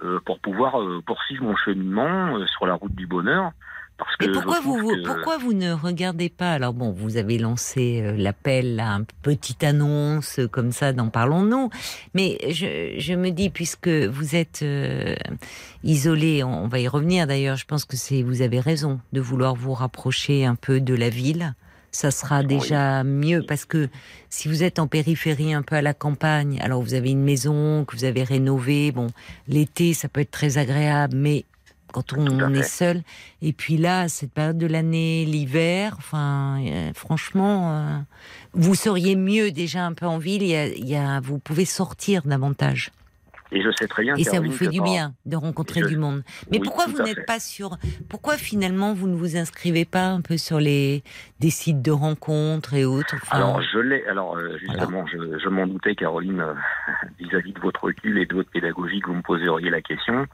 euh, 0.02 0.18
pour 0.24 0.38
pouvoir 0.40 0.80
euh, 0.80 1.02
poursuivre 1.04 1.44
mon 1.44 1.56
cheminement 1.56 2.38
euh, 2.38 2.46
sur 2.46 2.64
la 2.64 2.72
route 2.74 2.94
du 2.94 3.06
bonheur. 3.06 3.50
Parce 3.98 4.16
que 4.16 4.26
Et 4.26 4.32
pourquoi 4.32 4.60
vous, 4.60 4.76
trouve 4.78 4.80
vous- 4.94 5.02
que- 5.02 5.06
pourquoi 5.06 5.38
vous 5.38 5.52
ne 5.52 5.72
regardez 5.72 6.28
pas? 6.28 6.52
Alors 6.52 6.72
bon, 6.72 6.92
vous 6.92 7.16
avez 7.16 7.36
lancé 7.36 8.00
euh, 8.00 8.14
l'appel, 8.16 8.76
là, 8.76 8.92
une 8.92 9.04
petite 9.22 9.64
annonce 9.64 10.38
euh, 10.38 10.46
comme 10.46 10.70
ça, 10.72 10.92
dans 10.92 11.08
Parlons-nous. 11.08 11.68
Mais 12.14 12.38
je, 12.48 12.94
je 12.96 13.14
me 13.14 13.30
dis, 13.30 13.50
puisque 13.50 13.88
vous 13.88 14.36
êtes 14.36 14.60
euh, 14.62 15.16
isolé, 15.84 16.44
on, 16.44 16.64
on 16.64 16.68
va 16.68 16.78
y 16.78 16.88
revenir 16.88 17.26
d'ailleurs. 17.26 17.56
Je 17.56 17.64
pense 17.66 17.84
que 17.84 17.96
c'est, 17.96 18.22
vous 18.22 18.40
avez 18.42 18.60
raison 18.60 19.00
de 19.12 19.20
vouloir 19.20 19.54
vous 19.54 19.74
rapprocher 19.74 20.44
un 20.44 20.54
peu 20.54 20.80
de 20.80 20.94
la 20.94 21.08
ville. 21.08 21.54
Ça 21.90 22.10
sera 22.10 22.42
déjà 22.42 23.02
mieux 23.02 23.42
parce 23.48 23.64
que 23.64 23.88
si 24.28 24.46
vous 24.46 24.62
êtes 24.62 24.78
en 24.78 24.86
périphérie, 24.86 25.54
un 25.54 25.62
peu 25.62 25.74
à 25.74 25.82
la 25.82 25.94
campagne, 25.94 26.60
alors 26.60 26.82
vous 26.82 26.92
avez 26.94 27.10
une 27.10 27.24
maison 27.24 27.84
que 27.86 27.96
vous 27.96 28.04
avez 28.04 28.22
rénovée. 28.24 28.92
Bon, 28.92 29.06
l'été, 29.48 29.94
ça 29.94 30.06
peut 30.08 30.20
être 30.20 30.30
très 30.30 30.58
agréable, 30.58 31.16
mais 31.16 31.44
quand 31.92 32.12
on, 32.12 32.54
est 32.54 32.62
seul, 32.62 33.02
et 33.42 33.52
puis 33.52 33.76
là, 33.76 34.08
cette 34.08 34.32
période 34.32 34.58
de 34.58 34.66
l'année, 34.66 35.24
l'hiver, 35.24 35.94
enfin, 35.98 36.60
euh, 36.64 36.90
franchement, 36.94 37.72
euh, 37.72 37.98
vous 38.52 38.74
seriez 38.74 39.16
mieux 39.16 39.50
déjà 39.50 39.84
un 39.86 39.92
peu 39.94 40.06
en 40.06 40.18
ville. 40.18 40.42
Il 40.42 40.48
y 40.50 40.56
a, 40.56 40.66
il 40.66 40.88
y 40.88 40.96
a- 40.96 41.20
vous 41.20 41.38
pouvez 41.38 41.64
sortir 41.64 42.22
davantage. 42.24 42.90
Et 43.50 43.62
je 43.62 43.70
sais 43.78 43.88
très 43.88 44.02
bien. 44.02 44.14
Et 44.16 44.24
ça 44.24 44.40
vous 44.40 44.52
fait 44.52 44.66
du 44.68 44.76
par- 44.76 44.86
bien 44.86 45.14
de 45.24 45.34
rencontrer 45.34 45.80
Je- 45.80 45.86
du 45.86 45.96
monde. 45.96 46.22
Mais 46.50 46.58
Oui, 46.58 46.64
pourquoi 46.64 46.84
vous 46.84 46.98
n'êtes 47.02 47.24
pas 47.24 47.40
sur 47.40 47.78
Pourquoi 48.10 48.36
finalement 48.36 48.92
vous 48.92 49.08
ne 49.08 49.16
vous 49.16 49.38
inscrivez 49.38 49.86
pas 49.86 50.04
un 50.08 50.20
peu 50.20 50.36
sur 50.36 50.60
les 50.60 51.02
des 51.40 51.48
sites 51.48 51.80
de 51.80 51.90
rencontres 51.90 52.74
et 52.74 52.84
autres 52.84 53.14
enfin, 53.22 53.38
Alors 53.38 53.62
je 53.62 53.78
l'ai. 53.78 54.04
Alors 54.06 54.36
euh, 54.36 54.58
justement, 54.58 55.06
je, 55.06 55.38
je 55.42 55.48
m'en 55.48 55.66
doutais, 55.66 55.94
Caroline, 55.94 56.44
vis-à-vis 57.18 57.54
de 57.54 57.60
votre 57.60 57.84
recul 57.84 58.18
et 58.18 58.26
de 58.26 58.34
votre 58.34 58.50
pédagogie, 58.50 59.00
que 59.00 59.06
vous 59.06 59.14
me 59.16 59.22
poseriez 59.22 59.70
la 59.70 59.80
question. 59.80 60.26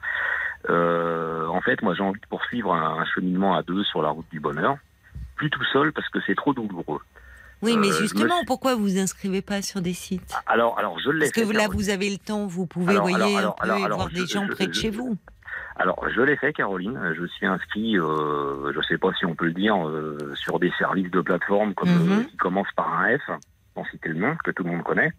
Euh, 0.69 1.47
en 1.47 1.61
fait, 1.61 1.81
moi, 1.81 1.93
j'ai 1.95 2.03
envie 2.03 2.19
de 2.19 2.27
poursuivre 2.27 2.73
un, 2.73 2.99
un 2.99 3.05
cheminement 3.05 3.55
à 3.55 3.63
deux 3.63 3.83
sur 3.83 4.01
la 4.01 4.09
route 4.09 4.25
du 4.31 4.39
bonheur, 4.39 4.77
plus 5.35 5.49
tout 5.49 5.63
seul 5.73 5.91
parce 5.91 6.09
que 6.09 6.19
c'est 6.25 6.35
trop 6.35 6.53
douloureux. 6.53 7.01
Oui, 7.61 7.77
mais 7.77 7.89
euh, 7.89 7.97
justement, 7.97 8.37
suis- 8.37 8.45
pourquoi 8.45 8.75
vous 8.75 8.97
inscrivez 8.99 9.41
pas 9.41 9.61
sur 9.61 9.81
des 9.81 9.93
sites? 9.93 10.35
Alors, 10.45 10.77
alors 10.77 10.99
je 10.99 11.09
l'ai 11.09 11.19
Parce 11.19 11.31
que 11.31 11.45
fait. 11.45 11.53
là, 11.53 11.59
Caroline. 11.61 11.79
vous 11.81 11.89
avez 11.89 12.09
le 12.09 12.17
temps, 12.17 12.45
vous 12.47 12.65
pouvez 12.65 12.91
Alors, 12.91 13.07
voyez 13.07 13.37
alors, 13.37 13.55
un 13.61 13.65
peu 13.87 13.93
voir 13.95 14.09
je- 14.09 14.15
des 14.15 14.25
gens 14.27 14.45
je- 14.47 14.51
près 14.53 14.67
de 14.67 14.73
chez 14.73 14.89
vous. 14.89 15.17
Alors, 15.77 16.03
je 16.13 16.21
l'ai 16.21 16.37
fait, 16.37 16.53
Caroline. 16.53 16.99
Je 17.17 17.25
suis 17.25 17.45
inscrit, 17.45 17.97
euh, 17.97 18.71
je 18.73 18.81
sais 18.87 18.97
pas 18.97 19.11
si 19.17 19.25
on 19.25 19.35
peut 19.35 19.45
le 19.45 19.53
dire, 19.53 19.87
euh, 19.87 20.33
sur 20.35 20.59
des 20.59 20.71
services 20.77 21.11
de 21.11 21.21
plateforme 21.21 21.73
comme 21.73 21.89
Mhm. 21.89 22.19
euh, 22.19 22.23
qui 22.23 22.37
commencent 22.37 22.71
par 22.75 22.93
un 23.01 23.17
F, 23.17 23.21
sans 23.73 23.85
citer 23.85 24.09
le 24.09 24.15
nom, 24.15 24.35
que 24.43 24.51
tout 24.51 24.63
le 24.63 24.71
monde 24.71 24.83
connaît. 24.83 25.11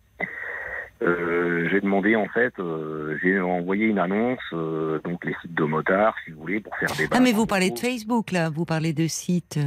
Euh, 1.03 1.69
j'ai 1.71 1.81
demandé 1.81 2.17
en 2.17 2.27
fait, 2.29 2.55
euh, 2.59 3.19
j'ai 3.23 3.39
envoyé 3.39 3.87
une 3.87 3.99
annonce, 3.99 4.41
euh, 4.55 4.99
donc 5.05 5.25
les 5.27 5.35
sites 5.43 5.53
de 5.55 5.65
motards, 5.65 6.15
si 6.25 6.31
vous 6.31 6.41
voulez, 6.41 6.61
pour 6.61 6.75
faire 6.79 6.89
des. 6.97 7.07
Ah, 7.11 7.21
mais 7.21 7.33
vous 7.33 7.45
parlez 7.47 7.71
de. 7.71 7.79
Facebook 7.79 8.33
là, 8.33 8.49
vous 8.49 8.65
parlez 8.65 8.95
de 8.95 9.07
sites, 9.07 9.59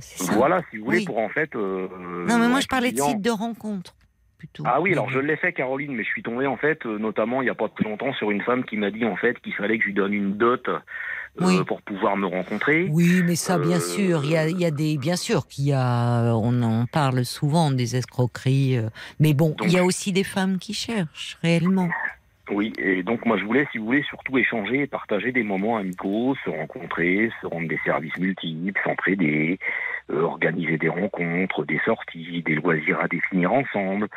ça 0.00 0.32
Voilà, 0.32 0.62
si 0.70 0.78
vous 0.78 0.86
voulez, 0.86 0.98
Oui. 0.98 1.04
pour 1.04 1.18
en 1.18 1.28
fait. 1.28 1.54
Non, 1.54 2.38
mais 2.38 2.48
moi 2.48 2.60
je 2.60 2.68
parlais 2.68 2.92
de 2.92 2.98
sites 2.98 3.20
de 3.20 3.30
rencontres 3.30 3.94
plutôt. 4.38 4.62
Ah 4.66 4.80
oui, 4.80 4.92
alors 4.92 5.10
je 5.10 5.18
l'ai 5.18 5.36
fait, 5.36 5.52
Caroline, 5.52 5.92
mais 5.94 6.04
je 6.04 6.08
suis 6.08 6.22
tombé 6.22 6.46
en 6.46 6.56
fait, 6.56 6.84
notamment 6.86 7.42
il 7.42 7.46
n'y 7.46 7.50
a 7.50 7.54
pas 7.54 7.68
très 7.68 7.84
longtemps, 7.84 8.14
sur 8.14 8.30
une 8.30 8.40
femme 8.42 8.64
qui 8.64 8.76
m'a 8.76 8.90
dit 8.90 9.04
en 9.04 9.16
fait 9.16 9.38
qu'il 9.40 9.52
fallait 9.54 9.76
que 9.76 9.82
je 9.82 9.88
lui 9.88 9.94
donne 9.94 10.14
une 10.14 10.38
dot 10.38 10.68
Oui. 11.40 11.64
pour 11.66 11.80
pouvoir 11.82 12.16
me 12.16 12.26
rencontrer. 12.26 12.88
Oui, 12.90 13.22
mais 13.24 13.36
ça, 13.36 13.58
bien 13.58 13.76
Euh, 13.76 13.80
sûr, 13.80 14.20
il 14.24 14.30
y 14.30 14.36
a, 14.36 14.48
il 14.48 14.58
y 14.58 14.64
a 14.64 14.70
des, 14.70 14.98
bien 14.98 15.16
sûr 15.16 15.46
qu'il 15.46 15.66
y 15.66 15.72
a, 15.72 16.34
on 16.34 16.62
en 16.62 16.86
parle 16.86 17.24
souvent 17.24 17.70
des 17.70 17.96
escroqueries, 17.96 18.76
euh, 18.78 18.88
mais 19.20 19.34
bon, 19.34 19.54
il 19.62 19.72
y 19.72 19.78
a 19.78 19.84
aussi 19.84 20.12
des 20.12 20.24
femmes 20.24 20.58
qui 20.58 20.74
cherchent 20.74 21.38
réellement. 21.42 21.88
Oui, 22.50 22.72
et 22.78 23.02
donc 23.02 23.26
moi 23.26 23.36
je 23.36 23.44
voulais, 23.44 23.68
si 23.72 23.76
vous 23.78 23.84
voulez, 23.84 24.02
surtout 24.04 24.38
échanger 24.38 24.80
et 24.80 24.86
partager 24.86 25.32
des 25.32 25.42
moments 25.42 25.76
amicaux, 25.76 26.34
se 26.44 26.48
rencontrer, 26.48 27.30
se 27.42 27.46
rendre 27.46 27.68
des 27.68 27.78
services 27.84 28.16
multiples, 28.18 28.80
s'entraider, 28.82 29.58
euh, 30.10 30.22
organiser 30.22 30.78
des 30.78 30.88
rencontres, 30.88 31.66
des 31.66 31.78
sorties, 31.84 32.42
des 32.46 32.54
loisirs 32.54 33.00
à 33.02 33.06
définir 33.08 33.52
ensemble, 33.52 34.08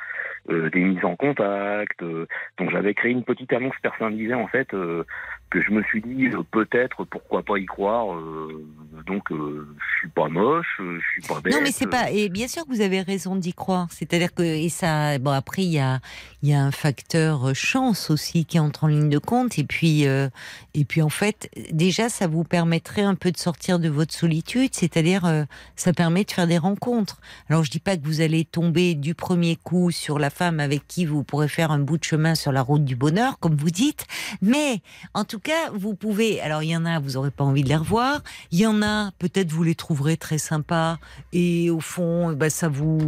euh, 0.49 0.69
des 0.69 0.79
mises 0.79 1.03
en 1.03 1.17
contact. 1.17 2.01
euh. 2.03 2.25
donc 2.57 2.71
j'avais 2.71 2.93
créé 2.93 3.11
une 3.11 3.25
petite 3.25 3.51
annonce 3.51 3.75
personnalisée 3.83 4.33
en 4.33 4.47
fait 4.47 4.73
euh, 4.73 5.03
que 5.51 5.61
je 5.61 5.71
me 5.71 5.83
suis 5.83 6.01
dit 6.01 6.27
euh, 6.27 6.41
peut-être 6.49 7.03
pourquoi 7.03 7.43
pas 7.43 7.59
y 7.59 7.65
croire. 7.65 8.15
euh, 8.15 8.65
donc 9.05 9.31
euh, 9.31 9.67
je 9.77 9.99
suis 9.99 10.09
pas 10.09 10.29
moche, 10.29 10.79
euh, 10.79 10.97
je 10.99 11.21
suis 11.21 11.27
pas 11.27 11.41
bête. 11.41 11.53
Non, 11.53 11.59
mais 11.61 11.71
c'est 11.71 11.87
pas. 11.87 12.09
Et 12.09 12.29
bien 12.29 12.47
sûr 12.47 12.65
que 12.65 12.69
vous 12.69 12.81
avez 12.81 13.01
raison 13.01 13.35
d'y 13.35 13.53
croire. 13.53 13.87
C'est-à-dire 13.91 14.33
que 14.33 14.41
et 14.43 14.69
ça. 14.69 15.19
Bon, 15.19 15.31
après 15.31 15.63
il 15.63 15.71
y 15.71 15.79
a 15.79 15.99
il 16.41 16.49
y 16.49 16.53
a 16.53 16.63
un 16.63 16.71
facteur 16.71 17.53
chance 17.53 18.09
aussi 18.09 18.45
qui 18.45 18.59
entre 18.59 18.85
en 18.85 18.87
ligne 18.87 19.09
de 19.09 19.17
compte. 19.17 19.59
Et 19.59 19.65
puis 19.65 20.03
et 20.03 20.85
puis 20.85 21.01
en 21.01 21.09
fait 21.09 21.49
déjà 21.71 22.09
ça 22.09 22.27
vous 22.27 22.43
permettrait 22.45 23.01
un 23.03 23.15
peu 23.15 23.31
de 23.31 23.37
sortir 23.37 23.77
de 23.77 23.89
votre 23.89 24.13
solitude. 24.13 24.73
C'est-à-dire 24.73 25.45
ça 25.75 25.91
permet 25.91 26.23
de 26.23 26.31
faire 26.31 26.47
des 26.47 26.57
rencontres. 26.57 27.19
Alors 27.49 27.63
je 27.65 27.71
dis 27.71 27.79
pas 27.79 27.97
que 27.97 28.05
vous 28.05 28.21
allez 28.21 28.45
tomber 28.45 28.95
du 28.95 29.15
premier 29.15 29.57
coup 29.57 29.91
sur 29.91 30.17
la 30.17 30.29
femme 30.29 30.59
avec 30.61 30.87
qui 30.87 31.05
vous 31.05 31.23
pourrez 31.23 31.49
faire 31.49 31.71
un 31.71 31.79
bout 31.79 31.97
de 31.97 32.03
chemin 32.05 32.35
sur 32.35 32.53
la 32.53 32.61
route 32.61 32.85
du 32.85 32.95
bonheur, 32.95 33.37
comme 33.39 33.55
vous 33.55 33.71
dites. 33.71 34.05
Mais 34.41 34.81
en 35.13 35.25
tout 35.25 35.40
cas 35.41 35.69
vous 35.73 35.95
pouvez. 35.95 36.41
Alors 36.41 36.63
il 36.63 36.69
y 36.69 36.77
en 36.77 36.85
a 36.85 36.99
vous 36.99 37.17
aurez 37.17 37.31
pas 37.31 37.43
envie 37.43 37.63
de 37.63 37.69
les 37.69 37.75
revoir. 37.75 38.21
Il 38.51 38.59
y 38.59 38.65
en 38.65 38.81
a 38.81 39.11
peut-être 39.19 39.51
vous 39.51 39.63
les 39.63 39.75
trouverez 39.75 40.17
très 40.17 40.37
sympas 40.37 40.97
et 41.33 41.69
au 41.69 41.79
fond, 41.79 42.33
bah, 42.33 42.49
ça 42.49 42.67
vous 42.67 42.99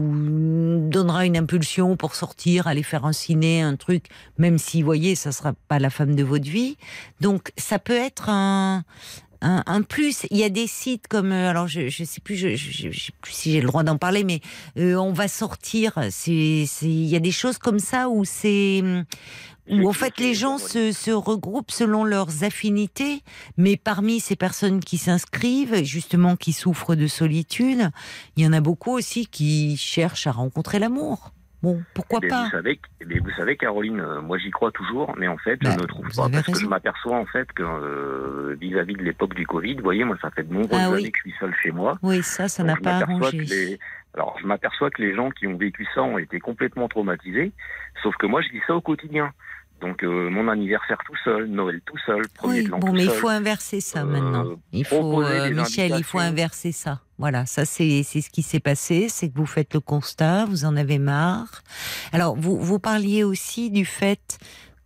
donnera 0.90 1.26
une 1.26 1.38
impulsion 1.38 1.96
pour 1.96 2.16
sortir, 2.16 2.68
aller 2.68 2.84
faire 2.84 3.06
un 3.06 3.14
ciné, 3.14 3.62
un 3.62 3.76
truc, 3.76 4.06
même 4.38 4.58
si, 4.58 4.82
vous 4.82 4.86
voyez, 4.86 5.16
ça 5.16 5.32
sera 5.32 5.54
pas 5.68 5.80
la 5.80 5.90
femme 5.90 6.16
de 6.16 6.24
votre 6.24 6.50
vie. 6.50 6.78
Donc, 7.22 7.52
ça 7.58 7.80
peut 7.80 7.94
être 7.94 8.30
un, 8.30 8.84
un, 9.42 9.82
plus. 9.82 10.26
Il 10.32 10.38
y 10.38 10.44
a 10.44 10.50
des 10.50 10.68
sites 10.68 11.08
comme, 11.08 11.32
euh, 11.32 11.50
alors 11.50 11.68
je, 11.68 11.90
je 11.90 12.04
sais 12.04 12.22
plus, 12.22 12.58
si 12.58 13.52
j'ai 13.52 13.62
le 13.62 13.68
droit 13.68 13.84
d'en 13.84 13.98
parler, 13.98 14.24
mais 14.24 14.42
euh, 14.78 14.96
on 14.96 15.12
va 15.12 15.28
sortir. 15.28 16.00
Il 16.28 17.06
y 17.06 17.16
a 17.16 17.20
des 17.20 17.32
choses 17.32 17.58
comme 17.58 17.80
ça 17.80 18.10
où 18.10 18.24
c'est 18.26 18.82
où 19.70 19.88
en 19.88 19.94
fait 19.94 20.18
les 20.20 20.34
gens 20.34 20.58
se, 20.58 20.92
se 20.92 21.12
regroupent 21.12 21.72
selon 21.72 22.04
leurs 22.04 22.44
affinités, 22.44 23.22
mais 23.58 23.78
parmi 23.78 24.20
ces 24.20 24.36
personnes 24.36 24.80
qui 24.82 24.98
s'inscrivent, 24.98 25.84
justement 25.84 26.36
qui 26.36 26.52
souffrent 26.54 26.96
de 26.96 27.08
solitude, 27.08 27.90
il 28.36 28.44
y 28.44 28.48
en 28.48 28.54
a 28.54 28.62
beaucoup 28.62 28.92
aussi 28.92 29.28
qui 29.28 29.78
cherchent 29.78 30.28
à 30.28 30.32
rencontrer 30.32 30.80
l'amour. 30.80 31.32
Bon, 31.62 31.82
pourquoi 31.94 32.20
Mais 32.22 32.28
pas 32.28 32.44
vous 32.44 32.50
savez, 32.52 32.78
mais 33.08 33.20
vous 33.20 33.32
savez, 33.38 33.56
Caroline, 33.56 34.02
euh, 34.02 34.22
moi 34.22 34.38
j'y 34.38 34.52
crois 34.52 34.72
toujours, 34.74 35.16
mais 35.18 35.30
en 35.30 35.38
fait, 35.38 35.58
Bah, 35.64 35.70
je 35.74 35.80
ne 35.82 35.86
trouve 35.88 36.10
pas 36.14 36.28
parce 36.28 36.46
que 36.48 36.60
je 36.60 36.68
m'aperçois 36.68 37.16
en 37.16 37.26
fait 37.26 37.50
que 37.54 37.64
euh, 37.64 38.58
vis-à-vis 38.60 38.96
de 38.96 39.04
l'époque 39.04 39.34
du 39.34 39.48
Covid, 39.48 39.76
vous 39.76 39.84
voyez, 39.84 40.04
moi 40.04 40.18
ça 40.22 40.30
fait 40.32 40.44
de 40.44 40.54
nombreuses 40.54 40.78
Ah 40.84 40.92
oui. 40.92 41.00
années 41.00 41.12
que 41.12 41.20
je 41.24 41.30
suis 41.30 41.40
seul 41.40 41.56
chez 41.64 41.72
moi. 41.72 41.98
Oui, 42.04 42.22
ça, 42.22 42.50
ça 42.50 42.64
n'a 42.66 42.76
pas 42.76 42.98
arrangé. 42.98 43.80
Alors, 44.16 44.38
je 44.42 44.46
m'aperçois 44.46 44.92
que 44.92 45.02
les 45.02 45.16
gens 45.16 45.32
qui 45.32 45.48
ont 45.48 45.56
vécu 45.58 45.88
ça 45.96 46.04
ont 46.04 46.18
été 46.18 46.40
complètement 46.42 46.90
traumatisés, 46.90 47.54
sauf 48.04 48.14
que 48.18 48.28
moi, 48.28 48.42
je 48.42 48.50
vis 48.50 48.62
ça 48.68 48.76
au 48.76 48.82
quotidien. 48.82 49.32
Donc, 49.84 50.02
euh, 50.02 50.30
mon 50.30 50.48
anniversaire 50.48 50.98
tout 51.06 51.18
seul, 51.26 51.48
Noël 51.48 51.82
tout 51.86 51.98
seul, 52.06 52.22
premier 52.34 52.60
Oui, 52.60 52.64
de 52.64 52.70
l'an 52.70 52.80
bon, 52.80 52.88
tout 52.88 52.94
mais 52.94 53.04
il 53.04 53.10
faut 53.10 53.28
inverser 53.28 53.82
ça 53.82 54.00
Euh, 54.00 54.06
maintenant. 54.06 54.46
Il 54.72 54.86
faut, 54.86 55.22
euh, 55.22 55.50
Michel, 55.52 55.94
il 55.98 56.06
faut 56.06 56.20
inverser 56.20 56.72
ça. 56.72 57.02
Voilà, 57.18 57.46
ça 57.46 57.66
c'est 57.66 58.02
c'est 58.04 58.22
ce 58.22 58.30
qui 58.30 58.44
s'est 58.44 58.62
passé, 58.62 59.08
c'est 59.10 59.28
que 59.30 59.38
vous 59.38 59.46
faites 59.46 59.74
le 59.74 59.82
constat, 59.82 60.46
vous 60.46 60.64
en 60.64 60.78
avez 60.78 61.00
marre. 61.00 61.64
Alors, 62.14 62.38
vous 62.38 62.58
vous 62.58 62.80
parliez 62.80 63.26
aussi 63.26 63.72
du 63.72 63.84
fait 63.84 64.38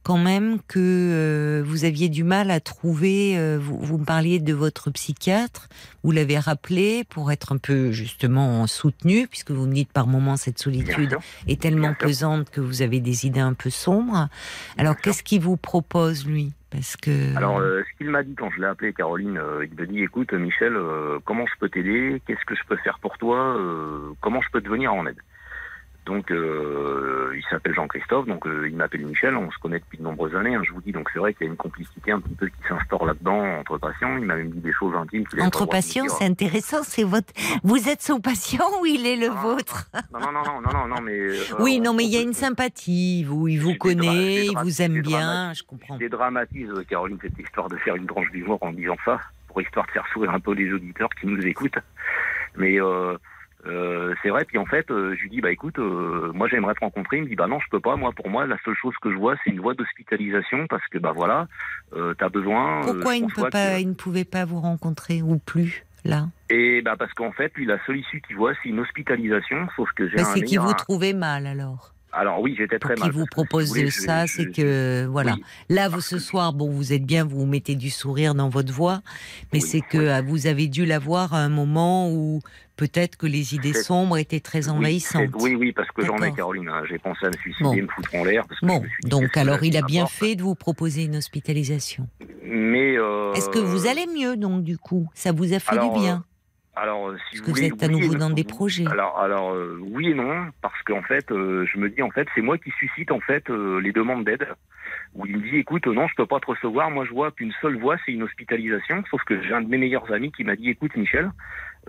quand 0.08 0.18
même 0.18 0.60
que 0.70 0.80
euh, 0.80 1.64
vous 1.66 1.84
aviez 1.84 2.08
du 2.08 2.24
mal 2.24 2.50
à 2.50 2.62
trouver. 2.62 3.38
euh, 3.38 3.58
vous, 3.60 3.78
vous 3.78 3.98
me 3.98 4.06
parliez 4.06 4.40
de 4.40 4.54
votre 4.54 4.90
psychiatre, 4.90 5.68
vous 6.02 6.14
l'avez 6.14 6.40
rappelé 6.40 7.04
pour 7.10 7.30
être 7.30 7.52
un 7.52 7.58
peu 7.58 7.92
justement 7.92 8.66
soutenu, 8.68 9.28
puisque 9.28 9.52
vous 9.52 9.68
me 9.68 9.74
dites 9.74 9.92
par 9.92 10.08
moments 10.08 10.38
cette 10.38 10.60
solitude 10.60 11.18
est 11.50 11.60
tellement 11.60 11.90
Bien 11.90 11.94
pesante 11.94 12.50
que 12.50 12.62
vous 12.62 12.82
avez 12.82 13.02
des 13.02 13.26
idées 13.26 13.42
un 13.42 13.54
peu 13.54 13.70
sombres. 13.70 14.30
Alors, 14.78 14.96
qu'est-ce 14.96 15.24
qu'il 15.24 15.42
vous 15.42 15.58
propose 15.58 16.26
lui? 16.26 16.54
Parce 16.70 16.96
que 16.96 17.36
Alors, 17.36 17.60
euh, 17.60 17.84
ce 17.84 17.98
qu'il 17.98 18.10
m'a 18.10 18.24
dit 18.24 18.34
quand 18.34 18.50
je 18.52 18.62
l'ai 18.62 18.68
appelé, 18.68 18.94
Caroline, 18.94 19.38
euh, 19.38 19.66
il 19.66 19.78
me 19.78 19.88
dit, 19.88 20.04
écoute, 20.04 20.32
Michel, 20.32 20.74
euh, 20.78 21.20
comment 21.26 21.46
je 21.48 21.60
peux 21.60 21.68
t'aider? 21.68 22.22
Qu'est-ce 22.26 22.46
que 22.46 22.56
je 22.56 22.64
peux 22.70 22.78
faire 22.78 23.00
pour 23.00 23.18
toi? 23.18 23.58
Comment 24.22 24.40
je 24.40 24.50
peux 24.54 24.62
te 24.62 24.70
venir 24.70 24.94
en 24.94 25.06
aide? 25.06 25.20
Donc, 26.08 26.32
euh, 26.32 27.34
il 27.36 27.44
s'appelle 27.50 27.74
Jean-Christophe, 27.74 28.28
donc 28.28 28.48
euh, 28.48 28.70
il 28.70 28.78
m'appelle 28.78 29.06
Michel, 29.06 29.36
on 29.36 29.52
se 29.52 29.58
connaît 29.60 29.80
depuis 29.80 29.98
de 29.98 30.04
nombreuses 30.04 30.34
années, 30.36 30.56
hein, 30.56 30.62
je 30.66 30.72
vous 30.72 30.80
dis, 30.82 30.94
donc 30.94 31.10
c'est 31.12 31.20
vrai 31.20 31.34
qu'il 31.34 31.46
y 31.46 31.50
a 31.50 31.52
une 31.52 31.58
complicité 31.58 32.14
un 32.14 32.22
petit 32.22 32.34
peu 32.34 32.48
qui 32.48 32.54
s'instaure 32.70 33.06
là-dedans 33.06 33.60
entre 33.60 33.78
patients, 33.78 34.16
il 34.18 34.26
m'a 34.26 34.38
même 34.38 34.50
dit 34.52 34.62
des 34.62 34.72
choses 34.72 34.96
intimes. 34.96 35.26
entre 35.42 35.66
patients, 35.66 36.08
c'est 36.08 36.24
intéressant. 36.26 36.82
C'est 36.84 37.04
votre. 37.04 37.34
Vous 37.64 37.90
êtes 37.90 38.02
son 38.02 38.22
patient 38.22 38.64
ou 38.82 38.86
il 38.86 39.06
est 39.06 39.18
le 39.18 39.28
Ah, 39.30 39.42
vôtre? 39.42 39.90
Non, 40.14 40.20
non, 40.22 40.32
non, 40.32 40.62
non, 40.62 40.72
non, 40.74 40.88
non, 40.88 41.02
mais... 41.02 41.12
euh, 41.20 41.36
Oui, 41.60 41.78
on- 41.82 41.84
non, 41.84 41.94
mais 41.94 42.06
il 42.06 42.10
y 42.14 42.18
a 42.18 42.22
une 42.22 42.34
sympathie. 42.34 43.26
Vous, 43.26 43.50
il 43.50 43.58
vous 43.60 43.76
connaît, 43.76 44.46
il 44.46 44.58
vous 44.64 44.82
aime 44.82 45.02
bien. 45.02 45.52
Je 45.54 45.64
comprends. 45.64 45.96
Je 45.96 46.00
dédramatise, 46.00 46.70
euh, 46.70 46.84
Caroline, 46.90 47.18
cette 47.22 47.38
histoire 47.38 47.68
de 47.68 47.76
faire 47.78 47.98
une 47.98 48.08
tranche 48.08 48.32
d'humour 48.32 48.60
en 48.62 48.72
disant 48.72 48.96
ça, 49.04 49.20
pour 49.50 49.62
histoire 49.62 49.86
de 49.88 49.92
faire 49.92 50.06
sourire 50.14 50.32
un 50.32 50.40
peu 50.40 50.54
les 50.54 50.72
auditeurs 50.72 51.10
qui 51.20 51.28
nous 51.28 51.46
écoutent. 51.46 51.80
Mais 52.56 52.80
euh, 52.82 53.18
euh, 53.68 54.14
c'est 54.24 54.30
vrai, 54.30 54.46
puis 54.46 54.58
en 54.58 54.66
fait, 54.66 54.90
euh, 54.92 55.16
je 55.16 55.22
lui 55.24 55.30
dis, 55.30 55.42
bah 55.42 55.52
écoute, 55.52 55.78
euh, 55.80 56.32
moi 56.34 56.48
j'aimerais 56.48 56.74
te 56.74 56.80
rencontrer. 56.80 57.18
Il 57.18 57.24
me 57.24 57.28
dit, 57.30 57.36
bah 57.36 57.48
non, 57.48 57.60
je 57.60 57.68
peux 57.70 57.80
pas. 57.80 57.96
Moi, 57.96 58.12
pour 58.14 58.30
moi, 58.30 58.46
la 58.48 58.58
seule 58.64 58.76
chose 58.76 58.96
que 59.02 59.12
je 59.12 59.18
vois, 59.18 59.36
c'est 59.44 59.50
une 59.52 59.60
voie 59.60 59.74
d'hospitalisation 59.74 60.68
parce 60.68 60.86
que, 60.88 60.98
bah 60.98 61.12
voilà, 61.14 61.48
euh, 61.94 62.14
t'as 62.18 62.30
besoin. 62.30 62.82
euh, 62.82 62.94
Pourquoi 62.94 63.16
il 63.16 63.24
ne 63.24 63.28
conçois 63.28 63.46
peut 63.46 63.52
pas, 63.52 63.76
que- 63.78 63.82
il 63.82 63.90
ne 63.90 63.94
pouvait 63.94 64.26
pas 64.26 64.46
vous 64.46 64.60
rencontrer 64.60 65.22
ou 65.22 65.38
plus 65.40 65.84
là? 66.06 66.28
Et 66.50 66.82
bah 66.82 66.96
parce 66.98 67.14
qu'en 67.14 67.32
fait, 67.34 67.54
lui, 67.56 67.66
la 67.66 67.78
seule 67.86 67.98
issue 67.98 68.22
qu'il 68.22 68.38
voit, 68.38 68.54
c'est 68.64 68.70
une 68.70 68.80
hospitalisation, 68.80 69.68
sauf 69.76 69.90
que 69.92 70.08
j'ai 70.08 70.16
Mais 70.16 70.22
un 70.22 70.26
C'est 70.26 70.42
qu'il 70.44 70.60
vous 70.60 70.74
trouvez 70.74 71.14
mal 71.14 71.46
alors. 71.46 71.94
Alors 72.18 72.42
oui, 72.42 72.56
j'étais 72.58 72.80
très 72.80 72.96
mal. 72.96 73.12
vous 73.12 73.22
si 73.22 73.28
propose 73.28 73.68
vous 73.68 73.76
voulez, 73.76 73.90
je- 73.90 74.00
ça, 74.02 74.26
je- 74.26 74.34
c'est 74.34 74.52
que 74.52 75.06
voilà. 75.06 75.34
oui. 75.36 75.44
Là, 75.70 75.88
vous 75.88 76.02
ce 76.02 76.18
soir, 76.18 76.54
bon, 76.54 76.70
vous 76.72 76.92
êtes 76.94 77.06
bien, 77.06 77.24
vous 77.26 77.46
mettez 77.46 77.76
du 77.76 77.90
sourire 77.92 78.34
dans 78.34 78.50
votre 78.50 78.74
voix, 78.74 79.02
mais 79.54 79.60
Oui, 79.60 79.62
c'est 79.62 79.82
que 79.82 80.10
ah, 80.10 80.22
vous 80.22 80.48
avez 80.48 80.68
dû 80.68 80.86
l'avoir 80.86 81.34
à 81.34 81.40
un 81.40 81.50
moment 81.50 82.10
où 82.12 82.42
peut-être 82.76 83.18
que 83.18 83.28
les 83.28 83.54
idées 83.56 83.74
sombres 83.74 84.18
étaient 84.18 84.40
très 84.40 84.70
envahissantes. 84.70 85.30
Oui, 85.40 85.56
oui, 85.56 85.72
parce 85.72 85.90
que 85.92 86.04
j'en 86.06 86.18
ai. 86.22 86.34
Caroline. 86.34 86.70
hein. 86.70 86.84
J'ai 86.90 86.98
pensé 87.00 87.26
à 87.26 87.30
me 87.30 87.38
suicider, 87.38 87.64
Bon. 87.64 87.76
me 87.76 87.88
foutre 87.88 88.16
en 88.16 88.24
l'air. 88.24 88.46
Bon, 88.62 88.84
donc 89.04 89.38
alors 89.38 89.64
il 89.64 89.78
a 89.78 89.82
bien 89.82 90.06
fait 90.08 90.36
de 90.36 90.42
vous 90.44 90.56
proposer 90.56 91.04
une 91.04 91.16
hospitalisation. 91.18 92.08
Mais 92.44 92.98
euh, 92.98 93.34
Est-ce 93.34 93.50
que 93.50 93.60
vous 93.60 93.88
allez 93.88 94.06
mieux 94.08 94.38
donc 94.38 94.64
du 94.64 94.78
coup? 94.78 95.08
Ça 95.14 95.32
vous 95.32 95.54
a 95.54 95.60
fait 95.60 95.72
alors, 95.78 95.94
du 95.94 96.00
bien? 96.00 96.24
Alors, 96.80 97.10
euh, 97.10 97.18
si 97.30 97.38
Parce 97.38 97.40
vous 97.40 97.42
que 97.42 97.46
vous 97.48 97.56
voulez, 97.56 97.68
êtes 97.68 97.84
à 97.84 97.88
nouveau 97.88 98.16
dans 98.16 98.30
des 98.30 98.44
projets? 98.44 98.86
Alors, 98.88 99.20
alors 99.20 99.52
euh, 99.54 99.80
oui 99.82 100.10
et 100.10 100.14
non, 100.14 100.52
parce 100.62 100.82
qu'en 100.84 101.02
fait, 101.02 101.32
euh, 101.32 101.66
je 101.66 101.80
me 101.80 101.90
dis 101.90 102.02
en 102.02 102.12
fait, 102.12 102.28
c'est 102.36 102.42
moi 102.42 102.58
qui 102.58 102.72
suscite 102.80 103.12
en 103.12 103.20
fait 103.20 103.50
euh, 103.50 103.80
les 103.82 103.92
demandes 103.92 104.24
d'aide. 104.26 104.48
Où 105.16 105.26
il 105.26 105.38
me 105.38 105.42
dit, 105.42 105.58
écoute, 105.58 105.88
non, 105.88 106.08
je 106.08 106.16
peux 106.16 106.26
pas 106.26 106.40
te 106.40 106.46
recevoir. 106.48 106.92
Moi, 106.92 107.06
je 107.06 107.12
vois 107.12 107.32
qu'une 107.32 107.52
seule 107.62 107.78
voie, 107.78 107.98
c'est 108.06 108.12
une 108.12 108.24
hospitalisation. 108.24 109.04
Sauf 109.10 109.24
que 109.24 109.42
j'ai 109.42 109.54
un 109.54 109.62
de 109.62 109.68
mes 109.68 109.78
meilleurs 109.78 110.12
amis 110.14 110.32
qui 110.32 110.44
m'a 110.44 110.56
dit, 110.56 110.70
écoute, 110.70 110.96
Michel, 110.96 111.32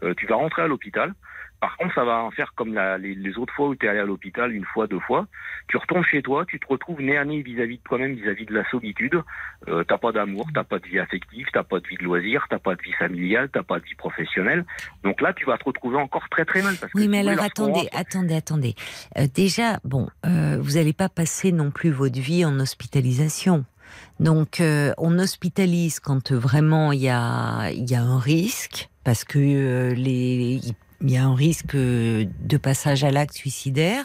euh, 0.02 0.14
tu 0.16 0.26
vas 0.26 0.36
rentrer 0.36 0.62
à 0.62 0.66
l'hôpital. 0.66 1.12
Par 1.60 1.76
contre, 1.76 1.92
ça 1.94 2.04
va 2.04 2.18
en 2.22 2.30
faire 2.30 2.52
comme 2.54 2.72
la- 2.72 2.98
les, 2.98 3.14
les 3.14 3.36
autres 3.36 3.52
fois 3.54 3.68
où 3.68 3.74
tu 3.74 3.86
es 3.86 3.88
allé 3.88 3.98
à 3.98 4.04
l'hôpital, 4.04 4.52
une 4.52 4.64
fois, 4.64 4.86
deux 4.86 5.00
fois. 5.00 5.26
Tu 5.66 5.76
retournes 5.76 6.04
chez 6.04 6.22
toi, 6.22 6.44
tu 6.46 6.60
te 6.60 6.66
retrouves 6.68 7.00
nez 7.00 7.16
à 7.16 7.24
nez 7.24 7.42
vis-à-vis 7.42 7.78
de 7.78 7.82
toi-même, 7.82 8.14
vis-à-vis 8.14 8.46
de 8.46 8.54
la 8.54 8.68
solitude. 8.70 9.20
Euh, 9.66 9.82
t'as 9.82 9.98
pas 9.98 10.12
d'amour, 10.12 10.46
t'as 10.54 10.62
pas 10.64 10.78
de 10.78 10.86
vie 10.86 11.00
affective, 11.00 11.46
t'as 11.52 11.64
pas 11.64 11.80
de 11.80 11.86
vie 11.88 11.96
de 11.96 12.04
loisirs, 12.04 12.46
t'as 12.48 12.60
pas 12.60 12.76
de 12.76 12.82
vie 12.82 12.92
familiale, 12.92 13.48
t'as 13.52 13.64
pas 13.64 13.80
de 13.80 13.84
vie 13.84 13.94
professionnelle. 13.96 14.64
Donc 15.02 15.20
là, 15.20 15.32
tu 15.32 15.44
vas 15.46 15.58
te 15.58 15.64
retrouver 15.64 15.96
encore 15.96 16.28
très 16.28 16.44
très 16.44 16.62
mal. 16.62 16.76
Parce 16.80 16.92
Oui, 16.94 17.08
mais 17.08 17.18
alors 17.20 17.44
attendez, 17.44 17.88
attendez, 17.92 18.34
attendez. 18.34 18.74
Euh, 19.18 19.26
déjà, 19.34 19.80
bon, 19.84 20.08
euh, 20.26 20.58
vous 20.60 20.72
n'allez 20.72 20.92
pas 20.92 21.08
passer 21.08 21.50
non 21.50 21.70
plus 21.72 21.90
votre 21.90 22.18
vie 22.20 22.44
en 22.44 22.60
hospitalisation. 22.60 23.64
Donc, 24.20 24.60
euh, 24.60 24.92
on 24.98 25.18
hospitalise 25.18 25.98
quand 25.98 26.30
vraiment 26.32 26.92
il 26.92 27.00
y 27.00 27.08
a, 27.08 27.70
y 27.72 27.94
a 27.94 28.02
un 28.02 28.18
risque, 28.18 28.88
parce 29.02 29.24
que 29.24 29.38
euh, 29.38 29.94
les, 29.94 30.60
il 31.00 31.10
y 31.10 31.16
a 31.16 31.24
un 31.24 31.34
risque 31.34 31.76
de 31.76 32.56
passage 32.56 33.04
à 33.04 33.10
l'acte 33.10 33.34
suicidaire. 33.34 34.04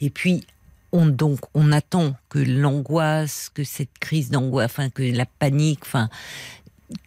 Et 0.00 0.10
puis, 0.10 0.46
on, 0.92 1.06
donc, 1.06 1.40
on 1.54 1.72
attend 1.72 2.14
que 2.28 2.38
l'angoisse, 2.38 3.50
que 3.52 3.64
cette 3.64 3.98
crise 4.00 4.30
d'angoisse, 4.30 4.70
enfin, 4.70 4.90
que 4.90 5.02
la 5.02 5.26
panique, 5.26 5.80
enfin, 5.82 6.08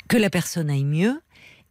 que 0.07 0.17
la 0.17 0.29
personne 0.29 0.69
aille 0.69 0.83
mieux. 0.83 1.21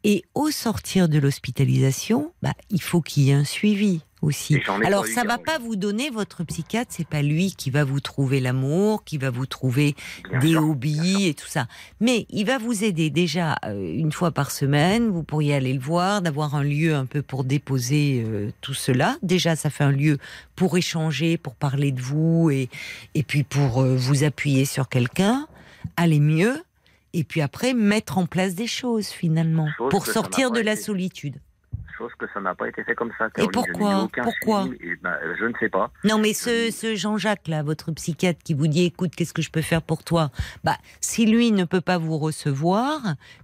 Et 0.08 0.22
au 0.36 0.52
sortir 0.52 1.08
de 1.08 1.18
l'hospitalisation, 1.18 2.32
bah, 2.40 2.52
il 2.70 2.80
faut 2.80 3.00
qu'il 3.00 3.24
y 3.24 3.30
ait 3.30 3.34
un 3.34 3.42
suivi 3.42 4.02
aussi. 4.22 4.56
Alors 4.84 5.04
ça 5.04 5.22
va 5.22 5.36
Caroline. 5.36 5.44
pas 5.44 5.58
vous 5.58 5.74
donner 5.74 6.10
votre 6.10 6.44
psychiatre, 6.44 6.94
c'est 6.94 7.08
pas 7.08 7.22
lui 7.22 7.56
qui 7.56 7.70
va 7.70 7.82
vous 7.82 7.98
trouver 7.98 8.38
l'amour, 8.38 9.02
qui 9.02 9.18
va 9.18 9.30
vous 9.30 9.46
trouver 9.46 9.96
Bien 10.30 10.38
des 10.38 10.50
sûr, 10.50 10.62
hobbies 10.62 11.26
et 11.26 11.34
tout 11.34 11.48
ça. 11.48 11.66
Mais 11.98 12.26
il 12.30 12.46
va 12.46 12.58
vous 12.58 12.84
aider 12.84 13.10
déjà 13.10 13.56
euh, 13.64 13.94
une 13.94 14.12
fois 14.12 14.30
par 14.30 14.52
semaine. 14.52 15.08
Vous 15.08 15.24
pourriez 15.24 15.56
aller 15.56 15.72
le 15.72 15.80
voir, 15.80 16.22
d'avoir 16.22 16.54
un 16.54 16.62
lieu 16.62 16.94
un 16.94 17.06
peu 17.06 17.20
pour 17.20 17.42
déposer 17.42 18.24
euh, 18.24 18.52
tout 18.60 18.74
cela. 18.74 19.16
Déjà, 19.24 19.56
ça 19.56 19.70
fait 19.70 19.82
un 19.82 19.90
lieu 19.90 20.18
pour 20.54 20.78
échanger, 20.78 21.36
pour 21.36 21.56
parler 21.56 21.90
de 21.90 22.00
vous 22.00 22.48
et 22.48 22.68
et 23.16 23.24
puis 23.24 23.42
pour 23.42 23.80
euh, 23.80 23.96
vous 23.96 24.22
appuyer 24.22 24.66
sur 24.66 24.88
quelqu'un, 24.88 25.48
aller 25.96 26.20
mieux. 26.20 26.62
Et 27.18 27.24
puis 27.24 27.40
après, 27.40 27.72
mettre 27.72 28.18
en 28.18 28.26
place 28.26 28.54
des 28.54 28.66
choses 28.66 29.08
finalement 29.08 29.68
Chose 29.78 29.88
pour 29.90 30.06
sortir 30.06 30.50
de 30.50 30.60
la 30.60 30.76
solitude. 30.76 31.40
Chose 31.98 32.12
que 32.18 32.26
ça 32.34 32.40
n'a 32.40 32.54
pas 32.54 32.68
été 32.68 32.84
fait 32.84 32.94
comme 32.94 33.10
ça. 33.18 33.30
Caroline. 33.30 33.50
Je 33.54 33.60
n'ai 33.60 33.72
pourquoi 33.78 34.02
aucun 34.04 34.22
Pourquoi 34.24 34.62
suivi, 34.64 34.90
et 34.92 34.96
ben, 35.02 35.14
Je 35.38 35.44
ne 35.46 35.52
sais 35.58 35.68
pas. 35.68 35.90
Non, 36.04 36.18
mais 36.18 36.34
ce, 36.34 36.70
ce 36.70 36.94
Jean-Jacques 36.94 37.48
là, 37.48 37.62
votre 37.62 37.90
psychiatre 37.92 38.40
qui 38.44 38.54
vous 38.54 38.66
dit, 38.66 38.84
écoute, 38.84 39.14
qu'est-ce 39.16 39.32
que 39.32 39.42
je 39.42 39.50
peux 39.50 39.62
faire 39.62 39.80
pour 39.82 40.04
toi? 40.04 40.30
Bah, 40.64 40.76
si 41.00 41.24
lui 41.26 41.52
ne 41.52 41.64
peut 41.64 41.80
pas 41.80 41.96
vous 41.98 42.18
recevoir, 42.18 43.00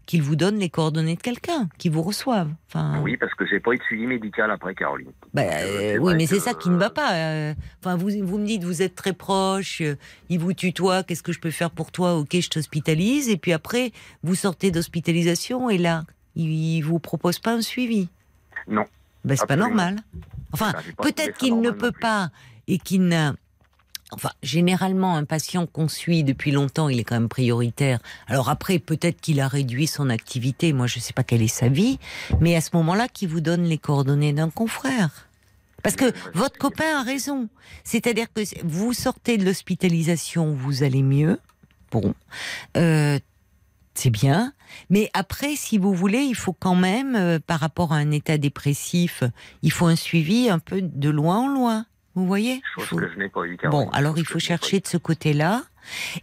qu'il 0.06 0.22
vous 0.22 0.36
donne 0.36 0.58
les 0.58 0.68
coordonnées 0.68 1.16
de 1.16 1.20
quelqu'un 1.22 1.68
qui 1.78 1.88
vous 1.88 2.02
reçoive. 2.02 2.50
Enfin, 2.68 3.00
Oui, 3.02 3.16
parce 3.16 3.32
que 3.34 3.46
j'ai 3.46 3.60
pas 3.60 3.72
eu 3.72 3.78
de 3.78 3.82
suivi 3.84 4.06
médical 4.06 4.50
après, 4.50 4.74
Caroline. 4.74 5.12
bah, 5.32 5.42
Euh, 5.42 5.96
euh, 5.96 5.98
oui, 5.98 6.14
mais 6.16 6.26
c'est 6.26 6.40
ça 6.40 6.54
qui 6.54 6.68
ne 6.70 6.76
va 6.76 6.86
euh, 6.86 7.54
pas. 7.54 7.60
Enfin, 7.80 7.96
vous, 7.96 8.10
vous 8.22 8.38
me 8.38 8.46
dites, 8.46 8.64
vous 8.64 8.82
êtes 8.82 8.94
très 8.94 9.12
proche, 9.12 9.82
il 10.28 10.38
vous 10.38 10.52
tutoie, 10.52 11.02
qu'est-ce 11.04 11.22
que 11.22 11.32
je 11.32 11.40
peux 11.40 11.50
faire 11.50 11.70
pour 11.70 11.92
toi? 11.92 12.16
Ok, 12.18 12.38
je 12.38 12.48
t'hospitalise. 12.50 13.28
Et 13.28 13.36
puis 13.36 13.52
après, 13.52 13.92
vous 14.22 14.34
sortez 14.34 14.70
d'hospitalisation 14.70 15.70
et 15.70 15.78
là, 15.78 16.04
il 16.36 16.80
vous 16.82 16.98
propose 16.98 17.38
pas 17.38 17.52
un 17.52 17.62
suivi. 17.62 18.08
Non. 18.68 18.84
Bah, 19.24 19.34
c'est 19.36 19.46
pas 19.46 19.56
normal. 19.56 19.96
Enfin, 20.52 20.72
peut-être 20.98 21.38
qu'il 21.38 21.60
ne 21.60 21.70
peut 21.70 21.92
pas 21.92 22.30
et 22.68 22.78
qu'il 22.78 23.02
n'a. 23.06 23.34
Enfin, 24.10 24.30
généralement, 24.42 25.16
un 25.16 25.24
patient 25.24 25.66
qu'on 25.66 25.88
suit 25.88 26.22
depuis 26.22 26.50
longtemps, 26.50 26.90
il 26.90 27.00
est 27.00 27.04
quand 27.04 27.14
même 27.14 27.30
prioritaire. 27.30 27.98
Alors 28.26 28.50
après, 28.50 28.78
peut-être 28.78 29.20
qu'il 29.22 29.40
a 29.40 29.48
réduit 29.48 29.86
son 29.86 30.10
activité. 30.10 30.74
Moi, 30.74 30.86
je 30.86 30.98
ne 30.98 31.02
sais 31.02 31.14
pas 31.14 31.24
quelle 31.24 31.40
est 31.40 31.48
sa 31.48 31.68
vie, 31.68 31.98
mais 32.40 32.54
à 32.54 32.60
ce 32.60 32.70
moment-là, 32.74 33.08
qu'il 33.08 33.28
vous 33.30 33.40
donne 33.40 33.62
les 33.64 33.78
coordonnées 33.78 34.34
d'un 34.34 34.50
confrère. 34.50 35.28
Parce 35.82 35.96
que 35.96 36.12
votre 36.34 36.58
copain 36.58 37.00
a 37.00 37.02
raison. 37.02 37.48
C'est-à-dire 37.84 38.26
que 38.32 38.42
vous 38.64 38.92
sortez 38.92 39.38
de 39.38 39.44
l'hospitalisation, 39.46 40.52
vous 40.52 40.82
allez 40.82 41.02
mieux. 41.02 41.38
Bon, 41.90 42.14
Euh, 42.76 43.18
c'est 43.94 44.10
bien. 44.10 44.52
Mais 44.90 45.10
après, 45.14 45.54
si 45.56 45.78
vous 45.78 45.94
voulez, 45.94 46.20
il 46.22 46.34
faut 46.34 46.52
quand 46.52 46.74
même, 46.74 47.14
euh, 47.16 47.38
par 47.38 47.60
rapport 47.60 47.92
à 47.92 47.96
un 47.96 48.10
état 48.10 48.38
dépressif, 48.38 49.22
il 49.62 49.70
faut 49.72 49.86
un 49.86 49.96
suivi 49.96 50.48
un 50.48 50.58
peu 50.58 50.80
de 50.82 51.10
loin 51.10 51.38
en 51.38 51.48
loin. 51.48 51.86
Vous 52.14 52.26
voyez? 52.26 52.60
Chose 52.74 52.84
faut- 52.84 52.96
que 52.96 53.10
je 53.10 53.18
n'ai 53.18 53.28
pas 53.28 53.44
eu. 53.46 53.58
Bon, 53.70 53.88
alors 53.90 54.18
il 54.18 54.26
faut 54.26 54.38
chercher 54.38 54.80
de 54.80 54.86
ce 54.86 54.96
côté-là. 54.98 55.62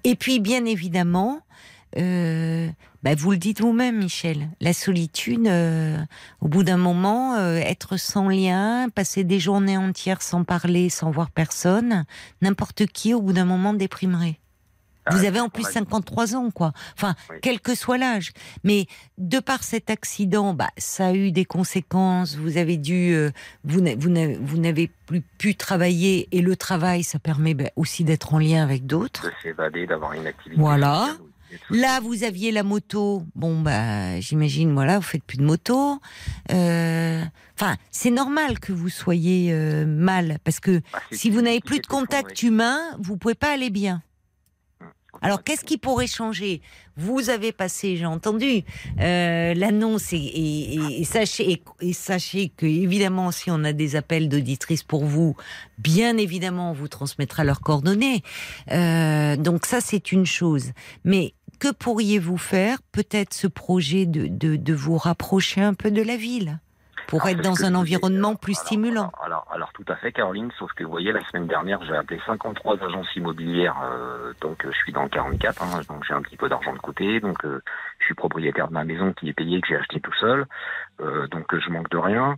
Et 0.03 0.15
puis, 0.15 0.39
bien 0.39 0.65
évidemment, 0.65 1.41
euh, 1.97 2.69
bah, 3.01 3.15
vous 3.15 3.31
le 3.31 3.37
dites 3.37 3.61
vous-même, 3.61 3.97
Michel. 3.97 4.49
La 4.61 4.73
solitude, 4.73 5.47
euh, 5.47 5.97
au 6.41 6.47
bout 6.47 6.63
d'un 6.63 6.77
moment, 6.77 7.35
euh, 7.35 7.55
être 7.55 7.97
sans 7.97 8.29
lien, 8.29 8.89
passer 8.89 9.23
des 9.23 9.39
journées 9.39 9.77
entières 9.77 10.21
sans 10.21 10.43
parler, 10.43 10.89
sans 10.89 11.09
voir 11.09 11.31
personne, 11.31 12.05
n'importe 12.41 12.85
qui, 12.85 13.13
au 13.15 13.21
bout 13.21 13.33
d'un 13.33 13.45
moment, 13.45 13.73
déprimerait. 13.73 14.39
Ah, 15.09 15.15
Vous 15.15 15.25
avez 15.25 15.39
en 15.39 15.49
plus 15.49 15.63
ouais. 15.65 15.71
53 15.71 16.35
ans, 16.35 16.51
quoi. 16.51 16.71
Enfin, 16.95 17.15
Oui. 17.29 17.37
quel 17.41 17.59
que 17.59 17.75
soit 17.75 17.97
l'âge. 17.97 18.31
Mais 18.63 18.85
de 19.17 19.39
par 19.39 19.63
cet 19.63 19.89
accident, 19.89 20.53
bah, 20.53 20.69
ça 20.77 21.07
a 21.07 21.13
eu 21.13 21.31
des 21.31 21.45
conséquences. 21.45 22.35
Vous 22.35 22.57
avez 22.57 22.77
dû, 22.77 23.13
euh, 23.13 23.31
vous 23.63 23.81
n'a- 23.81 23.95
vous 23.95 24.09
n'a- 24.09 24.37
vous 24.39 24.57
n'avez 24.57 24.89
plus 25.05 25.21
pu 25.21 25.55
travailler 25.55 26.27
et 26.31 26.41
le 26.41 26.55
travail, 26.55 27.03
ça 27.03 27.19
permet 27.19 27.53
bah, 27.53 27.69
aussi 27.75 28.03
d'être 28.03 28.33
en 28.33 28.39
lien 28.39 28.63
avec 28.63 28.85
d'autres. 28.85 29.25
De 29.27 29.31
s'évader, 29.43 29.87
d'avoir 29.87 30.13
une 30.13 30.27
activité. 30.27 30.59
Voilà. 30.61 31.15
Là, 31.71 31.99
vous 31.99 32.23
aviez 32.23 32.51
la 32.51 32.61
moto. 32.61 33.23
Bon, 33.33 33.59
bah, 33.59 34.19
j'imagine, 34.19 34.71
voilà, 34.71 34.97
vous 34.99 35.03
faites 35.05 35.23
plus 35.23 35.37
de 35.37 35.43
moto. 35.43 35.99
Euh, 36.51 37.23
Enfin, 37.61 37.75
c'est 37.91 38.11
normal 38.11 38.57
que 38.59 38.71
vous 38.71 38.87
soyez 38.87 39.51
euh, 39.51 39.85
mal 39.85 40.37
parce 40.45 40.61
que 40.61 40.79
Bah, 40.93 40.99
si 41.11 41.29
vous 41.29 41.41
n'avez 41.41 41.59
plus 41.59 41.79
de 41.81 41.87
contact 41.87 42.41
humain, 42.41 42.77
vous 42.99 43.17
pouvez 43.17 43.35
pas 43.35 43.51
aller 43.51 43.69
bien. 43.69 44.01
Alors, 45.21 45.43
qu'est-ce 45.43 45.65
qui 45.65 45.77
pourrait 45.77 46.07
changer? 46.07 46.61
Vous 46.95 47.29
avez 47.29 47.51
passé, 47.51 47.97
j'ai 47.97 48.05
entendu, 48.05 48.63
euh, 48.99 49.53
l'annonce 49.53 50.13
et, 50.13 51.03
sachez, 51.03 51.61
et, 51.81 51.93
sachez 51.93 52.49
que, 52.49 52.65
évidemment, 52.65 53.31
si 53.31 53.51
on 53.51 53.63
a 53.63 53.73
des 53.73 53.95
appels 53.95 54.29
d'auditrices 54.29 54.83
pour 54.83 55.05
vous, 55.05 55.35
bien 55.77 56.17
évidemment, 56.17 56.71
on 56.71 56.73
vous 56.73 56.87
transmettra 56.87 57.43
leurs 57.43 57.61
coordonnées. 57.61 58.21
Euh, 58.71 59.35
donc 59.35 59.65
ça, 59.65 59.81
c'est 59.81 60.11
une 60.11 60.25
chose. 60.25 60.71
Mais 61.03 61.33
que 61.59 61.71
pourriez-vous 61.71 62.37
faire? 62.37 62.81
Peut-être 62.91 63.33
ce 63.33 63.47
projet 63.47 64.05
de, 64.05 64.27
de 64.27 64.73
vous 64.73 64.97
rapprocher 64.97 65.61
un 65.61 65.73
peu 65.73 65.91
de 65.91 66.01
la 66.01 66.17
ville? 66.17 66.59
Pour 67.09 67.25
Alors, 67.25 67.39
être 67.39 67.41
dans 67.43 67.65
un 67.65 67.73
environnement 67.73 68.35
plus 68.35 68.55
alors, 68.55 68.65
stimulant. 68.67 69.11
Alors, 69.23 69.47
alors, 69.51 69.73
tout 69.73 69.85
à 69.87 69.95
fait, 69.95 70.11
Caroline, 70.11 70.51
sauf 70.59 70.71
que 70.73 70.83
vous 70.83 70.91
voyez, 70.91 71.11
la 71.11 71.23
semaine 71.25 71.47
dernière, 71.47 71.83
j'ai 71.83 71.95
appelé 71.95 72.19
53 72.25 72.83
agences 72.83 73.15
immobilières, 73.15 73.75
euh, 73.83 74.31
donc 74.41 74.63
euh, 74.63 74.69
je 74.71 74.77
suis 74.77 74.93
dans 74.93 75.03
le 75.03 75.09
44, 75.09 75.63
hein, 75.63 75.81
donc 75.89 76.03
j'ai 76.07 76.13
un 76.13 76.21
petit 76.21 76.37
peu 76.37 76.47
d'argent 76.47 76.71
de 76.71 76.79
côté, 76.79 77.19
donc 77.19 77.43
euh, 77.45 77.61
je 77.99 78.05
suis 78.05 78.13
propriétaire 78.13 78.67
de 78.67 78.73
ma 78.73 78.83
maison 78.83 79.11
qui 79.13 79.27
est 79.29 79.33
payée, 79.33 79.59
que 79.59 79.67
j'ai 79.67 79.75
acheté 79.75 79.99
tout 79.99 80.13
seul, 80.19 80.45
euh, 81.01 81.27
donc 81.27 81.51
euh, 81.53 81.59
je 81.59 81.71
manque 81.71 81.89
de 81.89 81.97
rien. 81.97 82.35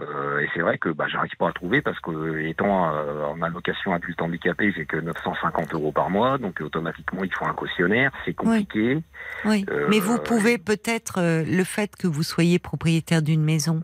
Euh, 0.00 0.40
et 0.40 0.48
c'est 0.54 0.60
vrai 0.60 0.78
que 0.78 0.88
bah, 0.88 1.06
j'arrive 1.06 1.36
pas 1.38 1.48
à 1.48 1.52
trouver 1.52 1.82
parce 1.82 1.98
que 2.00 2.38
étant 2.46 2.92
euh, 2.94 3.24
en 3.26 3.40
allocation 3.42 3.92
adulte 3.92 4.20
handicapé, 4.22 4.72
j'ai 4.74 4.86
que 4.86 4.96
950 4.96 5.74
euros 5.74 5.92
par 5.92 6.10
mois, 6.10 6.38
donc 6.38 6.60
automatiquement 6.60 7.22
il 7.22 7.32
faut 7.32 7.44
un 7.44 7.52
cautionnaire, 7.52 8.10
c'est 8.24 8.34
compliqué. 8.34 9.02
Oui, 9.44 9.64
Euh, 9.70 9.86
mais 9.90 10.00
vous 10.00 10.18
pouvez 10.18 10.58
peut-être 10.58 11.18
euh, 11.18 11.44
le 11.44 11.64
fait 11.64 11.94
que 11.96 12.06
vous 12.06 12.22
soyez 12.22 12.58
propriétaire 12.58 13.22
d'une 13.22 13.42
maison. 13.42 13.82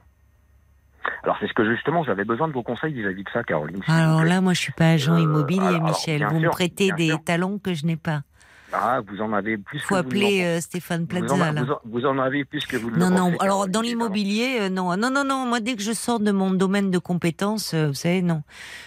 Alors 1.23 1.37
c'est 1.41 1.47
ce 1.49 1.53
que 1.55 1.65
justement 1.65 2.03
j'avais 2.05 2.25
besoin 2.25 2.49
de 2.49 2.53
vos 2.53 2.63
conseils 2.63 2.93
vis-à-vis 2.93 3.25
de 3.25 3.31
ça, 3.31 3.43
Caroline. 3.45 3.81
vous 3.87 3.93
Alors 3.93 4.25
là, 4.25 4.41
moi, 4.41 4.53
je 4.53 4.61
suis 4.61 4.73
pas 4.73 4.91
agent 4.91 5.15
Euh, 5.15 5.21
immobilier, 5.21 5.61
alors, 5.67 5.83
Michel. 5.85 6.27
Vous 6.31 6.39
me 6.41 6.49
prêtez 6.51 6.91
des 6.93 7.09
sûr. 7.09 7.25
talons 7.25 7.59
que 7.59 7.75
je 7.75 7.87
n'ai 7.87 7.97
pas. 7.97 8.23
Ah, 8.71 9.01
vous 9.07 9.23
en 9.23 9.33
avez 9.33 9.57
plus 9.57 9.79
Faut 9.81 9.95
que 9.95 10.01
vous 10.03 10.07
appeler 10.07 10.41
n'en- 10.43 10.47
euh, 10.49 10.61
Stéphane 10.61 11.01
vous, 11.01 11.07
Plaza. 11.07 11.35
en, 11.35 11.39
là. 11.39 11.63
vous 11.63 11.73
en- 11.73 11.81
vous 11.87 12.05
en 12.05 12.19
avez 12.19 12.45
plus 12.45 12.67
que 12.67 12.77
vous 12.77 12.91
Non, 12.91 13.09
non. 13.09 13.31
pensez, 13.31 13.37
Alors 13.41 13.67
dans 13.67 13.81
l'immobilier, 13.81 14.59
euh, 14.61 14.69
non, 14.69 14.95
non, 14.99 15.09
non, 15.11 15.25
non. 15.25 15.47
Moi, 15.47 15.61
dès 15.61 15.75
que 15.75 15.81
je 15.83 15.93
sors 15.93 16.21
de 16.21 16.31
mon 16.33 16.51
domaine 16.51 16.91
de 16.91 16.99
compétences, 16.99 17.73
euh, 17.73 17.87
vous 17.87 17.95
savez, 17.95 18.21
non. 18.21 18.43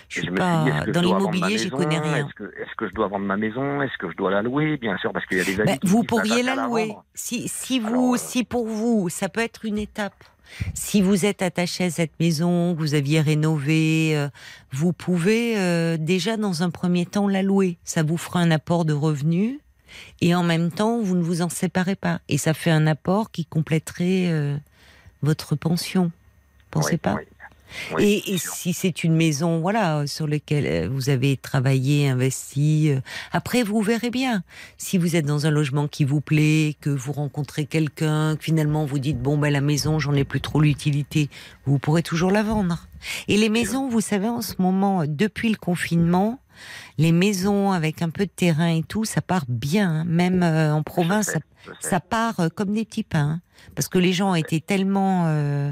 Je 0.07 0.19
suis 0.21 0.29
me 0.29 0.37
pas 0.37 0.65
dans 0.85 1.01
je 1.01 1.05
l'immobilier, 1.07 1.57
je 1.57 1.63
maison 1.63 1.77
connais 1.77 1.97
rien. 1.99 2.27
Est-ce 2.27 2.75
que, 2.77 2.87
je 2.87 2.93
dois 2.93 3.07
vendre 3.07 3.25
ma 3.25 3.37
maison 3.37 3.81
Est-ce 3.81 3.97
que 3.97 4.11
je 4.11 4.15
dois 4.15 4.29
la 4.29 4.43
louer 4.43 4.77
Bien 4.77 4.97
sûr, 4.97 5.11
parce 5.13 5.25
qu'il 5.25 5.39
y 5.39 5.41
a 5.41 5.45
des 5.45 5.79
qui 5.79 5.87
vous 5.87 6.03
pourriez 6.03 6.43
la 6.43 6.67
louer. 6.67 6.93
Si, 7.15 7.47
si 7.47 7.79
vous, 7.79 8.13
Alors, 8.13 8.17
si 8.19 8.43
pour 8.43 8.67
vous, 8.67 9.09
ça 9.09 9.29
peut 9.29 9.41
être 9.41 9.65
une 9.65 9.79
étape. 9.79 10.13
Si 10.73 11.01
vous 11.01 11.25
êtes 11.25 11.41
attaché 11.41 11.85
à 11.85 11.89
cette 11.89 12.19
maison, 12.19 12.75
que 12.75 12.79
vous 12.79 12.93
aviez 12.93 13.21
rénové, 13.21 14.15
euh, 14.15 14.29
vous 14.71 14.93
pouvez 14.93 15.57
euh, 15.57 15.97
déjà 15.97 16.37
dans 16.37 16.63
un 16.63 16.69
premier 16.69 17.05
temps 17.05 17.27
la 17.27 17.43
louer. 17.43 17.77
Ça 17.83 18.03
vous 18.03 18.17
fera 18.17 18.39
un 18.39 18.51
apport 18.51 18.85
de 18.85 18.93
revenus 18.93 19.59
et 20.21 20.35
en 20.35 20.43
même 20.43 20.71
temps 20.71 21.01
vous 21.01 21.15
ne 21.15 21.23
vous 21.23 21.41
en 21.41 21.49
séparez 21.49 21.95
pas. 21.95 22.19
Et 22.29 22.37
ça 22.37 22.53
fait 22.53 22.71
un 22.71 22.87
apport 22.87 23.31
qui 23.31 23.45
compléterait 23.45 24.27
euh, 24.29 24.57
votre 25.21 25.55
pension. 25.55 26.11
Pensez 26.69 26.93
Oui, 26.93 26.97
pas 26.97 27.15
oui. 27.15 27.23
Oui, 27.95 28.23
et, 28.25 28.33
et 28.33 28.37
si 28.37 28.73
c'est 28.73 29.03
une 29.03 29.15
maison, 29.15 29.59
voilà, 29.59 30.05
sur 30.07 30.27
laquelle 30.27 30.65
euh, 30.65 30.89
vous 30.91 31.09
avez 31.09 31.37
travaillé, 31.37 32.09
investi, 32.09 32.89
euh, 32.91 32.99
après 33.31 33.63
vous 33.63 33.81
verrez 33.81 34.09
bien. 34.09 34.43
Si 34.77 34.97
vous 34.97 35.15
êtes 35.15 35.25
dans 35.25 35.45
un 35.45 35.51
logement 35.51 35.87
qui 35.87 36.03
vous 36.03 36.21
plaît, 36.21 36.75
que 36.81 36.89
vous 36.89 37.11
rencontrez 37.11 37.65
quelqu'un, 37.65 38.35
que 38.35 38.43
finalement 38.43 38.85
vous 38.85 38.99
dites 38.99 39.21
bon 39.21 39.37
ben 39.37 39.51
la 39.51 39.61
maison, 39.61 39.99
j'en 39.99 40.13
ai 40.13 40.23
plus 40.23 40.41
trop 40.41 40.59
l'utilité, 40.61 41.29
vous 41.65 41.79
pourrez 41.79 42.03
toujours 42.03 42.31
la 42.31 42.43
vendre. 42.43 42.87
Et 43.27 43.37
les 43.37 43.49
maisons, 43.49 43.89
vous 43.89 44.01
savez, 44.01 44.27
en 44.27 44.41
ce 44.41 44.53
moment, 44.59 45.05
depuis 45.07 45.49
le 45.49 45.55
confinement, 45.57 46.39
les 46.99 47.11
maisons 47.11 47.71
avec 47.71 48.01
un 48.03 48.09
peu 48.09 48.25
de 48.25 48.31
terrain 48.31 48.67
et 48.75 48.83
tout, 48.83 49.05
ça 49.05 49.21
part 49.21 49.45
bien. 49.47 49.89
hein. 49.89 50.03
Même 50.05 50.43
euh, 50.43 50.73
en 50.73 50.83
province, 50.83 51.27
ça 51.27 51.39
ça 51.79 51.99
part 51.99 52.39
euh, 52.39 52.49
comme 52.49 52.73
des 52.73 52.85
petits 52.85 53.03
pains. 53.03 53.39
Parce 53.75 53.87
que 53.87 53.97
les 53.97 54.13
gens 54.13 54.35
étaient 54.35 54.59
tellement, 54.59 55.25
euh, 55.27 55.71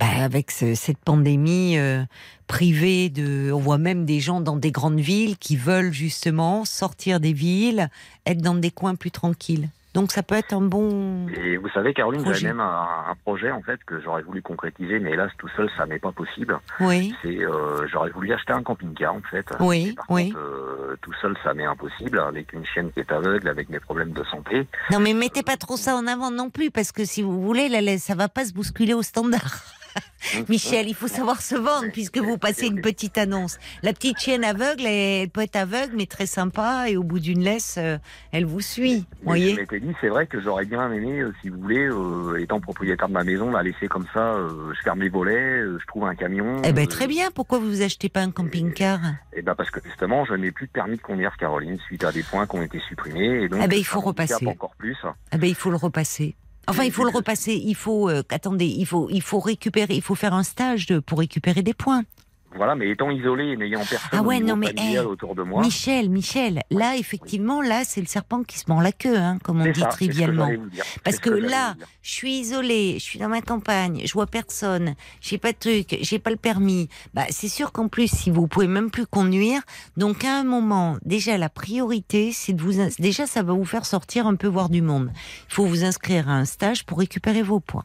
bah, 0.00 0.06
avec 0.20 0.50
ce- 0.50 0.74
cette 0.74 0.98
pandémie, 0.98 1.78
euh, 1.78 2.04
privés 2.46 3.08
de. 3.08 3.50
On 3.52 3.58
voit 3.58 3.78
même 3.78 4.04
des 4.04 4.20
gens 4.20 4.40
dans 4.40 4.56
des 4.56 4.70
grandes 4.72 5.00
villes 5.00 5.36
qui 5.36 5.56
veulent 5.56 5.92
justement 5.92 6.64
sortir 6.64 7.20
des 7.20 7.32
villes, 7.32 7.88
être 8.26 8.40
dans 8.40 8.54
des 8.54 8.70
coins 8.70 8.94
plus 8.94 9.10
tranquilles. 9.10 9.68
Donc 9.96 10.12
ça 10.12 10.22
peut 10.22 10.34
être 10.34 10.52
un 10.52 10.60
bon. 10.60 11.26
Et 11.28 11.56
vous 11.56 11.70
savez, 11.70 11.94
Caroline, 11.94 12.22
j'avais 12.26 12.42
même 12.42 12.60
un, 12.60 12.86
un 13.10 13.14
projet 13.24 13.50
en 13.50 13.62
fait 13.62 13.82
que 13.86 13.98
j'aurais 14.02 14.20
voulu 14.20 14.42
concrétiser, 14.42 14.98
mais 14.98 15.12
hélas 15.12 15.32
tout 15.38 15.48
seul, 15.56 15.70
ça 15.74 15.86
n'est 15.86 15.98
pas 15.98 16.12
possible. 16.12 16.58
Oui. 16.80 17.14
C'est, 17.22 17.42
euh, 17.42 17.86
j'aurais 17.88 18.10
voulu 18.10 18.30
acheter 18.30 18.52
un 18.52 18.62
camping-car 18.62 19.14
en 19.14 19.22
fait. 19.22 19.46
Oui, 19.58 19.94
par 19.94 20.04
oui. 20.10 20.32
contre, 20.32 20.38
euh, 20.38 20.96
tout 21.00 21.14
seul, 21.22 21.34
ça 21.42 21.54
m'est 21.54 21.64
impossible 21.64 22.20
avec 22.20 22.52
une 22.52 22.66
chienne 22.66 22.92
qui 22.92 23.00
est 23.00 23.10
aveugle, 23.10 23.48
avec 23.48 23.70
des 23.70 23.80
problèmes 23.80 24.12
de 24.12 24.22
santé. 24.24 24.66
Non, 24.90 25.00
mais 25.00 25.14
mettez 25.14 25.42
pas 25.42 25.56
trop 25.56 25.78
ça 25.78 25.96
en 25.96 26.06
avant 26.06 26.30
non 26.30 26.50
plus, 26.50 26.70
parce 26.70 26.92
que 26.92 27.06
si 27.06 27.22
vous 27.22 27.40
voulez, 27.40 27.70
là, 27.70 27.80
ça 27.96 28.14
va 28.14 28.28
pas 28.28 28.44
se 28.44 28.52
bousculer 28.52 28.92
au 28.92 29.02
standard. 29.02 29.62
Michel, 30.48 30.88
il 30.88 30.94
faut 30.94 31.08
savoir 31.08 31.40
se 31.40 31.54
vendre 31.54 31.90
puisque 31.92 32.18
vous 32.18 32.38
passez 32.38 32.66
une 32.66 32.80
petite 32.80 33.16
annonce. 33.18 33.58
La 33.82 33.92
petite 33.92 34.18
chienne 34.18 34.44
aveugle, 34.44 34.84
elle, 34.86 35.28
peut 35.28 35.42
être 35.42 35.56
aveugle, 35.56 35.94
mais 35.96 36.06
très 36.06 36.26
sympa, 36.26 36.88
et 36.88 36.96
au 36.96 37.02
bout 37.02 37.20
d'une 37.20 37.40
laisse, 37.42 37.76
euh, 37.78 37.98
elle 38.32 38.44
vous 38.44 38.60
suit. 38.60 38.98
Vous 38.98 39.04
Mais 39.20 39.24
voyez 39.24 39.50
je 39.54 39.60
m'étais 39.60 39.80
dit, 39.80 39.92
c'est 40.00 40.08
vrai 40.08 40.26
que 40.26 40.40
j'aurais 40.40 40.64
bien 40.64 40.92
aimé, 40.92 41.20
euh, 41.20 41.32
si 41.42 41.48
vous 41.48 41.60
voulez, 41.60 41.86
euh, 41.88 42.40
étant 42.40 42.60
propriétaire 42.60 43.08
de 43.08 43.12
ma 43.12 43.24
maison, 43.24 43.50
la 43.50 43.62
laisser 43.62 43.88
comme 43.88 44.06
ça. 44.12 44.34
euh, 44.34 44.72
je 44.74 44.80
ferme 44.82 45.00
les 45.00 45.08
volets, 45.08 45.60
je 45.62 45.86
trouve 45.86 46.04
un 46.04 46.14
camion. 46.14 46.60
Eh 46.64 46.72
ben 46.72 46.86
très 46.86 47.06
bien. 47.06 47.30
Pourquoi 47.34 47.58
vous 47.58 47.82
achetez 47.82 48.08
pas 48.08 48.20
un 48.20 48.30
camping-car? 48.30 48.98
Et 49.32 49.42
ben 49.42 49.54
parce 49.54 49.70
que 49.70 49.80
justement, 49.84 50.24
je 50.24 50.34
n'ai 50.34 50.50
plus 50.50 50.66
de 50.66 50.72
permis 50.72 50.96
de 50.96 51.02
conduire, 51.02 51.36
Caroline, 51.38 51.78
suite 51.86 52.04
à 52.04 52.12
des 52.12 52.22
points 52.22 52.46
qui 52.46 52.56
ont 52.56 52.62
été 52.62 52.80
supprimés. 52.88 53.44
Et 53.44 53.48
donc, 53.48 53.60
Eh 53.62 53.68
ben, 53.68 53.78
il 53.78 53.84
faut 53.84 54.00
repasser. 54.00 54.46
Encore 54.46 54.74
plus. 54.76 54.96
Eh 55.32 55.38
ben 55.38 55.46
il 55.48 55.54
faut 55.54 55.70
le 55.70 55.76
repasser. 55.76 56.36
Enfin, 56.68 56.84
il 56.84 56.92
faut 56.92 57.04
le 57.04 57.10
repasser. 57.10 57.60
Il 57.64 57.74
faut, 57.74 58.08
euh, 58.08 58.22
attendez, 58.30 58.66
il 58.66 58.86
faut, 58.86 59.08
il 59.10 59.22
faut 59.22 59.38
récupérer, 59.38 59.94
il 59.94 60.02
faut 60.02 60.14
faire 60.14 60.34
un 60.34 60.42
stage 60.42 60.86
de, 60.86 60.98
pour 60.98 61.18
récupérer 61.18 61.62
des 61.62 61.74
points. 61.74 62.04
Voilà, 62.54 62.74
mais 62.74 62.90
étant 62.90 63.10
isolé 63.10 63.48
et 63.48 63.56
n'ayant 63.56 63.80
personne 63.80 64.08
Ah 64.12 64.22
ouais, 64.22 64.40
non, 64.40 64.56
mais, 64.56 64.72
eh, 64.78 64.98
autour 65.00 65.34
de 65.34 65.42
moi. 65.42 65.62
Michel, 65.62 66.08
Michel, 66.08 66.62
là 66.70 66.96
effectivement, 66.96 67.60
là 67.60 67.82
c'est 67.84 68.00
le 68.00 68.06
serpent 68.06 68.42
qui 68.42 68.58
se 68.58 68.64
mord 68.68 68.80
la 68.80 68.92
queue, 68.92 69.16
hein, 69.16 69.38
comme 69.42 69.60
on 69.60 69.70
dit 69.70 69.80
ça, 69.80 69.86
que 69.86 69.92
trivialement. 69.92 70.46
j'allais 70.46 70.56
vous 70.56 70.70
dire. 70.70 70.84
Parce 71.04 71.18
que 71.18 71.30
là, 71.30 71.72
vous 71.72 71.78
dire. 71.78 71.86
je 72.02 72.12
suis 72.12 72.32
isolée, 72.38 72.94
je 72.98 73.04
suis 73.04 73.18
dans 73.18 73.28
ma 73.28 73.42
campagne, 73.42 74.02
je 74.04 74.12
vois 74.12 74.26
personne, 74.26 74.94
j'ai 75.20 75.38
pas 75.38 75.52
de 75.52 75.58
truc, 75.58 75.98
j'ai 76.00 76.18
pas 76.18 76.30
le 76.30 76.36
permis. 76.36 76.88
Bah, 77.14 77.24
c'est 77.30 77.48
sûr 77.48 77.72
qu'en 77.72 77.88
plus, 77.88 78.08
si 78.08 78.30
vous 78.30 78.46
pouvez 78.46 78.68
même 78.68 78.90
plus 78.90 79.06
conduire, 79.06 79.60
donc 79.96 80.24
à 80.24 80.38
un 80.38 80.44
moment, 80.44 80.96
déjà 81.04 81.36
la 81.38 81.48
priorité, 81.48 82.32
c'est 82.32 82.52
de 82.52 82.62
vous, 82.62 82.74
déjà 82.98 83.26
ça 83.26 83.42
va 83.42 83.52
vous 83.52 83.64
faire 83.64 83.84
sortir 83.84 84.26
un 84.26 84.36
peu 84.36 84.46
voir 84.46 84.68
du 84.68 84.82
monde. 84.82 85.10
Il 85.50 85.54
faut 85.54 85.66
vous 85.66 85.84
inscrire 85.84 86.28
à 86.28 86.34
un 86.34 86.44
stage 86.44 86.86
pour 86.86 86.98
récupérer 86.98 87.42
vos 87.42 87.60
points. 87.60 87.84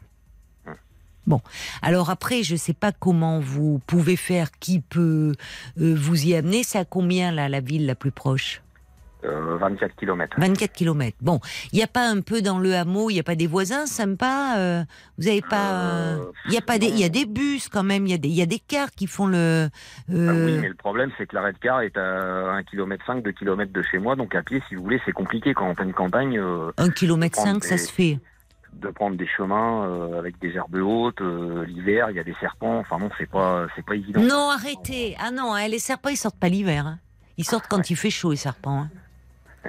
Bon, 1.26 1.40
alors 1.82 2.10
après, 2.10 2.42
je 2.42 2.56
sais 2.56 2.72
pas 2.74 2.90
comment 2.92 3.38
vous 3.40 3.80
pouvez 3.86 4.16
faire, 4.16 4.50
qui 4.58 4.80
peut 4.80 5.32
euh, 5.80 5.94
vous 5.96 6.26
y 6.26 6.34
amener. 6.34 6.62
C'est 6.64 6.78
à 6.78 6.84
combien 6.84 7.30
là 7.32 7.48
la 7.48 7.60
ville 7.60 7.86
la 7.86 7.94
plus 7.94 8.10
proche? 8.10 8.60
Euh, 9.24 9.56
24 9.56 9.94
km. 9.94 10.34
24 10.40 10.72
kilomètres. 10.72 11.16
Bon, 11.20 11.38
il 11.72 11.76
n'y 11.76 11.82
a 11.84 11.86
pas 11.86 12.08
un 12.08 12.22
peu 12.22 12.42
dans 12.42 12.58
le 12.58 12.74
hameau, 12.74 13.08
il 13.08 13.14
n'y 13.14 13.20
a 13.20 13.22
pas 13.22 13.36
des 13.36 13.46
voisins 13.46 13.86
sympas 13.86 14.58
euh, 14.58 14.82
Vous 15.16 15.28
avez 15.28 15.42
pas... 15.42 15.74
euh, 15.74 16.16
Euh, 16.18 16.24
Il 16.46 16.52
y 16.54 16.56
a 16.58 16.60
pas 16.60 16.76
des, 16.80 16.88
il 16.88 16.98
y 16.98 17.04
a 17.04 17.08
des 17.08 17.24
bus 17.24 17.68
quand 17.68 17.84
même, 17.84 18.04
il 18.04 18.10
y 18.10 18.14
a 18.14 18.18
des, 18.18 18.28
il 18.28 18.34
y 18.34 18.42
a 18.42 18.46
des 18.46 18.58
cars 18.58 18.90
qui 18.90 19.06
font 19.06 19.26
le... 19.28 19.68
Ah 20.08 20.12
euh, 20.12 20.44
oui, 20.46 20.58
mais 20.60 20.68
le 20.68 20.74
problème, 20.74 21.12
c'est 21.16 21.26
que 21.28 21.36
l'arrêt 21.36 21.52
de 21.52 21.58
car 21.58 21.82
est 21.82 21.96
à 21.96 22.50
1 22.54 22.64
km 22.64 23.04
5, 23.06 23.22
2 23.22 23.30
km 23.30 23.72
de 23.72 23.82
chez 23.82 23.98
moi, 24.00 24.16
donc 24.16 24.34
à 24.34 24.42
pied, 24.42 24.60
si 24.68 24.74
vous 24.74 24.82
voulez, 24.82 25.00
c'est 25.06 25.12
compliqué 25.12 25.54
quand 25.54 25.68
en 25.68 25.74
pleine 25.76 25.92
campagne 25.92 26.36
euh, 26.40 26.72
Un 26.78 26.90
kilomètre 26.90 27.36
prendre 27.36 27.52
cinq, 27.52 27.64
ça 27.64 27.76
des- 27.76 27.80
se 27.82 27.92
fait. 27.92 28.18
De 28.72 28.88
prendre 28.88 29.16
des 29.16 29.26
chemins 29.26 29.84
euh, 29.86 30.18
avec 30.18 30.38
des 30.40 30.50
herbes 30.56 30.76
hautes. 30.76 31.20
euh, 31.20 31.64
L'hiver, 31.66 32.10
il 32.10 32.16
y 32.16 32.20
a 32.20 32.24
des 32.24 32.34
serpents. 32.40 32.78
Enfin 32.78 32.98
non, 32.98 33.10
c'est 33.18 33.28
pas, 33.30 33.66
c'est 33.76 33.84
pas 33.84 33.94
évident. 33.94 34.20
Non, 34.22 34.50
arrêtez 34.50 35.16
Ah 35.20 35.30
non, 35.30 35.52
hein, 35.54 35.68
les 35.68 35.78
serpents, 35.78 36.08
ils 36.10 36.16
sortent 36.16 36.38
pas 36.40 36.48
l'hiver. 36.48 36.86
hein. 36.86 36.98
Ils 37.36 37.44
sortent 37.44 37.66
quand 37.68 37.90
il 37.90 37.96
fait 37.96 38.10
chaud, 38.10 38.30
les 38.30 38.36
serpents. 38.36 38.82
hein. 38.82 38.90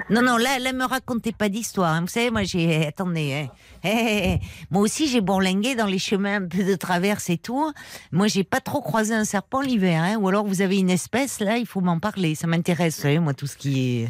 Non, 0.10 0.24
non, 0.24 0.38
là, 0.38 0.58
là, 0.58 0.74
me 0.74 0.86
racontez 0.86 1.32
pas 1.34 1.50
d'histoire. 1.50 2.02
Vous 2.02 2.08
savez, 2.08 2.32
moi, 2.32 2.42
j'ai. 2.44 2.88
Attendez. 2.88 3.48
Eh, 3.84 3.88
eh, 3.90 4.22
eh. 4.34 4.40
Moi 4.72 4.82
aussi, 4.82 5.08
j'ai 5.08 5.22
bourlingué 5.22 5.76
dans 5.76 5.86
les 5.86 6.00
chemins 6.00 6.38
un 6.42 6.48
peu 6.48 6.64
de 6.64 6.74
traverse 6.76 7.30
et 7.30 7.38
tout. 7.38 7.72
Moi, 8.12 8.26
j'ai 8.26 8.44
pas 8.44 8.60
trop 8.60 8.82
croisé 8.82 9.14
un 9.14 9.24
serpent 9.24 9.62
l'hiver. 9.62 10.18
Ou 10.20 10.28
alors, 10.30 10.46
vous 10.46 10.62
avez 10.64 10.80
une 10.80 10.90
espèce, 10.90 11.40
là, 11.42 11.58
il 11.58 11.68
faut 11.68 11.80
m'en 11.82 12.00
parler. 12.00 12.34
Ça 12.34 12.48
m'intéresse, 12.48 12.96
vous 12.96 13.02
savez, 13.04 13.20
moi, 13.20 13.36
tout 13.36 13.46
ce 13.46 13.56
qui 13.56 14.02
est 14.04 14.08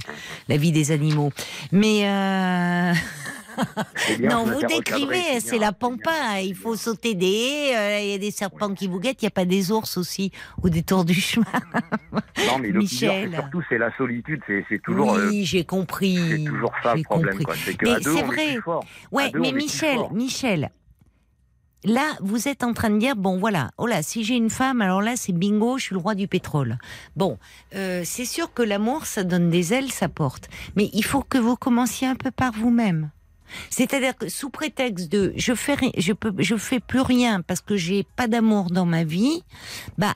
la 0.48 0.56
vie 0.56 0.72
des 0.72 0.92
animaux. 0.92 1.32
Mais. 1.74 2.08
euh, 2.08 2.94
bien, 4.20 4.30
non, 4.30 4.46
vous 4.46 4.66
décrivez, 4.66 5.40
c'est 5.40 5.58
la 5.58 5.72
pampa. 5.72 6.42
Il 6.42 6.56
faut 6.56 6.76
sauter 6.76 7.16
des 7.16 7.26
haies, 7.26 7.76
euh, 7.76 8.00
il 8.02 8.10
y 8.10 8.14
a 8.14 8.18
des 8.18 8.32
serpents 8.32 8.74
qui 8.74 8.88
vous 8.88 9.00
guettent, 9.00 9.22
il 9.22 9.26
n'y 9.26 9.30
a 9.30 9.32
pas 9.32 9.46
des 9.46 9.72
ours 9.72 9.98
aussi 9.98 10.32
au 10.62 10.70
détour 10.70 11.06
du 11.06 11.16
chemin. 11.16 11.46
Non, 12.48 12.60
mais 12.60 12.70
le 12.70 12.86
surtout 12.86 13.64
c'est 13.70 13.78
la 13.78 13.96
solitude. 13.96 14.42
C'est 14.48 14.82
toujours, 14.82 15.14
euh, 15.14 15.30
oui, 15.30 15.46
j'ai 15.46 15.64
compris. 15.64 16.18
c'est 16.30 16.44
toujours 16.44 16.74
ça 16.82 16.96
le 16.96 17.04
problème. 17.04 17.40
C'est 17.56 17.76
que 17.76 18.02
c'est 18.02 18.22
vrai. 18.22 18.58
Ouais, 19.12 19.32
mais 19.34 19.52
Michel. 19.52 20.00
Michel, 20.12 20.70
là, 21.84 22.16
vous 22.22 22.48
êtes 22.48 22.64
en 22.64 22.74
train 22.74 22.90
de 22.90 22.98
dire, 22.98 23.16
bon, 23.16 23.38
voilà, 23.38 23.72
oh 23.78 23.86
là, 23.86 24.04
si 24.04 24.24
j'ai 24.24 24.36
une 24.36 24.50
femme, 24.50 24.82
alors 24.82 25.02
là, 25.02 25.14
c'est 25.16 25.34
bingo, 25.34 25.78
je 25.78 25.86
suis 25.86 25.96
le 25.96 26.02
roi 26.02 26.16
du 26.16 26.28
pétrole. 26.28 26.78
Bon, 27.16 27.38
euh, 27.76 28.02
c'est 28.06 28.26
sûr 28.26 28.54
que 28.54 28.64
l'amour, 28.64 29.06
ça 29.06 29.24
donne 29.24 29.50
des 29.50 29.74
ailes, 29.74 29.92
ça 29.92 30.10
porte. 30.10 30.50
Mais 30.76 30.90
il 30.94 31.04
faut 31.04 31.22
que 31.22 31.38
vous 31.38 31.56
commenciez 31.56 32.08
un 32.08 32.16
peu 32.16 32.32
par 32.32 32.54
vous-même. 32.54 33.12
C'est-à-dire 33.70 34.16
que 34.18 34.30
sous 34.30 34.50
prétexte 34.50 35.12
de 35.12 35.34
je 35.36 35.54
fais 35.54 35.76
je 35.98 36.14
peux 36.14 36.34
je 36.38 36.56
fais 36.56 36.80
plus 36.80 37.02
rien 37.02 37.42
parce 37.42 37.62
que 37.62 37.76
j'ai 37.76 38.06
pas 38.16 38.28
d'amour 38.28 38.70
dans 38.70 38.86
ma 38.86 39.04
vie, 39.04 39.44
bah 39.98 40.16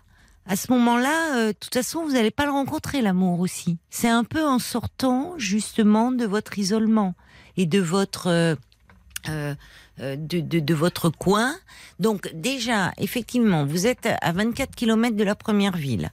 à 0.49 0.55
ce 0.55 0.71
moment-là, 0.71 1.35
euh, 1.35 1.47
de 1.47 1.51
toute 1.51 1.73
façon, 1.73 2.05
vous 2.05 2.13
n'allez 2.13 2.31
pas 2.31 2.45
le 2.45 2.51
rencontrer 2.51 3.01
l'amour 3.01 3.41
aussi. 3.41 3.77
C'est 3.89 4.07
un 4.07 4.23
peu 4.23 4.45
en 4.45 4.59
sortant 4.59 5.33
justement 5.37 6.11
de 6.11 6.25
votre 6.25 6.57
isolement 6.57 7.15
et 7.57 7.65
de 7.65 7.79
votre 7.79 8.27
euh, 8.27 8.55
euh, 9.27 9.55
de, 9.99 10.39
de, 10.39 10.59
de 10.59 10.73
votre 10.73 11.09
coin. 11.09 11.55
Donc 11.99 12.29
déjà, 12.33 12.91
effectivement, 12.97 13.65
vous 13.65 13.87
êtes 13.87 14.07
à 14.21 14.31
24 14.31 14.75
km 14.75 15.15
de 15.15 15.23
la 15.23 15.35
première 15.35 15.75
ville. 15.75 16.11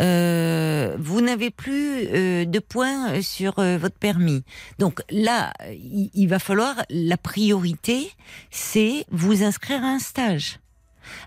Euh, 0.00 0.96
vous 0.98 1.20
n'avez 1.20 1.50
plus 1.50 2.06
euh, 2.06 2.44
de 2.44 2.58
points 2.58 3.20
sur 3.22 3.58
euh, 3.58 3.76
votre 3.78 3.96
permis. 3.96 4.44
Donc 4.78 5.00
là, 5.10 5.52
il, 5.70 6.10
il 6.14 6.26
va 6.28 6.38
falloir 6.38 6.76
la 6.90 7.16
priorité, 7.16 8.10
c'est 8.50 9.04
vous 9.10 9.42
inscrire 9.42 9.82
à 9.82 9.88
un 9.88 9.98
stage. 9.98 10.58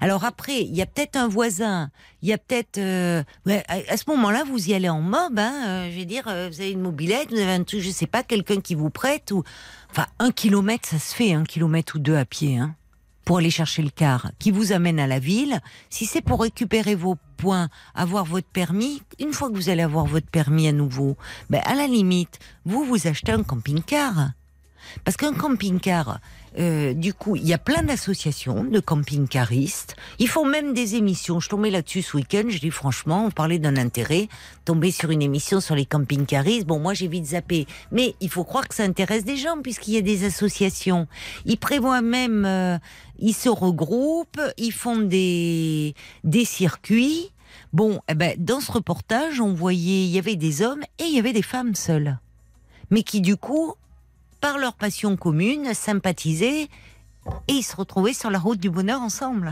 Alors 0.01 0.25
après, 0.25 0.61
il 0.61 0.75
y 0.75 0.81
a 0.81 0.85
peut-être 0.85 1.15
un 1.15 1.27
voisin, 1.27 1.89
il 2.21 2.29
y 2.29 2.33
a 2.33 2.37
peut-être, 2.37 2.77
euh, 2.77 3.23
à, 3.47 3.97
ce 3.97 4.03
moment-là, 4.07 4.43
vous 4.43 4.69
y 4.69 4.73
allez 4.73 4.89
en 4.89 5.01
mob. 5.01 5.37
Hein, 5.37 5.53
euh, 5.67 5.91
je 5.91 5.95
vais 5.95 6.05
dire, 6.05 6.27
euh, 6.27 6.49
vous 6.51 6.61
avez 6.61 6.71
une 6.71 6.81
mobilette, 6.81 7.29
vous 7.29 7.39
avez 7.39 7.53
un 7.53 7.63
truc, 7.63 7.81
je 7.81 7.89
sais 7.89 8.07
pas, 8.07 8.23
quelqu'un 8.23 8.61
qui 8.61 8.75
vous 8.75 8.89
prête 8.89 9.31
ou, 9.31 9.43
enfin, 9.91 10.05
un 10.19 10.31
kilomètre, 10.31 10.87
ça 10.87 10.99
se 10.99 11.15
fait, 11.15 11.33
un 11.33 11.43
kilomètre 11.43 11.95
ou 11.95 11.99
deux 11.99 12.15
à 12.15 12.25
pied, 12.25 12.57
hein, 12.57 12.75
pour 13.25 13.37
aller 13.37 13.49
chercher 13.49 13.81
le 13.81 13.89
car, 13.89 14.31
qui 14.39 14.51
vous 14.51 14.71
amène 14.71 14.99
à 14.99 15.07
la 15.07 15.19
ville. 15.19 15.59
Si 15.89 16.05
c'est 16.05 16.21
pour 16.21 16.41
récupérer 16.41 16.95
vos 16.95 17.17
points, 17.37 17.69
avoir 17.93 18.25
votre 18.25 18.47
permis, 18.47 19.01
une 19.19 19.33
fois 19.33 19.49
que 19.49 19.55
vous 19.55 19.69
allez 19.69 19.83
avoir 19.83 20.05
votre 20.05 20.27
permis 20.27 20.67
à 20.67 20.71
nouveau, 20.71 21.17
ben 21.49 21.61
à 21.65 21.75
la 21.75 21.87
limite, 21.87 22.39
vous 22.65 22.83
vous 22.83 23.07
achetez 23.07 23.31
un 23.31 23.43
camping-car. 23.43 24.31
Parce 25.03 25.17
qu'un 25.17 25.33
camping-car, 25.33 26.19
euh, 26.59 26.93
du 26.93 27.13
coup, 27.13 27.35
il 27.35 27.47
y 27.47 27.53
a 27.53 27.57
plein 27.57 27.83
d'associations 27.83 28.63
de 28.63 28.79
camping-caristes. 28.79 29.95
Ils 30.17 30.27
font 30.27 30.45
même 30.45 30.73
des 30.73 30.95
émissions. 30.95 31.39
Je 31.39 31.49
tombais 31.49 31.69
là-dessus 31.69 32.01
ce 32.01 32.17
week-end. 32.17 32.43
Je 32.47 32.59
dis 32.59 32.71
franchement, 32.71 33.25
on 33.25 33.31
parlait 33.31 33.59
d'un 33.59 33.77
intérêt. 33.77 34.27
Tomber 34.65 34.91
sur 34.91 35.11
une 35.11 35.21
émission 35.21 35.59
sur 35.59 35.75
les 35.75 35.85
camping-caristes. 35.85 36.65
Bon, 36.65 36.79
moi, 36.79 36.93
j'ai 36.93 37.07
vite 37.07 37.27
zappé. 37.27 37.67
Mais 37.91 38.15
il 38.21 38.29
faut 38.29 38.43
croire 38.43 38.67
que 38.67 38.73
ça 38.73 38.83
intéresse 38.83 39.23
des 39.23 39.37
gens 39.37 39.61
puisqu'il 39.61 39.93
y 39.93 39.97
a 39.97 40.01
des 40.01 40.25
associations. 40.25 41.07
Ils 41.45 41.57
prévoient 41.57 42.01
même, 42.01 42.45
euh, 42.45 42.77
ils 43.19 43.33
se 43.33 43.49
regroupent, 43.49 44.41
ils 44.57 44.73
font 44.73 44.97
des, 44.97 45.93
des 46.23 46.45
circuits. 46.45 47.31
Bon, 47.73 47.99
eh 48.09 48.15
ben, 48.15 48.35
dans 48.37 48.61
ce 48.61 48.71
reportage, 48.71 49.41
on 49.41 49.53
voyait, 49.53 50.05
il 50.05 50.09
y 50.09 50.17
avait 50.17 50.35
des 50.35 50.61
hommes 50.61 50.81
et 50.99 51.03
il 51.03 51.15
y 51.15 51.19
avait 51.19 51.33
des 51.33 51.41
femmes 51.41 51.75
seules. 51.75 52.17
Mais 52.89 53.03
qui, 53.03 53.21
du 53.21 53.35
coup, 53.35 53.75
par 54.47 54.59
leur 54.59 54.75
passion 54.75 55.17
commune, 55.17 55.73
sympathisaient 55.73 56.69
et 57.49 57.53
ils 57.53 57.63
se 57.63 57.75
retrouvaient 57.75 58.13
sur 58.13 58.31
la 58.31 58.39
route 58.39 58.57
du 58.61 58.69
bonheur 58.69 59.01
ensemble. 59.01 59.51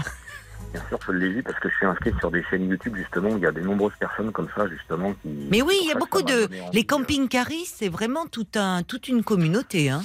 Bien 0.72 0.82
sûr, 0.88 0.98
je 1.06 1.12
l'ai 1.12 1.28
vu 1.34 1.44
parce 1.44 1.60
que 1.60 1.68
je 1.68 1.76
suis 1.76 1.86
inscrit 1.86 2.14
sur 2.20 2.32
des 2.32 2.42
chaînes 2.50 2.70
YouTube 2.70 2.96
justement. 2.96 3.28
où 3.32 3.36
Il 3.38 3.44
y 3.44 3.46
a 3.46 3.52
de 3.52 3.60
nombreuses 3.60 3.92
personnes 4.00 4.32
comme 4.32 4.48
ça 4.56 4.70
justement 4.70 5.12
qui. 5.22 5.28
Mais 5.52 5.62
oui, 5.62 5.78
il 5.82 5.90
y 5.90 5.92
a 5.92 5.96
beaucoup 5.96 6.22
de... 6.22 6.48
Les 6.72 6.82
euh, 6.82 6.86
camping-caristes, 6.88 7.76
c'est 7.80 7.90
vraiment 7.90 8.26
tout 8.28 8.48
un, 8.56 8.84
toute 8.84 9.10
une 9.10 9.22
communauté. 9.26 9.90
Hein. 9.90 10.02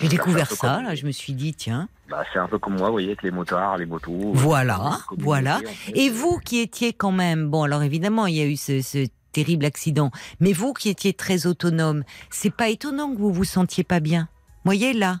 J'ai 0.00 0.08
découvert 0.08 0.50
ça, 0.50 0.80
là, 0.80 0.94
je 0.94 1.04
me 1.04 1.12
suis 1.12 1.34
dit, 1.34 1.52
tiens, 1.54 1.90
Bah, 2.08 2.24
c'est 2.32 2.38
un 2.38 2.48
peu 2.48 2.58
comme 2.58 2.76
moi, 2.78 2.86
vous 2.86 2.92
voyez, 2.94 3.08
avec 3.08 3.22
les 3.22 3.30
motards, 3.30 3.76
les 3.76 3.84
motos. 3.84 4.12
euh, 4.12 4.30
Voilà, 4.32 4.76
communauté, 5.08 5.24
voilà. 5.24 5.60
Et 5.94 6.08
vous 6.08 6.38
qui 6.38 6.60
étiez 6.60 6.94
quand 6.94 7.12
même, 7.12 7.50
bon 7.50 7.64
alors 7.64 7.82
évidemment 7.82 8.26
il 8.26 8.36
y 8.36 8.40
a 8.40 8.46
eu 8.46 8.56
ce, 8.56 8.80
ce 8.80 9.06
terrible 9.32 9.64
accident, 9.64 10.10
mais 10.40 10.52
vous 10.52 10.72
qui 10.72 10.88
étiez 10.90 11.12
très 11.14 11.46
autonome, 11.46 12.04
c'est 12.30 12.54
pas 12.54 12.68
étonnant 12.68 13.12
que 13.12 13.18
vous 13.18 13.32
vous 13.32 13.44
sentiez 13.44 13.84
pas 13.84 14.00
bien. 14.00 14.28
Voyez 14.64 14.92
là. 14.92 15.16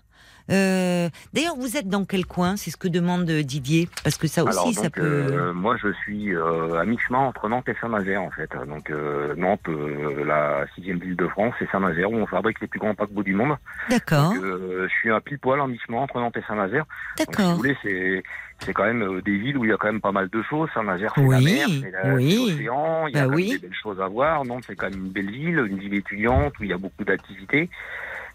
Euh, 0.50 1.08
D'ailleurs, 1.32 1.54
vous 1.56 1.76
êtes 1.76 1.88
dans 1.88 2.04
quel 2.04 2.26
coin? 2.26 2.56
C'est 2.56 2.70
ce 2.72 2.76
que 2.76 2.88
demande 2.88 3.24
Didier, 3.30 3.88
parce 4.02 4.18
que 4.18 4.26
ça 4.26 4.42
aussi, 4.42 4.58
Alors, 4.58 4.72
ça 4.74 4.90
peut. 4.90 5.00
euh, 5.00 5.52
moi, 5.54 5.76
je 5.80 5.92
suis 6.02 6.34
euh, 6.34 6.80
à 6.80 6.84
mi-chemin 6.84 7.20
entre 7.20 7.48
Nantes 7.48 7.68
et 7.68 7.76
Saint-Nazaire, 7.80 8.22
en 8.22 8.30
fait. 8.32 8.50
Donc, 8.68 8.90
euh, 8.90 9.34
Nantes, 9.36 9.60
euh, 9.68 10.24
la 10.24 10.66
sixième 10.74 10.98
ville 10.98 11.16
de 11.16 11.28
France, 11.28 11.54
et 11.60 11.66
Saint-Nazaire, 11.70 12.10
où 12.10 12.16
on 12.16 12.26
fabrique 12.26 12.60
les 12.60 12.66
plus 12.66 12.80
grands 12.80 12.94
paquebots 12.94 13.22
du 13.22 13.34
monde. 13.34 13.56
D'accord, 13.88 14.34
euh, 14.42 14.88
je 14.88 14.92
suis 15.00 15.12
à 15.12 15.20
pile 15.20 15.38
poil 15.38 15.60
en 15.60 15.68
mi-chemin 15.68 15.98
entre 15.98 16.18
Nantes 16.18 16.36
et 16.36 16.42
Saint-Nazaire. 16.46 16.86
Donc, 17.18 17.18
si 17.18 17.24
vous 17.24 17.32
d'accord. 17.32 17.56
voulez, 17.56 17.76
c'est 17.82 18.22
c'est 18.64 18.72
quand 18.72 18.84
même 18.84 19.02
euh, 19.02 19.22
des 19.22 19.36
villes 19.36 19.56
où 19.58 19.64
il 19.64 19.70
y 19.70 19.72
a 19.72 19.76
quand 19.76 19.88
même 19.88 20.00
pas 20.00 20.12
mal 20.12 20.28
de 20.28 20.42
choses. 20.42 20.68
Saint-Nazaire, 20.74 21.12
c'est 21.14 21.20
Oui, 21.22 21.34
la 21.34 21.40
mer, 21.40 21.68
c'est 21.68 22.12
oui. 22.14 22.36
l'océan, 22.50 23.06
il 23.08 23.14
y 23.14 23.18
a 23.18 23.22
Bah 23.22 23.24
quand 23.26 23.30
même 23.30 23.34
oui. 23.36 23.50
des 23.50 23.58
belles 23.58 23.74
choses 23.82 24.00
à 24.00 24.08
voir. 24.08 24.44
Nantes, 24.44 24.64
c'est 24.66 24.76
quand 24.76 24.90
même 24.90 25.06
une 25.06 25.10
belle 25.12 25.30
ville, 25.30 25.58
une 25.70 25.78
ville 25.78 25.94
étudiante 25.94 26.52
où 26.60 26.64
il 26.64 26.70
y 26.70 26.72
a 26.72 26.78
beaucoup 26.78 27.04
d'activités. 27.04 27.68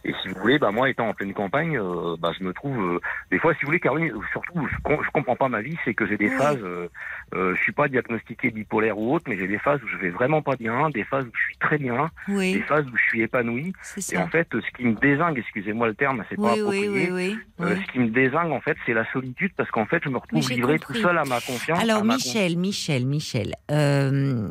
Et 0.06 0.14
si 0.22 0.30
vous 0.30 0.40
voulez, 0.40 0.58
bah 0.60 0.72
moi 0.72 0.90
étant 0.90 1.10
en 1.10 1.14
pleine 1.14 1.34
campagne, 1.34 1.78
euh, 1.78 2.16
bah 2.20 2.32
je 2.38 2.44
me 2.44 2.54
trouve 2.54 2.78
euh, 2.80 3.00
des 3.32 3.40
fois, 3.40 3.54
si 3.56 3.62
vous 3.62 3.68
voulez, 3.68 3.80
Caroline, 3.80 4.14
surtout, 4.32 4.68
je, 4.72 4.76
com- 4.84 5.00
je 5.04 5.10
comprends 5.12 5.36
pas 5.36 5.50
ma 5.50 5.62
vie, 5.62 5.76
c'est 5.84 5.94
que 5.94 6.08
j'ai 6.08 6.18
des 6.18 6.30
phases, 6.30 6.60
euh, 6.62 6.88
euh, 7.36 7.56
je 7.56 7.62
suis 7.64 7.72
pas 7.74 7.88
diagnostiqué 7.88 8.52
bipolaire 8.52 8.98
ou 8.98 9.14
autre, 9.16 9.26
mais 9.28 9.38
j'ai 9.38 9.48
des 9.48 9.58
phases 9.60 9.82
où 9.84 9.88
je 9.88 9.98
vais 9.98 10.10
vraiment 10.10 10.42
pas 10.42 10.56
bien, 10.56 10.90
des 10.92 11.04
phases 11.04 11.26
où 11.26 11.32
je 11.36 11.42
suis 11.44 11.58
très 11.58 11.78
bien, 11.78 12.10
des 12.54 12.62
phases 12.62 12.86
où 12.86 12.96
je 12.98 13.04
suis 13.04 13.22
épanoui. 13.22 13.74
Et 14.14 14.18
en 14.18 14.28
fait, 14.28 14.48
ce 14.54 14.78
qui 14.78 14.86
me 14.86 14.94
désingue, 14.96 15.38
excusez-moi 15.40 15.88
le 15.88 15.96
terme, 15.96 16.24
c'est 16.30 16.36
pas 16.38 16.52
approprié. 16.54 16.88
oui, 16.90 17.10
oui. 17.12 17.38
Euh, 17.60 17.74
oui. 17.76 17.84
ce 17.86 17.92
qui 17.92 18.00
me 18.00 18.10
désingue, 18.10 18.52
en 18.52 18.62
fait, 18.62 18.78
c'est 18.86 18.94
la 18.94 19.10
solitude, 19.12 19.52
parce 19.58 19.70
qu'en 19.72 19.86
fait, 19.86 20.02
je 20.04 20.10
me 20.10 20.18
retrouve 20.18 20.48
livré 20.50 20.80
tout 20.80 20.94
seul 20.94 21.18
à 21.18 21.24
ma 21.26 21.42
confiance. 21.42 21.82
Alors 21.82 22.04
Michel, 22.06 22.56
Michel, 22.58 23.06
Michel, 23.06 23.54
euh, 23.72 24.48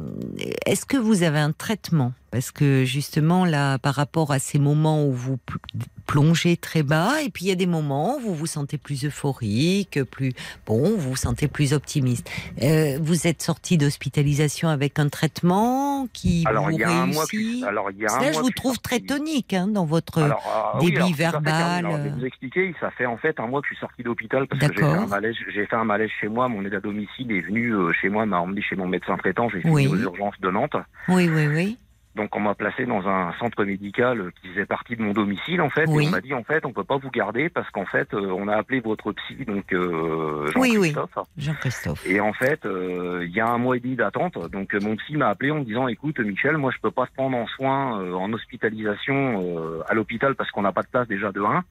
est-ce 0.66 0.85
que 0.86 0.97
vous 0.97 1.23
avez 1.23 1.39
un 1.39 1.52
traitement 1.52 2.12
Parce 2.36 2.50
que 2.52 2.84
justement 2.84 3.46
là, 3.46 3.78
par 3.78 3.94
rapport 3.94 4.30
à 4.30 4.38
ces 4.38 4.58
moments 4.58 5.06
où 5.06 5.12
vous 5.14 5.38
pl- 5.38 5.58
plongez 6.06 6.58
très 6.58 6.82
bas, 6.82 7.22
et 7.24 7.30
puis 7.30 7.46
il 7.46 7.48
y 7.48 7.50
a 7.50 7.54
des 7.54 7.66
moments 7.66 8.16
où 8.18 8.20
vous 8.20 8.34
vous 8.34 8.46
sentez 8.46 8.76
plus 8.76 9.06
euphorique, 9.06 9.98
plus 10.10 10.34
bon, 10.66 10.90
vous 10.90 10.98
vous 11.12 11.16
sentez 11.16 11.48
plus 11.48 11.72
optimiste. 11.72 12.30
Euh, 12.62 12.98
vous 13.00 13.26
êtes 13.26 13.40
sorti 13.40 13.78
d'hospitalisation 13.78 14.68
avec 14.68 14.98
un 14.98 15.08
traitement 15.08 16.08
qui 16.12 16.44
Alors, 16.46 16.64
vous 16.68 16.78
y 16.78 16.84
a 16.84 16.90
un 16.90 17.06
mois 17.06 17.24
réussit 17.24 17.64
alors, 17.64 17.90
il 17.90 17.96
y 18.00 18.06
a 18.06 18.12
un 18.14 18.20
Là, 18.20 18.26
je 18.26 18.32
mois 18.32 18.42
vous 18.42 18.48
je 18.48 18.52
suis 18.52 18.54
trouve 18.54 18.78
très 18.80 19.00
tonique 19.00 19.54
hein, 19.54 19.66
dans 19.66 19.86
votre. 19.86 20.18
Alors, 20.22 20.74
euh, 20.76 20.80
débit 20.80 20.92
oui, 20.98 21.24
alors, 21.24 21.40
tout 21.40 21.48
à 21.48 21.52
fait, 21.52 21.58
verbal. 21.58 21.86
Alors, 21.86 21.96
je 21.96 22.02
vais 22.02 22.08
euh. 22.10 22.12
vous 22.18 22.24
expliquer, 22.26 22.74
ça 22.80 22.90
fait 22.90 23.06
en 23.06 23.16
fait 23.16 23.40
un 23.40 23.46
mois 23.46 23.62
que 23.62 23.68
je 23.70 23.76
suis 23.76 23.80
sorti 23.80 24.02
d'hôpital 24.02 24.46
parce 24.46 24.60
que 24.60 24.66
j'ai 24.66 24.74
fait 24.74 24.80
D'accord. 24.82 25.04
un 25.04 25.06
malaise. 25.06 25.36
J'ai 25.54 25.64
fait 25.64 25.76
un 25.76 25.84
malaise 25.84 26.10
chez 26.20 26.28
moi. 26.28 26.48
Mon 26.48 26.62
aide 26.66 26.74
à 26.74 26.80
domicile 26.80 27.32
est 27.32 27.40
venu 27.40 27.70
euh, 27.74 27.92
chez 27.98 28.10
moi, 28.10 28.26
m'a 28.26 28.40
emmené 28.40 28.60
chez 28.60 28.76
mon 28.76 28.86
médecin 28.86 29.16
traitant. 29.16 29.48
J'ai 29.48 29.62
fait 29.62 29.70
Oui. 29.70 29.86
aux 29.86 29.96
urgences 29.96 30.38
de 30.42 30.50
Nantes. 30.50 30.76
Oui, 31.08 31.30
oui, 31.32 31.46
oui. 31.46 31.78
Donc 32.16 32.34
on 32.34 32.40
m'a 32.40 32.55
placé 32.55 32.86
dans 32.86 33.06
un 33.06 33.32
centre 33.38 33.62
médical 33.64 34.32
qui 34.40 34.48
faisait 34.48 34.64
partie 34.64 34.97
de 34.97 35.02
mon 35.02 35.12
domicile 35.12 35.60
en 35.60 35.68
fait. 35.68 35.84
Oui. 35.86 36.05
Et 36.05 36.09
on 36.09 36.10
m'a 36.10 36.20
dit 36.22 36.32
en 36.32 36.43
fait 36.43 36.64
on 36.64 36.72
peut 36.72 36.82
pas 36.82 36.97
vous 36.97 37.10
garder 37.10 37.51
parce 37.51 37.68
qu'en 37.70 37.84
fait 37.84 38.12
euh, 38.14 38.34
on 38.36 38.48
a 38.48 38.56
appelé 38.56 38.80
votre 38.80 39.12
psy 39.12 39.44
donc 39.44 39.72
euh, 39.74 40.51
Oui, 40.56 40.78
oui. 40.78 40.93
Jean-Christophe. 40.93 41.28
Jean-Christophe. 41.36 42.06
Et 42.06 42.20
en 42.20 42.32
fait, 42.32 42.64
euh, 42.64 43.24
il 43.26 43.34
y 43.34 43.40
a 43.40 43.47
un 43.47 43.59
mois 43.59 43.76
et 43.76 43.80
demi 43.80 43.97
d'attente. 43.97 44.38
Donc 44.51 44.74
euh, 44.74 44.80
mon 44.80 44.97
psy 44.97 45.16
m'a 45.16 45.28
appelé 45.28 45.51
en 45.51 45.56
me 45.59 45.64
disant 45.64 45.88
écoute 45.88 46.18
Michel, 46.20 46.56
moi 46.56 46.72
je 46.74 46.80
peux 46.80 46.90
pas 46.90 47.06
te 47.06 47.12
prendre 47.12 47.36
en 47.36 47.47
soins 47.47 48.01
euh, 48.01 48.14
en 48.14 48.32
hospitalisation 48.32 49.43
euh, 49.44 49.82
à 49.86 49.94
l'hôpital 49.94 50.34
parce 50.34 50.51
qu'on 50.51 50.62
n'a 50.62 50.72
pas 50.72 50.82
de 50.82 50.88
place 50.88 51.06
déjà 51.09 51.32
de 51.32 51.43
1. 51.43 51.64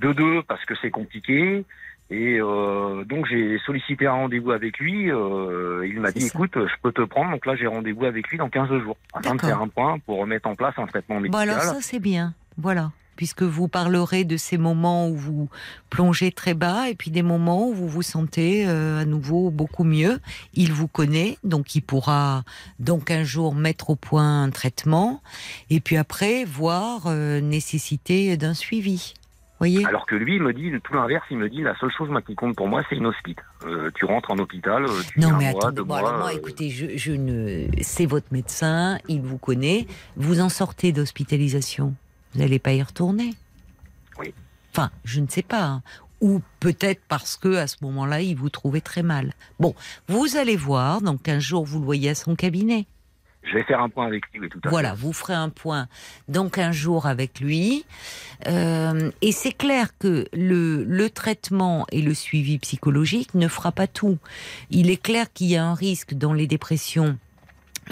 De 0.00 0.12
2 0.12 0.42
parce 0.42 0.64
que 0.64 0.74
c'est 0.80 0.90
compliqué. 0.90 1.64
Et 2.10 2.38
euh, 2.40 3.04
donc 3.04 3.26
j'ai 3.26 3.58
sollicité 3.66 4.06
un 4.06 4.12
rendez-vous 4.12 4.52
avec 4.52 4.78
lui. 4.78 5.10
euh, 5.10 5.86
il 5.88 6.00
m'a 6.00 6.12
dit 6.12 6.20
ça. 6.20 6.28
écoute, 6.28 6.52
je 6.54 6.74
peux 6.82 6.92
te 6.92 7.02
prendre. 7.02 7.32
Donc 7.32 7.44
là 7.46 7.56
j'ai 7.56 7.66
rendez-vous 7.66 8.04
avec 8.04 8.28
lui 8.28 8.38
dans 8.38 8.48
15 8.48 8.68
jours 8.82 8.96
afin 9.12 9.34
de 9.34 9.40
faire 9.40 9.60
un 9.60 9.68
point 9.68 9.98
pour 10.00 10.18
remettre 10.18 10.48
en 10.48 10.54
place 10.54 10.74
un 10.76 10.86
traitement 10.86 11.16
Bon 11.16 11.22
médical. 11.22 11.50
alors 11.50 11.62
ça 11.62 11.78
c'est 11.80 11.98
bien. 11.98 12.32
Voilà. 12.58 12.92
puisque 13.16 13.42
vous 13.42 13.66
parlerez 13.66 14.24
de 14.24 14.36
ces 14.36 14.56
moments 14.58 15.08
où 15.08 15.16
vous 15.16 15.48
plongez 15.90 16.30
très 16.32 16.54
bas 16.54 16.88
et 16.88 16.94
puis 16.94 17.10
des 17.10 17.22
moments 17.22 17.68
où 17.68 17.74
vous 17.74 17.88
vous 17.88 18.02
sentez 18.02 18.66
euh, 18.68 19.00
à 19.00 19.04
nouveau 19.04 19.50
beaucoup 19.50 19.84
mieux. 19.84 20.20
Il 20.54 20.72
vous 20.72 20.86
connaît, 20.86 21.38
donc 21.42 21.74
il 21.74 21.80
pourra 21.82 22.44
donc 22.78 23.10
un 23.10 23.24
jour 23.24 23.54
mettre 23.54 23.90
au 23.90 23.96
point 23.96 24.42
un 24.44 24.50
traitement 24.50 25.22
et 25.70 25.80
puis 25.80 25.96
après 25.96 26.44
voir 26.44 27.06
euh, 27.06 27.40
nécessité 27.40 28.36
d'un 28.36 28.54
suivi. 28.54 29.14
Voyez 29.58 29.86
Alors 29.86 30.04
que 30.06 30.14
lui, 30.14 30.36
il 30.36 30.42
me 30.42 30.52
dit 30.52 30.70
tout 30.84 30.92
l'inverse. 30.92 31.24
Il 31.30 31.38
me 31.38 31.48
dit 31.48 31.62
la 31.62 31.74
seule 31.78 31.90
chose 31.96 32.10
moi, 32.10 32.20
qui 32.20 32.34
compte 32.34 32.54
pour 32.56 32.68
moi, 32.68 32.82
c'est 32.90 32.96
une 32.96 33.06
hospite. 33.06 33.38
Euh, 33.64 33.90
tu 33.94 34.04
rentres 34.04 34.30
en 34.30 34.38
hôpital, 34.38 34.84
euh, 34.84 35.02
tu 35.10 35.18
Non 35.20 35.32
mais 35.38 35.46
attendez, 35.46 35.82
mois, 35.82 35.98
alors 35.98 36.18
moi 36.18 36.28
euh, 36.32 36.36
écoutez, 36.36 36.68
je, 36.68 36.96
je 36.96 37.12
ne, 37.12 37.66
c'est 37.80 38.04
votre 38.06 38.26
médecin, 38.32 38.98
il 39.08 39.22
vous 39.22 39.38
connaît, 39.38 39.86
vous 40.16 40.40
en 40.40 40.50
sortez 40.50 40.92
d'hospitalisation, 40.92 41.94
vous 42.34 42.40
n'allez 42.40 42.58
pas 42.58 42.72
y 42.74 42.82
retourner. 42.82 43.32
Oui. 44.18 44.34
Enfin, 44.72 44.90
je 45.04 45.20
ne 45.20 45.26
sais 45.28 45.42
pas. 45.42 45.64
hein. 45.64 45.82
Ou 46.20 46.40
peut-être 46.60 47.00
parce 47.08 47.36
que 47.36 47.56
à 47.56 47.66
ce 47.66 47.76
moment-là, 47.82 48.20
il 48.22 48.36
vous 48.36 48.50
trouvait 48.50 48.80
très 48.80 49.02
mal. 49.02 49.32
Bon, 49.60 49.74
vous 50.08 50.36
allez 50.36 50.56
voir, 50.56 51.00
donc 51.02 51.28
un 51.28 51.38
jour 51.38 51.64
vous 51.64 51.78
le 51.78 51.84
voyez 51.84 52.10
à 52.10 52.14
son 52.14 52.36
cabinet. 52.36 52.86
Je 53.46 53.54
vais 53.54 53.62
faire 53.62 53.80
un 53.80 53.88
point 53.88 54.06
avec 54.06 54.24
lui, 54.34 54.48
tout 54.48 54.60
à 54.64 54.68
Voilà, 54.68 54.94
vous 54.94 55.12
ferez 55.12 55.34
un 55.34 55.48
point 55.48 55.88
donc 56.28 56.58
un 56.58 56.72
jour 56.72 57.06
avec 57.06 57.40
lui. 57.40 57.84
Euh, 58.46 59.10
et 59.22 59.32
c'est 59.32 59.52
clair 59.52 59.96
que 59.98 60.26
le, 60.32 60.84
le 60.84 61.10
traitement 61.10 61.86
et 61.92 62.02
le 62.02 62.12
suivi 62.12 62.58
psychologique 62.58 63.34
ne 63.34 63.48
fera 63.48 63.72
pas 63.72 63.86
tout. 63.86 64.18
Il 64.70 64.90
est 64.90 65.00
clair 65.00 65.32
qu'il 65.32 65.46
y 65.46 65.56
a 65.56 65.64
un 65.64 65.74
risque 65.74 66.14
dans 66.14 66.32
les 66.32 66.46
dépressions 66.46 67.18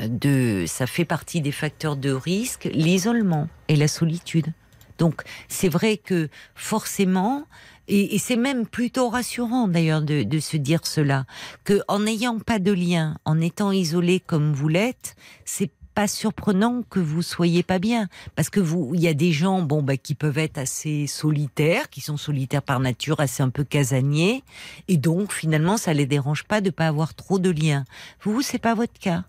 de, 0.02 0.64
ça 0.66 0.86
fait 0.86 1.04
partie 1.04 1.40
des 1.40 1.52
facteurs 1.52 1.96
de 1.96 2.10
risque, 2.10 2.68
l'isolement 2.72 3.48
et 3.68 3.76
la 3.76 3.88
solitude. 3.88 4.52
Donc 4.98 5.22
c'est 5.48 5.68
vrai 5.68 5.96
que 5.96 6.28
forcément, 6.54 7.46
et, 7.88 8.18
c'est 8.18 8.36
même 8.36 8.66
plutôt 8.66 9.08
rassurant 9.08 9.68
d'ailleurs 9.68 10.02
de, 10.02 10.22
de 10.22 10.38
se 10.38 10.56
dire 10.56 10.86
cela, 10.86 11.26
que 11.64 11.80
en 11.88 12.00
n'ayant 12.00 12.38
pas 12.38 12.58
de 12.58 12.72
lien, 12.72 13.16
en 13.24 13.40
étant 13.40 13.72
isolé 13.72 14.20
comme 14.20 14.52
vous 14.52 14.68
l'êtes, 14.68 15.16
c'est 15.44 15.70
pas 15.94 16.08
surprenant 16.08 16.82
que 16.90 16.98
vous 16.98 17.22
soyez 17.22 17.62
pas 17.62 17.78
bien. 17.78 18.08
Parce 18.34 18.50
que 18.50 18.60
vous 18.60 18.92
il 18.94 19.00
y 19.00 19.08
a 19.08 19.14
des 19.14 19.32
gens 19.32 19.62
bon 19.62 19.82
bah 19.82 19.96
qui 19.96 20.14
peuvent 20.14 20.38
être 20.38 20.58
assez 20.58 21.06
solitaires 21.06 21.88
qui 21.88 22.00
sont 22.00 22.16
solitaires 22.16 22.62
par 22.62 22.80
nature 22.80 23.20
assez 23.20 23.42
un 23.42 23.50
peu 23.50 23.64
casaniers. 23.64 24.42
Et 24.88 24.96
donc 24.96 25.32
finalement 25.32 25.76
ça 25.76 25.94
les 25.94 26.06
dérange 26.06 26.44
pas 26.44 26.60
de 26.60 26.70
pas 26.70 26.88
avoir 26.88 27.14
trop 27.14 27.38
de 27.38 27.50
liens. 27.50 27.84
Vous 28.22 28.42
c'est 28.42 28.58
pas 28.58 28.74
votre 28.74 28.98
cas 28.98 29.24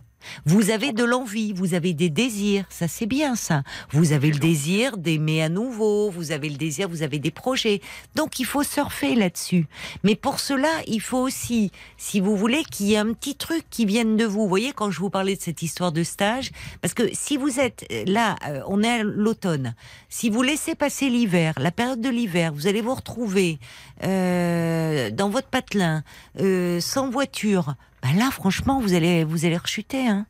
vous 0.45 0.69
avez 0.69 0.91
de 0.91 1.03
l'envie, 1.03 1.53
vous 1.53 1.73
avez 1.73 1.93
des 1.93 2.09
désirs, 2.09 2.65
ça 2.69 2.87
c'est 2.87 3.05
bien 3.05 3.35
ça. 3.35 3.63
Vous 3.91 4.11
avez 4.11 4.31
le 4.31 4.39
désir 4.39 4.97
d'aimer 4.97 5.43
à 5.43 5.49
nouveau, 5.49 6.09
vous 6.09 6.31
avez 6.31 6.49
le 6.49 6.57
désir, 6.57 6.89
vous 6.89 7.03
avez 7.03 7.19
des 7.19 7.31
projets. 7.31 7.81
Donc 8.15 8.39
il 8.39 8.45
faut 8.45 8.63
surfer 8.63 9.15
là-dessus. 9.15 9.67
Mais 10.03 10.15
pour 10.15 10.39
cela, 10.39 10.69
il 10.87 11.01
faut 11.01 11.19
aussi, 11.19 11.71
si 11.97 12.19
vous 12.19 12.35
voulez, 12.35 12.63
qu'il 12.63 12.87
y 12.87 12.93
ait 12.93 12.97
un 12.97 13.13
petit 13.13 13.35
truc 13.35 13.63
qui 13.69 13.85
vienne 13.85 14.17
de 14.17 14.25
vous. 14.25 14.41
Vous 14.41 14.49
voyez, 14.49 14.73
quand 14.73 14.91
je 14.91 14.99
vous 14.99 15.09
parlais 15.09 15.35
de 15.35 15.41
cette 15.41 15.61
histoire 15.61 15.91
de 15.91 16.03
stage, 16.03 16.51
parce 16.81 16.93
que 16.93 17.03
si 17.13 17.37
vous 17.37 17.59
êtes 17.59 17.85
euh, 17.91 18.03
là, 18.05 18.35
euh, 18.47 18.61
on 18.67 18.83
est 18.83 18.99
à 18.99 19.03
l'automne, 19.03 19.75
si 20.09 20.29
vous 20.29 20.41
laissez 20.41 20.75
passer 20.75 21.09
l'hiver, 21.09 21.53
la 21.57 21.71
période 21.71 22.01
de 22.01 22.09
l'hiver, 22.09 22.53
vous 22.53 22.67
allez 22.67 22.81
vous 22.81 22.93
retrouver 22.93 23.59
euh, 24.03 25.09
dans 25.11 25.29
votre 25.29 25.47
patelin, 25.47 26.03
euh, 26.39 26.79
sans 26.79 27.09
voiture, 27.09 27.75
ben 28.05 28.19
là, 28.19 28.29
franchement, 28.29 28.79
vous 28.79 28.93
allez, 28.93 29.23
vous 29.23 29.45
allez 29.45 29.57
rechuter. 29.57 30.07
Hein. 30.07 30.27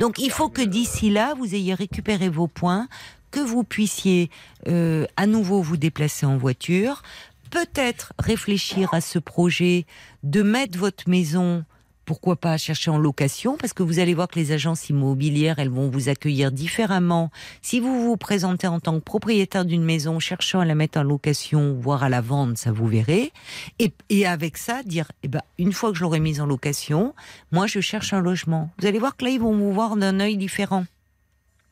Donc, 0.00 0.18
il 0.18 0.30
faut 0.30 0.50
que 0.50 0.60
d'ici 0.60 1.08
là, 1.08 1.32
vous 1.32 1.54
ayez 1.54 1.72
récupéré 1.72 2.28
vos 2.28 2.46
points, 2.46 2.88
que 3.30 3.40
vous 3.40 3.64
puissiez 3.64 4.28
euh, 4.68 5.06
à 5.16 5.26
nouveau 5.26 5.62
vous 5.62 5.78
déplacer 5.78 6.26
en 6.26 6.36
voiture, 6.36 7.02
peut-être 7.50 8.12
réfléchir 8.18 8.92
à 8.92 9.00
ce 9.00 9.18
projet 9.18 9.86
de 10.24 10.42
mettre 10.42 10.78
votre 10.78 11.08
maison. 11.08 11.64
Pourquoi 12.04 12.36
pas 12.36 12.56
chercher 12.58 12.90
en 12.90 12.98
location? 12.98 13.56
Parce 13.56 13.72
que 13.72 13.82
vous 13.82 13.98
allez 13.98 14.14
voir 14.14 14.28
que 14.28 14.38
les 14.38 14.52
agences 14.52 14.90
immobilières, 14.90 15.58
elles 15.58 15.70
vont 15.70 15.88
vous 15.88 16.08
accueillir 16.08 16.52
différemment. 16.52 17.30
Si 17.62 17.80
vous 17.80 18.04
vous 18.04 18.16
présentez 18.16 18.66
en 18.66 18.80
tant 18.80 18.98
que 18.98 19.04
propriétaire 19.04 19.64
d'une 19.64 19.84
maison, 19.84 20.20
cherchant 20.20 20.60
à 20.60 20.64
la 20.64 20.74
mettre 20.74 20.98
en 20.98 21.02
location, 21.02 21.74
voire 21.74 22.02
à 22.02 22.08
la 22.08 22.20
vendre, 22.20 22.58
ça 22.58 22.72
vous 22.72 22.86
verrez. 22.86 23.32
Et, 23.78 23.92
et 24.10 24.26
avec 24.26 24.58
ça, 24.58 24.82
dire, 24.82 25.10
eh 25.22 25.28
ben, 25.28 25.42
une 25.58 25.72
fois 25.72 25.92
que 25.92 25.96
je 25.96 26.02
l'aurai 26.02 26.20
mise 26.20 26.40
en 26.40 26.46
location, 26.46 27.14
moi 27.52 27.66
je 27.66 27.80
cherche 27.80 28.12
un 28.12 28.20
logement. 28.20 28.70
Vous 28.78 28.86
allez 28.86 28.98
voir 28.98 29.16
que 29.16 29.24
là, 29.24 29.30
ils 29.30 29.40
vont 29.40 29.56
vous 29.56 29.72
voir 29.72 29.96
d'un 29.96 30.20
œil 30.20 30.36
différent. 30.36 30.84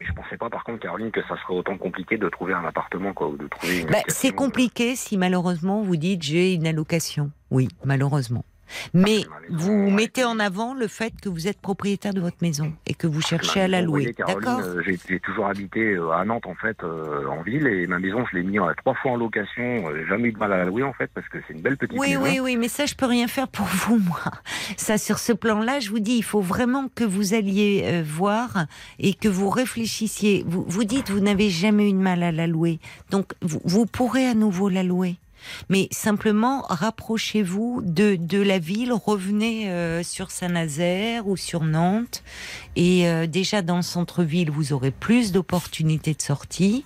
Je 0.01 0.13
pensais 0.13 0.37
pas, 0.37 0.51
par 0.51 0.65
contre, 0.65 0.81
Caroline, 0.81 1.11
que 1.13 1.23
ça 1.23 1.37
serait 1.43 1.55
autant 1.55 1.79
compliqué 1.79 2.17
de 2.19 2.29
trouver 2.29 2.55
un 2.55 2.65
appartement, 2.65 3.13
quoi, 3.13 3.29
ou 3.29 3.37
de 3.37 3.47
trouver 3.47 3.81
une. 3.81 3.87
Bah, 3.87 3.99
c'est 4.09 4.33
compliqué 4.33 4.97
si 4.97 5.17
malheureusement 5.17 5.83
vous 5.83 5.97
dites 5.97 6.23
j'ai 6.23 6.55
une 6.55 6.67
allocation. 6.67 7.31
Oui, 7.51 7.69
malheureusement. 7.85 8.45
Mais 8.94 9.23
ma 9.28 9.40
maison, 9.40 9.57
vous 9.57 9.90
mettez 9.90 10.24
en 10.24 10.39
avant 10.39 10.74
le 10.74 10.89
fait 10.89 11.12
que 11.23 11.28
vous 11.28 11.49
êtes 11.49 11.61
propriétaire 11.61 12.15
de 12.15 12.20
votre 12.20 12.39
maison 12.43 12.73
et 12.86 12.94
que 12.94 13.07
vous 13.07 13.20
Ma 13.20 13.27
cherchez 13.27 13.61
à 13.61 13.69
maison, 13.69 13.73
la 13.73 13.82
louer. 13.82 14.15
D'accord 14.19 14.61
euh, 14.61 14.82
J'ai 14.85 15.20
toujours 15.20 15.47
habité 15.47 15.94
euh, 15.94 16.11
à 16.11 16.24
Nantes, 16.24 16.47
en 16.47 16.55
fait, 16.55 16.77
euh, 16.82 17.27
en 17.27 17.43
ville, 17.43 17.66
et 17.66 17.86
ma 17.86 17.99
maison, 17.99 18.24
je 18.31 18.36
l'ai 18.39 18.43
mis 18.43 18.59
trois 18.78 18.94
fois 18.94 19.12
en 19.12 19.16
location. 19.16 19.85
J'ai 19.94 20.07
jamais 20.07 20.28
eu 20.28 20.32
de 20.32 20.39
mal 20.39 20.53
à 20.53 20.59
la 20.59 20.65
louer, 20.65 20.82
en 20.82 20.93
fait, 20.93 21.11
parce 21.15 21.28
que 21.28 21.39
c'est 21.47 21.55
une 21.55 21.61
belle 21.61 21.77
petite 21.77 21.99
Oui, 21.99 22.11
maison. 22.11 22.23
oui, 22.23 22.40
oui, 22.40 22.57
mais 22.57 22.69
ça, 22.69 22.86
je 22.86 22.94
peux 22.94 23.07
rien 23.07 23.27
faire 23.28 23.49
pour 23.49 23.66
vous, 23.86 23.99
moi. 23.99 24.20
Ça, 24.77 24.99
sur 24.99 25.19
ce 25.19 25.32
plan-là, 25.32 25.81
je 25.81 25.90
vous 25.90 26.01
dis, 26.01 26.16
il 26.16 26.24
faut 26.24 26.40
vraiment 26.40 26.89
que 26.94 27.05
vous 27.05 27.35
alliez 27.35 27.82
euh, 27.85 28.03
voir 28.07 28.66
et 28.99 29.15
que 29.15 29.28
vous 29.28 29.51
réfléchissiez. 29.51 30.44
Vous, 30.47 30.65
vous 30.66 30.85
dites, 30.85 31.11
vous 31.11 31.20
n'avez 31.20 31.51
jamais 31.51 31.89
eu 31.90 31.93
de 31.93 31.99
mal 31.99 32.23
à 32.23 32.32
la 32.32 32.47
louer. 32.47 32.78
Donc, 33.11 33.32
vous, 33.43 33.61
vous 33.65 33.86
pourrez 33.86 34.27
à 34.27 34.35
nouveau 34.35 34.69
la 34.69 34.82
louer. 34.82 35.16
Mais 35.69 35.89
simplement, 35.90 36.62
rapprochez-vous 36.69 37.82
de, 37.85 38.43
la 38.43 38.59
ville, 38.59 38.93
revenez 38.93 39.70
euh, 39.70 40.02
sur 40.02 40.31
Saint-Nazaire 40.31 41.27
ou 41.27 41.36
sur 41.36 41.62
Nantes. 41.62 42.23
Et 42.77 43.09
euh, 43.09 43.27
déjà, 43.27 43.62
dans 43.62 43.77
le 43.77 43.82
centre-ville, 43.82 44.51
vous 44.51 44.73
aurez 44.73 44.90
plus 44.90 45.32
d'opportunités 45.32 46.14
de 46.14 46.23
sortie. 46.23 46.85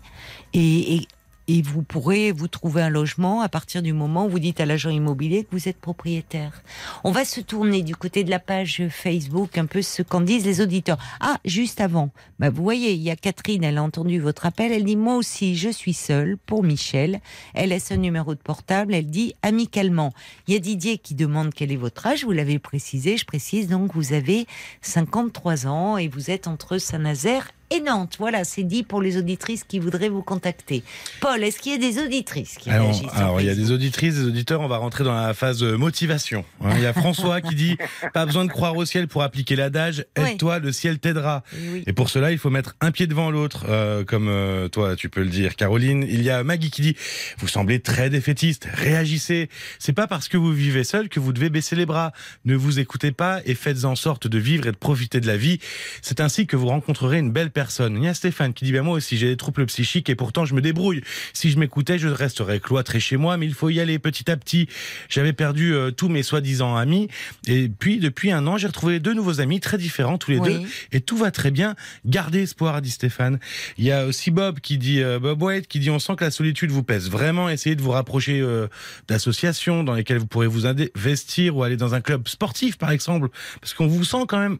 Et, 0.54 1.06
et 1.48 1.62
vous 1.62 1.82
pourrez 1.82 2.32
vous 2.32 2.48
trouver 2.48 2.82
un 2.82 2.88
logement 2.88 3.40
à 3.40 3.48
partir 3.48 3.82
du 3.82 3.92
moment 3.92 4.26
où 4.26 4.28
vous 4.28 4.38
dites 4.38 4.60
à 4.60 4.66
l'agent 4.66 4.90
immobilier 4.90 5.44
que 5.44 5.50
vous 5.52 5.68
êtes 5.68 5.80
propriétaire. 5.80 6.62
On 7.04 7.12
va 7.12 7.24
se 7.24 7.40
tourner 7.40 7.82
du 7.82 7.94
côté 7.94 8.24
de 8.24 8.30
la 8.30 8.38
page 8.38 8.82
Facebook 8.90 9.56
un 9.58 9.66
peu 9.66 9.82
ce 9.82 10.02
qu'en 10.02 10.20
disent 10.20 10.44
les 10.44 10.60
auditeurs. 10.60 10.98
Ah, 11.20 11.38
juste 11.44 11.80
avant, 11.80 12.10
bah 12.38 12.50
vous 12.50 12.62
voyez, 12.62 12.92
il 12.92 13.02
y 13.02 13.10
a 13.10 13.16
Catherine, 13.16 13.64
elle 13.64 13.78
a 13.78 13.82
entendu 13.82 14.18
votre 14.18 14.46
appel, 14.46 14.72
elle 14.72 14.84
dit 14.84 14.96
moi 14.96 15.16
aussi 15.16 15.56
je 15.56 15.70
suis 15.70 15.94
seule 15.94 16.36
pour 16.36 16.62
Michel. 16.62 17.20
Elle 17.54 17.70
laisse 17.70 17.92
un 17.92 17.96
numéro 17.96 18.34
de 18.34 18.40
portable, 18.40 18.94
elle 18.94 19.06
dit 19.06 19.34
amicalement. 19.42 20.12
Il 20.48 20.54
y 20.54 20.56
a 20.56 20.60
Didier 20.60 20.98
qui 20.98 21.14
demande 21.14 21.54
quel 21.54 21.70
est 21.70 21.76
votre 21.76 22.06
âge, 22.06 22.24
vous 22.24 22.32
l'avez 22.32 22.58
précisé, 22.58 23.16
je 23.16 23.24
précise 23.24 23.68
donc 23.68 23.94
vous 23.94 24.12
avez 24.12 24.46
53 24.82 25.66
ans 25.66 25.96
et 25.96 26.08
vous 26.08 26.30
êtes 26.30 26.48
entre 26.48 26.78
Saint-Nazaire 26.78 27.50
et 27.70 27.80
Nantes. 27.80 28.16
Voilà, 28.18 28.44
c'est 28.44 28.62
dit 28.62 28.82
pour 28.82 29.00
les 29.02 29.16
auditrices 29.16 29.64
qui 29.64 29.78
voudraient 29.78 30.08
vous 30.08 30.22
contacter. 30.22 30.82
Paul, 31.20 31.42
est-ce 31.42 31.58
qu'il 31.58 31.72
y 31.72 31.74
a 31.74 31.78
des 31.78 31.98
auditrices 32.02 32.56
qui 32.56 32.70
Alors, 32.70 32.94
alors, 33.14 33.40
il 33.40 33.46
y 33.46 33.50
a 33.50 33.54
des 33.54 33.72
auditrices, 33.72 34.14
des 34.16 34.24
auditeurs, 34.24 34.60
on 34.60 34.68
va 34.68 34.76
rentrer 34.78 35.04
dans 35.04 35.14
la 35.14 35.34
phase 35.34 35.62
euh, 35.62 35.76
motivation. 35.76 36.44
hein. 36.62 36.70
Il 36.76 36.82
y 36.82 36.86
a 36.86 36.92
François 36.92 37.40
qui 37.40 37.54
dit 37.54 37.76
Pas 38.14 38.26
besoin 38.26 38.44
de 38.44 38.50
croire 38.50 38.76
au 38.76 38.84
ciel 38.84 39.08
pour 39.08 39.22
appliquer 39.22 39.56
l'adage. 39.56 40.04
Aide-toi, 40.16 40.58
le 40.58 40.72
ciel 40.72 40.98
t'aidera. 40.98 41.42
Oui. 41.72 41.82
Et 41.86 41.92
pour 41.92 42.08
cela, 42.10 42.32
il 42.32 42.38
faut 42.38 42.50
mettre 42.50 42.74
un 42.80 42.90
pied 42.92 43.06
devant 43.06 43.30
l'autre, 43.30 43.66
euh, 43.68 44.04
comme 44.04 44.28
euh, 44.28 44.68
toi, 44.68 44.96
tu 44.96 45.08
peux 45.08 45.22
le 45.22 45.30
dire, 45.30 45.56
Caroline. 45.56 46.04
Il 46.08 46.22
y 46.22 46.30
a 46.30 46.42
Maggie 46.44 46.70
qui 46.70 46.82
dit 46.82 46.96
Vous 47.38 47.48
semblez 47.48 47.80
très 47.80 48.10
défaitiste, 48.10 48.68
réagissez. 48.72 49.48
C'est 49.78 49.92
pas 49.92 50.06
parce 50.06 50.28
que 50.28 50.36
vous 50.36 50.52
vivez 50.52 50.84
seul 50.84 51.08
que 51.08 51.20
vous 51.20 51.32
devez 51.32 51.50
baisser 51.50 51.76
les 51.76 51.86
bras. 51.86 52.12
Ne 52.44 52.54
vous 52.56 52.78
écoutez 52.78 53.12
pas 53.12 53.40
et 53.44 53.54
faites 53.54 53.84
en 53.84 53.96
sorte 53.96 54.26
de 54.26 54.38
vivre 54.38 54.66
et 54.66 54.72
de 54.72 54.76
profiter 54.76 55.20
de 55.20 55.26
la 55.26 55.36
vie. 55.36 55.58
C'est 56.02 56.20
ainsi 56.20 56.46
que 56.46 56.56
vous 56.56 56.68
rencontrerez 56.68 57.18
une 57.18 57.32
belle 57.32 57.50
personne. 57.56 57.96
Il 57.96 58.04
y 58.04 58.08
a 58.08 58.12
Stéphane 58.12 58.52
qui 58.52 58.66
dit 58.66 58.72
ben 58.72 58.82
moi 58.82 58.96
aussi 58.96 59.16
j'ai 59.16 59.28
des 59.28 59.36
troubles 59.38 59.64
psychiques 59.64 60.10
et 60.10 60.14
pourtant 60.14 60.44
je 60.44 60.54
me 60.54 60.60
débrouille. 60.60 61.00
Si 61.32 61.50
je 61.50 61.58
m'écoutais, 61.58 61.98
je 61.98 62.06
resterais 62.08 62.60
cloîtré 62.60 63.00
chez 63.00 63.16
moi, 63.16 63.38
mais 63.38 63.46
il 63.46 63.54
faut 63.54 63.70
y 63.70 63.80
aller 63.80 63.98
petit 63.98 64.30
à 64.30 64.36
petit. 64.36 64.68
J'avais 65.08 65.32
perdu 65.32 65.72
euh, 65.72 65.90
tous 65.90 66.10
mes 66.10 66.22
soi-disant 66.22 66.76
amis 66.76 67.08
et 67.46 67.70
puis 67.70 67.96
depuis 67.96 68.30
un 68.30 68.46
an, 68.46 68.58
j'ai 68.58 68.66
retrouvé 68.66 69.00
deux 69.00 69.14
nouveaux 69.14 69.40
amis 69.40 69.58
très 69.60 69.78
différents 69.78 70.18
tous 70.18 70.32
les 70.32 70.38
Oui. 70.38 70.52
deux 70.52 70.68
et 70.92 71.00
tout 71.00 71.16
va 71.16 71.30
très 71.30 71.50
bien. 71.50 71.76
Gardez 72.04 72.42
espoir, 72.42 72.82
dit 72.82 72.90
Stéphane. 72.90 73.38
Il 73.78 73.84
y 73.84 73.90
a 73.90 74.04
aussi 74.04 74.30
Bob 74.30 74.60
qui 74.60 74.76
dit 74.76 75.02
euh, 75.02 75.18
Bob 75.18 75.42
White 75.42 75.66
qui 75.66 75.78
dit 75.78 75.88
on 75.88 75.98
sent 75.98 76.16
que 76.16 76.24
la 76.24 76.30
solitude 76.30 76.70
vous 76.70 76.82
pèse 76.82 77.08
vraiment. 77.08 77.48
Essayez 77.48 77.74
de 77.74 77.80
vous 77.80 77.92
rapprocher 77.92 78.38
euh, 78.38 78.66
d'associations 79.08 79.82
dans 79.82 79.94
lesquelles 79.94 80.18
vous 80.18 80.26
pourrez 80.26 80.46
vous 80.46 80.66
investir 80.66 81.56
ou 81.56 81.62
aller 81.62 81.78
dans 81.78 81.94
un 81.94 82.02
club 82.02 82.28
sportif 82.28 82.76
par 82.76 82.90
exemple, 82.90 83.30
parce 83.62 83.72
qu'on 83.72 83.86
vous 83.86 84.04
sent 84.04 84.26
quand 84.28 84.40
même 84.40 84.58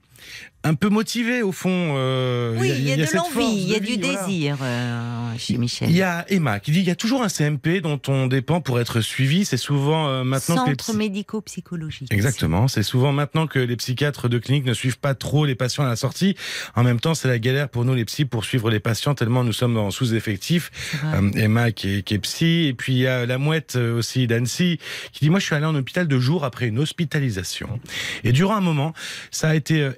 un 0.66 0.74
peu 0.74 0.88
motivé 0.88 1.42
au 1.42 1.52
fond. 1.52 1.94
euh, 1.96 2.56
Oui, 2.58 2.72
il 2.76 2.88
y 2.88 2.92
a, 2.92 2.96
de 2.96 3.06
l'envie, 3.14 3.44
il 3.56 3.68
y 3.68 3.74
a 3.74 3.80
de 3.80 3.84
du 3.86 3.96
voilà. 4.00 4.26
désir 4.26 4.56
euh, 4.62 5.32
chez 5.38 5.56
Michel. 5.58 5.90
Il 5.90 5.96
y 5.96 6.02
a 6.02 6.24
Emma 6.28 6.60
qui 6.60 6.70
dit 6.72 6.80
il 6.80 6.86
y 6.86 6.90
a 6.90 6.94
toujours 6.96 7.22
un 7.22 7.28
CMP 7.28 7.80
dont 7.80 8.00
on 8.08 8.26
dépend 8.26 8.60
pour 8.60 8.80
être 8.80 9.00
suivi. 9.00 9.44
C'est 9.44 9.56
souvent 9.56 10.08
euh, 10.08 10.24
maintenant 10.24 10.56
que 10.64 10.70
les 10.70 10.76
Centre 10.76 10.84
psy- 10.92 10.96
médico-psychologique. 10.96 12.12
Exactement, 12.12 12.68
c'est 12.68 12.82
souvent 12.82 13.12
maintenant 13.12 13.46
que 13.46 13.58
les 13.58 13.76
psychiatres 13.76 14.28
de 14.28 14.38
clinique 14.38 14.64
ne 14.64 14.74
suivent 14.74 14.98
pas 14.98 15.14
trop 15.14 15.44
les 15.46 15.54
patients 15.54 15.84
à 15.84 15.88
la 15.88 15.96
sortie. 15.96 16.36
En 16.74 16.82
même 16.82 17.00
temps, 17.00 17.14
c'est 17.14 17.28
la 17.28 17.38
galère 17.38 17.68
pour 17.68 17.84
nous 17.84 17.94
les 17.94 18.04
psys 18.04 18.24
pour 18.24 18.44
suivre 18.44 18.70
les 18.70 18.80
patients 18.80 19.14
tellement 19.14 19.44
nous 19.44 19.52
sommes 19.52 19.76
en 19.76 19.90
sous-effectif. 19.90 20.70
Euh, 21.04 21.30
Emma 21.36 21.70
qui 21.72 21.98
est, 21.98 22.02
qui 22.02 22.14
est 22.14 22.18
psy 22.18 22.66
et 22.68 22.74
puis 22.74 22.94
il 22.94 22.98
y 22.98 23.06
a 23.06 23.26
la 23.26 23.38
mouette 23.38 23.74
euh, 23.76 23.98
aussi 23.98 24.26
d'Annecy 24.26 24.78
qui 25.12 25.24
dit 25.24 25.30
moi 25.30 25.38
je 25.38 25.44
suis 25.44 25.54
allé 25.54 25.66
en 25.66 25.74
hôpital 25.74 26.08
deux 26.08 26.20
jours 26.20 26.44
après 26.44 26.66
une 26.66 26.78
hospitalisation 26.78 27.80
et 28.24 28.32
durant 28.32 28.56
un 28.56 28.60
moment 28.60 28.92
ça 29.30 29.48
a 29.50 29.54
été 29.54 29.80
euh, 29.82 29.92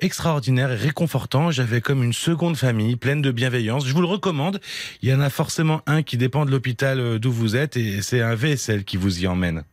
extraordinaire 0.59 0.71
et 0.73 0.77
réconfortant 0.77 1.51
j'avais 1.51 1.81
comme 1.81 2.03
une 2.03 2.13
seconde 2.13 2.57
famille 2.57 2.97
pleine 2.97 3.23
de 3.23 3.31
bienveillance 3.31 3.87
je 3.87 3.93
vous 3.93 4.01
le 4.01 4.07
recommande 4.07 4.61
il 5.03 5.09
y 5.09 5.15
en 5.15 5.21
a 5.21 5.31
forcément 5.31 5.81
un 5.87 6.03
qui 6.03 6.17
dépend 6.17 6.45
de 6.45 6.51
l'hôpital 6.51 7.01
euh, 7.01 7.19
d'où 7.19 7.33
vous 7.33 7.57
êtes 7.57 7.77
et 7.77 8.03
c'est 8.03 8.21
un 8.21 8.35
VSL 8.35 8.85
qui 8.85 8.97
vous 8.97 9.23
y 9.23 9.27
emmène 9.27 9.65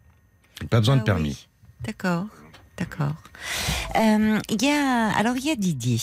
pas 0.69 0.79
besoin 0.79 0.95
de 0.95 1.01
Ah 1.01 1.05
permis 1.05 1.29
oui. 1.29 1.47
D'accord, 1.85 2.25
d'accord. 2.77 3.13
Euh, 3.95 4.39
Il 4.49 4.63
y 4.63 4.69
a, 4.69 5.11
alors 5.17 5.35
il 5.35 5.45
y 5.45 5.51
a 5.51 5.55
Didier 5.55 5.99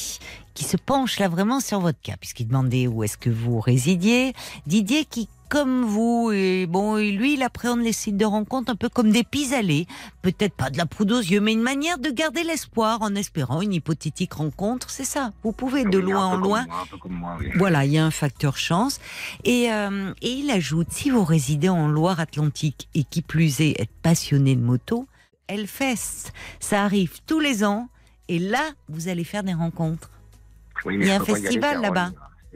qui 0.54 0.64
se 0.64 0.76
penche 0.76 1.18
là 1.18 1.28
vraiment 1.28 1.60
sur 1.60 1.80
votre 1.80 2.00
cas, 2.02 2.16
puisqu'il 2.20 2.46
demandait 2.46 2.86
où 2.86 3.02
est-ce 3.02 3.16
que 3.16 3.30
vous 3.30 3.58
résidiez. 3.58 4.34
Didier 4.66 5.06
qui, 5.06 5.28
comme 5.52 5.84
vous, 5.84 6.30
et 6.32 6.64
bon, 6.66 6.96
et 6.96 7.10
lui, 7.10 7.34
il 7.34 7.42
appréhende 7.42 7.80
les 7.82 7.92
sites 7.92 8.16
de 8.16 8.24
rencontre 8.24 8.72
un 8.72 8.74
peu 8.74 8.88
comme 8.88 9.10
des 9.10 9.22
pis-aller. 9.22 9.86
Peut-être 10.22 10.54
pas 10.54 10.70
de 10.70 10.78
la 10.78 10.86
poudre 10.86 11.16
aux 11.18 11.20
yeux, 11.20 11.42
mais 11.42 11.52
une 11.52 11.60
manière 11.60 11.98
de 11.98 12.08
garder 12.08 12.42
l'espoir 12.42 13.02
en 13.02 13.14
espérant 13.14 13.60
une 13.60 13.74
hypothétique 13.74 14.32
rencontre. 14.32 14.88
C'est 14.88 15.04
ça. 15.04 15.30
Vous 15.44 15.52
pouvez 15.52 15.84
de 15.84 15.98
Oui, 15.98 16.10
loin 16.10 16.24
en 16.24 16.36
loin 16.38 16.64
moi, 16.66 16.86
moi, 17.10 17.36
oui. 17.38 17.50
voilà, 17.56 17.84
il 17.84 17.92
y 17.92 17.98
a 17.98 18.06
un 18.06 18.10
facteur 18.10 18.56
chance. 18.56 18.98
Et, 19.44 19.70
euh, 19.70 20.14
et 20.22 20.30
il 20.30 20.50
ajoute, 20.50 20.86
si 20.90 21.10
vous 21.10 21.22
résidez 21.22 21.68
en 21.68 21.86
Loire-Atlantique 21.86 22.88
et 22.94 23.04
qui 23.04 23.20
plus 23.20 23.60
est, 23.60 23.78
êtes 23.78 23.90
passionné 24.02 24.56
de 24.56 24.62
moto, 24.62 25.06
Hellfest, 25.48 26.32
ça 26.60 26.82
arrive 26.82 27.20
tous 27.26 27.40
les 27.40 27.62
ans. 27.62 27.90
Et 28.28 28.38
là, 28.38 28.70
vous 28.88 29.08
allez 29.08 29.24
faire 29.24 29.42
des 29.42 29.52
rencontres. 29.52 30.08
Oui, 30.86 30.96
il 30.98 31.06
y 31.06 31.10
a 31.10 31.16
un 31.16 31.24
festival 31.24 31.82
là-bas. 31.82 32.12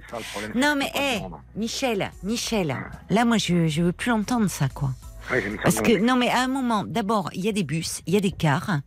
C'est 0.06 0.12
ça 0.12 0.18
le 0.18 0.24
problème. 0.32 0.52
Non, 0.54 0.74
mais 0.76 1.18
rendre. 1.18 1.42
Michel, 1.56 2.10
Michel, 2.22 2.76
là, 3.10 3.24
moi, 3.24 3.38
je, 3.38 3.66
je 3.66 3.82
veux 3.82 3.92
plus 3.92 4.12
entendre 4.12 4.48
ça, 4.48 4.68
quoi. 4.68 4.90
Ouais, 5.32 5.42
Parce 5.64 5.80
que, 5.80 5.98
non, 5.98 6.14
mais 6.14 6.28
à 6.28 6.42
un 6.42 6.46
moment, 6.46 6.84
d'abord, 6.86 7.30
il 7.34 7.44
y 7.44 7.48
a 7.48 7.52
des 7.52 7.64
bus, 7.64 8.00
il 8.06 8.14
y 8.14 8.16
a 8.16 8.20
des 8.20 8.30
cars, 8.30 8.78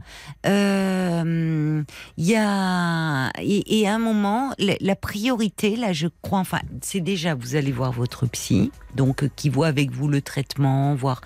euh, 0.46 1.84
il 2.16 2.26
y 2.26 2.36
a, 2.38 3.30
et, 3.41 3.82
et 3.82 3.88
à 3.90 3.96
un 3.96 4.00
moment, 4.00 4.54
la, 4.58 4.76
la 4.80 4.96
priorité, 4.96 5.76
là, 5.76 5.91
je 5.91 6.08
crois, 6.22 6.40
enfin, 6.40 6.60
c'est 6.82 7.02
déjà, 7.02 7.36
vous 7.36 7.56
allez 7.56 7.74
voir 7.74 7.91
votre 7.91 8.26
psy, 8.28 8.72
donc, 8.96 9.24
euh, 9.24 9.30
qui 9.36 9.50
voit 9.50 9.68
avec 9.68 9.91
vous 9.91 10.08
le 10.08 10.22
traitement, 10.22 10.96
voir 10.96 11.20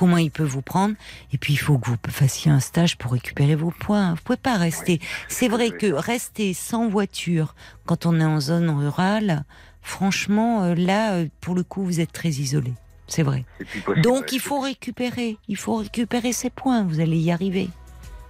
comment 0.00 0.16
il 0.16 0.30
peut 0.30 0.44
vous 0.44 0.62
prendre, 0.62 0.94
et 1.30 1.36
puis 1.36 1.52
il 1.52 1.58
faut 1.58 1.76
que 1.76 1.90
vous 1.90 1.96
fassiez 2.08 2.50
un 2.50 2.58
stage 2.58 2.96
pour 2.96 3.12
récupérer 3.12 3.54
vos 3.54 3.70
points. 3.70 4.14
Vous 4.14 4.22
pouvez 4.24 4.38
pas 4.38 4.56
rester. 4.56 4.98
C'est 5.28 5.46
vrai 5.46 5.72
que 5.72 5.92
rester 5.92 6.54
sans 6.54 6.88
voiture 6.88 7.54
quand 7.84 8.06
on 8.06 8.18
est 8.18 8.24
en 8.24 8.40
zone 8.40 8.70
rurale, 8.70 9.44
franchement, 9.82 10.62
euh, 10.62 10.74
là, 10.74 11.16
euh, 11.16 11.26
pour 11.42 11.54
le 11.54 11.64
coup, 11.64 11.84
vous 11.84 12.00
êtes 12.00 12.12
très 12.12 12.30
isolé. 12.30 12.72
C'est 13.08 13.22
vrai. 13.22 13.44
Donc 13.98 14.32
il 14.32 14.40
faut 14.40 14.60
récupérer, 14.60 15.36
il 15.48 15.58
faut 15.58 15.76
récupérer 15.76 16.32
ces 16.32 16.48
points, 16.48 16.82
vous 16.82 17.00
allez 17.00 17.18
y 17.18 17.30
arriver. 17.30 17.68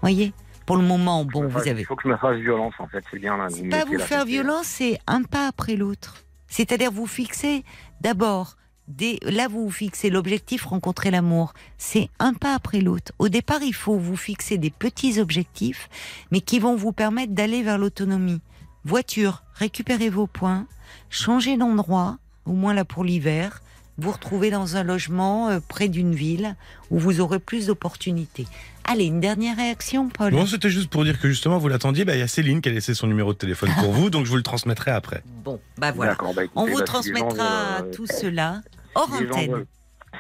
Voyez? 0.01 0.33
Pour 0.67 0.77
le 0.77 0.83
moment, 0.83 1.25
bon, 1.25 1.47
vous 1.47 1.69
avez 1.69 1.83
Il 1.83 1.85
faut 1.85 1.95
que 1.95 2.03
je 2.03 2.09
me 2.09 2.17
fasse 2.17 2.39
violence, 2.39 2.75
en 2.81 2.89
fait. 2.89 3.05
C'est 3.13 3.21
bien 3.21 3.37
là. 3.37 3.47
pas 3.71 3.85
vous 3.85 4.01
faire 4.01 4.25
violence, 4.25 4.67
c'est 4.67 4.99
un 5.07 5.23
pas 5.23 5.47
après 5.47 5.77
l'autre. 5.77 6.25
C'est-à-dire 6.49 6.91
vous 6.91 7.07
fixez 7.07 7.63
d'abord 8.01 8.57
des 8.91 9.19
là 9.23 9.49
vous 9.49 9.65
vous 9.65 9.71
fixez 9.71 10.11
l'objectif 10.11 10.65
rencontrer 10.65 11.11
l'amour, 11.11 11.55
c'est 11.79 12.09
un 12.19 12.35
pas 12.35 12.55
après 12.55 12.81
l'autre. 12.81 13.13
Au 13.19 13.29
départ, 13.29 13.63
il 13.63 13.75
faut 13.75 13.97
vous 13.97 14.17
fixer 14.17 14.59
des 14.59 14.71
petits 14.71 15.21
objectifs 15.21 15.89
mais 16.31 16.41
qui 16.41 16.59
vont 16.59 16.77
vous 16.77 16.93
permettre 16.93 17.33
d'aller 17.33 17.63
vers 17.63 17.79
l'autonomie. 17.79 18.41
Voiture, 18.85 19.43
récupérez 19.55 20.09
vos 20.09 20.27
points, 20.27 20.67
changez 21.11 21.57
d'endroit, 21.57 22.19
au 22.47 22.53
moins 22.53 22.75
là 22.75 22.85
pour 22.85 23.05
l'hiver, 23.05 23.61
vous 23.99 24.11
retrouvez 24.11 24.51
dans 24.51 24.77
un 24.77 24.83
logement 24.83 25.51
euh, 25.51 25.61
près 25.61 25.89
d'une 25.89 26.15
ville 26.15 26.57
où 26.91 26.99
vous 26.99 27.21
aurez 27.21 27.39
plus 27.39 27.67
d'opportunités. 27.67 28.47
Allez, 28.85 29.05
une 29.05 29.21
dernière 29.21 29.57
réaction, 29.57 30.09
Paul. 30.09 30.33
Bon, 30.33 30.47
c'était 30.47 30.71
juste 30.71 30.89
pour 30.89 31.05
dire 31.05 31.21
que 31.21 31.29
justement 31.29 31.59
vous 31.59 31.69
l'attendiez. 31.69 32.05
Bah, 32.05 32.15
il 32.17 32.21
y 32.21 32.23
a 32.23 32.29
Céline 32.29 32.63
qui 32.63 32.71
a 32.71 32.73
laissé 32.73 32.95
son 32.95 33.07
numéro 33.07 33.35
de 33.35 33.39
téléphone 33.39 33.71
pour 33.79 33.93
vous, 33.93 34.09
donc 34.09 34.25
je 34.25 34.31
vous 34.31 34.37
le 34.37 34.43
transmettrai 34.43 34.91
après. 34.91 35.23
Bon, 35.45 35.61
bah 35.77 35.93
voilà. 35.93 36.17
Bah, 36.19 36.45
écoutez, 36.45 36.51
On 36.57 36.65
vous 36.65 36.73
bah, 36.73 36.79
gens 36.79 36.85
transmettra 36.85 37.83
euh, 37.83 37.93
tout 37.93 38.07
cela 38.07 38.63
hors 38.95 39.07
si 39.07 39.23
les 39.23 39.27
gens 39.29 39.35
antenne. 39.37 39.51
veulent- 39.53 39.67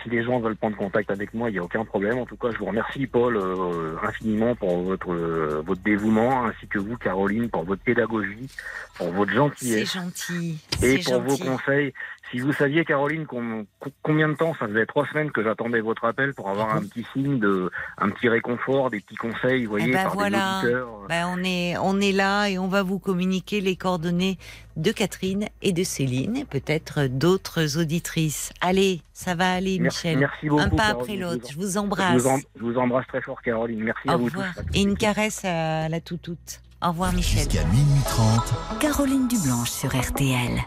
Si 0.04 0.08
les 0.08 0.22
gens 0.22 0.38
veulent 0.38 0.56
prendre 0.56 0.76
contact 0.76 1.10
avec 1.10 1.34
moi, 1.34 1.50
il 1.50 1.54
n'y 1.54 1.58
a 1.58 1.64
aucun 1.64 1.84
problème. 1.84 2.18
En 2.18 2.24
tout 2.24 2.36
cas, 2.36 2.52
je 2.52 2.58
vous 2.58 2.66
remercie, 2.66 3.08
Paul, 3.08 3.36
euh, 3.36 3.96
infiniment 4.04 4.54
pour 4.54 4.82
votre, 4.82 5.12
euh, 5.12 5.62
votre 5.66 5.82
dévouement, 5.82 6.44
ainsi 6.46 6.68
que 6.68 6.78
vous, 6.78 6.96
Caroline, 6.96 7.50
pour 7.50 7.64
votre 7.64 7.82
pédagogie, 7.82 8.48
pour 8.96 9.10
votre 9.10 9.30
C'est 9.32 9.36
gentillesse 9.36 9.92
gentil. 9.94 10.60
et 10.82 11.02
C'est 11.02 11.10
pour 11.10 11.20
vos 11.22 11.36
conseils. 11.36 11.92
Si 12.30 12.38
vous 12.38 12.52
saviez, 12.52 12.84
Caroline, 12.84 13.26
com- 13.26 13.64
co- 13.80 13.90
combien 14.02 14.28
de 14.28 14.34
temps, 14.34 14.54
ça 14.58 14.68
faisait 14.68 14.86
trois 14.86 15.06
semaines 15.08 15.32
que 15.32 15.42
j'attendais 15.42 15.80
votre 15.80 16.04
appel 16.04 16.32
pour 16.32 16.48
avoir 16.48 16.74
un 16.76 16.80
petit 16.80 17.04
signe 17.12 17.40
de, 17.40 17.70
un 17.98 18.08
petit 18.10 18.28
réconfort, 18.28 18.90
des 18.90 19.00
petits 19.00 19.16
conseils, 19.16 19.64
vous 19.64 19.70
voyez, 19.70 19.92
ben 19.92 20.04
par 20.04 20.14
voilà. 20.14 20.60
des 20.62 20.68
auditeurs. 20.68 20.88
Ben, 21.08 21.26
on 21.36 21.42
est 21.42 21.76
on 21.78 22.00
est 22.00 22.12
là 22.12 22.46
et 22.48 22.58
on 22.58 22.68
va 22.68 22.82
vous 22.84 22.98
communiquer 23.00 23.60
les 23.60 23.74
coordonnées 23.74 24.38
de 24.76 24.92
Catherine 24.92 25.46
et 25.62 25.72
de 25.72 25.82
Céline 25.82 26.36
et 26.36 26.44
peut-être 26.44 27.06
d'autres 27.08 27.78
auditrices. 27.78 28.52
Allez, 28.60 29.02
ça 29.12 29.34
va 29.34 29.52
aller, 29.52 29.78
Merci, 29.80 30.06
Michel. 30.08 30.18
merci 30.20 30.48
beaucoup. 30.48 30.62
Un 30.62 30.68
pas 30.70 30.76
Caroline. 30.76 31.00
après 31.00 31.16
l'autre. 31.16 31.48
Je 31.50 31.56
vous 31.56 31.72
Je 31.72 31.78
embrasse. 31.78 32.22
vous, 32.22 32.40
je 32.56 32.62
vous 32.62 32.76
embrasse 32.78 33.06
très 33.08 33.22
fort, 33.22 33.42
Caroline. 33.42 33.80
Merci 33.82 34.08
Au 34.08 34.12
à 34.12 34.16
vous 34.16 34.24
revoir. 34.26 34.54
tous. 34.54 34.78
Et 34.78 34.82
une 34.82 34.96
caresse 34.96 35.44
à 35.44 35.88
la 35.88 36.00
toutoute. 36.00 36.60
Au 36.82 36.88
revoir, 36.90 37.12
Michel. 37.12 37.40
Jusqu'à 37.50 37.64
minuit 37.66 38.02
30, 38.06 38.78
Caroline 38.80 39.28
Dublanche 39.28 39.68
sur 39.70 39.90
RTL. 39.94 40.60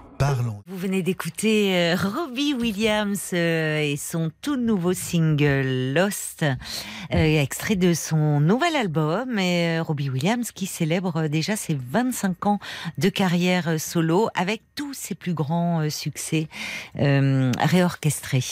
Vous 0.67 0.77
venez 0.77 1.01
d'écouter 1.01 1.75
euh, 1.75 1.95
Robbie 1.95 2.53
Williams 2.53 3.31
euh, 3.33 3.81
et 3.81 3.97
son 3.97 4.31
tout 4.41 4.55
nouveau 4.55 4.93
single 4.93 5.93
Lost, 5.93 6.43
euh, 6.43 7.41
extrait 7.41 7.75
de 7.75 7.93
son 7.93 8.39
nouvel 8.39 8.75
album. 8.77 9.37
Et 9.37 9.79
Robbie 9.81 10.09
Williams 10.09 10.51
qui 10.51 10.65
célèbre 10.65 11.27
déjà 11.27 11.57
ses 11.57 11.75
25 11.75 12.45
ans 12.45 12.59
de 12.97 13.09
carrière 13.09 13.79
solo 13.81 14.29
avec 14.33 14.61
tous 14.75 14.93
ses 14.93 15.15
plus 15.15 15.33
grands 15.33 15.89
succès 15.89 16.47
réorchestrés. 16.95 18.43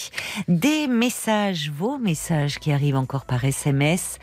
Des 0.48 0.88
messages, 0.88 1.72
vos 1.72 1.98
messages 1.98 2.60
qui 2.60 2.72
arrivent 2.72 2.98
encore 2.98 3.26
par 3.26 3.44
SMS 3.46 4.20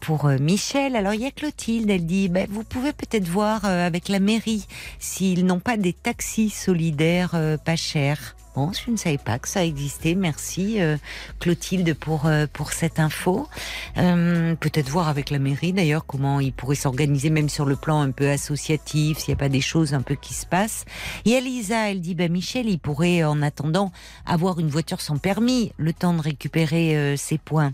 pour 0.00 0.28
Michel. 0.28 0.96
Alors 0.96 1.14
il 1.14 1.20
y 1.22 1.26
a 1.26 1.30
Clotilde, 1.30 1.88
elle 1.88 2.06
dit, 2.06 2.28
ben, 2.28 2.46
vous 2.50 2.64
pouvez 2.64 2.92
peut-être 2.92 3.28
voir 3.28 3.64
avec 3.64 4.08
la 4.08 4.18
mairie 4.18 4.66
s'ils 4.98 5.46
n'ont 5.46 5.60
pas 5.60 5.76
des 5.76 5.92
taxis 5.92 6.63
solidaires 6.64 7.32
euh, 7.34 7.56
pas 7.56 7.76
chers. 7.76 8.36
Bon, 8.54 8.70
je 8.72 8.90
ne 8.90 8.96
savais 8.96 9.18
pas 9.18 9.40
que 9.40 9.48
ça 9.48 9.64
existait. 9.64 10.14
Merci 10.14 10.80
euh, 10.80 10.96
Clotilde 11.40 11.92
pour 11.94 12.26
euh, 12.26 12.46
pour 12.52 12.72
cette 12.72 13.00
info. 13.00 13.48
Peut-être 13.94 14.88
voir 14.88 15.08
avec 15.08 15.30
la 15.30 15.38
mairie 15.38 15.72
d'ailleurs 15.72 16.06
comment 16.06 16.38
ils 16.40 16.52
pourraient 16.52 16.76
s'organiser 16.76 17.30
même 17.30 17.48
sur 17.48 17.64
le 17.64 17.76
plan 17.76 18.00
un 18.00 18.12
peu 18.12 18.30
associatif, 18.30 19.18
s'il 19.18 19.34
n'y 19.34 19.38
a 19.38 19.42
pas 19.42 19.48
des 19.48 19.60
choses 19.60 19.92
un 19.92 20.02
peu 20.02 20.14
qui 20.14 20.34
se 20.34 20.46
passent. 20.46 20.84
Et 21.24 21.32
Elisa, 21.32 21.90
elle 21.90 22.00
dit, 22.00 22.14
bah 22.14 22.28
Michel, 22.28 22.68
il 22.68 22.78
pourrait 22.78 23.24
en 23.24 23.42
attendant 23.42 23.92
avoir 24.24 24.60
une 24.60 24.68
voiture 24.68 25.00
sans 25.00 25.18
permis, 25.18 25.72
le 25.76 25.92
temps 25.92 26.14
de 26.14 26.22
récupérer 26.22 27.16
ses 27.16 27.38
points. 27.38 27.72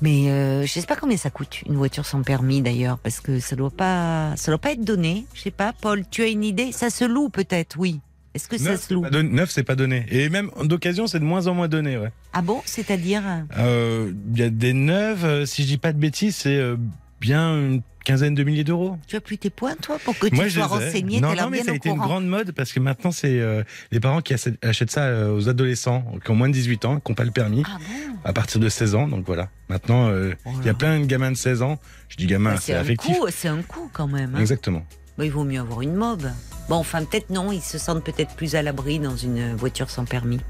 Mais 0.00 0.28
euh, 0.28 0.66
je 0.66 0.72
sais 0.72 0.86
pas 0.86 0.96
combien 0.96 1.16
ça 1.16 1.30
coûte 1.30 1.62
une 1.66 1.76
voiture 1.76 2.04
sans 2.04 2.22
permis 2.22 2.62
d'ailleurs, 2.62 2.98
parce 2.98 3.20
que 3.20 3.40
ça 3.40 3.56
doit 3.56 3.70
doit 3.70 4.58
pas 4.58 4.72
être 4.72 4.84
donné. 4.84 5.26
Je 5.34 5.42
sais 5.42 5.50
pas, 5.50 5.72
Paul, 5.72 6.04
tu 6.10 6.22
as 6.22 6.28
une 6.28 6.44
idée? 6.44 6.72
Ça 6.72 6.90
se 6.90 7.04
loue 7.04 7.28
peut-être, 7.28 7.76
oui. 7.78 8.00
Est-ce 8.34 8.48
que 8.48 8.58
ça 8.58 8.70
Neuf, 8.70 8.80
se 8.80 8.86
c'est 8.88 8.94
loue 8.94 9.06
neuf, 9.22 9.50
c'est 9.50 9.62
pas 9.62 9.76
donné. 9.76 10.06
Et 10.10 10.28
même 10.28 10.50
d'occasion, 10.64 11.06
c'est 11.06 11.20
de 11.20 11.24
moins 11.24 11.46
en 11.46 11.54
moins 11.54 11.68
donné. 11.68 11.96
Ouais. 11.98 12.10
Ah 12.32 12.42
bon? 12.42 12.60
C'est-à-dire? 12.64 13.22
Euh, 13.58 14.12
Il 14.32 14.38
y 14.38 14.42
a 14.42 14.50
des 14.50 14.72
neuves, 14.72 15.24
euh, 15.24 15.46
si 15.46 15.62
je 15.62 15.68
dis 15.68 15.78
pas 15.78 15.92
de 15.92 15.98
bêtises, 15.98 16.34
c'est 16.36 16.56
euh, 16.56 16.76
bien 17.20 17.56
une 17.56 17.82
quinzaine 18.04 18.34
de 18.34 18.44
milliers 18.44 18.64
d'euros. 18.64 18.98
Tu 19.06 19.16
as 19.16 19.20
plus 19.20 19.38
tes 19.38 19.48
points, 19.50 19.76
toi, 19.80 19.98
pour 20.04 20.18
que 20.18 20.26
tu 20.26 20.34
Moi, 20.34 20.50
sois 20.50 20.66
renseigné 20.66 21.20
Non, 21.20 21.34
non, 21.34 21.48
mais 21.48 21.62
ça 21.62 21.70
a 21.70 21.74
été 21.74 21.88
une 21.88 21.96
grande 21.96 22.26
mode 22.26 22.52
parce 22.52 22.72
que 22.72 22.80
maintenant, 22.80 23.12
c'est 23.12 23.38
euh, 23.40 23.62
les 23.92 24.00
parents 24.00 24.20
qui 24.20 24.34
achètent 24.34 24.90
ça 24.90 25.04
euh, 25.04 25.34
aux 25.34 25.48
adolescents 25.48 26.04
qui 26.22 26.30
ont 26.30 26.34
moins 26.34 26.48
de 26.48 26.52
18 26.54 26.84
ans, 26.84 27.00
qui 27.00 27.10
n'ont 27.10 27.14
pas 27.16 27.24
le 27.24 27.30
permis, 27.30 27.62
Ah 27.66 27.78
bon? 27.78 28.16
à 28.24 28.32
partir 28.34 28.60
de 28.60 28.68
16 28.68 28.94
ans. 28.96 29.08
Donc 29.08 29.24
voilà. 29.26 29.48
Maintenant, 29.70 30.08
euh, 30.08 30.32
Oh 30.44 30.50
il 30.60 30.66
y 30.66 30.68
a 30.68 30.72
là. 30.72 30.74
plein 30.74 31.00
de 31.00 31.06
gamins 31.06 31.30
de 31.30 31.36
16 31.36 31.62
ans. 31.62 31.78
Je 32.08 32.16
dis 32.16 32.26
gamin, 32.26 32.54
Bah, 32.54 32.60
c'est 32.60 32.74
affectif. 32.74 33.16
c'est 33.30 33.48
un 33.48 33.62
coup 33.62 33.88
quand 33.92 34.08
même. 34.08 34.34
hein. 34.34 34.40
Exactement. 34.40 34.84
Bah, 35.16 35.24
il 35.24 35.30
vaut 35.30 35.44
mieux 35.44 35.60
avoir 35.60 35.82
une 35.82 35.94
mob. 35.94 36.30
Bon, 36.68 36.76
enfin, 36.76 37.04
peut-être 37.04 37.30
non, 37.30 37.52
ils 37.52 37.62
se 37.62 37.78
sentent 37.78 38.02
peut-être 38.02 38.34
plus 38.34 38.54
à 38.54 38.62
l'abri 38.62 38.98
dans 38.98 39.16
une 39.16 39.54
voiture 39.54 39.90
sans 39.90 40.04
permis. 40.04 40.40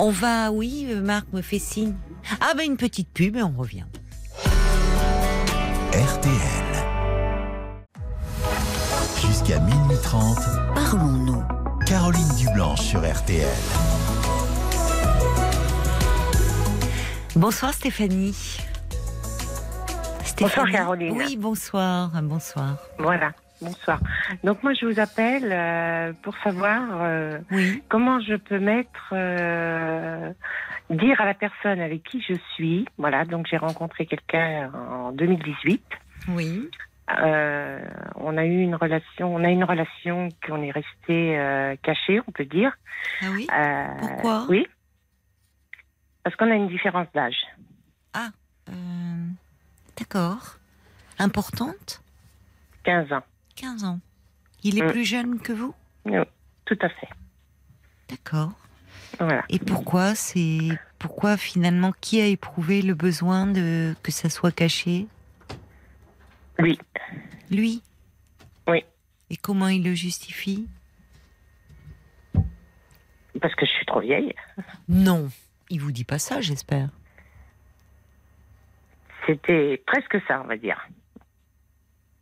On 0.00 0.10
va, 0.10 0.50
oui, 0.50 0.86
Marc 1.02 1.26
me 1.32 1.42
fait 1.42 1.58
signe. 1.58 1.94
Ah, 2.40 2.54
ben 2.56 2.64
une 2.64 2.76
petite 2.76 3.08
pub 3.12 3.36
et 3.36 3.42
on 3.42 3.52
revient. 3.56 3.84
RTL. 5.92 6.34
Jusqu'à 9.20 9.60
minuit 9.60 9.96
30, 10.02 10.38
Parlons-nous. 10.74 11.42
Caroline 11.86 12.28
Dublanche 12.38 12.80
sur 12.80 13.00
RTL. 13.00 13.46
Bonsoir 17.36 17.74
Stéphanie. 17.74 18.34
Bonsoir, 20.40 20.70
Caroline. 20.70 21.16
Oui, 21.16 21.36
bonsoir, 21.36 22.10
bonsoir. 22.22 22.76
Voilà, 22.98 23.32
bonsoir. 23.60 24.00
Donc 24.42 24.62
moi 24.62 24.72
je 24.74 24.86
vous 24.86 24.98
appelle 25.00 25.50
euh, 25.52 26.12
pour 26.22 26.36
savoir 26.38 26.80
euh, 27.02 27.38
Oui, 27.50 27.82
comment 27.88 28.20
je 28.20 28.34
peux 28.34 28.58
mettre, 28.58 29.10
euh, 29.12 30.32
dire 30.90 31.20
à 31.20 31.24
la 31.26 31.34
personne 31.34 31.80
avec 31.80 32.02
qui 32.02 32.20
je 32.20 32.34
suis. 32.54 32.86
Voilà, 32.98 33.24
donc 33.24 33.46
j'ai 33.48 33.56
rencontré 33.56 34.06
quelqu'un 34.06 34.70
en 34.72 35.12
2018. 35.12 35.82
oui, 36.28 36.68
on 37.08 38.36
a 38.38 38.44
eu 38.44 38.60
une 38.62 38.74
relation, 38.74 39.34
on 39.34 39.44
a 39.44 39.50
une 39.50 39.64
relation 39.64 40.30
qu'on 40.46 40.62
est 40.62 40.70
resté 40.72 41.76
caché, 41.82 42.20
on 42.26 42.32
peut 42.32 42.46
dire. 42.46 42.72
ah 43.22 43.26
oui? 43.32 43.46
Pourquoi? 44.00 44.46
Oui. 44.48 44.66
Parce 46.22 46.34
qu'on 46.36 46.50
a 46.50 46.54
une 46.54 46.68
différence 46.68 47.06
d'âge. 47.14 47.36
Euh, 48.70 48.72
D'accord. 49.98 50.56
Importante 51.18 52.02
15 52.84 53.12
ans. 53.12 53.22
15 53.56 53.84
ans. 53.84 54.00
Il 54.62 54.78
est 54.78 54.82
Mm. 54.86 54.90
plus 54.90 55.04
jeune 55.04 55.40
que 55.40 55.52
vous? 55.52 55.74
Tout 56.64 56.78
à 56.80 56.88
fait. 56.88 57.08
D'accord. 58.08 58.52
Voilà. 59.18 59.44
Et 59.48 59.58
pourquoi 59.58 60.14
c'est 60.14 60.70
pourquoi 60.98 61.36
finalement 61.36 61.92
qui 62.00 62.20
a 62.20 62.26
éprouvé 62.26 62.82
le 62.82 62.94
besoin 62.94 63.46
de 63.46 63.94
que 64.02 64.10
ça 64.10 64.28
soit 64.30 64.50
caché? 64.52 65.06
Oui. 66.58 66.78
Lui? 67.50 67.82
Oui. 68.66 68.82
Et 69.30 69.36
comment 69.36 69.68
il 69.68 69.84
le 69.84 69.94
justifie? 69.94 70.66
Parce 73.40 73.54
que 73.54 73.66
je 73.66 73.70
suis 73.72 73.86
trop 73.86 74.00
vieille. 74.00 74.34
Non, 74.88 75.28
il 75.70 75.80
vous 75.80 75.92
dit 75.92 76.04
pas 76.04 76.18
ça, 76.18 76.40
j'espère. 76.40 76.88
C'était 79.26 79.82
presque 79.86 80.16
ça, 80.28 80.40
on 80.44 80.48
va 80.48 80.56
dire. 80.56 80.78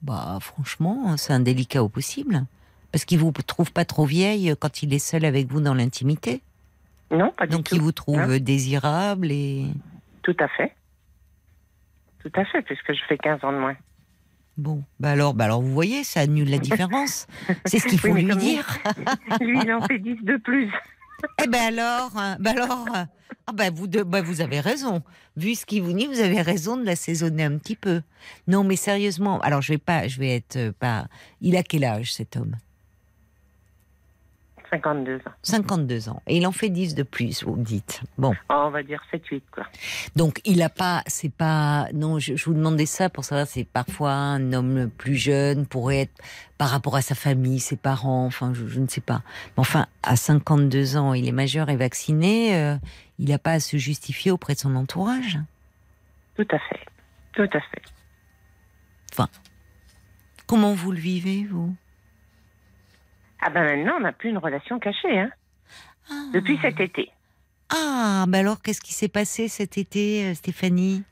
Bah 0.03 0.39
franchement, 0.41 1.17
c'est 1.17 1.33
indélicat 1.33 1.83
au 1.83 1.89
possible. 1.89 2.45
Parce 2.91 3.05
qu'il 3.05 3.19
vous 3.19 3.33
trouve 3.33 3.73
pas 3.73 3.85
trop 3.85 4.05
vieille 4.05 4.55
quand 4.59 4.83
il 4.83 4.93
est 4.93 4.99
seul 4.99 5.25
avec 5.25 5.47
vous 5.49 5.61
dans 5.61 5.75
l'intimité. 5.75 6.43
Non, 7.11 7.31
pas 7.31 7.47
du 7.47 7.57
Donc 7.57 7.65
tout. 7.69 7.75
il 7.77 7.81
vous 7.81 7.93
trouve 7.93 8.19
Hein 8.19 8.39
désirable 8.39 9.31
et 9.31 9.67
Tout 10.23 10.37
à 10.41 10.49
fait. 10.49 10.75
Tout 12.23 12.33
à 12.35 12.45
fait, 12.45 12.63
puisque 12.63 12.93
je 12.93 13.01
fais 13.09 13.19
15 13.19 13.45
ans 13.45 13.53
de 13.53 13.59
moins. 13.59 13.77
bon. 14.57 14.83
Bah 15.01 15.11
alors, 15.11 15.35
bah 15.35 15.45
alors 15.45 15.63
vous 15.63 15.73
voyez, 15.73 16.05
ça 16.05 16.21
annule 16.21 16.51
la 16.51 16.59
différence. 16.59 17.27
C'est 17.65 17.79
ce 17.79 17.87
qu'il 17.89 17.99
faut 17.99 18.09
Oui, 18.09 18.23
lui 18.25 18.37
dire. 18.37 18.67
Lui, 19.41 19.59
il 19.63 19.73
en 19.73 19.81
fait 19.83 19.99
10 19.99 20.17
de 20.23 20.37
plus. 20.37 20.71
Eh 21.43 21.47
ben 21.49 21.79
alors, 21.79 22.11
bah 22.41 22.51
alors, 22.51 22.89
ah 23.47 23.53
ben 23.53 23.73
vous, 23.73 23.89
bah 23.89 24.23
vous 24.23 24.41
avez 24.41 24.61
raison. 24.61 25.03
Vu 25.37 25.55
ce 25.55 25.67
qui 25.67 25.81
vous 25.81 25.93
dit, 25.93 26.07
vous 26.07 26.21
avez 26.21 26.43
raison 26.43 26.77
de 26.77 26.85
l'assaisonner 26.85 27.45
un 27.45 27.59
petit 27.59 27.77
peu. 27.77 28.03
Non, 28.47 28.65
mais 28.65 28.77
sérieusement, 28.77 29.41
alors 29.41 29.63
je 29.63 29.73
vais 29.73 29.79
pas, 29.79 30.09
je 30.09 30.19
vais 30.19 30.37
être 30.37 30.57
euh, 30.57 30.73
pas. 30.73 31.07
Il 31.41 31.57
a 31.57 31.63
quel 31.63 31.85
âge 31.85 32.13
cet 32.13 32.37
homme? 32.37 32.57
52 34.73 35.17
ans. 35.17 35.33
52 35.43 36.09
ans. 36.09 36.23
Et 36.27 36.39
il 36.39 36.47
en 36.47 36.53
fait 36.53 36.71
10 36.71 36.95
de 36.95 37.03
plus, 37.03 37.45
vous 37.45 37.57
me 37.57 37.65
dites. 37.65 38.01
Bon. 38.17 38.35
Oh, 38.49 38.65
on 38.67 38.71
va 38.71 38.83
dire 38.83 39.03
7-8, 39.13 39.43
quoi. 39.51 39.65
Donc 40.17 40.41
il 40.45 40.63
a 40.63 40.71
pas, 40.71 41.03
c'est 41.07 41.33
pas, 41.33 41.89
non, 41.93 42.19
je, 42.19 42.37
je 42.37 42.45
vous 42.47 42.55
demandais 42.55 42.87
ça 42.87 43.11
pour 43.11 43.25
savoir, 43.25 43.47
c'est 43.47 43.65
parfois 43.65 44.13
un 44.13 44.53
homme 44.55 44.89
plus 44.97 45.17
jeune 45.17 45.67
pourrait 45.67 46.03
être 46.03 46.23
par 46.57 46.71
rapport 46.71 46.97
à 46.97 47.03
sa 47.03 47.15
famille, 47.15 47.61
ses 47.61 47.77
parents, 47.77 48.25
enfin 48.25 48.53
je, 48.55 48.67
je 48.67 48.81
ne 48.81 48.87
sais 48.87 49.01
pas. 49.01 49.23
Mais 49.57 49.61
enfin, 49.61 49.87
à 50.03 50.17
52 50.17 50.97
ans, 50.97 51.13
il 51.13 51.29
est 51.29 51.33
majeur 51.33 51.69
et 51.69 51.77
vacciné, 51.77 52.57
euh, 52.57 52.77
il 53.23 53.29
n'a 53.31 53.39
pas 53.39 53.53
à 53.53 53.61
se 53.61 53.77
justifier 53.77 54.33
auprès 54.33 54.55
de 54.55 54.59
son 54.59 54.75
entourage. 54.75 55.39
Tout 56.35 56.49
à 56.51 56.59
fait. 56.59 56.81
Tout 57.35 57.49
à 57.53 57.61
fait. 57.61 57.83
Comment 60.49 60.75
vous 60.75 60.91
le 60.93 60.99
vivez, 60.99 61.45
vous? 61.45 61.75
Ah 63.41 63.49
ben 63.51 63.63
maintenant, 63.65 63.95
on 63.97 64.01
n'a 64.01 64.13
plus 64.13 64.29
une 64.31 64.39
relation 64.39 64.79
cachée, 64.79 65.19
hein. 65.21 65.31
Depuis 66.35 66.59
cet 66.61 66.79
été. 66.81 67.11
Ah, 67.71 68.25
ben 68.29 68.41
alors 68.41 68.61
qu'est-ce 68.61 68.81
qui 68.83 68.93
s'est 68.93 69.09
passé 69.09 69.49
cet 69.49 69.79
été, 69.79 70.27
euh, 70.27 70.35
Stéphanie? 70.35 71.05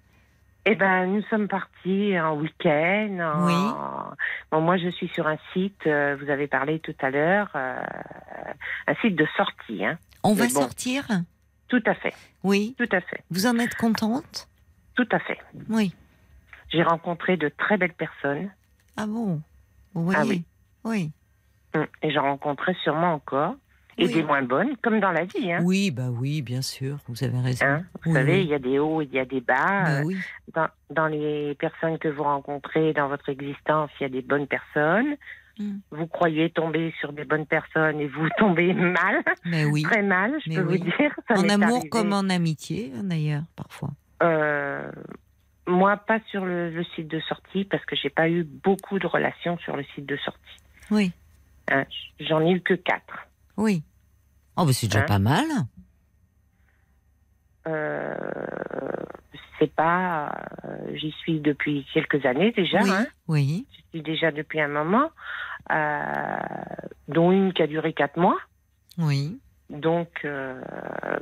Eh 0.66 0.74
ben, 0.74 1.06
nous 1.06 1.22
sommes 1.30 1.48
partis 1.48 2.18
en 2.20 2.36
week-end. 2.36 3.18
en- 3.20 3.46
Oui. 3.46 4.14
Bon, 4.50 4.60
moi, 4.60 4.76
je 4.76 4.88
suis 4.90 5.08
sur 5.08 5.26
un 5.26 5.38
site, 5.54 5.86
euh, 5.86 6.16
vous 6.20 6.28
avez 6.28 6.48
parlé 6.48 6.80
tout 6.80 6.94
à 7.00 7.08
l'heure, 7.10 7.48
euh, 7.54 7.80
un 8.88 8.94
site 8.96 9.16
de 9.16 9.26
sortie, 9.36 9.84
hein. 9.86 9.96
On 10.22 10.34
Mais 10.34 10.40
va 10.42 10.46
bon. 10.48 10.60
sortir? 10.60 11.06
Tout 11.70 11.82
à 11.86 11.94
fait. 11.94 12.12
Oui. 12.42 12.74
Tout 12.76 12.88
à 12.92 13.00
fait. 13.00 13.22
Vous 13.30 13.46
en 13.46 13.58
êtes 13.58 13.74
contente? 13.76 14.46
Tout 14.96 15.08
à 15.12 15.18
fait. 15.20 15.38
Oui. 15.70 15.94
J'ai 16.70 16.82
rencontré 16.82 17.36
de 17.38 17.48
très 17.48 17.78
belles 17.78 17.94
personnes. 17.94 18.50
Ah 18.96 19.06
bon? 19.06 19.40
Vous 19.94 20.10
Ah 20.14 20.22
voyez 20.24 20.42
Oui. 20.84 21.10
Hum, 21.74 21.86
Et 22.02 22.10
j'en 22.10 22.22
rencontrerai 22.22 22.74
sûrement 22.84 23.14
encore. 23.14 23.54
Et 23.98 24.06
Oui. 24.06 24.14
des 24.14 24.22
moins 24.22 24.42
bonnes, 24.42 24.76
comme 24.82 24.98
dans 24.98 25.10
la 25.12 25.24
vie. 25.24 25.52
Hein. 25.52 25.60
Oui, 25.62 25.90
bah 25.90 26.08
oui, 26.10 26.40
bien 26.42 26.62
sûr, 26.62 26.96
vous 27.06 27.22
avez 27.22 27.38
raison. 27.38 27.66
Hein, 27.66 27.84
vous 28.02 28.10
Oui, 28.12 28.16
savez, 28.16 28.32
oui. 28.38 28.42
il 28.44 28.48
y 28.48 28.54
a 28.54 28.58
des 28.58 28.78
hauts, 28.78 29.02
il 29.02 29.12
y 29.12 29.18
a 29.18 29.24
des 29.26 29.40
bas. 29.42 29.56
Bah 29.84 29.90
Euh, 30.00 30.02
oui. 30.04 30.16
dans, 30.54 30.68
dans 30.90 31.06
les 31.06 31.54
personnes 31.56 31.98
que 31.98 32.08
vous 32.08 32.22
rencontrez 32.22 32.92
dans 32.94 33.08
votre 33.08 33.28
existence, 33.28 33.90
il 34.00 34.04
y 34.04 34.06
a 34.06 34.08
des 34.08 34.22
bonnes 34.22 34.46
personnes. 34.46 35.16
Mm. 35.60 35.78
Vous 35.90 36.06
croyez 36.06 36.50
tomber 36.50 36.92
sur 37.00 37.12
des 37.12 37.24
bonnes 37.24 37.46
personnes 37.46 38.00
et 38.00 38.06
vous 38.08 38.26
tombez 38.38 38.72
mal, 38.74 39.22
Mais 39.44 39.64
oui. 39.66 39.82
très 39.82 40.02
mal, 40.02 40.32
je 40.44 40.48
Mais 40.50 40.56
peux 40.56 40.62
oui. 40.62 40.78
vous 40.78 40.84
dire. 40.84 41.14
Ça 41.28 41.34
En 41.34 41.48
amour 41.48 41.76
arrivé. 41.76 41.88
comme 41.90 42.12
en 42.12 42.28
amitié, 42.30 42.90
d'ailleurs, 43.02 43.42
parfois. 43.56 43.90
Euh, 44.22 44.90
moi, 45.66 45.96
pas 45.98 46.18
sur 46.30 46.44
le, 46.44 46.70
le 46.70 46.84
site 46.96 47.08
de 47.08 47.20
sortie, 47.20 47.64
parce 47.64 47.84
que 47.84 47.94
j'ai 47.94 48.10
pas 48.10 48.28
eu 48.28 48.42
beaucoup 48.44 48.98
de 48.98 49.06
relations 49.06 49.56
sur 49.58 49.76
le 49.76 49.84
site 49.94 50.06
de 50.06 50.16
sortie. 50.16 50.40
Oui, 50.90 51.12
Hein, 51.72 51.84
J'en 52.18 52.40
ai 52.40 52.50
eu 52.50 52.60
que 52.60 52.74
quatre. 52.74 53.28
oui. 53.56 53.82
Oh, 54.56 54.64
bah 54.66 54.72
c'est 54.72 54.88
déjà 54.88 55.00
Hein 55.02 55.06
pas 55.06 55.18
mal. 55.20 55.44
Euh, 57.66 58.14
c'est 59.58 59.72
pas. 59.74 60.32
euh, 60.64 60.76
J'y 60.94 61.10
suis 61.12 61.40
depuis 61.40 61.86
quelques 61.92 62.24
années 62.24 62.52
déjà. 62.52 62.82
oui, 62.82 62.90
hein. 62.90 63.06
oui, 63.28 63.66
J'y 63.72 63.84
suis 63.90 64.02
déjà 64.02 64.30
depuis 64.30 64.60
un 64.60 64.68
moment, 64.68 65.10
euh, 65.70 66.36
dont 67.08 67.30
une 67.32 67.52
qui 67.52 67.62
a 67.62 67.66
duré 67.66 67.92
quatre 67.92 68.16
mois. 68.18 68.38
oui. 68.98 69.38
Donc, 69.68 70.26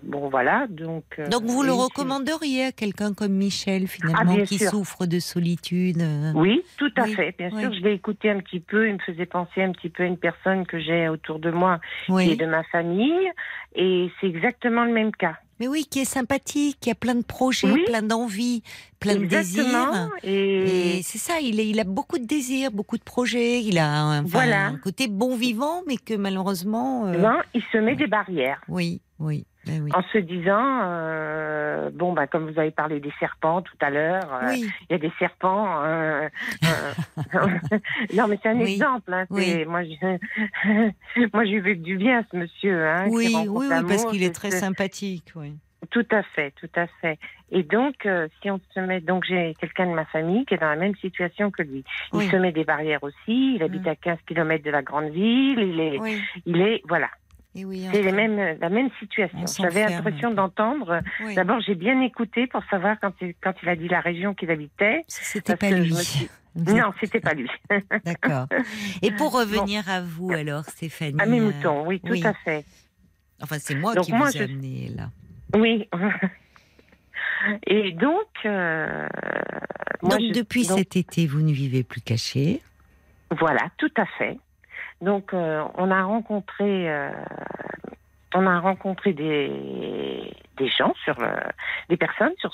bon, 0.05 0.31
voilà. 0.31 0.67
Donc, 0.71 1.05
Donc 1.29 1.43
vous 1.45 1.63
le 1.63 1.71
recommanderiez 1.75 2.65
à 2.65 2.73
quelqu'un 2.73 3.13
comme 3.13 3.33
Michel, 3.35 3.87
finalement, 3.87 4.33
Ah, 4.33 4.37
bien 4.37 4.45
qui 4.47 4.57
sûr. 4.57 4.71
souffre 4.71 5.05
de 5.05 5.19
solitude 5.19 6.03
Oui, 6.35 6.63
tout 6.79 6.91
à 6.97 7.03
Oui, 7.03 7.15
fait. 7.15 7.35
Bien 7.37 7.51
oui. 7.53 7.61
sûr, 7.61 7.75
je 7.75 7.81
l'ai 7.81 7.93
écouté 7.93 8.31
un 8.31 8.41
petit 8.41 8.61
peu. 8.61 8.89
Il 8.89 8.95
me 8.95 8.99
faisait 9.01 9.27
penser 9.27 9.63
un 9.63 9.73
petit 9.73 9.91
peu 9.91 10.03
à 10.05 10.07
une 10.07 10.17
personne 10.17 10.65
que 10.65 10.79
j'ai 10.81 11.11
autour 11.11 11.41
de 11.41 11.51
moi, 11.51 11.79
qui 12.07 12.31
est 12.31 12.37
de 12.37 12.47
ma 12.47 12.63
famille. 12.65 13.31
Et 13.75 14.11
c'est 14.19 14.29
exactement 14.29 14.85
le 14.87 14.93
même 14.95 15.13
cas. 15.13 15.37
Mais 15.61 15.69
oui, 15.69 15.87
qui 15.91 16.01
est 16.01 16.05
sympathique, 16.05 16.79
qui 16.81 16.91
a 16.91 16.95
plein 16.95 17.15
de 17.15 17.23
projets, 17.25 17.71
Oui. 17.71 17.83
plein 17.87 18.03
d'envies, 18.03 18.63
plein 19.01 19.17
de 19.17 19.25
désirs. 19.27 20.11
Et, 20.23 20.99
Et 20.99 21.03
c'est 21.03 21.19
ça, 21.19 21.41
il, 21.41 21.59
est, 21.61 21.69
il 21.69 21.81
a 21.81 21.85
beaucoup 21.85 22.19
de 22.19 22.25
désirs, 22.27 22.71
beaucoup 22.71 22.97
de 22.99 23.03
projets. 23.03 23.63
Il 23.63 23.79
a 23.79 24.05
enfin, 24.21 24.23
Voilà. 24.25 24.67
un 24.67 24.77
côté 24.79 25.09
bon 25.09 25.37
vivant, 25.37 25.83
mais 25.87 25.97
que 25.97 26.15
malheureusement. 26.15 27.07
euh, 27.07 27.19
non, 27.19 27.39
il 27.55 27.63
se 27.73 27.79
met 27.79 27.97
des 27.97 28.07
barrières. 28.07 28.61
Oui, 28.69 29.01
oui, 29.19 29.47
ben 29.67 29.83
oui. 29.83 29.91
En 29.95 30.03
se 30.03 30.19
disant, 30.19 30.81
euh, 30.85 31.91
bon, 31.93 32.13
bah, 32.13 32.27
comme 32.27 32.51
vous 32.51 32.59
avez 32.59 32.71
parlé 32.71 33.01
des 33.01 33.13
serpents 33.19 33.63
tout 33.63 33.77
à 33.81 33.91
l'heure, 33.91 34.29
euh, 34.33 34.51
Oui, 34.51 34.69
il 34.89 34.93
y 34.93 34.95
a 34.95 34.99
des 34.99 35.13
serpents. 35.19 35.83
euh, 35.85 36.29
euh, 36.65 36.93
non, 38.15 38.29
mais 38.29 38.39
c'est 38.43 38.49
un 38.51 38.57
Oui. 38.61 38.73
exemple. 38.75 39.13
Hein, 39.13 39.27
Moi, 39.31 39.83
je- 39.85 41.27
moi, 41.33 41.45
j'ai 41.45 41.61
vu 41.61 41.77
du 41.77 41.97
bien, 41.97 42.25
ce 42.31 42.37
monsieur. 42.37 42.87
Hein, 42.87 43.07
oui, 43.09 43.47
oui, 43.49 43.67
parce 43.89 44.05
qu'il 44.07 44.23
est 44.23 44.35
très 44.35 44.51
sympathique. 44.51 45.33
Oui. 45.35 45.57
Tout 45.91 46.07
à 46.11 46.23
fait, 46.23 46.53
tout 46.61 46.69
à 46.77 46.87
fait. 47.01 47.19
Et 47.51 47.63
donc, 47.63 48.05
euh, 48.05 48.27
si 48.43 48.51
on 48.51 48.61
se 48.75 48.81
met, 48.81 49.01
donc 49.01 49.25
j'ai 49.27 49.55
quelqu'un 49.61 49.87
de 49.87 49.95
ma 49.95 50.05
famille 50.07 50.45
qui 50.45 50.55
est 50.55 50.59
dans 50.59 50.69
la 50.69 50.77
même 50.77 50.95
situation 50.97 51.51
que 51.51 51.63
lui. 51.63 51.83
Il 52.13 52.19
Oui. 52.19 52.29
se 52.29 52.37
met 52.37 52.53
des 52.53 52.65
barrières 52.65 53.03
aussi. 53.03 53.55
Il 53.55 53.63
habite 53.63 53.85
Mm. 53.87 53.89
à 53.89 53.95
15 53.97 54.19
km 54.27 54.63
de 54.65 54.71
la 54.71 54.83
grande 54.83 55.11
ville. 55.11 55.59
Il 55.61 55.81
est, 55.81 55.99
Oui, 55.99 56.21
il 56.47 56.61
est, 56.61 56.83
voilà. 56.87 57.09
Et 57.55 57.65
oui. 57.65 57.87
C'est 57.93 58.03
les 58.03 58.13
mêmes, 58.13 58.59
la 58.61 58.69
même 58.69 58.91
situation. 58.99 59.39
On 59.41 59.47
J'avais 59.63 59.87
l'impression 59.89 60.31
d'entendre. 60.33 61.01
oui. 61.25 61.35
D'abord, 61.35 61.61
j'ai 61.61 61.75
bien 61.75 62.01
écouté 62.03 62.47
pour 62.47 62.63
savoir 62.71 62.99
quand 63.01 63.13
il, 63.21 63.35
quand 63.41 63.55
il 63.63 63.69
a 63.69 63.77
dit 63.77 63.89
la 63.89 64.01
région 64.01 64.35
qu'il 64.35 64.51
habitait. 64.51 65.05
C'était 65.09 65.57
pas 65.57 65.71
lui. 65.71 65.95
suis- 65.95 66.29
Non, 66.57 66.93
c'était 67.01 67.21
pas 67.21 67.35
lui. 67.35 67.49
D'accord. 68.05 68.47
Et 69.03 69.11
pour 69.13 69.33
revenir 69.39 69.89
à 69.89 70.01
vous, 70.03 70.33
alors, 70.33 70.65
Stéphanie. 70.65 71.17
À 71.21 71.27
mes 71.27 71.41
euh, 71.41 71.45
moutons, 71.53 71.87
oui, 71.87 72.01
tout 72.01 72.13
oui. 72.13 72.27
à 72.27 72.35
fait. 72.35 72.65
Enfin, 73.41 73.57
c'est 73.61 73.75
moi 73.77 73.95
Donc 73.95 74.05
qui 74.07 74.13
moi, 74.13 74.29
vous 74.31 74.37
ai 74.37 74.39
je- 74.41 74.45
amené 74.45 74.89
là. 74.97 75.11
Oui. 75.57 75.89
Et 77.67 77.93
donc, 77.93 78.27
euh, 78.45 79.07
moi, 80.03 80.17
donc, 80.17 80.21
je- 80.29 80.33
depuis 80.33 80.67
donc, 80.67 80.79
cet 80.79 80.97
été, 80.97 81.27
vous 81.27 81.41
ne 81.41 81.53
vivez 81.53 81.85
plus 81.85 82.01
caché? 82.01 82.61
Voilà, 83.39 83.69
tout 83.79 83.91
à 83.97 84.07
fait. 84.19 84.39
Donc, 85.01 85.33
euh, 85.33 85.65
on 85.77 85.91
a 85.91 86.03
rencontré, 86.03 86.91
euh, 86.91 87.11
on 88.35 88.47
a 88.47 88.59
rencontré 88.59 89.13
des, 89.13 90.35
des 90.57 90.69
gens 90.69 90.93
sur 91.05 91.19
le, 91.21 91.29
des 91.89 91.97
personnes 91.97 92.33
sur 92.39 92.53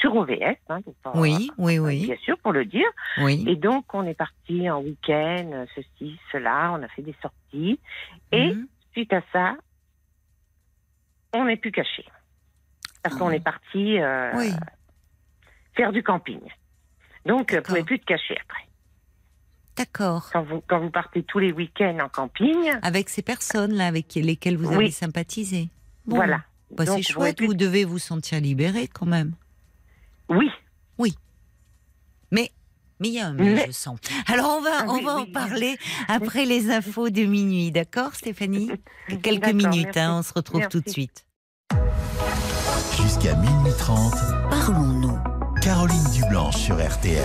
sur, 0.00 0.16
OVS. 0.16 0.56
Hein, 0.70 0.80
pas- 1.02 1.12
Oui, 1.14 1.50
oui, 1.58 1.78
oui, 1.78 2.06
Bien 2.06 2.16
sûr, 2.16 2.38
pour 2.38 2.52
le 2.52 2.64
dire. 2.64 2.88
oui. 3.18 3.44
Et 3.46 3.56
donc, 3.56 3.92
on 3.94 4.06
est 4.06 4.14
parti 4.14 4.70
en 4.70 4.80
week-end, 4.80 5.50
euh, 5.52 5.66
ceci, 5.74 6.18
cela. 6.32 6.70
On 6.72 6.82
a 6.82 6.88
fait 6.88 7.02
des 7.02 7.14
sorties. 7.20 7.78
Et 8.32 8.54
Mhm. 8.54 8.68
suite 8.92 9.12
à 9.12 9.20
ça, 9.32 9.54
on 11.34 11.44
n'est 11.44 11.56
plus 11.56 11.72
caché. 11.72 12.04
Parce 13.02 13.16
qu'on 13.16 13.28
Ah. 13.28 13.34
est 13.36 13.40
parti 13.44 13.98
euh, 14.00 14.32
Oui. 14.36 14.52
faire 15.74 15.92
du 15.92 16.02
camping. 16.02 16.40
Donc, 17.26 17.52
euh, 17.52 17.56
vous 17.56 17.62
D'accord. 17.62 17.62
pouvez 17.66 17.84
plus 17.84 17.98
te 18.00 18.04
cacher 18.06 18.36
après. 18.40 18.64
D'accord. 19.76 20.28
Quand 20.32 20.42
vous, 20.44 20.62
quand 20.68 20.80
vous 20.80 20.90
partez 20.90 21.22
tous 21.22 21.38
les 21.38 21.50
week-ends 21.52 21.98
en 22.02 22.08
camping, 22.08 22.70
Avec 22.82 23.08
ces 23.08 23.22
personnes-là 23.22 23.86
avec 23.86 24.14
lesquelles 24.14 24.56
vous 24.58 24.68
avez 24.68 24.76
Oui. 24.76 24.92
sympathisé. 24.92 25.68
Bon. 26.06 26.16
voilà. 26.16 26.42
Bah, 26.70 26.84
Donc, 26.84 26.96
c'est 26.98 27.12
chouette, 27.12 27.40
vous 27.42 27.54
devez 27.54 27.84
vous 27.84 27.98
sentir 27.98 28.40
libéré 28.40 28.88
quand 28.88 29.06
même. 29.06 29.32
Oui, 30.28 30.48
Mais 32.30 32.50
mais 33.00 33.08
il 33.08 33.14
y 33.14 33.18
a 33.20 33.26
un 33.26 33.32
mais, 33.34 33.54
Mais- 33.54 33.64
je 33.66 33.72
sens. 33.72 33.98
Alors 34.26 34.56
on 34.58 34.62
va 34.62 34.70
Ah 34.80 34.84
on 34.88 34.94
oui, 34.94 35.04
va 35.04 35.16
en 35.16 35.22
oui. 35.24 35.32
parler 35.32 35.76
après 36.08 36.44
les 36.46 36.70
infos 36.70 37.10
de 37.10 37.22
minuit, 37.24 37.70
d'accord 37.72 38.14
Stéphanie? 38.14 38.70
Quelques 39.22 39.52
minutes, 39.52 39.96
hein, 39.96 40.18
on 40.18 40.22
se 40.22 40.32
retrouve 40.32 40.66
tout 40.68 40.80
de 40.80 40.88
suite. 40.88 41.26
Jusqu'à 42.96 43.34
minuit 43.36 43.72
30, 43.78 44.14
Parlons-nous. 44.50 45.18
Caroline 45.60 46.10
Dublanche 46.14 46.56
sur 46.56 46.76
RTL. 46.76 47.22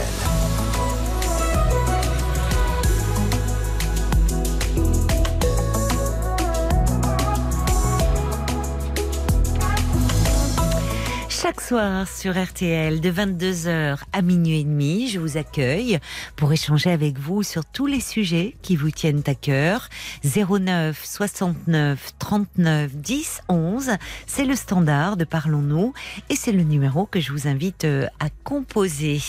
Chaque 11.47 11.61
soir 11.61 12.09
sur 12.09 12.37
RTL 12.37 12.99
de 12.99 13.09
22h 13.09 13.99
à 14.11 14.21
minuit 14.21 14.59
et 14.59 14.63
demi, 14.65 15.07
je 15.07 15.17
vous 15.17 15.37
accueille 15.37 15.97
pour 16.35 16.51
échanger 16.51 16.91
avec 16.91 17.17
vous 17.17 17.41
sur 17.41 17.63
tous 17.63 17.85
les 17.85 18.01
sujets 18.01 18.57
qui 18.61 18.75
vous 18.75 18.91
tiennent 18.91 19.23
à 19.27 19.33
cœur. 19.33 19.87
09 20.25 21.01
69 21.05 22.15
39 22.19 22.97
10 22.97 23.43
11, 23.47 23.91
c'est 24.25 24.43
le 24.43 24.55
standard 24.55 25.15
de 25.15 25.23
Parlons-nous 25.23 25.93
et 26.29 26.35
c'est 26.35 26.51
le 26.51 26.63
numéro 26.63 27.05
que 27.05 27.21
je 27.21 27.31
vous 27.31 27.47
invite 27.47 27.85
euh, 27.85 28.07
à 28.19 28.27
composer 28.43 29.21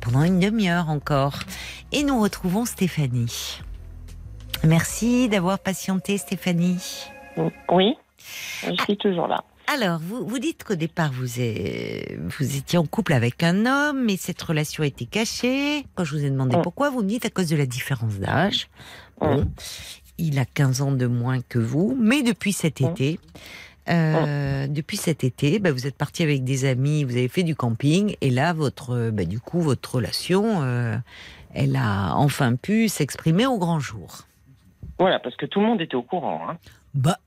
pendant 0.00 0.24
une 0.24 0.40
demi-heure 0.40 0.90
encore. 0.90 1.38
Et 1.92 2.02
nous 2.02 2.20
retrouvons 2.20 2.64
Stéphanie. 2.64 3.60
Merci 4.64 5.28
d'avoir 5.28 5.60
patienté 5.60 6.18
Stéphanie. 6.18 7.06
oui, 7.70 7.94
je 8.64 8.74
suis 8.82 8.96
toujours 8.96 9.28
là. 9.28 9.44
Alors, 9.72 10.00
vous, 10.00 10.26
vous 10.26 10.38
dites 10.40 10.64
qu'au 10.64 10.74
départ, 10.74 11.12
vous, 11.12 11.26
vous 11.26 12.56
étiez 12.56 12.78
en 12.78 12.86
couple 12.86 13.12
avec 13.12 13.42
un 13.44 13.66
homme, 13.66 14.04
mais 14.04 14.16
cette 14.16 14.42
relation 14.42 14.82
était 14.82 15.04
cachée. 15.04 15.84
Quand 15.94 16.04
je 16.04 16.16
vous 16.16 16.24
ai 16.24 16.30
demandé 16.30 16.56
Mm. 16.56 16.62
pourquoi, 16.62 16.90
vous 16.90 17.02
me 17.02 17.08
dites 17.08 17.24
à 17.24 17.30
cause 17.30 17.48
de 17.48 17.56
la 17.56 17.66
différence 17.66 18.14
d'âge. 18.18 18.68
Bon, 19.20 19.46
il 20.18 20.38
a 20.40 20.44
15 20.44 20.80
ans 20.80 20.90
de 20.92 21.06
moins 21.06 21.40
que 21.40 21.58
vous, 21.60 21.96
mais 22.00 22.22
depuis 22.24 22.52
cet 22.52 22.80
Mm. 22.80 22.84
été, 22.86 23.20
euh, 23.90 24.66
depuis 24.66 24.96
cet 24.96 25.22
été, 25.22 25.60
bah, 25.60 25.70
vous 25.70 25.86
êtes 25.86 25.96
parti 25.96 26.24
avec 26.24 26.42
des 26.42 26.64
amis, 26.64 27.04
vous 27.04 27.12
avez 27.16 27.28
fait 27.28 27.44
du 27.44 27.54
camping, 27.54 28.16
et 28.20 28.30
là, 28.30 28.52
votre, 28.52 29.10
bah, 29.10 29.24
du 29.24 29.38
coup, 29.38 29.60
votre 29.60 29.94
relation, 29.94 30.62
euh, 30.62 30.96
elle 31.54 31.76
a 31.76 32.14
enfin 32.16 32.56
pu 32.56 32.88
s'exprimer 32.88 33.46
au 33.46 33.58
grand 33.58 33.78
jour. 33.78 34.26
Voilà, 34.98 35.20
parce 35.20 35.36
que 35.36 35.46
tout 35.46 35.60
le 35.60 35.66
monde 35.66 35.80
était 35.80 35.94
au 35.94 36.02
courant. 36.02 36.48
Hein. 36.50 36.58
Bah, 36.94 37.18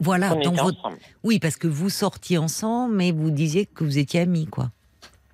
voilà, 0.00 0.32
on 0.34 0.40
dans 0.40 0.52
était 0.52 0.62
votre 0.62 0.78
ensemble. 0.84 0.98
Oui, 1.24 1.38
parce 1.38 1.56
que 1.56 1.68
vous 1.68 1.90
sortiez 1.90 2.38
ensemble, 2.38 2.94
mais 2.96 3.12
vous 3.12 3.30
disiez 3.30 3.66
que 3.66 3.84
vous 3.84 3.98
étiez 3.98 4.20
amis, 4.20 4.46
quoi. 4.46 4.70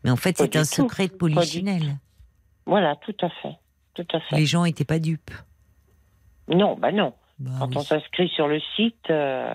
Mais 0.03 0.11
en 0.11 0.17
fait, 0.17 0.37
c'est 0.37 0.57
un 0.57 0.63
tout. 0.63 0.67
secret 0.67 1.09
de 1.09 1.13
polichinelle. 1.15 1.97
Voilà, 2.67 2.97
tout 2.97 3.15
à 3.23 3.29
fait. 3.31 3.57
Tout 3.95 4.07
à 4.13 4.21
fait. 4.21 4.37
Les 4.37 4.47
gens 4.47 4.65
n'étaient 4.65 4.85
pas 4.85 4.99
dupes. 4.99 5.31
Non, 6.49 6.77
bah 6.77 6.93
non. 6.93 7.15
Bah 7.39 7.53
Quand 7.61 7.69
oui. 7.69 7.77
on 7.79 7.81
s'inscrit 7.83 8.29
sur 8.29 8.49
le 8.49 8.61
site, 8.77 9.09
euh, 9.11 9.55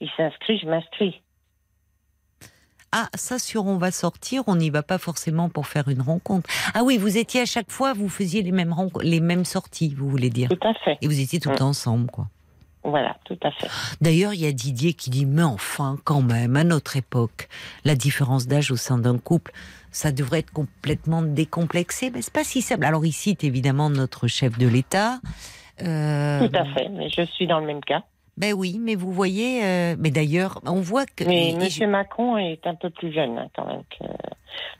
il 0.00 0.08
s'inscrit, 0.16 0.58
je 0.58 0.66
m'inscris. 0.66 1.20
Ah, 2.94 3.08
ça, 3.14 3.38
sur 3.38 3.66
On 3.66 3.78
va 3.78 3.90
sortir, 3.90 4.42
on 4.46 4.56
n'y 4.56 4.68
va 4.70 4.82
pas 4.82 4.98
forcément 4.98 5.48
pour 5.48 5.66
faire 5.66 5.88
une 5.88 6.02
rencontre. 6.02 6.48
Ah 6.74 6.84
oui, 6.84 6.98
vous 6.98 7.16
étiez 7.16 7.40
à 7.40 7.46
chaque 7.46 7.70
fois, 7.70 7.94
vous 7.94 8.08
faisiez 8.10 8.42
les 8.42 8.52
mêmes, 8.52 8.74
les 9.02 9.20
mêmes 9.20 9.44
sorties, 9.46 9.94
vous 9.94 10.08
voulez 10.10 10.28
dire. 10.30 10.48
Tout 10.50 10.68
à 10.68 10.74
fait. 10.74 10.98
Et 11.00 11.06
vous 11.06 11.18
étiez 11.20 11.40
tout 11.40 11.48
le 11.48 11.54
Mm. 11.54 11.58
temps 11.58 11.68
ensemble, 11.68 12.10
quoi. 12.10 12.28
Voilà, 12.84 13.16
tout 13.24 13.38
à 13.42 13.50
fait. 13.52 13.68
D'ailleurs, 14.00 14.34
il 14.34 14.40
y 14.40 14.46
a 14.46 14.52
Didier 14.52 14.92
qui 14.92 15.10
dit, 15.10 15.24
mais 15.24 15.42
enfin, 15.42 15.98
quand 16.04 16.22
même, 16.22 16.56
à 16.56 16.64
notre 16.64 16.96
époque, 16.96 17.48
la 17.84 17.94
différence 17.94 18.46
d'âge 18.46 18.70
au 18.70 18.76
sein 18.76 18.98
d'un 18.98 19.18
couple, 19.18 19.52
ça 19.92 20.10
devrait 20.10 20.40
être 20.40 20.52
complètement 20.52 21.22
décomplexé. 21.22 22.10
Mais 22.10 22.22
c'est 22.22 22.32
pas 22.32 22.44
si 22.44 22.60
simple. 22.60 22.84
Alors, 22.84 23.06
il 23.06 23.12
cite 23.12 23.44
évidemment 23.44 23.88
notre 23.88 24.26
chef 24.26 24.58
de 24.58 24.66
l'État. 24.66 25.20
Euh, 25.82 26.48
Tout 26.48 26.56
à 26.56 26.64
fait. 26.74 26.88
Mais 26.88 27.08
je 27.08 27.22
suis 27.22 27.46
dans 27.46 27.60
le 27.60 27.66
même 27.66 27.82
cas. 27.82 28.02
Ben 28.38 28.54
oui, 28.54 28.78
mais 28.80 28.94
vous 28.94 29.12
voyez, 29.12 29.62
euh, 29.62 29.94
mais 29.98 30.10
d'ailleurs, 30.10 30.60
on 30.64 30.80
voit 30.80 31.04
que. 31.04 31.24
Mais 31.24 31.54
Monsieur 31.58 31.86
Macron 31.86 32.38
est 32.38 32.66
un 32.66 32.74
peu 32.74 32.88
plus 32.88 33.12
jeune 33.12 33.36
hein, 33.36 33.48
quand 33.54 33.66
même 33.66 33.82
que 33.90 34.06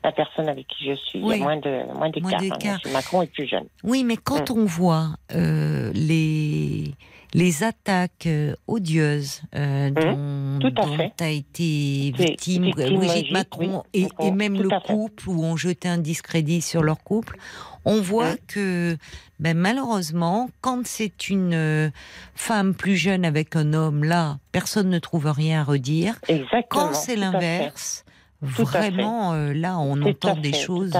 la 0.03 0.11
personne 0.11 0.49
avec 0.49 0.67
qui 0.67 0.89
je 0.89 0.95
suis. 0.95 1.19
Il 1.19 1.27
y 1.27 1.33
a 1.33 1.37
moins 1.37 1.57
de 1.57 1.83
moins 1.93 2.09
d'écart. 2.09 2.79
Hein. 2.83 2.89
Macron 2.91 3.21
est 3.21 3.31
plus 3.31 3.47
jeune. 3.47 3.65
Oui, 3.83 4.03
mais 4.03 4.17
quand 4.17 4.49
on 4.49 4.65
voit 4.65 5.09
euh, 5.35 5.91
les 5.93 6.95
les 7.33 7.63
attaques 7.63 8.27
euh, 8.27 8.55
odieuses 8.67 9.41
euh, 9.55 9.89
Mmh. 9.89 10.65
à 10.65 10.69
dont 10.71 10.97
a 11.19 11.29
été 11.29 12.13
victime 12.15 12.65
victime 12.65 12.95
Brigitte 12.97 13.31
Macron 13.31 13.83
oui, 13.93 14.07
et, 14.19 14.31
même 14.31 14.61
le 14.61 14.69
fait. 14.69 14.81
couple 14.85 15.29
où 15.29 15.43
on 15.43 15.55
jetait 15.57 15.89
un 15.89 15.97
discrédit 15.97 16.61
sur 16.61 16.83
leur 16.83 17.03
couple, 17.03 17.37
on 17.85 17.99
voit 18.01 18.33
Mmh. 18.33 18.37
que 18.47 18.97
ben, 19.39 19.57
malheureusement, 19.57 20.49
quand 20.61 20.85
c'est 20.85 21.29
une 21.29 21.53
euh, 21.53 21.89
femme 22.35 22.73
plus 22.75 22.95
jeune 22.95 23.25
avec 23.25 23.55
un 23.55 23.73
homme, 23.73 24.03
là, 24.03 24.37
personne 24.51 24.89
ne 24.89 24.99
trouve 24.99 25.25
rien 25.29 25.61
à 25.61 25.63
redire. 25.63 26.15
Exactement. 26.27 26.63
Quand 26.69 26.93
c'est 26.93 27.15
l'inverse, 27.17 28.05
vraiment, 28.41 29.33
euh, 29.33 29.53
là, 29.53 29.79
on 29.79 29.95
Tout 29.97 30.07
entend 30.27 30.35
des 30.37 30.53
choses 30.53 30.93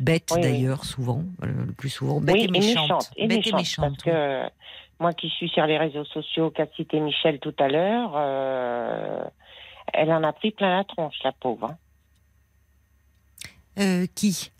bêtes 0.00 0.30
Oui, 0.34 0.40
d'ailleurs, 0.42 0.84
souvent, 0.84 1.24
le 1.42 1.72
plus 1.72 1.88
souvent, 1.88 2.20
bêtes 2.20 2.34
oui, 2.36 2.44
et 2.44 2.48
méchantes. 2.48 3.10
et 3.16 3.28
Bêtes 3.28 3.46
et 3.46 3.52
méchantes, 3.52 3.60
méchantes, 3.60 3.96
Parce 4.04 4.16
que 4.16 4.50
moi 4.98 5.12
qui 5.12 5.28
suis 5.28 5.48
sur 5.48 5.66
les 5.66 5.78
réseaux 5.78 6.04
sociaux, 6.06 6.50
qu'a 6.50 6.66
cité 6.76 7.00
Michel 7.00 7.38
tout 7.40 7.54
à 7.58 7.68
l'heure, 7.68 8.12
euh, 8.16 9.24
elle 9.92 10.10
en 10.12 10.22
a 10.22 10.32
pris 10.32 10.50
plein 10.52 10.76
la 10.76 10.84
tronche, 10.84 11.16
la 11.24 11.32
pauvre. 11.32 11.70
hein. 11.70 11.76
Euh, 13.78 14.06
qui? 14.14 14.50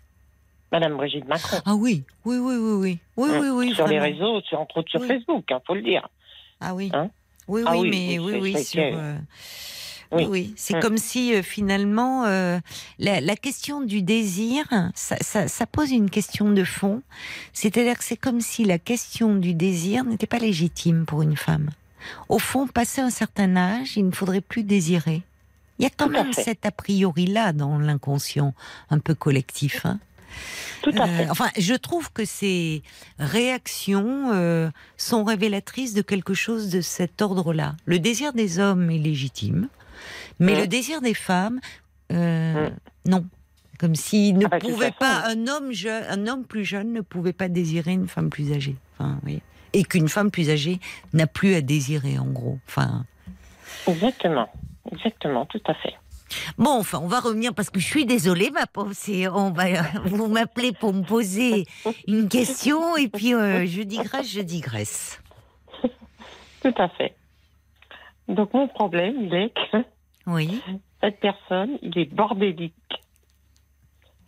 Madame 0.71 0.95
Brigitte 0.97 1.27
Macron. 1.27 1.57
Ah 1.65 1.75
oui, 1.75 2.03
oui, 2.25 2.37
oui, 2.37 2.55
oui, 2.55 2.73
oui, 2.73 2.99
oui, 3.17 3.29
Hein, 3.31 3.39
oui, 3.41 3.49
oui, 3.49 3.73
sur 3.75 3.87
les 3.87 3.99
réseaux, 3.99 4.41
sur, 4.41 4.59
entre 4.59 4.77
autres 4.77 4.89
sur 4.91 5.01
Oui. 5.01 5.07
Facebook, 5.07 5.45
il 5.49 5.57
faut 5.65 5.73
le 5.75 5.81
dire. 5.81 6.07
Ah 6.59 6.75
oui. 6.75 6.91
Hein? 6.93 7.09
Oui, 7.47 7.63
Ah 7.65 7.71
oui, 7.71 7.79
oui, 7.81 7.89
mais 7.89 8.19
oui, 8.19 8.33
oui, 8.33 8.53
oui, 8.55 8.63
sur. 8.63 8.83
euh, 8.83 9.15
Oui. 10.11 10.25
Oui. 10.29 10.53
C'est 10.55 10.77
Mm. 10.77 10.79
comme 10.81 10.97
si 10.97 11.33
euh, 11.35 11.41
finalement 11.43 12.25
euh, 12.25 12.59
la, 12.99 13.19
la 13.21 13.35
question 13.35 13.81
du 13.81 14.01
désir, 14.01 14.65
ça, 14.95 15.17
ça, 15.21 15.47
ça 15.47 15.65
pose 15.65 15.91
une 15.91 16.09
question 16.09 16.49
de 16.51 16.63
fond. 16.63 17.01
C'est-à-dire 17.53 17.97
que 17.97 18.03
c'est 18.03 18.17
comme 18.17 18.41
si 18.41 18.63
la 18.63 18.79
question 18.79 19.35
du 19.35 19.53
désir 19.53 20.03
n'était 20.05 20.27
pas 20.27 20.39
légitime 20.39 21.05
pour 21.05 21.21
une 21.21 21.35
femme. 21.37 21.69
Au 22.29 22.39
fond, 22.39 22.67
passé 22.67 23.01
un 23.01 23.09
certain 23.09 23.55
âge, 23.57 23.97
il 23.97 24.05
ne 24.07 24.11
faudrait 24.11 24.41
plus 24.41 24.63
désirer. 24.63 25.23
Il 25.79 25.83
y 25.83 25.85
a 25.85 25.89
quand 25.89 26.05
Tout 26.07 26.11
même 26.13 26.33
cet 26.33 26.65
a 26.65 26.71
priori-là 26.71 27.53
dans 27.53 27.77
l'inconscient 27.77 28.53
un 28.89 28.99
peu 28.99 29.13
collectif. 29.13 29.85
hein. 29.85 29.99
Tout 30.83 30.91
à 30.97 31.03
Euh, 31.03 31.17
fait. 31.17 31.29
enfin, 31.29 31.49
je 31.57 31.73
trouve 31.73 32.11
que 32.11 32.23
ces 32.25 32.81
réactions 33.19 34.31
euh, 34.33 34.69
sont 34.97 35.23
révélatrices 35.23 35.93
de 35.93 36.01
quelque 36.01 36.33
chose 36.33 36.69
de 36.69 36.81
cet 36.81 37.21
ordre-là. 37.21 37.75
Le 37.85 37.99
désir 37.99 38.33
des 38.33 38.59
hommes 38.59 38.89
est 38.89 38.97
légitime, 38.97 39.67
mais 40.39 40.55
Mm. 40.55 40.59
le 40.59 40.67
désir 40.67 41.01
des 41.01 41.13
femmes, 41.13 41.59
euh, 42.11 42.69
Mm. 42.69 42.75
non. 43.11 43.25
Comme 43.79 43.93
s'il 43.95 44.37
ne 44.39 44.45
Ah 44.45 44.49
bah, 44.49 44.57
pouvait 44.59 44.87
façon, 44.87 44.95
pas, 44.99 45.23
un 45.27 45.47
homme, 45.47 45.71
jeune, 45.71 46.03
un 46.09 46.25
homme 46.25 46.45
plus 46.45 46.65
jeune 46.65 46.93
ne 46.93 47.01
pouvait 47.01 47.31
pas 47.33 47.47
désirer 47.47 47.91
une 47.91 48.07
femme 48.07 48.31
plus 48.31 48.51
âgée. 48.51 48.75
Enfin, 48.97 49.19
voyez. 49.21 49.43
Et 49.73 49.83
qu'une 49.83 50.09
femme 50.09 50.31
plus 50.31 50.49
âgée 50.49 50.79
n'a 51.13 51.27
plus 51.27 51.53
à 51.53 51.61
désirer, 51.61 52.17
en 52.17 52.25
gros. 52.25 52.57
Enfin, 52.67 53.05
Exactement. 53.87 54.49
Exactement, 54.91 55.45
tout 55.45 55.61
à 55.67 55.75
fait. 55.75 55.93
Bon, 56.57 56.71
enfin, 56.79 56.99
on 57.03 57.07
va 57.07 57.19
revenir 57.19 57.53
parce 57.53 57.69
que 57.69 57.79
je 57.79 57.85
suis 57.85 58.05
désolée, 58.07 58.49
ma 58.49 58.65
pauvre. 58.65 58.93
On 59.33 59.51
va, 59.51 59.65
vous 60.05 60.27
m'appelez 60.27 60.71
pour 60.71 60.91
me 60.93 61.03
poser 61.03 61.65
une 62.07 62.29
question 62.29 62.97
et 62.97 63.09
puis 63.09 63.33
euh, 63.35 63.67
je 63.67 63.83
digresse, 63.83 64.31
je 64.31 64.41
digresse. 64.41 65.21
Tout 66.63 66.73
à 66.77 66.89
fait. 66.89 67.13
Donc 68.27 68.53
mon 68.53 68.67
problème, 68.67 69.15
il 69.21 69.33
est 69.33 69.53
que 69.53 69.77
Oui. 70.25 70.61
cette 71.01 71.19
personne, 71.19 71.77
il 71.81 71.97
est 71.97 72.13
bordélique. 72.13 72.73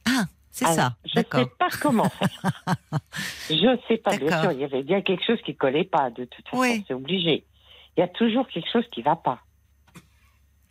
Ah, 0.05 0.25
C'est 0.51 0.65
ça, 0.65 0.95
Je 1.05 1.19
ne 1.19 1.23
sais 1.23 1.45
pas 1.57 1.69
comment 1.81 2.09
faire. 2.09 2.75
je 3.49 3.79
sais 3.87 3.97
pas, 3.97 4.17
bien 4.17 4.41
sûr, 4.41 4.51
il 4.51 4.59
y 4.59 4.63
avait 4.63 4.83
bien 4.83 5.01
quelque 5.01 5.23
chose 5.25 5.39
qui 5.45 5.55
collait 5.55 5.83
pas, 5.85 6.09
de 6.09 6.25
toute 6.25 6.45
façon, 6.45 6.61
Oui. 6.61 6.83
c'est 6.87 6.93
obligé. 6.93 7.45
Il 7.97 7.99
y 8.01 8.03
a 8.03 8.07
toujours 8.07 8.47
quelque 8.47 8.69
chose 8.71 8.85
qui 8.91 9.01
va 9.01 9.15
pas. 9.15 9.39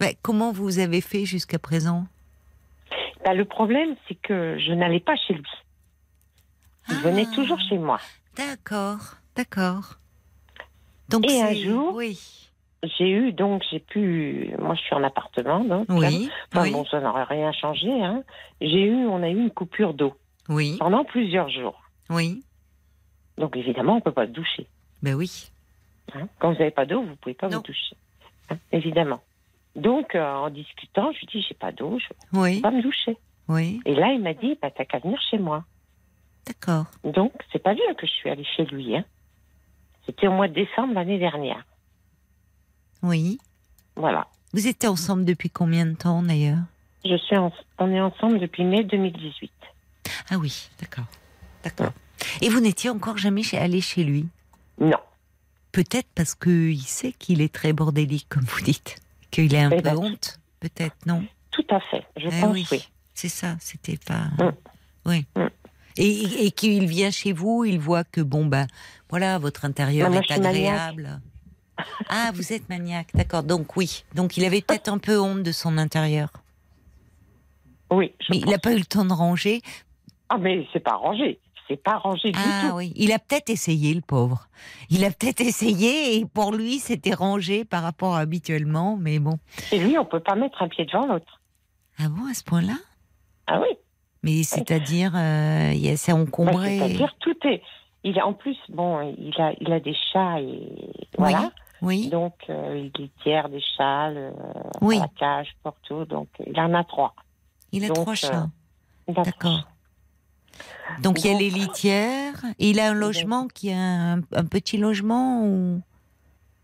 Mais 0.01 0.17
comment 0.23 0.53
vous 0.53 0.79
avez 0.79 1.01
fait 1.01 1.25
jusqu'à 1.25 1.59
présent? 1.59 2.07
Bah, 3.25 3.35
le 3.35 3.45
problème, 3.45 3.97
c'est 4.07 4.15
que 4.15 4.57
je 4.59 4.73
n'allais 4.73 5.01
pas 5.01 5.17
chez 5.17 5.35
lui. 5.35 5.51
Il 6.89 6.95
Ah. 6.97 7.01
venait 7.05 7.27
toujours 7.35 7.59
chez 7.69 7.77
moi. 7.77 7.99
D'accord, 8.37 9.17
d'accord. 9.37 9.99
Donc 11.09 11.27
Et 11.29 11.43
un 11.43 11.53
jour, 11.55 11.95
oui, 11.95 12.48
J'ai 12.85 13.11
eu, 13.11 13.33
donc, 13.33 13.65
j'ai 13.71 13.81
pu. 13.81 14.55
Moi, 14.59 14.75
je 14.77 14.81
suis 14.83 14.95
en 14.95 15.03
appartement, 15.03 15.65
donc. 15.65 15.87
oui, 15.89 16.31
Enfin, 16.53 16.63
oui, 16.63 16.71
bon, 16.73 16.85
ça 16.87 17.01
n'aurait 17.01 17.25
rien 17.25 17.51
changé, 17.53 17.91
hein. 18.05 18.23
J'ai 18.61 18.85
eu, 18.85 19.07
on 19.07 19.23
a 19.23 19.29
eu 19.29 19.37
une 19.37 19.51
coupure 19.51 19.95
d'eau 19.95 20.15
oui, 20.49 20.77
pendant 20.79 21.05
plusieurs 21.05 21.49
jours. 21.51 21.81
oui. 22.11 22.43
Donc, 23.37 23.57
évidemment, 23.57 23.93
on 23.95 23.97
ne 23.97 24.01
peut 24.01 24.13
pas 24.13 24.27
se 24.27 24.33
doucher. 24.33 24.67
Ben 25.03 25.15
oui. 25.15 25.51
hein. 26.15 26.29
Quand 26.41 26.53
vous 26.53 26.59
n'avez 26.59 26.71
pas 26.73 26.87
d'eau, 26.87 27.03
vous 27.03 27.11
ne 27.11 27.15
pouvez 27.15 27.35
pas 27.35 27.49
Non. 27.49 27.59
vous 27.59 27.63
doucher. 27.65 27.97
hein, 28.51 28.59
évidemment. 28.73 29.21
Donc, 29.77 30.15
euh, 30.17 30.25
en 30.35 30.51
discutant, 30.51 31.13
je 31.13 31.19
lui 31.21 31.27
dis, 31.27 31.47
j'ai 31.49 31.55
pas 31.55 31.71
d'eau, 31.71 31.99
je 32.01 32.07
ne 32.37 32.43
Oui, 32.43 32.57
peux 32.57 32.63
pas 32.63 32.71
me 32.73 32.83
doucher. 32.83 33.17
oui, 33.49 33.81
Et 33.87 33.95
là, 33.95 34.13
il 34.13 34.21
m'a 34.23 34.35
dit, 34.35 34.59
bah, 34.61 34.71
t'as 34.73 34.85
qu'à 34.85 34.99
venir 34.99 35.21
chez 35.31 35.39
moi. 35.39 35.65
d'accord. 36.47 36.87
Donc, 37.05 37.33
c'est 37.53 37.63
pas 37.63 37.75
bien 37.75 37.95
que 37.95 38.07
je 38.07 38.13
suis 38.13 38.29
allée 38.31 38.45
chez 38.57 38.65
lui. 38.67 38.97
Hein. 38.97 39.05
C'était 40.07 40.27
au 40.27 40.33
mois 40.33 40.49
de 40.49 40.55
décembre 40.55 40.95
l'année 40.95 41.19
dernière. 41.19 41.65
Oui. 43.03 43.39
Voilà. 43.97 44.27
Vous 44.53 44.67
étiez 44.67 44.89
ensemble 44.89 45.25
depuis 45.25 45.51
combien 45.51 45.87
de 45.87 45.95
temps 45.95 46.23
d'ailleurs? 46.23 46.59
Je 47.05 47.17
suis 47.17 47.37
en- 47.37 47.53
On 47.79 47.91
est 47.93 48.01
ensemble 48.01 48.39
depuis 48.41 48.65
mai 48.65 48.83
2018. 48.85 49.53
Ah 50.31 50.37
oui, 50.39 50.69
d'accord, 50.81 51.05
d'accord. 51.63 51.93
Et 52.41 52.49
vous 52.49 52.61
n'étiez 52.61 52.91
encore 52.91 53.19
jamais 53.19 53.43
chez- 53.43 53.59
allé 53.59 53.81
chez 53.81 54.05
lui? 54.05 54.27
Non. 54.81 54.99
Peut-être 55.73 56.09
parce 56.15 56.35
qu'il 56.35 56.81
sait 56.83 57.13
qu'il 57.13 57.41
est 57.41 57.53
très 57.55 57.73
bordélique, 57.73 58.27
comme 58.29 58.45
vous 58.45 58.61
dites. 58.63 58.97
Qu'il 59.31 59.55
a 59.55 59.67
un 59.67 59.71
Eh 59.71 59.77
peu 59.77 59.83
ben, 59.83 59.97
honte, 59.99 60.41
peut-être, 60.61 60.97
non? 61.07 61.25
Tout 61.51 61.65
à 61.71 61.79
fait. 61.81 62.05
Je 62.17 62.27
Eh 62.29 62.41
pense 62.41 62.53
oui, 62.55 62.67
oui. 62.73 62.89
c'est 63.15 63.29
ça, 63.29 63.57
c'était 63.61 63.99
pas. 63.99 64.25
Mm. 64.39 64.53
Oui. 65.07 65.27
Mm. 65.37 65.47
Et, 65.99 66.47
et 66.47 66.51
qu'il 66.53 66.87
vient 66.87 67.11
chez 67.11 67.33
vous, 67.33 67.65
il 67.65 67.79
voit 67.79 68.05
que, 68.05 68.21
bon, 68.21 68.47
ben, 68.47 68.67
voilà, 69.11 69.39
votre 69.39 69.65
intérieur 69.65 70.11
Non, 70.11 70.21
est 70.21 70.31
agréable. 70.31 71.21
Ah, 72.09 72.31
vous 72.35 72.53
êtes 72.53 72.69
maniaque, 72.69 73.09
d'accord. 73.15 73.43
Donc, 73.43 73.77
oui. 73.77 74.05
Donc, 74.15 74.37
il 74.37 74.45
avait 74.45 74.61
peut-être 74.63 74.89
un 74.89 74.99
peu 74.99 75.19
honte 75.21 75.43
de 75.43 75.53
son 75.53 75.79
intérieur. 75.79 76.31
Oui. 77.91 78.13
je 78.21 78.27
Mais 78.31 78.39
il 78.39 78.47
n'a 78.51 78.59
pas 78.59 78.73
eu 78.73 78.79
le 78.79 78.85
temps 78.85 79.05
de 79.05 79.13
ranger. 79.13 79.63
Ah, 80.29 80.39
mais 80.39 80.67
c'est 80.73 80.81
pas 80.81 80.97
rangé. 80.97 81.39
C'est 81.69 81.83
pas 81.83 81.99
rangé 81.99 82.33
du 82.33 82.39
Ah 82.43 82.69
tout. 82.71 82.77
oui, 82.77 82.93
il 82.97 83.13
a 83.13 83.19
peut-être 83.19 83.51
essayé, 83.51 83.93
le 83.93 84.01
pauvre. 84.01 84.49
Il 84.89 85.05
a 85.05 85.11
peut-être 85.11 85.43
essayé 85.43 86.17
et 86.19 86.25
pour 86.25 86.53
lui, 86.53 86.79
c'était 86.79 87.13
rangé 87.13 87.65
par 87.67 87.83
rapport 87.83 88.15
à 88.17 88.21
habituellement, 88.21 88.97
mais 88.99 89.19
bon. 89.19 89.39
Et 89.71 89.79
lui, 89.79 89.99
on 89.99 90.07
peut 90.07 90.21
pas 90.21 90.35
mettre 90.35 90.63
un 90.63 90.69
pied 90.69 90.87
devant 90.87 91.07
l'autre. 91.07 91.41
Ah 91.99 92.09
bon, 92.09 92.27
à 92.31 92.33
ce 92.33 92.43
point-là? 92.45 92.77
Ah 93.47 93.61
oui. 93.61 93.77
Mais 94.23 94.43
c'est-à-dire, 94.45 95.13
euh, 95.15 95.73
c'est 95.97 96.13
Bah, 96.13 96.19
encombré. 96.19 96.79
C'est-à-dire, 96.79 97.15
tout 97.21 97.37
est. 97.47 97.63
Il 98.03 98.19
a, 98.19 98.27
en 98.27 98.33
plus, 98.33 98.57
bon, 98.71 99.15
il 99.19 99.39
a, 99.41 99.53
il 99.61 99.71
a 99.73 99.81
des 99.81 99.95
chats 100.13 100.41
et 100.41 100.91
voilà. 101.19 101.41
Oui, 101.43 101.47
Donc, 101.83 102.35
euh, 102.49 102.77
il 102.77 103.03
litière 103.03 103.49
des 103.49 103.61
chats, 103.77 104.11
le- 104.11 104.33
Oui. 104.81 104.99
la 104.99 105.09
cage, 105.19 105.49
pour 105.63 105.75
tout. 105.87 106.05
Donc, 106.05 106.29
il 106.47 106.59
en 106.61 106.75
a 106.75 106.85
trois. 106.85 107.15
il 107.73 107.85
a 107.85 107.89
donc, 107.89 107.97
trois 107.97 108.13
euh, 108.13 108.17
chats. 108.17 108.49
A 109.17 109.23
D'accord. 109.25 109.69
Donc 111.03 111.23
il 111.25 111.31
y 111.31 111.35
a 111.35 111.39
les 111.39 111.51
litières. 111.51 112.35
Et 112.59 112.71
il 112.71 112.81
a 112.81 112.91
un 112.91 112.95
logement 112.95 113.47
qui 113.47 113.73
a 113.73 113.79
un, 113.79 114.19
un 114.33 114.45
petit 114.45 114.77
logement 114.77 115.43
ou? 115.45 115.81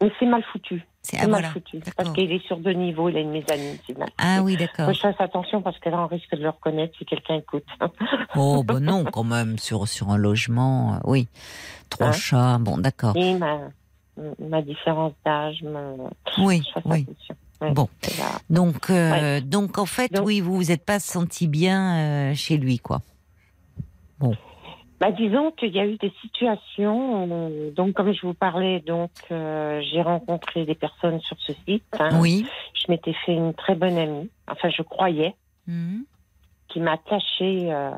Mais 0.02 0.10
c'est 0.18 0.26
mal 0.26 0.42
foutu. 0.52 0.82
c'est 1.02 1.18
ah 1.18 1.22
mal 1.22 1.30
voilà. 1.30 1.48
foutu. 1.50 1.80
Parce 1.96 2.10
qu'il 2.12 2.32
est 2.32 2.44
sur 2.46 2.56
deux 2.58 2.72
niveaux, 2.72 3.08
il 3.08 3.16
a 3.16 3.20
une 3.20 3.30
mezzanine. 3.30 3.78
Ah 4.18 4.42
oui, 4.42 4.54
Faut 4.54 4.58
d'accord. 4.64 4.86
que 4.88 4.92
je 4.94 5.00
fasse 5.00 5.20
attention 5.20 5.62
parce 5.62 5.78
que 5.78 5.88
là, 5.88 6.00
on 6.00 6.06
risque 6.06 6.34
de 6.34 6.42
le 6.42 6.50
reconnaître 6.50 6.96
si 6.98 7.04
quelqu'un 7.06 7.36
écoute. 7.36 7.64
Oh 8.36 8.64
ben 8.64 8.80
non, 8.80 9.04
quand 9.04 9.24
même 9.24 9.58
sur 9.58 9.86
sur 9.86 10.10
un 10.10 10.16
logement, 10.16 10.94
euh, 10.94 10.98
oui. 11.04 11.28
Trois 11.88 12.08
Hein? 12.08 12.12
chats, 12.12 12.58
bon 12.58 12.78
d'accord. 12.78 13.16
Et 13.16 13.34
ma, 13.34 13.58
ma 14.38 14.62
différence 14.62 15.12
d'âge, 15.24 15.62
me... 15.62 15.96
Oui, 16.38 16.62
oui. 16.84 17.06
Ouais, 17.60 17.70
Bon. 17.72 17.88
Donc 18.50 18.90
euh, 18.90 19.40
donc 19.40 19.78
en 19.78 19.86
fait, 19.86 20.12
Donc- 20.12 20.26
oui, 20.26 20.40
vous 20.40 20.54
vous 20.56 20.70
êtes 20.72 20.84
pas 20.84 20.98
senti 21.00 21.46
bien 21.48 22.30
euh, 22.30 22.34
chez 22.34 22.56
lui, 22.56 22.78
quoi. 22.78 23.00
Bah, 25.00 25.10
disons 25.10 25.50
qu'il 25.50 25.72
y 25.74 25.80
a 25.80 25.86
eu 25.86 25.96
des 25.96 26.12
situations. 26.22 27.24
où- 27.24 27.70
donc, 27.72 27.92
comme 27.94 28.12
je 28.12 28.22
vous 28.26 28.32
parlais, 28.34 28.80
donc 28.80 29.10
euh, 29.30 29.82
j'ai 29.92 30.00
rencontré 30.02 30.64
des 30.64 30.74
personnes 30.74 31.20
sur 31.20 31.36
ce 31.40 31.52
site. 31.66 31.84
hein. 31.98 32.20
Oui. 32.20 32.46
Je 32.74 32.90
m'étais 32.90 33.12
fait 33.26 33.34
une 33.34 33.54
très 33.54 33.74
bonne 33.74 33.98
amie. 33.98 34.30
Enfin, 34.48 34.70
je 34.70 34.82
croyais, 34.82 35.34
Mhm. 35.66 36.04
qui 36.68 36.80
m'a 36.80 36.96
caché 36.96 37.72
euh, 37.72 37.90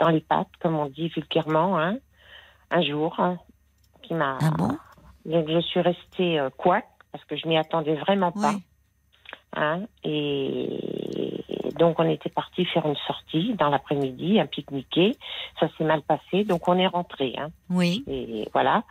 dans 0.00 0.08
les 0.08 0.20
pattes, 0.20 0.48
comme 0.60 0.76
on 0.76 0.86
dit 0.86 1.08
vulgairement, 1.08 1.78
hein, 1.78 1.96
un 2.70 2.82
jour. 2.82 3.14
hein, 3.18 3.38
qui 4.02 4.14
m'a. 4.14 4.38
Ah 4.40 4.50
bon? 4.58 4.76
Donc, 5.24 5.48
je 5.48 5.60
suis 5.60 5.80
restée 5.80 6.38
euh, 6.40 6.50
couac 6.50 6.86
parce 7.12 7.24
que 7.24 7.36
je 7.36 7.46
m'y 7.48 7.56
attendais 7.56 7.94
vraiment 7.94 8.32
pas. 8.32 8.52
Oui. 8.54 8.62
Hein, 9.54 9.82
et 10.02 11.44
donc 11.78 11.98
on 11.98 12.08
était 12.08 12.30
parti 12.30 12.64
faire 12.64 12.86
une 12.86 12.96
sortie 13.06 13.52
dans 13.52 13.68
l'après-midi, 13.68 14.40
un 14.40 14.46
pique-niquer. 14.46 15.14
Ça 15.60 15.68
s'est 15.76 15.84
mal 15.84 16.00
passé, 16.00 16.44
donc 16.44 16.66
on 16.68 16.78
est 16.78 16.86
rentré. 16.86 17.34
Hein, 17.38 17.48
Oui. 17.68 18.02
et 18.06 18.48
voilà. 18.54 18.82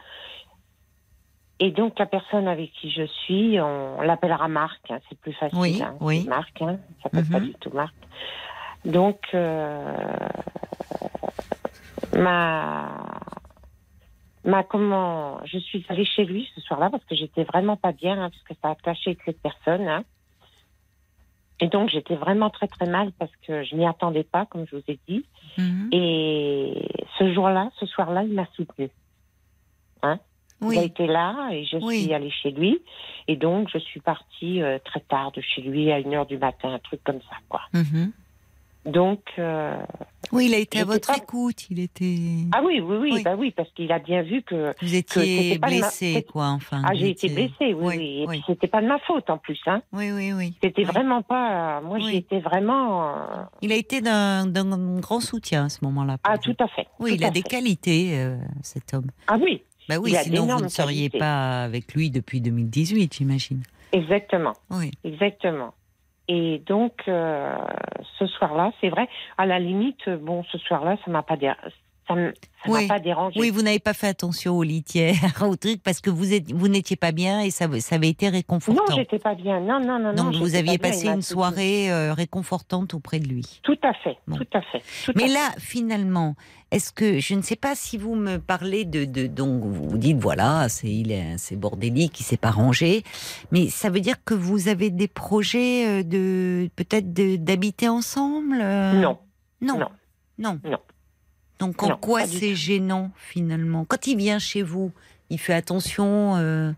Et 1.59 1.71
donc 1.71 1.97
la 1.97 2.05
personne 2.05 2.47
avec 2.47 2.71
qui 2.73 2.91
je 2.91 3.05
suis, 3.07 3.59
on, 3.59 4.01
l'appellera 4.01 4.47
Marc. 4.47 4.79
hein, 4.91 4.99
c'est 5.09 5.17
plus 5.19 5.33
facile. 5.33 5.57
Oui, 5.59 5.81
hein, 5.81 5.95
oui. 5.99 6.25
Marc, 6.27 6.61
hein, 6.61 6.77
ça 6.97 7.03
s'appelle 7.09 7.25
pas 7.27 7.39
Mhm. 7.39 7.45
du 7.47 7.53
tout 7.55 7.71
Marc. 7.71 7.95
Donc 8.85 9.19
euh, 9.33 9.95
ma 12.17 13.01
ma 14.43 14.63
comment 14.63 15.39
je 15.45 15.57
suis 15.59 15.85
allée 15.89 16.05
chez 16.05 16.26
lui 16.26 16.49
ce 16.55 16.61
soir-là 16.61 16.89
parce 16.89 17.03
que 17.05 17.15
j'étais 17.15 17.43
vraiment 17.43 17.77
pas 17.77 17.91
bien 17.91 18.13
hein, 18.22 18.30
parce 18.30 18.43
que 18.43 18.53
ça 18.61 18.72
a 18.72 18.76
clashé 18.76 19.11
avec 19.11 19.22
cette 19.23 19.41
personne. 19.41 19.88
hein. 19.88 20.03
Et 21.59 21.68
donc 21.68 21.89
j'étais 21.89 22.15
vraiment 22.15 22.49
très 22.49 22.68
très 22.68 22.88
mal 22.88 23.11
parce 23.19 23.31
que 23.45 23.63
je 23.63 23.76
n'y 23.76 23.85
attendais 23.85 24.23
pas, 24.23 24.45
comme 24.47 24.65
je 24.68 24.76
vous 24.77 24.84
ai 24.88 24.99
dit. 25.07 25.23
Mhm. 25.57 25.89
Et 25.91 26.88
ce 27.19 27.34
jour-là, 27.34 27.69
ce 27.80 27.85
soir-là, 27.85 28.23
il 28.23 28.34
m'a 28.34 28.47
soutenu. 28.55 28.89
Il 30.03 30.07
a 30.07 30.18
Oui. 30.68 30.77
été 30.85 31.07
là 31.07 31.49
et 31.51 31.65
je 31.65 31.77
Oui. 31.77 32.03
suis 32.03 32.13
allée 32.13 32.30
chez 32.30 32.51
lui. 32.51 32.80
Et 33.27 33.35
donc, 33.35 33.68
je 33.73 33.80
suis 33.80 33.99
partie 33.99 34.61
euh, 34.61 34.77
très 34.85 34.99
tard 34.99 35.31
de 35.31 35.41
chez 35.41 35.61
lui 35.61 35.91
à 35.91 35.97
une 35.99 36.13
heure 36.13 36.27
du 36.27 36.38
matin, 36.38 36.72
un 36.73 36.80
truc 36.80 37.01
comme 37.03 37.22
ça, 37.22 37.38
quoi. 37.49 37.61
Mhm. 37.73 38.11
Donc, 38.85 39.21
euh, 39.37 39.75
Oui, 40.31 40.47
il 40.47 40.55
a 40.55 40.57
été 40.57 40.79
à 40.79 40.85
votre 40.85 41.07
pas- 41.09 41.17
écoute. 41.17 41.69
Il 41.69 41.79
était. 41.79 42.15
ah 42.51 42.61
oui, 42.65 42.79
oui, 42.79 42.97
oui, 42.99 43.09
Oui. 43.13 43.23
bah 43.23 43.35
oui, 43.37 43.51
parce 43.55 43.69
qu'il 43.73 43.91
a 43.91 43.99
bien 43.99 44.23
vu 44.23 44.41
que 44.41 44.73
Vous 44.81 44.95
étiez 44.95 45.59
ma- 45.59 45.67
blessé, 45.67 46.25
quoi. 46.31 46.47
Enfin. 46.47 46.81
ah, 46.83 46.93
j'ai 46.95 47.11
été 47.11 47.29
blessée, 47.29 47.73
oui, 47.73 47.75
Oui, 47.75 47.95
oui. 47.97 48.23
Et 48.23 48.27
puis, 48.27 48.43
c'était 48.47 48.67
pas 48.67 48.81
de 48.81 48.87
ma 48.87 48.97
faute 48.99 49.29
en 49.29 49.37
plus, 49.37 49.59
hein. 49.67 49.83
Oui, 49.93 50.11
oui, 50.11 50.33
oui. 50.33 50.55
C'était 50.63 50.83
vraiment 50.83 51.21
pas. 51.21 51.79
Moi, 51.81 51.97
Oui. 52.01 52.09
j'y 52.09 52.17
étais 52.17 52.39
vraiment. 52.39 53.07
euh, 53.09 53.43
Il 53.61 53.71
a 53.71 53.75
été 53.75 54.01
d'un 54.01 54.47
grand 54.99 55.19
soutien 55.19 55.65
à 55.65 55.69
ce 55.69 55.85
moment-là. 55.85 56.17
Ah, 56.23 56.33
vous. 56.43 56.51
tout 56.53 56.63
à 56.63 56.67
fait. 56.69 56.87
Oui, 56.99 57.11
il 57.15 57.23
a 57.23 57.29
des 57.29 57.43
qualités, 57.43 58.17
euh, 58.17 58.37
cet 58.63 58.95
homme. 58.95 59.11
Ah 59.27 59.37
oui, 59.39 59.61
Bah 59.89 59.97
oui, 59.99 60.11
Il 60.13 60.17
sinon 60.17 60.47
vous 60.47 60.63
ne 60.63 60.67
seriez 60.69 61.09
qualités. 61.09 61.19
pas 61.19 61.63
avec 61.65 61.93
lui 61.93 62.09
depuis 62.09 62.41
2018, 62.41 63.13
j'imagine. 63.13 63.61
exactement. 63.91 64.53
Oui. 64.71 64.89
Exactement. 65.03 65.73
Et 66.27 66.61
donc, 66.65 66.93
euh, 67.07 67.56
ce 68.19 68.26
soir-là, 68.27 68.72
c'est 68.80 68.89
vrai, 68.89 69.07
à 69.38 69.45
la 69.45 69.60
limite, 69.60 70.07
bon, 70.10 70.43
ce 70.52 70.57
soir-là, 70.60 70.98
ça 71.03 71.11
m'a 71.11 71.23
pas, 71.23 71.35
dé- 71.35 71.52
ça 72.07 72.15
ça 72.15 72.72
Oui. 72.72 72.88
pas 72.88 72.99
dérangé. 72.99 73.39
Oui, 73.39 73.49
vous 73.49 73.61
n'avez 73.61 73.80
pas 73.80 73.93
fait 73.93 74.07
attention 74.07 74.57
aux 74.57 74.64
litières, 74.64 75.14
au 75.41 75.56
truc, 75.56 75.81
parce 75.84 75.99
que 76.02 76.10
vous 76.10 76.34
êtes, 76.34 76.52
vous 76.52 76.68
n'étiez 76.68 76.95
pas 76.95 77.11
bien 77.11 77.41
et 77.41 77.49
ça, 77.52 77.68
ça 77.80 77.95
avait 77.95 78.10
été 78.10 78.27
non, 78.27 78.34
réconfortant. 78.34 78.95
j'étais 78.95 79.19
pas 79.19 79.35
bien. 79.35 79.60
Non, 79.60 79.80
non, 79.80 79.99
non, 79.99 80.14
non. 80.14 80.23
Donc 80.31 80.35
vous 80.35 80.56
aviez 80.56 80.77
pas 80.77 80.89
passé 80.89 81.07
une 81.07 81.22
soirée 81.22 81.91
euh, 81.91 82.14
réconfortante 82.14 82.93
auprès 82.93 83.19
de 83.19 83.27
lui. 83.27 83.45
Tout 83.64 83.77
à 83.84 83.93
fait, 83.93 84.18
Bon. 84.27 84.38
tout 84.38 84.48
à 84.53 84.61
fait. 84.61 84.81
tout 85.06 85.11
Mais 85.15 85.26
à 85.31 85.34
là, 85.34 85.49
finalement, 85.57 86.35
est-ce 86.72 86.91
que 86.93 87.19
je 87.19 87.35
ne 87.35 87.41
sais 87.41 87.56
pas 87.56 87.76
si 87.76 87.98
vous 87.98 88.15
me 88.15 88.38
parlez 88.38 88.85
de, 88.85 89.03
de 89.06 89.27
donc 89.27 89.64
vous 89.64 89.98
dites 89.98 90.18
voilà, 90.18 90.69
c'est 90.69 90.88
il 90.89 91.11
est 91.11 91.38
c'est 91.38 91.56
bordélique, 91.57 92.19
il 92.19 92.23
s'est 92.23 92.38
pas 92.38 92.52
rangé, 92.52 93.03
mais 93.52 93.69
ça 93.69 93.89
veut 93.89 93.99
dire 93.99 94.23
que 94.23 94.34
vous 94.34 94.68
avez 94.69 94.89
des 94.89 95.07
projets 95.10 95.88
euh, 95.99 96.03
de 96.03 96.69
peut-être 96.76 97.11
d'habiter 97.43 97.89
ensemble 97.89 98.60
euh. 98.61 98.93
Non, 98.93 99.19
non, 99.61 99.77
non. 99.80 99.88
non, 100.39 100.60
Non. 100.64 100.80
Donc 101.60 101.84
en 101.84 101.89
Non, 101.89 101.98
quoi 101.98 102.26
c'est 102.26 102.56
gênant 102.56 103.11
finalement? 103.18 103.85
Quand 103.85 104.07
il 104.07 104.18
vient 104.18 104.39
chez 104.39 104.64
vous, 104.64 104.91
il 105.30 105.38
fait 105.39 105.53
attention 105.53 106.35
euh, 106.38 106.72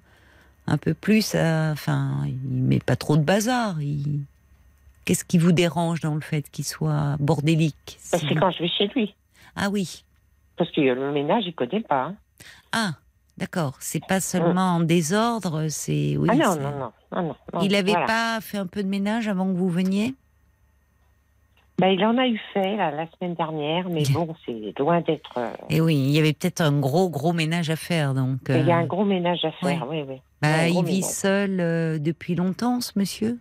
un 0.68 0.78
peu 0.78 0.94
plus, 0.94 1.36
à- 1.36 1.70
enfin, 1.72 2.26
il 2.26 2.36
met 2.52 2.80
pas 2.80 2.96
trop 2.98 3.16
de 3.16 3.22
bazar. 3.24 3.82
Il... 3.82 4.22
Qu'est-ce 5.06 5.24
qui 5.24 5.38
vous 5.38 5.52
dérange 5.54 6.00
dans 6.02 6.16
le 6.16 6.22
fait 6.22 6.50
qu'il 6.52 6.66
soit 6.66 7.16
bordélique 7.20 8.00
Bah, 8.12 8.18
c'est 8.20 8.36
quand 8.36 8.52
je 8.52 8.64
vais 8.64 8.70
chez 8.70 8.88
lui. 8.96 9.16
Ah 9.56 9.70
oui. 9.70 10.04
Parce 10.58 10.72
que 10.72 10.82
le 10.82 11.12
ménage, 11.12 11.44
il 11.46 11.54
connaît 11.56 11.82
pas. 11.82 12.04
hein. 12.06 12.16
Ah, 12.72 12.92
d'accord. 13.38 13.76
C'est 13.80 14.06
pas 14.06 14.20
seulement 14.20 14.76
en 14.76 14.80
désordre, 14.80 15.68
c'est. 15.70 16.16
Oui, 16.18 16.30
ah 16.32 16.36
non, 16.36 16.52
c'est- 16.54 16.60
non, 16.60 16.72
non, 16.72 16.94
non, 17.12 17.22
non, 17.24 17.36
non, 17.54 17.62
Il 17.62 17.72
n'avait 17.72 17.92
voilà. 17.92 18.06
pas 18.08 18.42
fait 18.42 18.58
un 18.58 18.68
peu 18.68 18.84
de 18.84 18.88
ménage 18.90 19.28
avant 19.28 19.48
que 19.52 19.58
vous 19.58 19.70
veniez? 19.70 20.16
Bah, 21.80 21.90
il 21.90 22.06
en 22.06 22.18
a 22.20 22.28
eu 22.28 22.40
fait 22.54 22.78
là, 22.78 22.92
la 22.92 23.08
semaine 23.12 23.34
dernière, 23.34 23.90
mais 23.90 24.04
bon, 24.14 24.36
c'est 24.46 24.74
loin 24.78 25.02
d'être. 25.02 25.38
euh, 25.38 25.52
Eh 25.70 25.82
oui, 25.82 25.96
il 25.96 26.12
y 26.12 26.20
avait 26.20 26.34
peut-être 26.34 26.62
un 26.62 26.80
gros, 26.80 27.10
gros 27.10 27.34
ménage 27.34 27.70
à 27.72 27.76
faire, 27.76 28.14
donc. 28.14 28.40
Il 28.50 28.56
y 28.68 28.72
a 28.72 28.78
euh, 28.78 28.82
un 28.82 28.86
gros 28.86 29.04
ménage 29.06 29.44
à 29.44 29.52
faire, 29.54 29.88
oui, 29.90 30.04
oui. 30.08 30.22
bah, 30.42 30.68
il 30.68 30.84
vit 30.86 30.98
ménage. 31.00 31.10
seul 31.12 31.60
euh, 31.60 31.98
depuis 31.98 32.36
longtemps, 32.36 32.80
ce 32.80 32.92
monsieur? 32.96 33.40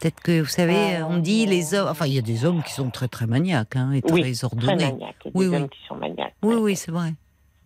Peut-être 0.00 0.20
que, 0.20 0.40
vous 0.42 0.48
savez, 0.48 0.96
Euh, 0.96 1.06
on 1.06 1.18
dit 1.18 1.46
les 1.46 1.74
hommes. 1.74 1.88
Enfin, 1.88 2.06
il 2.06 2.12
y 2.14 2.18
a 2.18 2.22
des 2.22 2.44
hommes 2.44 2.62
qui 2.62 2.72
sont 2.72 2.90
très, 2.90 3.08
très 3.08 3.26
maniaques 3.26 3.76
hein, 3.76 3.92
et 3.92 4.02
Oui, 4.10 4.20
très 4.22 4.32
Très 4.32 4.44
ordonnés. 4.44 4.76
maniaque. 4.92 5.16
Il 5.24 5.28
y 5.28 5.30
a 5.30 5.32
Oui, 5.34 5.44
des 5.46 5.50
oui. 5.50 5.56
hommes 5.56 5.68
qui 5.68 5.78
sont 5.88 5.94
maniaques. 5.96 6.34
Oui, 6.42 6.54
oui, 6.56 6.76
c'est 6.76 6.90
vrai. 6.90 7.14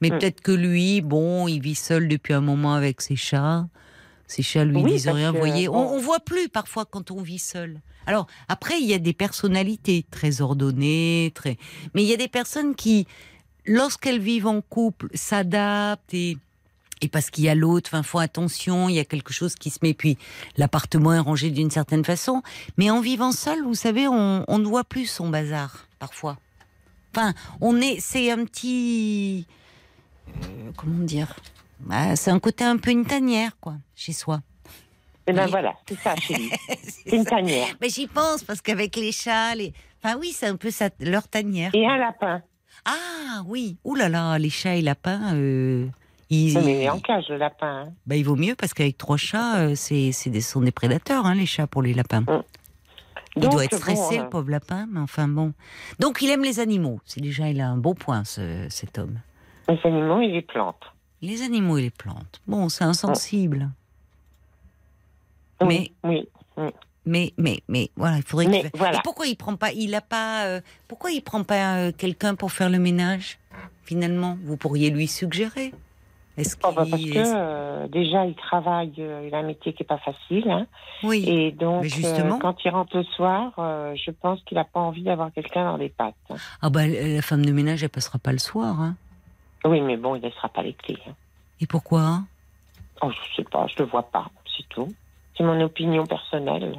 Mais 0.01 0.11
Mm. 0.11 0.19
peut-être 0.19 0.41
que 0.41 0.53
lui, 0.53 1.01
bon, 1.01 1.49
il 1.49 1.61
vit 1.61 1.75
seul 1.75 2.07
depuis 2.09 2.33
un 2.35 2.41
moment 2.41 2.75
avec 2.75 3.01
ses 3.01 3.17
chats. 3.17 3.67
Ses 4.29 4.43
chats 4.43 4.65
lui 4.65 4.83
Oui, 4.83 4.93
disent 4.93 5.09
rien. 5.09 5.33
Vous 5.33 5.39
voyez, 5.39 5.69
on, 5.69 5.95
on 5.95 5.99
voit 5.99 6.21
plus 6.21 6.49
parfois 6.49 6.85
quand 6.85 7.11
on 7.11 7.23
vit 7.23 7.39
seul. 7.39 7.81
Alors 8.07 8.27
après, 8.49 8.79
il 8.81 8.87
y 8.87 8.95
a 8.95 8.99
des 8.99 9.13
personnalités 9.15 10.05
très 10.11 10.41
ordonnées, 10.41 11.33
très. 11.35 11.57
Mais 11.95 12.03
il 12.05 12.09
y 12.09 12.13
a 12.13 12.17
des 12.17 12.29
personnes 12.29 12.75
qui, 12.75 13.07
lorsqu'elles 13.67 14.21
vivent 14.21 14.47
en 14.47 14.61
couple, 14.61 15.09
s'adaptent 15.15 16.15
et 16.15 16.37
et 17.01 17.09
parce 17.09 17.31
qu'il 17.31 17.45
y 17.45 17.49
a 17.49 17.55
l'autre, 17.55 17.91
enfin, 17.93 18.03
font 18.03 18.19
attention, 18.19 18.89
il 18.89 18.95
y 18.97 18.99
a 18.99 19.05
quelque 19.05 19.33
chose 19.33 19.55
qui 19.55 19.71
se 19.71 19.79
met, 19.83 19.95
puis 19.95 20.19
l'appartement 20.57 21.13
est 21.13 21.19
rangé 21.19 21.51
d'une 21.51 21.71
certaine 21.71 22.05
façon. 22.05 22.43
Mais 22.77 22.91
en 22.91 23.01
vivant 23.01 23.33
seul, 23.33 23.63
vous 23.63 23.75
savez, 23.75 24.09
on, 24.09 24.45
on 24.49 24.59
ne 24.59 24.65
voit 24.67 24.85
plus 24.85 25.07
son 25.07 25.29
bazar, 25.29 25.87
parfois. 25.99 26.39
Enfin, 27.15 27.35
on 27.61 27.81
est, 27.81 28.01
c'est 28.01 28.31
un 28.31 28.45
petit, 28.45 29.47
euh, 30.29 30.71
comment 30.77 31.05
dire, 31.05 31.35
Ah, 31.91 32.17
c'est 32.17 32.31
un 32.31 32.39
côté 32.41 32.65
un 32.65 32.77
peu 32.77 32.91
une 32.91 33.07
tanière, 33.07 33.57
quoi, 33.61 33.75
chez 33.95 34.13
soi. 34.13 34.41
Et 35.27 35.33
ben 35.33 35.45
Oui. 35.45 35.51
voilà, 35.51 35.75
c'est 35.87 35.99
ça. 35.99 36.15
C'est 36.83 37.13
une 37.17 37.25
tanière. 37.27 37.69
Mais 37.83 37.91
j'y 37.91 38.07
pense 38.07 38.43
parce 38.45 38.63
qu'avec 38.63 38.97
les 38.97 39.13
chats, 39.13 39.55
les, 39.55 39.75
enfin 40.03 40.17
oui, 40.19 40.33
c'est 40.35 40.47
un 40.47 40.57
peu 40.57 40.71
ça, 40.71 40.89
leur 41.01 41.29
tanière. 41.29 41.71
Et 41.75 41.87
un 41.87 41.99
lapin. 41.99 42.41
Ah 42.87 43.43
oui, 43.45 43.77
ouh 43.85 43.95
là 43.95 44.09
là, 44.09 44.39
les 44.39 44.49
chats 44.49 44.77
et 44.77 44.81
lapins, 44.81 45.35
euh, 45.35 45.87
Oui, 46.31 46.55
mais 46.65 46.79
il 46.81 46.83
est 46.83 46.89
en 46.91 47.01
cage, 47.01 47.25
le 47.29 47.37
lapin. 47.39 47.87
hein. 47.87 47.93
bah, 48.07 48.17
il 48.17 48.25
vaut 48.25 48.37
mieux 48.37 48.55
parce 48.55 48.75
qu'avec 48.75 48.99
trois 48.99 49.17
chats, 49.17 49.59
euh, 49.61 49.75
c'est, 49.75 50.13
des, 50.27 50.41
sont 50.41 50.61
des 50.61 50.73
prédateurs, 50.73 51.25
hein, 51.27 51.35
les 51.35 51.47
chats 51.47 51.67
pour 51.67 51.83
les 51.83 51.95
lapins. 51.95 52.25
Il 53.37 53.43
Donc, 53.43 53.53
doit 53.53 53.65
être 53.65 53.77
stressé, 53.77 54.19
euh, 54.19 54.25
le 54.25 54.29
pauvre 54.29 54.51
lapin, 54.51 54.87
mais 54.91 55.01
enfin 55.01 55.29
bon. 55.29 55.53
Donc 56.01 56.21
il 56.23 56.31
aime 56.31 56.43
les 56.43 56.61
animaux. 56.61 57.01
C'est 57.05 57.21
déjà, 57.21 57.49
il 57.49 57.61
a 57.61 57.69
un 57.69 57.77
beau 57.77 57.95
point, 57.95 58.25
ce- 58.25 58.67
cet 58.69 58.99
homme. 58.99 59.21
Les 59.69 59.79
animaux 59.85 60.21
et 60.21 60.29
les 60.29 60.43
plantes. 60.43 60.83
Les 61.23 61.43
animaux 61.43 61.79
et 61.79 61.83
les 61.83 61.91
plantes. 61.91 62.41
Bon, 62.47 62.69
c'est 62.69 62.85
insensible. 62.85 63.71
Oui, 65.61 65.93
oui. 66.05 66.29
oui. 66.57 66.71
Mais, 67.07 67.33
mais, 67.39 67.63
mais, 67.69 67.91
voilà, 67.97 68.19
il 68.19 68.23
faudrait 68.23 68.47
Mais 68.47 68.71
voilà. 68.75 68.99
Et 68.99 69.01
pourquoi 69.03 69.27
il 69.27 69.37
prend 69.37 69.57
pas, 69.57 69.73
il 69.73 69.95
a 69.95 70.01
pas, 70.03 70.45
euh, 70.47 70.61
pourquoi 70.89 71.11
il 71.11 71.23
prend 71.23 71.43
pas 71.43 71.77
euh, 71.79 71.93
quelqu'un 71.97 72.35
pour 72.35 72.53
faire 72.53 72.69
le 72.69 72.79
ménage 72.79 73.39
Finalement, 73.85 74.37
vous 74.45 74.57
pourriez 74.59 74.91
lui 74.91 75.07
suggérer. 75.09 75.73
Est-ce 76.39 76.57
Oh, 76.65 76.73
bah, 76.75 76.87
parce 76.89 77.03
que 77.03 77.19
euh, 77.19 77.89
déjà, 77.89 78.25
il 78.25 78.35
travaille, 78.35 78.95
euh, 79.01 79.27
il 79.27 79.35
a 79.35 79.39
un 79.39 79.43
métier 79.43 79.73
qui 79.73 79.83
est 79.83 79.87
pas 79.87 79.99
facile. 79.99 80.49
hein. 80.51 80.67
oui. 81.03 81.25
Et 81.29 81.53
donc, 81.53 81.83
Mais 81.83 81.89
justement. 81.89 82.37
euh, 82.37 82.39
quand 82.41 82.57
il 82.65 82.71
rentre 82.71 82.97
le 82.97 83.03
soir, 83.05 83.53
euh, 83.59 83.95
je 83.97 84.11
pense 84.13 84.41
qu'il 84.45 84.57
n'a 84.57 84.65
pas 84.65 84.81
envie 84.81 85.03
d'avoir 85.03 85.33
quelqu'un 85.33 85.65
dans 85.65 85.77
les 85.77 85.89
pattes. 85.89 86.15
hein. 86.31 86.37
Ah 86.63 86.71
bah 86.71 86.87
la 86.87 87.21
femme 87.23 87.45
de 87.45 87.53
ménage, 87.53 87.83
elle 87.83 87.89
passera 87.91 88.19
pas 88.19 88.33
le 88.33 88.39
soir. 88.39 88.81
Hein. 88.81 88.95
Oui, 89.65 89.81
mais 89.81 89.97
bon, 89.97 90.15
il 90.15 90.23
laissera 90.23 90.49
pas 90.49 90.63
les 90.63 90.73
clés. 90.75 90.99
Et 91.61 91.67
pourquoi? 91.67 92.23
Oh, 93.03 93.11
je 93.11 93.37
sais 93.37 93.45
pas, 93.45 93.67
je 93.67 93.75
le 93.83 93.85
vois 93.89 94.05
pas, 94.05 94.31
c'est 94.57 94.69
tout. 94.69 94.93
C'est 95.37 95.43
mon 95.45 95.61
opinion 95.61 96.07
personnelle. 96.07 96.79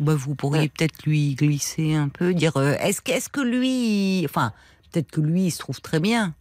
Bah, 0.00 0.14
vous 0.14 0.34
pourriez 0.34 0.68
peut-être 0.68 1.04
lui 1.04 1.34
glisser 1.34 1.94
un 1.94 2.08
peu, 2.08 2.34
dire 2.34 2.56
est-ce 2.80 3.00
que, 3.00 3.12
est-ce 3.12 3.28
que 3.30 3.40
lui, 3.40 4.22
enfin, 4.26 4.52
peut-être 4.92 5.10
que 5.10 5.20
lui, 5.20 5.44
il 5.46 5.50
se 5.50 5.58
trouve 5.58 5.80
très 5.80 6.00
bien. 6.00 6.34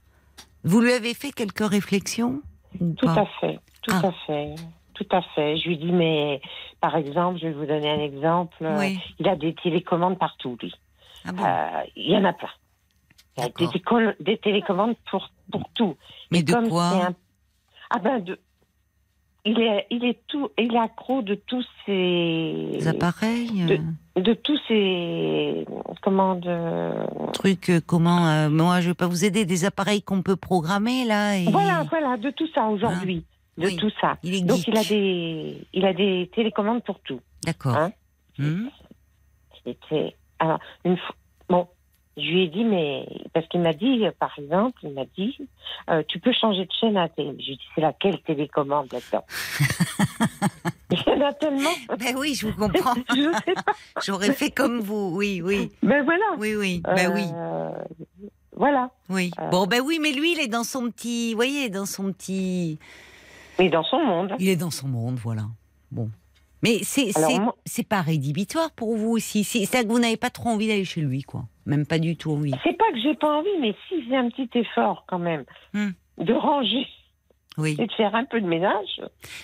Vous 0.65 0.81
lui 0.81 0.91
avez 0.91 1.13
fait 1.13 1.31
quelques 1.31 1.65
réflexions 1.65 2.41
ou 2.81 2.93
Tout 2.95 3.07
à 3.07 3.25
fait, 3.39 3.59
tout 3.83 3.93
Ah. 4.03 4.07
à 4.07 4.11
fait, 4.25 4.55
tout 4.95 5.07
à 5.11 5.21
fait. 5.21 5.57
Je 5.57 5.67
lui 5.69 5.77
dis, 5.77 5.91
mais 5.91 6.41
par 6.81 6.95
exemple, 6.97 7.39
je 7.39 7.47
vais 7.47 7.53
vous 7.53 7.65
donner 7.65 7.89
un 7.89 7.99
exemple. 7.99 8.57
Oui. 8.77 8.99
Il 9.19 9.27
a 9.29 9.35
des 9.35 9.53
télécommandes 9.55 10.17
partout, 10.19 10.57
lui. 10.61 10.73
Ah 11.25 11.31
bon 11.31 11.43
Euh, 11.43 11.83
il 11.95 12.11
y 12.11 12.17
en 12.17 12.25
a 12.25 12.33
plein. 12.33 12.49
Il 13.37 13.43
y 13.43 13.47
a 13.47 14.13
des, 14.19 14.37
télécommandes 14.37 14.95
pour, 15.09 15.29
pour 15.51 15.63
tout. 15.75 15.95
Mais 16.31 16.39
Et 16.39 16.43
de 16.43 16.53
quoi 16.69 16.87
un- 17.07 17.15
Ah 17.91 17.99
ben, 17.99 18.19
de... 18.19 18.39
il, 19.45 19.61
est, 19.61 19.87
il, 19.91 20.03
est 20.03 20.19
tout, 20.27 20.49
il 20.57 20.73
est 20.73 20.79
accro 20.79 21.21
de 21.21 21.35
tous 21.35 21.65
ces... 21.85 21.91
Les 22.73 22.87
appareils, 22.87 23.65
de- 23.65 23.79
euh, 24.17 24.21
de 24.21 24.33
tous 24.33 24.59
ces... 24.67 25.65
Comment 26.01 26.35
de... 26.35 27.31
trucs, 27.31 27.69
euh, 27.69 27.79
comment 27.85 28.27
euh, 28.27 28.49
Moi, 28.49 28.81
je 28.81 28.89
vais 28.89 28.93
pas 28.95 29.07
vous 29.07 29.23
aider. 29.23 29.45
Des 29.45 29.65
appareils 29.65 30.01
qu'on 30.01 30.21
peut 30.21 30.35
programmer 30.35 31.05
là. 31.05 31.37
Et... 31.37 31.45
Voilà, 31.45 31.83
voilà, 31.89 32.17
de 32.17 32.31
tout 32.31 32.47
ça 32.53 32.65
aujourd'hui. 32.65 33.23
de 33.57 33.67
oui. 33.67 33.75
tout 33.77 33.91
ça. 34.01 34.17
Il 34.23 34.35
est 34.35 34.41
Donc 34.41 34.67
il 34.67 34.77
a 34.77 34.83
des, 34.83 35.67
il 35.73 35.85
a 35.85 35.93
des 35.93 36.29
télécommandes 36.35 36.83
pour 36.83 36.99
tout. 36.99 37.21
D'accord. 37.45 37.77
Hein. 37.77 37.91
C'était 39.63 40.15
alors 40.39 40.59
une 40.83 40.97
fois. 40.97 41.15
Je 42.17 42.21
lui 42.21 42.43
ai 42.43 42.47
dit 42.47 42.63
mais 42.63 43.05
parce 43.33 43.45
qu'il 43.47 43.59
m'a 43.61 43.73
dit 43.73 44.03
par 44.19 44.31
exemple, 44.37 44.79
il 44.83 44.91
m'a 44.93 45.05
dit 45.17 45.37
euh, 45.89 46.01
tu 46.07 46.19
peux 46.19 46.31
changer 46.31 46.65
de 46.65 46.71
chaîne 46.79 46.95
à 46.97 47.09
télé. 47.09 47.35
Je 47.39 47.45
lui 47.45 47.53
ai 47.53 47.55
dit 47.57 47.67
c'est 47.75 47.81
laquelle 47.81 48.21
télécommande 48.21 48.87
là-dedans? 48.93 49.25
Il 50.91 50.99
y 51.07 51.09
en 51.11 51.21
a 51.27 51.33
tellement. 51.33 51.69
Ben 51.99 52.15
oui, 52.17 52.35
je 52.35 52.47
vous 52.47 52.53
comprends. 52.57 52.93
je 53.09 53.31
sais 53.45 53.53
pas. 53.53 53.73
J'aurais 54.05 54.31
fait 54.31 54.51
comme 54.51 54.79
vous. 54.79 55.11
Oui, 55.15 55.41
oui, 55.43 55.71
Ben 55.81 56.03
voilà. 56.05 56.23
oui, 56.37 56.55
oui. 56.55 56.81
Ben 56.85 57.11
oui. 57.13 57.23
Euh, 57.33 57.71
Voilà. 58.55 58.91
Oui. 59.09 59.31
Euh. 59.39 59.49
Bon, 59.49 59.65
ben 59.65 59.81
oui, 59.83 59.99
mais 60.01 60.11
lui, 60.11 60.33
il 60.33 60.39
est 60.39 60.47
dans 60.47 60.63
son 60.63 60.89
petit. 60.91 61.31
Vous 61.31 61.37
voyez, 61.37 61.69
dans 61.69 61.85
son 61.87 62.13
petit. 62.13 62.79
Mais 63.59 63.69
dans 63.69 63.83
son 63.83 63.99
monde. 63.99 64.33
Il 64.39 64.47
est 64.47 64.55
dans 64.55 64.69
son 64.71 64.87
monde, 64.87 65.17
voilà. 65.21 65.43
Bon. 65.91 66.09
Mais 66.65 66.79
c'est 66.83 67.11
c'est- 67.65 67.87
pas 67.87 68.01
rédhibitoire 68.01 68.71
pour 68.71 68.95
vous 68.97 69.11
aussi. 69.11 69.43
C'est 69.43 69.65
c'est 69.65 69.83
que 69.83 69.87
vous 69.87 69.99
n'avez 69.99 70.17
pas 70.17 70.29
trop 70.31 70.49
envie 70.49 70.67
d'aller 70.67 70.83
chez 70.85 71.01
lui, 71.01 71.21
quoi. 71.21 71.43
Même 71.67 71.85
pas 71.85 71.99
du 71.99 72.17
tout 72.17 72.31
envie. 72.31 72.53
C'est 72.63 72.77
pas 72.77 72.91
que 72.91 72.99
j'ai 73.01 73.13
pas 73.15 73.37
envie, 73.37 73.49
mais 73.61 73.75
si 73.87 74.03
j'ai 74.09 74.15
un 74.15 74.29
petit 74.29 74.49
effort 74.57 75.05
quand 75.07 75.19
même 75.19 75.45
Hmm. 75.73 75.91
de 76.17 76.33
ranger 76.33 76.87
Oui. 77.57 77.75
et 77.79 77.85
de 77.85 77.91
faire 77.93 78.15
un 78.15 78.25
peu 78.25 78.41
de 78.41 78.47
ménage. 78.47 79.01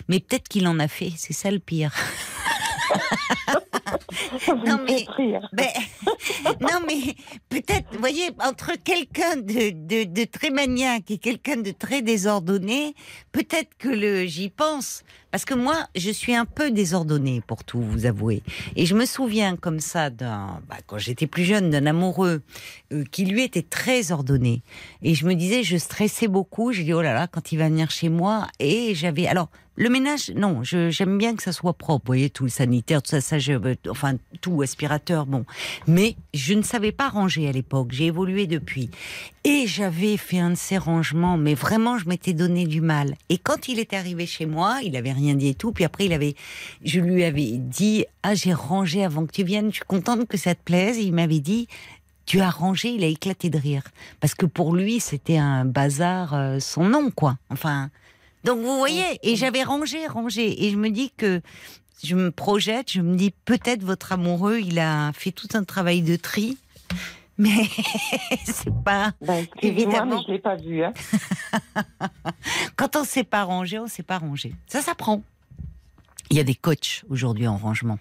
Mais 0.07 0.19
peut-être 0.19 0.48
qu'il 0.49 0.68
en 0.68 0.80
a 0.80 0.88
fait. 0.88 1.11
C'est 1.15 1.34
ça 1.34 1.52
le 1.52 1.60
pire. 1.60 1.93
Vous 4.11 4.55
Non, 4.65 4.79
mais-. 4.85 5.05
Ben, 5.53 5.67
non, 6.61 6.79
mais 6.88 7.15
peut-être, 7.49 7.85
vous 7.93 7.99
voyez, 7.99 8.29
entre 8.43 8.73
quelqu'un 8.83 9.38
de, 9.38 9.71
de, 9.71 10.03
de 10.03 10.23
très 10.25 10.49
maniaque 10.49 11.11
et 11.11 11.17
quelqu'un 11.17 11.57
de 11.57 11.71
très 11.71 12.01
désordonné, 12.01 12.95
peut-être 13.31 13.69
que 13.77 13.89
le 13.89 14.25
j'y 14.25 14.49
pense. 14.49 15.03
Parce 15.31 15.45
que 15.45 15.53
moi, 15.53 15.88
je 15.95 16.11
suis 16.11 16.35
un 16.35 16.45
peu 16.45 16.71
désordonnée, 16.71 17.41
pour 17.47 17.63
tout 17.63 17.81
vous 17.81 18.05
avouer. 18.05 18.43
Et 18.75 18.85
je 18.85 18.95
me 18.95 19.05
souviens 19.05 19.55
comme 19.55 19.79
ça, 19.79 20.09
d'un, 20.09 20.61
bah, 20.67 20.75
quand 20.85 20.97
j'étais 20.97 21.25
plus 21.27 21.45
jeune, 21.45 21.69
d'un 21.69 21.85
amoureux 21.85 22.41
euh, 22.91 23.05
qui 23.11 23.25
lui 23.25 23.43
était 23.43 23.61
très 23.61 24.11
ordonné. 24.11 24.61
Et 25.01 25.15
je 25.15 25.25
me 25.25 25.33
disais, 25.33 25.63
je 25.63 25.77
stressais 25.77 26.27
beaucoup. 26.27 26.73
J'ai 26.73 26.83
dit, 26.83 26.93
oh 26.93 27.01
là 27.01 27.13
là, 27.13 27.27
quand 27.27 27.53
il 27.53 27.57
va 27.57 27.69
venir 27.69 27.89
chez 27.91 28.09
moi. 28.09 28.47
Et 28.59 28.93
j'avais, 28.93 29.27
alors, 29.27 29.49
le 29.77 29.89
ménage, 29.89 30.31
non, 30.35 30.64
j'aime 30.64 31.18
bien 31.18 31.35
que 31.35 31.41
ça 31.41 31.53
soit 31.53 31.73
propre. 31.73 32.06
Vous 32.06 32.10
voyez, 32.10 32.30
tout 32.30 32.43
le 32.43 32.49
sanitaire, 32.49 33.02
tout 33.02 33.11
ça, 33.11 33.22
ça, 33.22 33.39
je, 33.39 33.53
enfin, 33.89 34.15
tout, 34.41 34.61
aspirateur, 34.61 35.26
bon. 35.26 35.45
Mais 35.88 36.18
je 36.34 36.53
ne 36.53 36.61
savais 36.61 36.91
pas 36.91 37.07
ranger 37.07 37.48
à 37.48 37.53
l'époque. 37.53 37.88
J'ai 37.91 38.07
évolué 38.07 38.48
depuis. 38.48 38.89
Et 39.45 39.65
j'avais 39.68 40.18
fait 40.18 40.39
un 40.39 40.52
de 40.52 40.56
ces 40.56 40.77
rangements, 40.77 41.38
mais 41.38 41.53
vraiment, 41.53 41.98
je 41.98 42.07
m'étais 42.07 42.34
donné 42.34 42.68
du 42.68 42.81
mal. 42.81 43.15
Et 43.30 43.38
quand 43.38 43.69
il 43.69 43.80
est 43.80 43.93
arrivé 43.93 44.26
chez 44.26 44.45
moi, 44.45 44.80
il 44.84 44.95
avait 44.98 45.14
rien 45.14 45.35
dit 45.35 45.48
et 45.48 45.56
tout. 45.56 45.72
Puis 45.72 45.85
après, 45.85 46.06
il 46.06 46.14
avait, 46.14 46.35
je 46.84 46.99
lui 46.99 47.23
avais 47.23 47.53
dit, 47.53 48.06
ah, 48.23 48.35
j'ai 48.35 48.53
rangé 48.53 49.06
avant 49.06 49.26
que 49.26 49.31
tu 49.31 49.43
viennes. 49.43 49.69
Je 49.69 49.77
suis 49.77 49.85
contente 49.85 50.27
que 50.27 50.38
ça 50.38 50.53
te 50.53 50.61
plaise. 50.64 50.98
Et 50.98 51.03
il 51.03 51.14
m'avait 51.14 51.39
dit, 51.39 51.68
tu 52.26 52.41
as 52.41 52.49
rangé. 52.49 52.89
Il 52.89 53.06
a 53.06 53.07
éclaté 53.07 53.49
de 53.49 53.57
rire 53.57 53.84
parce 54.19 54.35
que 54.35 54.45
pour 54.45 54.76
lui, 54.76 54.99
c'était 54.99 55.38
un 55.38 55.64
bazar, 55.64 56.34
euh, 56.34 56.60
son 56.60 56.89
nom, 56.89 57.10
quoi. 57.10 57.38
Enfin, 57.49 57.89
donc 58.43 58.59
vous 58.59 58.77
voyez. 58.77 59.19
Et 59.23 59.35
j'avais 59.35 59.63
rangé, 59.63 60.07
rangé. 60.07 60.65
Et 60.65 60.72
je 60.72 60.77
me 60.77 60.89
dis 60.89 61.11
que 61.11 61.41
je 62.03 62.15
me 62.15 62.31
projette. 62.31 62.91
Je 62.91 63.01
me 63.01 63.15
dis 63.15 63.31
peut-être 63.45 63.84
votre 63.84 64.11
amoureux, 64.11 64.59
il 64.59 64.80
a 64.80 65.11
fait 65.13 65.31
tout 65.31 65.47
un 65.53 65.63
travail 65.63 66.01
de 66.01 66.15
tri. 66.15 66.57
Mais 67.38 67.49
c'est 68.45 68.73
pas. 68.84 69.13
Ben, 69.22 69.38
excusez-moi, 69.43 69.81
Évidemment. 69.81 70.18
mais 70.18 70.23
je 70.27 70.31
l'ai 70.31 70.39
pas 70.39 70.55
vu. 70.57 70.84
Hein. 70.84 70.93
Quand 72.76 72.95
on 72.95 73.03
sait 73.03 73.23
pas 73.23 73.43
ranger, 73.43 73.80
on 73.80 73.88
sait 73.88 74.03
pas 74.03 74.19
ranger. 74.19 74.53
Ça 74.68 74.81
s'apprend. 74.81 75.23
Il 76.30 76.38
y 76.38 76.39
a 76.39 76.43
des 76.43 76.53
coachs 76.53 77.03
aujourd'hui 77.09 77.47
en 77.47 77.57
rangement. 77.57 77.97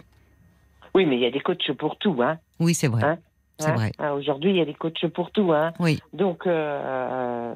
Oui, 0.95 1.07
mais 1.07 1.17
il 1.17 1.23
y 1.23 1.27
a 1.27 1.31
des 1.31 1.41
coachs 1.41 1.73
pour 1.79 1.97
tout, 1.97 2.19
hein. 2.21 2.39
Oui, 2.59 2.75
c'est 2.75 2.89
vrai. 2.89 3.03
Hein 3.05 3.19
c'est 3.61 3.71
Hein 3.71 3.75
vrai. 3.75 3.93
Ah, 3.99 4.15
Aujourd'hui, 4.15 4.51
il 4.51 4.57
y 4.57 4.61
a 4.61 4.65
des 4.65 4.75
coachs 4.75 5.07
pour 5.15 5.31
tout, 5.31 5.53
hein. 5.53 5.73
Oui. 5.79 6.01
Donc. 6.13 6.47
euh, 6.47 7.55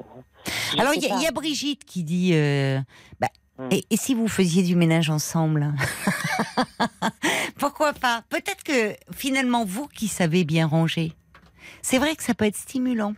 Alors, 0.79 0.93
il 0.95 1.01
y, 1.03 1.11
a- 1.11 1.19
y 1.29 1.31
Brigitte 1.33 1.83
qui 1.85 2.03
dit 2.03 2.31
euh, 2.33 2.79
bah, 3.19 3.27
Hmm. 3.57 3.69
et, 3.71 3.85
et 3.89 3.95
si 3.95 4.13
vous 4.13 4.27
faisiez 4.27 4.63
du 4.63 4.75
ménage 4.75 5.09
ensemble? 5.09 5.73
Pourquoi 7.57 7.93
pas? 7.93 8.23
Peut-être 8.29 8.63
que 8.63 8.95
finalement, 9.13 9.63
vous 9.65 9.87
qui 9.87 10.07
savez 10.09 10.43
bien 10.43 10.67
ranger, 10.67 11.13
c'est 11.81 11.97
vrai 11.97 12.15
que 12.17 12.23
ça 12.23 12.33
peut 12.33 12.43
être 12.45 12.57
stimulant 12.57 13.13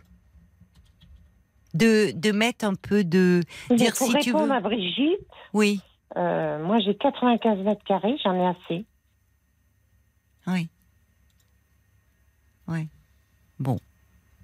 de, 1.74 2.12
de 2.12 2.30
mettre 2.32 2.64
un 2.64 2.74
peu 2.74 3.02
de. 3.04 3.42
Mais 3.70 3.76
dire 3.76 3.94
pour 3.96 4.06
si 4.06 4.18
tu 4.18 4.30
répondre 4.30 4.46
veux. 4.46 4.52
à 4.52 4.60
Brigitte, 4.60 5.18
Oui, 5.54 5.80
euh, 6.16 6.64
moi 6.64 6.78
j'ai 6.80 6.94
95 6.96 7.58
mètres 7.64 7.82
carrés, 7.84 8.16
j'en 8.22 8.34
ai 8.34 8.46
assez. 8.46 8.86
oui. 10.46 10.68
Oui. 12.68 12.88
Bon. 13.58 13.78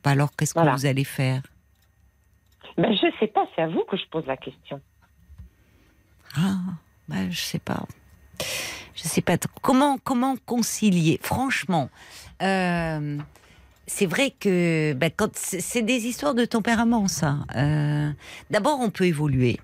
Bah 0.02 0.10
alors, 0.10 0.34
qu'est-ce 0.36 0.55
Voilà. 0.55 0.72
que 0.72 0.76
vous 0.78 0.86
allez 0.86 1.05
faire? 1.05 1.42
Mais 2.76 2.94
je 2.96 3.06
sais 3.20 3.28
pas, 3.28 3.46
c'est 3.55 3.62
à 3.62 3.68
vous 3.68 3.84
que 3.88 3.96
je 3.96 4.05
pose 4.10 4.26
la 4.26 4.36
question. 4.36 4.80
Ah, 6.36 6.56
bah, 7.09 7.30
je 7.30 7.38
sais 7.40 7.59
pas. 7.60 7.84
Je 8.94 9.02
sais 9.02 9.20
pas 9.22 9.36
comment 9.62 9.98
comment 9.98 10.34
concilier? 10.46 11.20
Franchement, 11.22 11.88
euh, 12.42 13.18
c'est 13.86 14.06
vrai 14.06 14.30
que 14.32 14.92
bah, 14.94 15.10
quand 15.10 15.36
c'est 15.36 15.60
c'est 15.60 15.82
des 15.82 16.06
histoires 16.06 16.34
de 16.34 16.44
tempérament, 16.44 17.06
ça. 17.06 17.38
Euh, 17.55 18.10
D'abord, 18.51 18.80
on 18.80 18.90
peut 18.90 19.05
évoluer. 19.05 19.60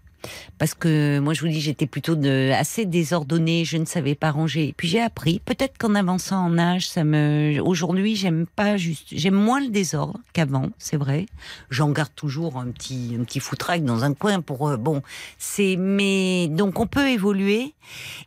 Parce 0.58 0.74
que 0.74 1.18
moi, 1.18 1.34
je 1.34 1.40
vous 1.40 1.48
dis, 1.48 1.60
j'étais 1.60 1.86
plutôt 1.86 2.14
de, 2.14 2.52
assez 2.52 2.84
désordonnée, 2.84 3.64
je 3.64 3.76
ne 3.76 3.84
savais 3.84 4.14
pas 4.14 4.30
ranger. 4.30 4.74
Puis 4.76 4.88
j'ai 4.88 5.00
appris, 5.00 5.40
peut-être 5.44 5.78
qu'en 5.78 5.94
avançant 5.94 6.44
en 6.44 6.58
âge, 6.58 6.88
ça 6.88 7.04
me. 7.04 7.60
Aujourd'hui, 7.60 8.16
j'aime 8.16 8.46
pas 8.46 8.76
juste, 8.76 9.08
j'aime 9.12 9.34
moins 9.34 9.60
le 9.60 9.68
désordre 9.68 10.20
qu'avant, 10.32 10.70
c'est 10.78 10.96
vrai. 10.96 11.26
J'en 11.70 11.90
garde 11.90 12.14
toujours 12.14 12.58
un 12.58 12.70
petit, 12.70 13.16
un 13.18 13.24
petit 13.24 13.40
foutraque 13.40 13.84
dans 13.84 14.04
un 14.04 14.14
coin 14.14 14.40
pour 14.40 14.68
euh, 14.68 14.76
bon. 14.76 15.02
C'est 15.38 15.76
mais 15.78 16.48
donc 16.48 16.78
on 16.78 16.86
peut 16.86 17.08
évoluer 17.08 17.74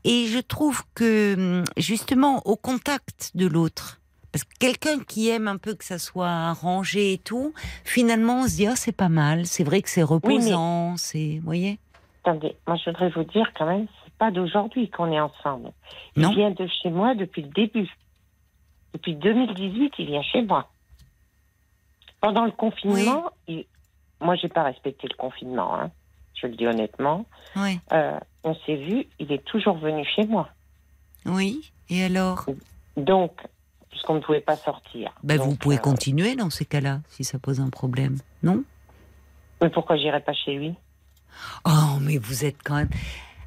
et 0.04 0.28
je 0.28 0.40
trouve 0.40 0.84
que 0.96 1.64
justement 1.78 2.42
au 2.46 2.56
contact 2.56 3.32
de 3.36 3.48
l'autre. 3.48 4.00
Parce 4.34 4.44
que 4.44 4.58
quelqu'un 4.60 5.00
qui 5.00 5.30
aime 5.30 5.48
un 5.48 5.58
peu 5.58 5.76
que 5.76 5.86
ça 5.86 5.98
soit 6.00 6.52
rangé 6.54 7.14
et 7.14 7.18
tout, 7.20 7.54
finalement 7.86 8.42
on 8.42 8.48
se 8.48 8.56
dit 8.58 8.68
ah 8.68 8.76
c'est 8.76 8.92
pas 8.96 9.08
mal, 9.08 9.46
c'est 9.46 9.64
vrai 9.64 9.82
que 9.84 9.90
c'est 9.90 10.04
reposant, 10.04 10.98
c'est, 10.98 11.38
vous 11.38 11.46
voyez? 11.46 11.80
Attendez, 12.26 12.56
moi 12.68 12.76
je 12.78 12.90
voudrais 12.90 13.10
vous 13.12 13.24
dire 13.26 13.52
quand 13.56 13.68
même, 13.68 13.86
c'est 14.04 14.14
pas 14.16 14.32
d'aujourd'hui 14.32 14.90
qu'on 14.90 15.12
est 15.12 15.20
ensemble. 15.20 15.72
Non. 16.18 16.32
Il 16.32 16.36
vient 16.38 16.52
de 16.52 16.68
chez 16.82 16.90
moi 16.90 17.14
depuis 17.16 17.44
le 17.44 17.50
début. 17.50 17.88
Depuis 18.94 19.16
2018, 19.16 19.94
il 20.00 20.06
vient 20.08 20.22
chez 20.24 20.42
moi. 20.42 20.68
Pendant 22.22 22.46
le 22.46 22.52
confinement, 22.52 23.30
il- 23.48 23.66
moi 24.20 24.36
j'ai 24.36 24.48
pas 24.50 24.64
respecté 24.64 25.08
le 25.12 25.16
confinement, 25.16 25.76
hein, 25.80 25.92
je 26.42 26.48
le 26.48 26.56
dis 26.56 26.66
honnêtement. 26.66 27.26
Oui, 27.56 27.80
Euh, 27.92 28.20
on 28.44 28.56
s'est 28.66 28.78
vu, 28.78 29.06
il 29.20 29.32
est 29.32 29.44
toujours 29.46 29.78
venu 29.78 30.04
chez 30.16 30.26
moi. 30.26 30.50
oui. 31.26 31.72
Et 31.90 32.04
alors? 32.04 32.46
Donc, 32.98 33.32
puisqu'on 33.94 34.16
ne 34.16 34.20
pouvait 34.22 34.42
pas 34.42 34.56
sortir. 34.58 35.14
ben, 35.24 35.38
Donc, 35.38 35.48
vous 35.50 35.56
pouvez 35.56 35.76
euh, 35.76 35.80
continuer 35.80 36.36
dans 36.36 36.50
ces 36.50 36.66
cas-là 36.66 37.02
si 37.10 37.24
ça 37.24 37.38
pose 37.38 37.60
un 37.60 37.70
problème, 37.70 38.18
non? 38.42 38.64
Mais 39.62 39.70
pourquoi 39.70 39.98
j'irais 39.98 40.20
pas 40.24 40.34
chez 40.34 40.56
lui? 40.56 40.74
Oh, 41.66 41.98
mais 42.02 42.18
vous 42.18 42.44
êtes 42.44 42.58
quand 42.64 42.76
même. 42.76 42.90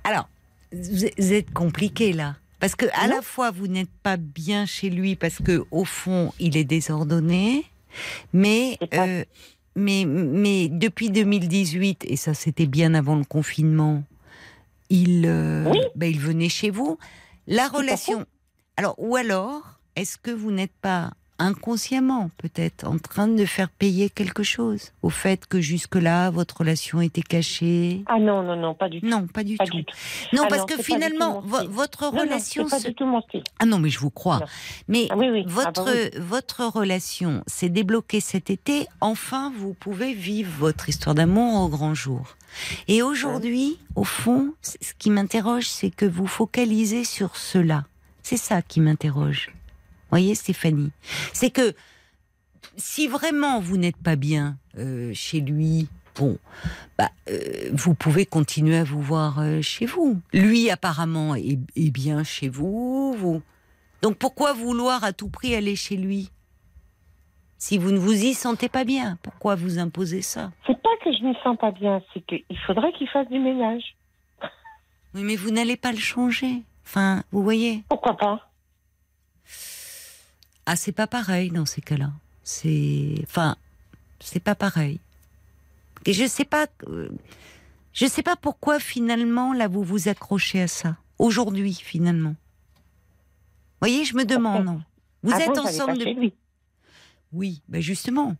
Alors, 0.04 0.28
vous 0.72 1.32
êtes- 1.34 1.50
compliqué 1.52 2.12
là. 2.12 2.36
Parce 2.60 2.76
que 2.76 2.86
à 2.94 3.06
la 3.08 3.22
fois 3.22 3.50
vous 3.50 3.66
n'êtes 3.66 3.90
pas 4.02 4.16
bien 4.16 4.64
chez 4.66 4.88
lui 4.88 5.14
parce 5.16 5.38
que 5.42 5.64
au 5.70 5.84
fond 5.84 6.32
il 6.38 6.56
est 6.56 6.64
désordonné, 6.64 7.64
mais 8.32 8.78
pas- 8.90 9.06
euh, 9.06 9.24
mais 9.74 10.04
mais 10.06 10.68
depuis 10.68 11.10
2018 11.10 12.04
et 12.06 12.16
ça 12.16 12.32
c'était 12.34 12.66
bien 12.66 12.94
avant 12.94 13.16
le 13.16 13.24
confinement, 13.24 14.02
il 14.90 15.24
euh, 15.26 15.68
Oui. 15.70 15.80
ben, 15.96 16.10
il 16.10 16.18
venait 16.18 16.48
chez 16.48 16.70
vous. 16.70 16.98
La 17.46 17.68
relation. 17.68 18.24
Alors 18.78 18.94
ou 18.98 19.16
alors 19.16 19.75
est-ce 19.96 20.18
que 20.18 20.30
vous 20.30 20.50
n'êtes 20.52 20.72
pas 20.80 21.10
inconsciemment 21.38 22.30
peut-être 22.38 22.86
en 22.86 22.96
train 22.96 23.28
de 23.28 23.44
faire 23.44 23.68
payer 23.68 24.08
quelque 24.08 24.42
chose 24.42 24.92
au 25.02 25.10
fait 25.10 25.44
que 25.46 25.60
jusque-là 25.60 26.30
votre 26.30 26.58
relation 26.60 27.02
était 27.02 27.20
cachée? 27.20 28.02
Ah 28.06 28.18
non, 28.18 28.42
non, 28.42 28.56
non, 28.56 28.74
pas 28.74 28.88
du 28.88 29.00
tout. 29.02 29.06
non, 29.06 29.26
pas 29.26 29.44
du 29.44 29.56
Pas 29.58 29.66
tout. 29.66 29.76
du 29.76 29.84
tout. 29.84 29.94
Non, 30.32 30.44
Ah 30.44 30.48
parce 30.48 30.62
non, 30.62 30.66
que 30.66 30.82
finalement, 30.82 31.40
vo- 31.42 31.68
votre 31.68 32.04
Non, 32.04 32.12
non, 32.12 32.20
relation. 32.22 32.64
c'est 32.64 32.70
pas 32.70 32.78
se- 32.80 32.88
du 32.88 32.94
tout 32.94 33.04
mon 33.04 33.20
style. 33.20 33.42
Ah 33.58 33.66
non, 33.66 33.78
mais 33.78 33.90
je 33.90 33.98
vous 33.98 34.08
crois. 34.10 34.38
Non. 34.40 34.46
Mais 34.88 35.08
Ah 35.10 35.16
oui, 35.18 35.28
oui. 35.30 35.44
Ah 35.46 35.50
votre, 35.50 35.84
bah 35.84 35.90
oui. 35.94 36.10
votre 36.20 36.64
relation 36.64 37.42
s'est 37.46 37.68
débloquée 37.68 38.20
cet 38.20 38.48
été. 38.48 38.86
Enfin, 39.02 39.52
vous 39.58 39.74
pouvez 39.74 40.14
vivre 40.14 40.50
votre 40.58 40.88
histoire 40.88 41.14
d'amour 41.14 41.60
au 41.64 41.68
grand 41.68 41.92
jour. 41.94 42.36
Et 42.88 43.02
aujourd'hui, 43.02 43.78
au 43.94 44.04
fond, 44.04 44.54
ce 44.62 44.94
qui 44.98 45.10
m'interroge, 45.10 45.68
c'est 45.68 45.90
que 45.90 46.06
vous 46.06 46.26
focalisez 46.26 47.04
sur 47.04 47.36
cela. 47.36 47.84
C'est 48.22 48.38
ça 48.38 48.62
qui 48.62 48.80
m'interroge. 48.80 49.50
Voyez, 50.16 50.34
Stéphanie, 50.34 50.92
c'est 51.34 51.50
que 51.50 51.74
si 52.78 53.06
vraiment 53.06 53.60
vous 53.60 53.76
n'êtes 53.76 53.98
pas 53.98 54.16
bien 54.16 54.56
euh, 54.78 55.12
chez 55.12 55.40
lui, 55.40 55.88
bon, 56.18 56.38
bah, 56.96 57.10
euh, 57.28 57.68
vous 57.74 57.94
pouvez 57.94 58.24
continuer 58.24 58.78
à 58.78 58.84
vous 58.84 59.02
voir 59.02 59.40
euh, 59.40 59.60
chez 59.60 59.84
vous. 59.84 60.18
Lui, 60.32 60.70
apparemment, 60.70 61.34
est, 61.34 61.58
est 61.76 61.90
bien 61.90 62.24
chez 62.24 62.48
vous, 62.48 63.12
vous. 63.12 63.42
Donc 64.00 64.16
pourquoi 64.16 64.54
vouloir 64.54 65.04
à 65.04 65.12
tout 65.12 65.28
prix 65.28 65.54
aller 65.54 65.76
chez 65.76 65.98
lui? 65.98 66.30
Si 67.58 67.76
vous 67.76 67.90
ne 67.90 67.98
vous 67.98 68.14
y 68.14 68.32
sentez 68.32 68.70
pas 68.70 68.84
bien, 68.84 69.18
pourquoi 69.20 69.54
vous 69.54 69.78
imposer 69.78 70.22
ça? 70.22 70.50
C'est 70.66 70.80
pas 70.80 70.96
que 71.04 71.12
je 71.12 71.22
m'y 71.26 71.36
sens 71.44 71.58
pas 71.58 71.72
bien, 71.72 72.00
c'est 72.14 72.24
qu'il 72.24 72.58
faudrait 72.66 72.94
qu'il 72.94 73.08
fasse 73.10 73.28
du 73.28 73.38
ménage. 73.38 73.96
Oui, 75.12 75.24
mais 75.24 75.36
vous 75.36 75.50
n'allez 75.50 75.76
pas 75.76 75.92
le 75.92 75.98
changer. 75.98 76.62
Enfin, 76.86 77.22
vous 77.32 77.42
voyez. 77.42 77.84
Pourquoi 77.90 78.16
pas? 78.16 78.45
Ah, 80.66 80.76
c'est 80.76 80.92
pas 80.92 81.06
pareil 81.06 81.50
dans 81.50 81.64
ces 81.64 81.80
cas-là. 81.80 82.12
C'est, 82.42 83.14
enfin, 83.22 83.56
c'est 84.20 84.40
pas 84.40 84.54
pareil. 84.54 84.98
Et 86.04 86.12
je 86.12 86.26
sais 86.26 86.44
pas, 86.44 86.66
euh, 86.88 87.08
je 87.92 88.06
sais 88.06 88.22
pas 88.22 88.36
pourquoi 88.36 88.78
finalement 88.78 89.52
là 89.52 89.68
vous 89.68 89.82
vous 89.82 90.08
accrochez 90.08 90.62
à 90.62 90.68
ça 90.68 90.96
aujourd'hui 91.18 91.74
finalement. 91.74 92.30
Vous 93.80 93.88
voyez, 93.88 94.04
je 94.04 94.16
me 94.16 94.24
demande. 94.24 94.80
Vous 95.22 95.32
êtes 95.32 95.58
ensemble 95.58 95.98
depuis. 95.98 96.14
lui. 96.14 96.34
Oui, 97.32 97.62
ben 97.68 97.80
justement. 97.80 98.36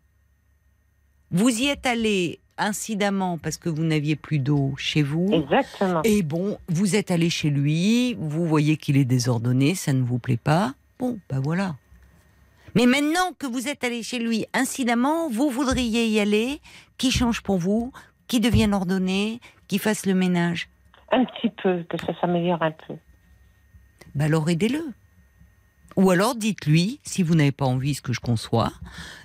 Vous 1.30 1.48
y 1.48 1.66
êtes 1.66 1.86
allé 1.86 2.40
incidemment 2.58 3.38
parce 3.38 3.56
que 3.56 3.68
vous 3.68 3.82
n'aviez 3.84 4.16
plus 4.16 4.38
d'eau 4.38 4.74
chez 4.78 5.02
vous. 5.02 5.28
Exactement. 5.32 6.02
Et 6.04 6.22
bon, 6.22 6.58
vous 6.68 6.96
êtes 6.96 7.10
allé 7.10 7.30
chez 7.30 7.50
lui, 7.50 8.14
vous 8.14 8.46
voyez 8.46 8.76
qu'il 8.76 8.96
est 8.96 9.04
désordonné, 9.04 9.74
ça 9.74 9.92
ne 9.92 10.02
vous 10.02 10.18
plaît 10.18 10.36
pas. 10.36 10.74
Bon, 10.98 11.18
ben 11.28 11.40
voilà. 11.40 11.76
Mais 12.76 12.84
maintenant 12.84 13.32
que 13.38 13.46
vous 13.46 13.68
êtes 13.68 13.84
allé 13.84 14.02
chez 14.02 14.18
lui 14.18 14.44
incidemment, 14.52 15.30
vous 15.30 15.48
voudriez 15.48 16.08
y 16.08 16.20
aller, 16.20 16.60
qui 16.98 17.10
change 17.10 17.40
pour 17.40 17.56
vous, 17.56 17.90
qui 18.28 18.38
devienne 18.38 18.74
ordonné, 18.74 19.40
qui 19.66 19.78
fasse 19.78 20.04
le 20.04 20.12
ménage? 20.12 20.68
Un 21.10 21.24
petit 21.24 21.48
peu, 21.48 21.84
que 21.88 21.96
ça 22.04 22.12
s'améliore 22.20 22.62
un 22.62 22.72
peu. 22.72 22.96
Ben 24.14 24.26
alors 24.26 24.50
aidez-le. 24.50 24.84
Ou 25.96 26.10
alors 26.10 26.34
dites-lui, 26.34 27.00
si 27.02 27.22
vous 27.22 27.34
n'avez 27.34 27.50
pas 27.50 27.64
envie, 27.64 27.94
ce 27.94 28.02
que 28.02 28.12
je 28.12 28.20
conçois, 28.20 28.70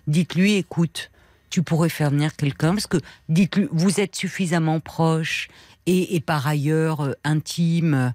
dites-lui, 0.07 0.53
écoute, 0.53 1.11
tu 1.49 1.61
pourrais 1.61 1.89
faire 1.89 2.11
venir 2.11 2.37
quelqu'un, 2.37 2.69
parce 2.69 2.87
que 2.87 2.99
dites-lui, 3.27 3.67
vous 3.71 3.99
êtes 3.99 4.15
suffisamment 4.15 4.79
proche 4.79 5.49
et, 5.85 6.19
par 6.19 6.47
ailleurs 6.47 7.01
euh, 7.01 7.13
intime, 7.23 8.13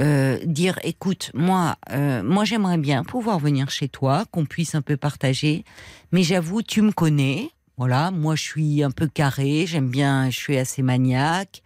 euh, 0.00 0.38
dire, 0.44 0.78
écoute, 0.82 1.30
moi, 1.34 1.76
euh, 1.90 2.22
moi 2.22 2.44
j'aimerais 2.44 2.78
bien 2.78 3.04
pouvoir 3.04 3.38
venir 3.38 3.70
chez 3.70 3.88
toi, 3.88 4.24
qu'on 4.30 4.46
puisse 4.46 4.74
un 4.74 4.82
peu 4.82 4.96
partager, 4.96 5.64
mais 6.10 6.22
j'avoue, 6.22 6.62
tu 6.62 6.82
me 6.82 6.92
connais, 6.92 7.50
voilà, 7.76 8.10
moi 8.10 8.34
je 8.34 8.42
suis 8.42 8.82
un 8.82 8.90
peu 8.90 9.06
carré, 9.06 9.66
j'aime 9.66 9.88
bien, 9.88 10.30
je 10.30 10.36
suis 10.36 10.56
assez 10.56 10.82
maniaque. 10.82 11.62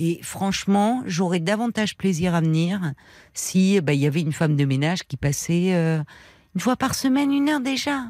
Et 0.00 0.18
franchement, 0.22 1.04
j'aurais 1.06 1.38
davantage 1.38 1.96
plaisir 1.96 2.34
à 2.34 2.40
venir 2.40 2.94
si 3.32 3.80
ben, 3.80 3.92
il 3.92 4.00
y 4.00 4.06
avait 4.06 4.22
une 4.22 4.32
femme 4.32 4.56
de 4.56 4.64
ménage 4.64 5.04
qui 5.04 5.16
passait 5.16 5.70
une 5.70 6.60
fois 6.60 6.74
par 6.74 6.96
semaine, 6.96 7.32
une 7.32 7.48
heure 7.48 7.60
déjà. 7.60 8.06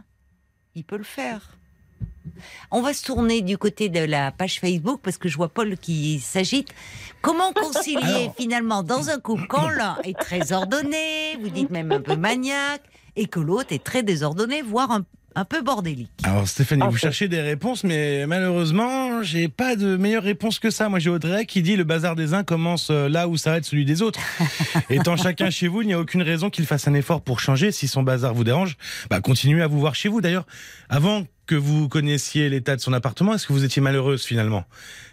Il 0.74 0.84
peut 0.84 0.96
le 0.96 1.04
faire. 1.04 1.58
On 2.70 2.82
va 2.82 2.94
se 2.94 3.04
tourner 3.04 3.42
du 3.42 3.58
côté 3.58 3.88
de 3.88 4.00
la 4.00 4.32
page 4.32 4.60
Facebook 4.60 5.00
parce 5.02 5.18
que 5.18 5.28
je 5.28 5.36
vois 5.36 5.48
Paul 5.48 5.76
qui 5.76 6.20
s'agite. 6.20 6.68
Comment 7.22 7.52
concilier 7.52 8.30
finalement 8.36 8.82
dans 8.82 9.10
un 9.10 9.18
couple 9.18 9.46
quand 9.48 9.68
l'un 9.68 9.96
est 10.04 10.18
très 10.18 10.52
ordonné, 10.52 11.36
vous 11.40 11.48
dites 11.48 11.70
même 11.70 11.92
un 11.92 12.00
peu 12.00 12.16
maniaque, 12.16 12.82
et 13.16 13.26
que 13.26 13.40
l'autre 13.40 13.72
est 13.72 13.82
très 13.82 14.02
désordonné, 14.02 14.60
voire 14.62 14.90
un, 14.90 15.04
un 15.34 15.44
peu 15.44 15.62
bordélique? 15.62 16.10
Alors 16.24 16.46
Stéphanie, 16.46 16.82
vous 16.90 16.96
cherchez 16.96 17.28
des 17.28 17.40
réponses, 17.40 17.84
mais 17.84 18.26
malheureusement, 18.26 19.22
j'ai 19.22 19.48
pas 19.48 19.76
de 19.76 19.96
meilleure 19.96 20.22
réponse 20.22 20.58
que 20.58 20.70
ça. 20.70 20.88
Moi, 20.88 20.98
j'ai 20.98 21.10
Audrey 21.10 21.46
qui 21.46 21.62
dit 21.62 21.76
le 21.76 21.84
bazar 21.84 22.16
des 22.16 22.34
uns 22.34 22.44
commence 22.44 22.88
euh, 22.90 23.08
là 23.08 23.28
où 23.28 23.36
s'arrête 23.36 23.64
celui 23.64 23.84
des 23.84 24.02
autres. 24.02 24.20
Étant 24.90 25.16
chacun 25.16 25.50
chez 25.50 25.68
vous, 25.68 25.82
il 25.82 25.86
n'y 25.86 25.94
a 25.94 26.00
aucune 26.00 26.22
raison 26.22 26.50
qu'il 26.50 26.66
fasse 26.66 26.88
un 26.88 26.94
effort 26.94 27.22
pour 27.22 27.40
changer. 27.40 27.72
Si 27.72 27.88
son 27.88 28.02
bazar 28.02 28.34
vous 28.34 28.44
dérange, 28.44 28.76
bah, 29.08 29.20
continuez 29.20 29.62
à 29.62 29.66
vous 29.66 29.80
voir 29.80 29.94
chez 29.94 30.08
vous. 30.08 30.20
D'ailleurs, 30.20 30.46
avant 30.88 31.24
que 31.46 31.54
vous 31.54 31.88
connaissiez 31.88 32.48
l'état 32.48 32.76
de 32.76 32.80
son 32.80 32.92
appartement, 32.92 33.34
est-ce 33.34 33.46
que 33.46 33.52
vous 33.52 33.64
étiez 33.64 33.82
malheureuse 33.82 34.24
finalement? 34.24 34.64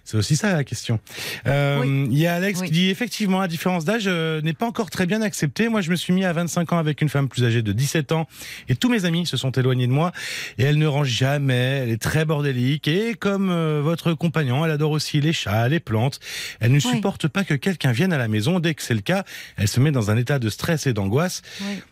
C'est 0.04 0.18
aussi 0.18 0.36
ça 0.36 0.52
la 0.54 0.64
question. 0.64 1.00
Euh, 1.46 1.80
Oui. 1.82 2.08
Il 2.12 2.18
y 2.18 2.26
a 2.26 2.34
Alex 2.34 2.60
Oui. 2.60 2.68
qui 2.68 2.74
dit 2.74 2.90
effectivement, 2.90 3.40
la 3.40 3.48
différence 3.48 3.86
d'âge 3.86 4.06
euh, 4.08 4.42
n'est 4.42 4.54
pas 4.54 4.66
encore 4.66 4.90
très 4.90 5.06
bien 5.06 5.22
acceptée. 5.22 5.70
Moi, 5.70 5.82
je 5.82 5.92
me 5.92 5.96
suis 5.96 6.12
mis 6.12 6.26
à 6.26 6.34
25 6.34 6.74
ans 6.74 6.80
avec 6.80 7.02
une 7.02 7.10
femme 7.10 7.30
plus 7.30 7.44
âgée 7.46 7.62
de 7.62 7.72
17 7.72 8.12
ans 8.12 8.28
et 8.68 8.76
tous 8.76 8.90
mes 8.90 9.06
amis 9.06 9.28
se 9.28 9.38
sont 9.38 9.52
éloignés 9.52 9.86
de 9.88 9.92
moi 9.92 10.12
et 10.58 10.64
elle 10.64 10.80
ne 10.80 10.88
range 10.88 11.08
jamais. 11.10 11.82
Elle 11.84 11.90
est 11.90 12.02
très 12.02 12.26
bordélique 12.26 12.88
et 12.88 13.14
comme 13.14 13.52
euh, 13.52 13.82
votre 13.84 14.14
compagnon, 14.14 14.66
elle 14.66 14.72
adore 14.72 14.92
aussi 14.92 15.22
les 15.22 15.34
chats, 15.34 15.68
les 15.70 15.80
plantes. 15.80 16.20
Elle 16.60 16.72
ne 16.72 16.80
supporte 16.80 17.28
pas 17.28 17.44
que 17.44 17.54
quelqu'un 17.54 17.92
vienne 17.92 18.12
à 18.12 18.18
la 18.18 18.28
maison. 18.28 18.60
Dès 18.60 18.74
que 18.74 18.82
c'est 18.82 18.96
le 18.96 19.02
cas, 19.02 19.24
elle 19.58 19.68
se 19.68 19.80
met 19.80 19.92
dans 19.92 20.10
un 20.10 20.18
état 20.18 20.40
de 20.40 20.50
stress 20.50 20.88
et 20.88 20.94
d'angoisse. 20.94 21.44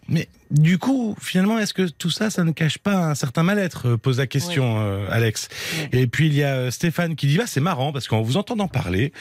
Mais 0.08 0.28
du 0.52 0.80
coup, 0.80 1.16
finalement, 1.22 1.60
est-ce 1.60 1.76
que 1.76 1.84
tout 1.84 2.10
ça, 2.10 2.32
ça 2.32 2.44
ne 2.44 2.52
cache 2.52 2.80
pas 2.80 3.10
un 3.10 3.16
certain 3.16 3.44
mal-être 3.44 3.90
euh, 3.90 3.98
Pose 3.98 4.18
la 4.18 4.26
question, 4.26 4.78
euh, 4.80 5.06
Alex. 5.12 5.48
Et 5.92 6.08
puis 6.08 6.26
il 6.26 6.34
y 6.34 6.44
a 6.44 6.56
euh, 6.56 6.72
Stéphane 6.72 7.16
qui 7.16 7.28
dit 7.28 7.38
bah 7.38 7.44
c'est 7.46 7.60
marrant 7.60 7.92
parce 7.92 8.08
qu'en 8.08 8.22
vous 8.24 8.36
entendant 8.36 8.68
parler, 8.68 9.14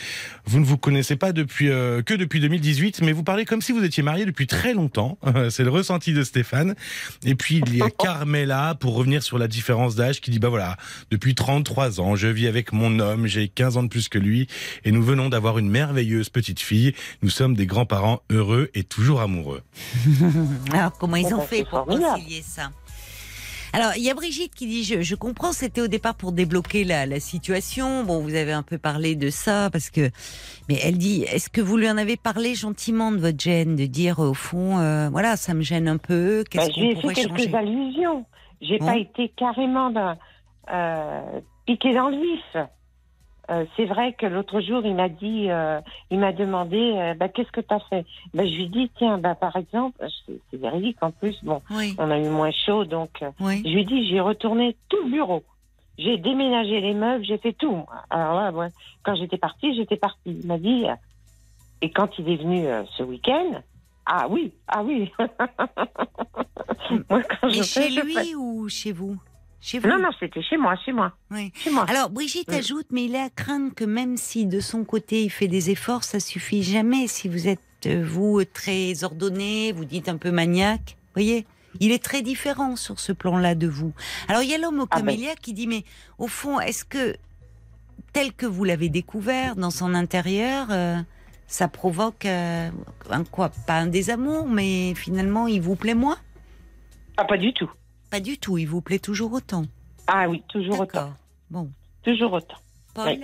vous 0.47 0.59
ne 0.59 0.65
vous 0.65 0.79
connaissez 0.79 1.17
pas 1.17 1.33
depuis 1.33 1.69
euh, 1.69 2.01
que 2.01 2.15
depuis 2.15 2.41
2018, 2.41 3.03
mais 3.03 3.13
vous 3.13 3.25
parlez 3.25 3.45
comme 3.45 3.61
si 3.61 3.73
vous 3.73 3.85
étiez 3.85 4.03
marié 4.03 4.25
depuis 4.25 4.47
très 4.47 4.73
longtemps. 4.73 5.19
c'est 5.51 5.65
le 5.65 5.71
ressenti 5.71 6.15
de 6.15 6.23
Stéphane. 6.23 6.75
Et 7.27 7.35
puis 7.35 7.63
il 7.67 7.77
y 7.77 7.83
a 7.83 7.91
Carmela 7.99 8.75
pour 8.81 8.95
revenir 8.95 9.23
sur 9.23 9.39
la 9.39 9.49
différence 9.49 9.97
d'âge 9.97 10.23
qui 10.23 10.31
dit 10.31 10.39
bah 10.39 10.49
voilà, 10.49 10.79
depuis 11.11 11.35
33 11.35 12.01
ans, 12.01 12.17
je 12.17 12.29
vis 12.29 12.47
avec 12.47 12.73
mon 12.73 13.01
homme, 13.01 13.27
j'ai 13.27 13.49
15 13.49 13.77
ans 13.77 13.83
de 13.83 13.89
plus 13.89 14.09
que 14.09 14.19
lui 14.19 14.47
et 14.85 14.93
nous 14.93 15.03
venons 15.03 15.29
d'avoir 15.29 15.59
une 15.59 15.69
merveilleuse 15.69 16.31
petite 16.31 16.61
fille. 16.61 16.95
Nous 17.23 17.31
sommes 17.31 17.55
des 17.55 17.67
grands-parents 17.67 18.23
heureux 18.31 18.71
et 18.73 18.83
toujours 18.83 19.21
amoureux. 19.21 19.61
Alors, 20.73 20.97
comment 20.99 21.18
ils 21.19 21.35
ont 21.35 21.39
bah, 21.39 21.45
fait 21.45 21.63
pour 21.65 21.71
formidable. 21.85 22.15
concilier 22.15 22.43
ça 22.43 22.71
alors, 23.75 23.93
il 23.99 24.03
y 24.03 24.11
a 24.11 24.15
Brigitte 24.15 24.55
qui 24.55 24.67
dit, 24.67 24.83
je, 24.83 25.03
je 25.03 25.15
comprends, 25.15 25.53
c'était 25.53 25.83
au 25.83 25.89
départ 25.89 26.15
pour 26.15 26.33
débloquer 26.33 26.85
la, 26.85 27.05
la 27.05 27.21
situation. 27.21 28.03
Bon, 28.03 28.21
vous 28.23 28.35
avez 28.35 28.53
un 28.53 28.63
peu 28.63 28.79
parlé 28.79 29.15
de 29.15 29.29
ça 29.29 29.69
parce 29.71 29.91
que, 29.91 30.09
mais 30.71 30.79
elle 30.83 30.97
dit, 30.97 31.25
est-ce 31.25 31.51
que 31.51 31.61
vous 31.61 31.77
lui 31.77 31.89
en 31.91 31.99
avez 31.99 32.17
parlé 32.17 32.55
gentiment 32.55 33.13
de 33.13 33.19
votre 33.19 33.39
gêne, 33.39 33.77
de 33.77 33.85
dire 33.85 34.21
au 34.21 34.33
fond, 34.33 34.79
euh, 34.79 35.11
voilà, 35.11 35.37
ça 35.37 35.53
me 35.53 35.61
gêne 35.61 35.87
un 35.87 35.99
peu, 35.99 36.45
Bah, 36.55 36.63
qu'est-ce 36.65 36.73
je 36.75 36.81
lui 36.81 36.87
ai 36.87 36.95
qu'on 36.95 37.01
fait 37.01 37.01
pourrait 37.03 37.15
quelques 37.15 37.39
changer? 37.53 37.55
allusions. 37.57 38.25
J'ai 38.63 38.79
Bon. 38.79 38.87
pas 38.87 38.97
été 38.97 39.33
carrément 39.37 39.91
dans, 39.91 40.17
euh, 40.73 41.41
piqué 41.67 41.93
dans 41.95 42.09
le 42.09 42.17
vif. 42.17 42.57
Euh, 43.51 43.65
c'est 43.77 43.87
vrai 43.87 44.13
que 44.13 44.27
l'autre 44.27 44.61
jour, 44.61 44.83
il 44.85 44.95
m'a 44.95 45.09
dit, 45.09 45.47
euh, 45.51 45.81
il 46.11 46.19
m'a 46.19 46.33
demandé, 46.33 46.77
euh, 46.97 47.15
bah, 47.15 47.29
qu'est-ce 47.29 47.51
que 47.51 47.63
tu 47.63 47.73
as 47.73 47.81
fait? 47.89 48.05
Bah, 48.35 48.45
Je 48.45 48.55
lui 48.55 48.65
ai 48.65 48.69
dit, 48.69 48.91
tiens, 48.99 49.17
bah, 49.17 49.35
par 49.35 49.57
exemple, 49.57 50.05
c'est 50.27 50.57
véridique 50.59 50.99
en 51.03 51.11
plus, 51.11 51.43
bon, 51.43 51.63
Oui, 51.71 51.95
on 51.99 52.11
a 52.11 52.19
eu 52.19 52.29
moins 52.29 52.51
chaud, 52.51 52.85
donc 52.85 53.11
euh, 53.23 53.31
oui. 53.41 53.63
je 53.65 53.71
lui 53.71 53.81
ai 53.81 53.85
dit, 53.85 54.07
j'ai 54.09 54.21
retourné 54.21 54.77
tout 54.91 55.03
le 55.05 55.11
bureau. 55.11 55.43
J'ai 55.97 56.19
déménagé 56.19 56.81
les 56.81 56.93
meubles, 56.95 57.25
j'ai 57.25 57.39
fait 57.39 57.55
tout. 57.55 57.85
Alors 58.11 58.35
là, 58.35 58.53
moi, 58.53 58.69
quand 59.03 59.15
j'étais 59.17 59.39
partie, 59.39 59.75
j'étais 59.75 59.97
partie. 59.97 60.19
Il 60.27 60.47
m'a 60.47 60.59
dit, 60.59 60.85
et 61.81 61.91
quand 61.91 62.19
il 62.19 62.29
est 62.29 62.37
venu 62.37 62.67
ce 62.97 63.03
week-end, 63.03 63.63
ah 64.07 64.27
oui, 64.29 64.53
ah 64.69 64.83
oui. 64.85 65.11
moi, 67.11 67.23
quand 67.23 67.47
Mais 67.49 67.53
je 67.53 67.63
chez 67.63 67.81
fais, 67.83 67.91
je 67.91 68.01
lui 68.01 68.15
fais. 68.15 68.35
ou 68.35 68.69
chez 68.69 68.93
vous? 68.93 69.17
Chez 69.61 69.79
vous 69.81 69.89
Non, 69.89 69.99
non, 69.99 70.11
c'était 70.21 70.43
chez 70.43 70.57
moi, 70.57 70.77
chez 70.85 70.93
moi, 70.93 71.13
Oui. 71.33 71.53
chez 71.57 71.71
moi. 71.71 71.85
Alors, 71.89 72.11
Brigitte 72.11 72.51
Mm. 72.51 72.55
ajoute, 72.55 72.87
mais 72.93 73.05
il 73.07 73.15
est 73.15 73.21
à 73.23 73.31
craindre 73.31 73.75
que 73.75 73.85
même 73.85 74.17
si 74.17 74.47
de 74.47 74.61
son 74.61 74.85
côté 74.85 75.25
il 75.25 75.31
fait 75.31 75.49
des 75.49 75.71
efforts, 75.71 76.05
ça 76.05 76.21
suffit 76.21 76.63
jamais. 76.63 77.09
Si 77.09 77.29
vous 77.29 77.49
êtes, 77.49 77.61
euh, 77.87 78.05
vous, 78.07 78.45
très 78.45 79.03
ordonné, 79.05 79.73
vous 79.73 79.85
dites 79.85 80.09
un 80.09 80.17
peu 80.17 80.31
maniaque, 80.31 80.97
voyez 81.15 81.47
il 81.81 81.93
est 81.93 82.03
très 82.03 82.23
différent 82.23 82.77
sur 82.77 82.99
ce 82.99 83.13
plan-là 83.13 83.55
de 83.55 83.69
vous. 83.69 83.93
Alors, 84.27 84.43
il 84.43 84.49
y 84.49 84.55
a 84.55 84.59
l'homme 84.59 84.81
au 84.81 84.87
Ah 84.91 84.97
ben. 84.97 85.01
camélia 85.07 85.35
qui 85.37 85.53
dit, 85.53 85.67
mais 85.67 85.85
au 86.19 86.27
fond, 86.27 86.59
est-ce 86.59 86.85
que, 86.85 87.15
tel 88.13 88.33
que 88.33 88.47
vous 88.47 88.65
l'avez 88.65 88.89
découvert 88.89 89.55
dans 89.55 89.71
son 89.71 89.95
intérieur, 89.95 90.69
euh, 90.71 90.97
ça 91.47 91.69
provoque 91.69 92.25
euh, 92.25 92.71
un 93.11 93.23
quoi 93.25 93.51
Pas 93.67 93.75
un 93.81 93.87
désamour, 93.87 94.49
mais 94.49 94.95
finalement, 94.95 95.47
il 95.47 95.61
vous 95.61 95.77
plaît 95.77 95.95
moins? 95.95 96.17
Ah, 97.17 97.25
pas 97.25 97.37
du 97.37 97.53
tout. 97.53 97.71
Pas 98.11 98.21
du 98.21 98.39
tout, 98.39 98.59
il 98.59 98.67
vous 98.67 98.81
plaît 98.81 98.99
toujours 98.99 99.33
autant. 99.33 99.67
Ah 100.07 100.29
oui, 100.29 100.43
toujours 100.49 100.81
autant. 100.81 101.13
Bon. 101.51 101.71
Toujours 102.03 102.33
autant. 102.33 102.57
Paul 102.95 103.07
Oui. 103.09 103.21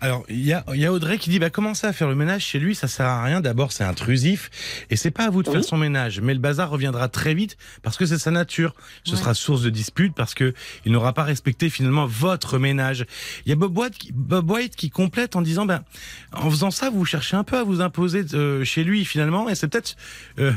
Alors, 0.00 0.24
il 0.28 0.44
y 0.44 0.52
a, 0.52 0.64
y 0.74 0.86
a 0.86 0.92
Audrey 0.92 1.18
qui 1.18 1.28
dit 1.28 1.40
bah, 1.40 1.50
commencer 1.50 1.86
à 1.88 1.92
faire 1.92 2.08
le 2.08 2.14
ménage 2.14 2.44
chez 2.44 2.60
lui, 2.60 2.76
ça 2.76 2.86
sert 2.86 3.04
à 3.06 3.22
rien. 3.24 3.40
D'abord, 3.40 3.72
c'est 3.72 3.82
intrusif 3.82 4.48
et 4.90 4.96
c'est 4.96 5.10
pas 5.10 5.24
à 5.24 5.30
vous 5.30 5.42
de 5.42 5.48
Oui. 5.48 5.56
faire 5.56 5.64
son 5.64 5.76
ménage. 5.76 6.20
Mais 6.20 6.32
le 6.34 6.38
bazar 6.40 6.70
reviendra 6.70 7.08
très 7.08 7.34
vite 7.34 7.56
parce 7.82 7.96
que 7.96 8.06
c'est 8.06 8.16
sa 8.18 8.30
nature. 8.30 8.74
Ce 9.04 9.12
Ouais. 9.12 9.16
sera 9.18 9.34
source 9.34 9.60
de 9.62 9.70
dispute 9.70 10.14
parce 10.14 10.34
que 10.34 10.54
il 10.86 10.92
n'aura 10.92 11.12
pas 11.14 11.24
respecté 11.24 11.68
finalement 11.68 12.06
votre 12.06 12.58
ménage. 12.58 13.06
Il 13.44 13.48
y 13.48 13.52
a 13.52 13.56
Bob 13.56 13.76
White 13.76 13.98
qui, 13.98 14.12
Bob 14.12 14.48
White 14.50 14.76
qui 14.76 14.88
complète 14.88 15.34
en 15.34 15.42
disant 15.42 15.66
ben 15.66 15.82
en 16.32 16.48
faisant 16.48 16.70
ça, 16.70 16.88
vous 16.88 17.04
cherchez 17.04 17.36
un 17.36 17.44
peu 17.44 17.58
à 17.58 17.64
vous 17.64 17.80
imposer 17.80 18.24
euh, 18.34 18.64
chez 18.64 18.84
lui 18.84 19.04
finalement 19.04 19.48
et 19.48 19.56
c'est 19.56 19.66
peut-être 19.68 19.96
euh, 20.38 20.52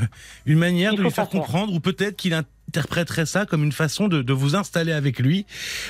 une 0.45 0.59
manière 0.59 0.93
Il 0.93 0.97
de 0.99 1.03
lui 1.03 1.09
faire 1.11 1.27
faire. 1.29 1.41
comprendre 1.41 1.73
ou 1.73 1.79
peut-être 1.79 2.15
qu'il 2.15 2.33
interpréterait 2.71 3.25
ça 3.25 3.45
comme 3.45 3.63
une 3.65 3.73
façon 3.73 4.07
de, 4.07 4.21
de 4.21 4.33
vous 4.33 4.55
installer 4.55 4.93
avec 4.93 5.19
lui. 5.19 5.45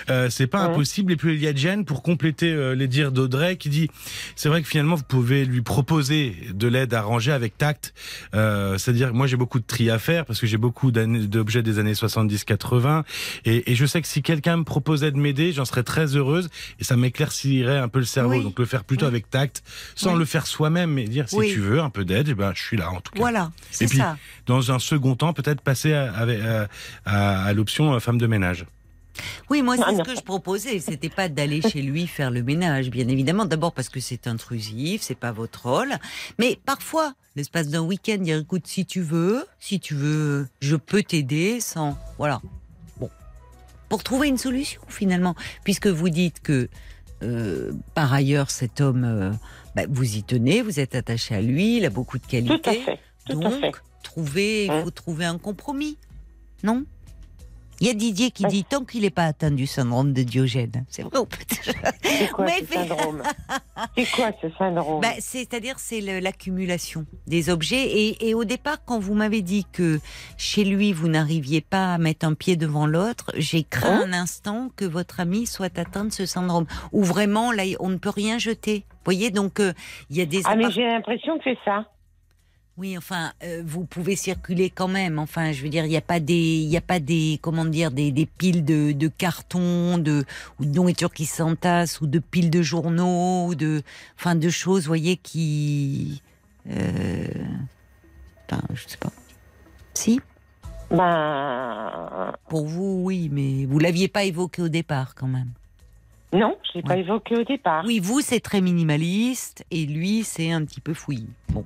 Euh, 0.10 0.30
c'est 0.32 0.48
pas 0.48 0.62
Ouais. 0.68 0.74
impossible. 0.74 1.14
Et 1.14 1.16
puis 1.16 1.34
il 1.36 1.40
y 1.42 1.48
a 1.48 1.54
Jen 1.56 1.86
pour 1.86 2.02
compléter 2.02 2.52
euh, 2.52 2.74
les 2.76 2.88
dires 2.88 3.12
d'Audrey 3.12 3.56
qui 3.58 3.70
dit 3.70 3.88
c'est 4.36 4.50
vrai 4.50 4.62
que 4.64 4.68
finalement 4.68 4.96
vous 4.96 5.04
pouvez 5.04 5.46
lui 5.46 5.62
proposer 5.62 6.36
de 6.54 6.68
l'aide 6.68 6.94
à 6.96 7.02
ranger 7.04 7.32
avec 7.32 7.56
tact. 7.58 7.94
Euh, 8.34 8.78
C'est-à-dire 8.80 9.14
moi 9.14 9.28
j'ai 9.28 9.38
beaucoup 9.38 9.60
de 9.60 9.66
tri 9.66 9.90
à 9.92 10.00
faire 10.00 10.26
parce 10.26 10.40
que 10.40 10.48
j'ai 10.48 10.58
beaucoup 10.58 10.92
d'objets 10.92 11.62
des 11.62 11.78
années 11.80 11.94
70-80 11.94 13.04
et, 13.46 13.72
et 13.72 13.76
je 13.76 13.86
sais 13.86 14.02
que 14.02 14.08
si 14.08 14.22
quelqu'un 14.24 14.58
me 14.58 14.64
proposait 14.64 15.12
de 15.12 15.18
m'aider, 15.18 15.52
j'en 15.52 15.66
serais 15.66 15.84
très 15.84 16.16
heureuse 16.16 16.50
et 16.80 16.84
ça 16.84 16.96
m'éclaircirait 16.98 17.78
un 17.78 17.88
peu 17.90 18.00
le 18.00 18.06
cerveau. 18.06 18.32
Oui. 18.38 18.44
Donc 18.44 18.58
le 18.58 18.66
faire 18.66 18.84
plutôt 18.84 19.06
Oui. 19.06 19.12
avec 19.12 19.30
tact, 19.30 19.62
sans 19.96 20.14
Oui. 20.14 20.20
le 20.20 20.26
faire 20.26 20.48
soi-même, 20.48 20.92
mais 20.92 21.04
dire 21.06 21.30
si 21.30 21.38
tu 21.48 21.60
veux 21.60 21.80
un 21.80 21.90
peu 21.92 22.06
d'aide, 22.06 22.30
eh 22.30 22.34
ben 22.34 22.52
je 22.56 22.62
suis 22.62 22.78
là 22.78 22.90
en 22.92 23.02
tout 23.02 23.12
cas. 23.14 23.20
Voilà, 23.20 23.52
c'est 23.70 23.86
Et 23.86 23.88
puis, 23.88 23.98
ça. 24.00 24.18
Dans 24.48 24.72
un 24.72 24.80
second 24.80 25.16
temps, 25.16 25.34
peut-être 25.34 25.62
passer 25.62 25.94
à, 25.94 26.12
avec- 26.14 26.42
à, 26.42 26.68
à- 27.06 27.46
à 27.46 27.54
l'option 27.54 27.94
euh, 27.94 28.00
femme 28.00 28.18
de 28.18 28.28
ménage. 28.28 28.66
Oui, 29.50 29.62
moi, 29.62 29.76
Ah, 29.80 29.84
c'est 29.88 29.92
ce 29.92 29.98
non. 29.98 30.04
que 30.06 30.16
je 30.16 30.22
proposais. 30.22 30.80
C'était 30.80 31.10
pas 31.10 31.28
d'aller 31.28 31.62
chez 31.62 31.82
lui 31.82 32.08
faire 32.08 32.32
le 32.32 32.44
ménage, 32.44 32.90
bien 32.90 33.08
évidemment. 33.10 33.46
D'abord 33.46 33.74
parce 33.74 33.90
que 33.90 34.00
c'est 34.00 34.26
intrusif, 34.26 35.02
c'est 35.02 35.16
pas 35.20 35.34
votre 35.34 35.68
rôle. 35.68 35.94
Mais 36.40 36.58
parfois, 36.66 37.14
l'espace 37.36 37.68
d'un 37.68 37.82
week-end, 37.82 38.18
dire 38.20 38.38
écoute, 38.38 38.66
si 38.68 38.86
tu 38.86 39.02
veux, 39.02 39.46
si 39.60 39.80
tu 39.82 39.96
veux, 39.96 40.48
je 40.62 40.78
peux 40.78 41.04
t'aider 41.04 41.60
sans. 41.60 41.98
Voilà. 42.18 42.42
Bon. 43.00 43.10
Pour 43.90 44.02
trouver 44.04 44.30
une 44.30 44.38
solution, 44.38 44.82
finalement. 44.88 45.36
Puisque 45.66 45.88
vous 45.88 46.10
dites 46.10 46.42
que, 46.42 46.70
euh, 47.22 47.74
par 47.94 48.14
ailleurs, 48.14 48.50
cet 48.50 48.80
homme, 48.80 49.04
euh, 49.04 49.32
bah, 49.76 49.84
vous 49.90 50.16
y 50.16 50.24
tenez, 50.24 50.62
vous 50.62 50.80
êtes 50.80 50.96
attaché 50.96 51.36
à 51.36 51.42
lui, 51.42 51.78
il 51.78 51.86
a 51.86 51.90
beaucoup 51.90 52.18
de 52.18 52.24
Tout 52.24 52.30
à 52.30 52.32
qualités. 52.32 52.82
fait. 52.86 53.00
Tout 53.30 53.42
à 53.42 53.50
fait. 53.52 53.62
Donc, 53.62 53.82
trouver, 54.04 54.66
il 54.66 54.72
Hein? 54.72 54.84
faut 54.86 54.92
trouver 54.92 55.26
un 55.26 55.38
compromis. 55.38 55.98
Non 56.64 56.84
Il 57.80 57.88
y 57.88 57.90
a 57.90 57.94
Didier 57.94 58.30
qui 58.32 58.46
dit 58.46 58.64
tant 58.64 58.86
qu'il 58.86 59.02
n'est 59.02 59.10
pas 59.10 59.26
atteint 59.26 59.50
du 59.52 59.66
syndrome 59.66 60.14
de 60.14 60.22
Diogène. 60.24 60.86
C'est 60.90 61.02
vrai 61.02 61.18
ou 61.20 61.26
pas 61.26 61.38
C'est 62.04 62.30
quoi 62.32 62.46
Mais 62.46 62.60
ce 62.60 62.66
fait- 62.66 62.76
syndrome 62.76 63.24
C'est 63.98 64.12
quoi 64.12 64.32
ce 64.42 64.48
syndrome 64.58 65.02
Bah, 65.02 65.14
C'est-à-dire, 65.20 65.80
c'est 65.80 66.00
l'accumulation 66.22 67.06
des 67.26 67.50
objets. 67.50 67.82
Et, 67.88 68.30
et 68.30 68.34
au 68.36 68.44
départ, 68.44 68.78
quand 68.86 69.00
vous 69.00 69.16
m'avez 69.16 69.42
dit 69.42 69.66
que 69.72 70.00
chez 70.38 70.64
lui, 70.64 70.94
vous 70.94 71.08
n'arriviez 71.08 71.62
pas 71.62 71.96
à 71.96 71.98
mettre 71.98 72.26
un 72.28 72.36
pied 72.36 72.56
devant 72.56 72.86
l'autre, 72.86 73.32
j'ai 73.36 73.64
craint 73.64 74.02
Hein 74.02 74.08
un 74.10 74.14
instant 74.14 74.70
que 74.76 74.86
votre 74.86 75.20
ami 75.20 75.48
soit 75.48 75.80
atteint 75.80 76.06
de 76.06 76.12
ce 76.14 76.26
syndrome. 76.28 76.68
Ou 76.92 77.04
vraiment, 77.04 77.52
là, 77.52 77.64
on 77.80 77.90
ne 77.90 77.98
peut 77.98 78.10
rien 78.10 78.38
jeter. 78.38 78.86
Vous 78.92 79.06
voyez, 79.06 79.32
donc, 79.32 79.60
euh, 79.60 79.74
il 80.12 80.18
y 80.18 80.22
a 80.22 80.26
des 80.26 80.42
Ah, 80.46 80.56
mais 80.56 80.70
j'ai 80.70 80.86
l'impression 80.86 81.38
que 81.40 81.44
c'est 81.46 81.58
ça. 81.66 81.88
Oui, 82.82 82.98
enfin, 82.98 83.32
euh, 83.44 83.62
vous 83.64 83.86
pouvez 83.86 84.16
circuler 84.16 84.72
quand 84.72 84.88
même. 84.88 85.20
Enfin, 85.20 85.52
je 85.52 85.62
veux 85.62 85.70
dire, 85.70 85.86
il 85.86 85.90
n'y 85.90 85.98
a 85.98 86.02
pas 86.02 86.20
des, 86.20 86.34
il 86.34 86.68
y 86.68 86.78
a 86.78 86.82
pas 86.82 87.00
des, 87.00 87.38
comment 87.40 87.64
dire, 87.64 87.92
des, 87.92 88.12
des 88.12 88.26
piles 88.26 88.66
de, 88.66 88.92
de 88.92 89.08
cartons, 89.08 90.00
de 90.00 90.26
ou 90.60 90.66
de 90.66 90.74
nourriture 90.74 91.14
qui 91.14 91.26
s'entasse, 91.26 92.02
ou 92.02 92.08
de 92.08 92.18
piles 92.18 92.50
de 92.50 92.64
journaux, 92.64 93.46
ou 93.46 93.54
de, 93.54 93.84
enfin, 94.18 94.34
de 94.34 94.50
choses, 94.50 94.86
vous 94.86 94.88
voyez, 94.88 95.16
qui, 95.18 96.24
euh, 96.72 97.28
enfin, 98.50 98.64
je 98.74 98.88
sais 98.88 98.98
pas. 98.98 99.12
Si, 99.94 100.20
Ben. 100.90 102.34
pour 102.50 102.66
vous, 102.66 103.04
oui, 103.04 103.30
mais 103.32 103.68
vous 103.68 103.78
l'aviez 103.78 104.08
pas 104.08 104.24
évoqué 104.24 104.64
au 104.64 104.70
départ, 104.70 105.14
quand 105.14 105.28
même. 105.28 105.52
Non, 106.34 106.58
je 106.64 106.80
l'ai 106.80 106.82
pas 106.82 106.98
évoqué 106.98 107.36
au 107.36 107.44
départ. 107.44 107.84
Oui, 107.86 108.00
vous, 108.00 108.22
c'est 108.22 108.40
très 108.40 108.60
minimaliste, 108.60 109.66
et 109.70 109.86
lui, 109.86 110.24
c'est 110.24 110.52
un 110.52 110.66
petit 110.66 110.82
peu 110.82 110.96
fouillis. 110.96 111.30
Bon. 111.50 111.64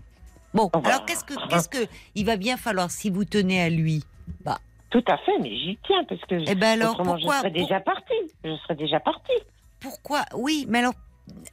Bon, 0.56 0.69
Oh, 0.73 0.80
alors 0.86 1.06
qu'est-ce 1.06 1.23
que, 1.26 1.34
qu'est-ce 1.49 1.69
que, 1.69 1.86
il 2.15 2.26
va 2.26 2.38
bien 2.38 2.56
falloir, 2.57 2.90
si 2.90 3.10
vous 3.10 3.26
tenez 3.26 3.61
à 3.61 3.69
lui, 3.69 4.03
bah, 4.44 4.57
Tout 4.90 5.03
à 5.07 5.18
fait, 5.18 5.38
mais 5.41 5.49
j'y 5.56 5.77
tiens 5.86 6.03
parce 6.07 6.22
que 6.22 6.36
Eh 6.49 6.56
ben 6.56 6.82
alors, 6.82 6.95
pourquoi- 6.95 7.18
je 7.19 7.27
serais 7.27 7.52
déjà 7.52 7.80
partie. 7.82 8.14
Je 8.44 8.56
serais 8.64 8.76
déjà 8.76 8.99
partie. 9.02 9.34
Pourquoi? 9.82 10.23
Oui, 10.34 10.65
mais 10.69 10.80
alors, 10.80 10.94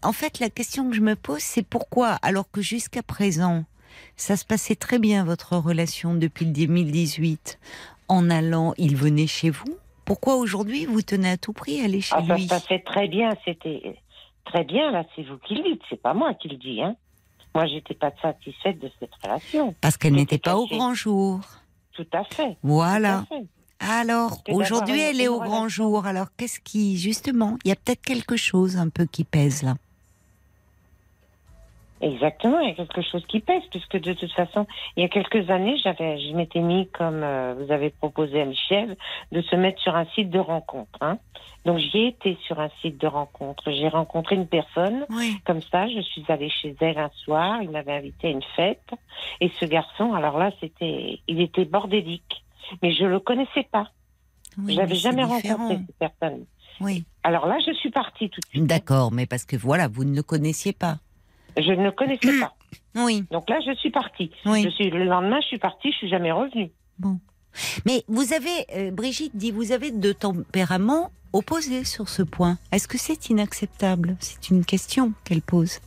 en 0.04 0.12
fait, 0.12 0.38
la 0.38 0.48
question 0.50 0.88
que 0.88 0.94
je 0.94 1.00
me 1.00 1.16
pose, 1.16 1.40
c'est 1.40 1.66
pourquoi, 1.66 2.10
alors 2.22 2.50
que 2.50 2.60
jusqu'à 2.62 3.02
présent, 3.02 3.64
ça 4.16 4.36
se 4.36 4.44
passait 4.44 4.76
très 4.76 4.98
bien 5.00 5.24
votre 5.24 5.56
relation 5.56 6.14
depuis 6.14 6.46
le 6.46 6.52
2018, 6.52 7.58
en 8.08 8.30
allant, 8.30 8.72
il 8.78 8.94
venait 8.96 9.26
chez 9.26 9.50
vous? 9.50 9.76
Pourquoi 10.04 10.36
aujourd'hui 10.36 10.86
vous 10.86 11.02
tenez 11.02 11.30
à 11.30 11.36
tout 11.36 11.52
prix 11.52 11.80
à 11.80 11.84
aller 11.84 12.00
chez 12.00 12.14
Ah, 12.16 12.22
ça 12.26 12.34
lui? 12.36 12.44
se 12.44 12.48
passait 12.48 12.78
très 12.80 13.08
bien. 13.08 13.30
C'était 13.44 13.96
très 14.44 14.64
bien. 14.64 14.90
Là, 14.90 15.04
c'est 15.16 15.22
vous 15.22 15.38
qui 15.38 15.54
le 15.56 15.62
dites. 15.62 15.82
C'est 15.90 16.00
pas 16.00 16.12
moi 16.14 16.34
qui 16.34 16.48
le 16.48 16.56
dis. 16.56 16.82
Hein. 16.82 16.94
Moi, 17.54 17.66
j'étais 17.66 17.94
pas 17.94 18.12
satisfaite 18.20 18.78
de 18.78 18.90
cette 18.98 19.14
relation. 19.22 19.74
Parce 19.80 19.96
qu'elle 19.96 20.14
n'était 20.14 20.38
pas 20.38 20.56
au 20.56 20.66
grand 20.66 20.94
jour. 20.94 21.40
Tout 21.92 22.06
à 22.12 22.24
fait. 22.24 22.56
Voilà. 22.62 23.24
Tout 23.28 23.34
à 23.34 23.38
fait. 23.38 23.46
Alors, 23.80 24.42
aujourd'hui, 24.48 25.00
elle 25.00 25.20
est 25.20 25.28
au 25.28 25.40
grand 25.40 25.68
jour. 25.68 26.06
Alors, 26.06 26.28
qu'est-ce 26.36 26.60
qui, 26.60 26.96
justement, 26.98 27.58
il 27.64 27.68
y 27.68 27.72
a 27.72 27.76
peut-être 27.76 28.02
quelque 28.02 28.36
chose 28.36 28.76
un 28.76 28.88
peu 28.88 29.06
qui 29.06 29.24
pèse 29.24 29.62
là. 29.62 29.74
Exactement, 32.02 32.58
il 32.58 32.68
y 32.68 32.72
a 32.72 32.74
quelque 32.74 33.00
chose 33.00 33.24
qui 33.26 33.38
pèse, 33.38 33.62
puisque 33.70 33.96
de 34.00 34.12
toute 34.12 34.32
façon, 34.32 34.66
il 34.96 35.02
y 35.02 35.06
a 35.06 35.08
quelques 35.08 35.48
années, 35.50 35.76
j'avais, 35.84 36.18
je 36.18 36.34
m'étais 36.34 36.58
mis, 36.58 36.88
comme 36.88 37.22
euh, 37.22 37.54
vous 37.56 37.70
avez 37.72 37.90
proposé 37.90 38.42
à 38.42 38.44
Michel, 38.44 38.96
de 39.30 39.40
se 39.40 39.54
mettre 39.54 39.80
sur 39.80 39.94
un 39.94 40.04
site 40.06 40.28
de 40.28 40.40
rencontre. 40.40 40.98
Hein. 41.00 41.18
Donc 41.64 41.78
j'y 41.78 41.98
ai 41.98 42.06
été 42.08 42.36
sur 42.44 42.58
un 42.58 42.70
site 42.80 43.00
de 43.00 43.06
rencontre. 43.06 43.70
J'ai 43.70 43.86
rencontré 43.88 44.34
une 44.34 44.48
personne, 44.48 45.06
Oui. 45.10 45.36
comme 45.46 45.62
ça, 45.62 45.86
je 45.88 46.00
suis 46.00 46.24
allée 46.28 46.50
chez 46.50 46.74
elle 46.80 46.98
un 46.98 47.10
soir, 47.24 47.62
il 47.62 47.70
m'avait 47.70 47.92
invité 47.92 48.26
à 48.26 48.30
une 48.30 48.42
fête, 48.56 48.90
et 49.40 49.48
ce 49.60 49.64
garçon, 49.64 50.12
alors 50.12 50.38
là, 50.38 50.50
c'était, 50.60 51.20
il 51.28 51.40
était 51.40 51.64
bordélique, 51.66 52.44
mais 52.82 52.92
je 52.92 53.04
le 53.04 53.20
connaissais 53.20 53.68
pas. 53.70 53.88
oui 54.58 54.74
je 54.74 54.86
c'est 54.88 54.94
jamais 54.96 55.22
différent. 55.24 55.68
rencontré 55.68 55.84
cette 55.86 55.96
personne. 56.18 56.46
Oui. 56.80 57.04
Alors 57.22 57.46
là, 57.46 57.58
je 57.64 57.72
suis 57.74 57.90
partie 57.92 58.28
tout 58.28 58.40
de 58.40 58.46
suite. 58.48 58.66
D'accord, 58.66 59.12
mais 59.12 59.26
parce 59.26 59.44
que 59.44 59.54
voilà, 59.56 59.86
vous 59.86 60.02
ne 60.04 60.16
le 60.16 60.22
connaissiez 60.24 60.72
pas. 60.72 60.96
Je 61.56 61.72
ne 61.72 61.90
connaissais 61.90 62.40
pas. 62.40 62.54
Oui. 62.94 63.24
Donc 63.30 63.48
là, 63.48 63.58
je 63.66 63.74
suis 63.76 63.90
partie. 63.90 64.30
Oui. 64.44 64.62
Je 64.64 64.68
suis 64.68 64.90
le 64.90 65.04
lendemain, 65.04 65.40
je 65.40 65.46
suis 65.46 65.58
partie, 65.58 65.90
je 65.92 65.96
suis 65.96 66.08
jamais 66.10 66.30
revenue. 66.30 66.70
Mais 67.86 68.04
vous 68.08 68.34
avez, 68.34 68.66
euh, 68.74 68.90
Brigitte 68.90 69.34
dit, 69.34 69.50
vous 69.50 69.72
avez 69.72 69.90
deux 69.90 70.12
tempéraments 70.14 71.10
opposés 71.32 71.84
sur 71.84 72.10
ce 72.10 72.22
point. 72.22 72.58
Est-ce 72.70 72.86
que 72.88 72.98
c'est 72.98 73.30
inacceptable? 73.30 74.16
C'est 74.20 74.50
une 74.50 74.64
question 74.66 75.12
qu'elle 75.24 75.40
pose. 75.42 75.78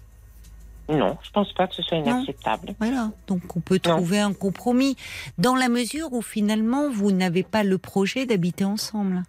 Non, 0.90 1.18
je 1.24 1.30
pense 1.32 1.52
pas 1.54 1.68
que 1.68 1.76
ce 1.76 1.82
soit 1.84 2.00
Non. 2.00 2.06
inacceptable. 2.18 2.74
Voilà. 2.80 3.12
Donc 3.28 3.56
on 3.56 3.60
peut 3.60 3.80
Non. 3.86 3.98
trouver 3.98 4.20
un 4.20 4.34
compromis 4.34 4.96
dans 5.38 5.56
la 5.56 5.70
mesure 5.70 6.12
où 6.12 6.22
finalement 6.24 6.90
vous 6.92 7.12
n'avez 7.12 7.44
pas 7.44 7.64
le 7.64 7.78
projet 7.78 8.26
d'habiter 8.26 8.66
ensemble. 8.66 9.24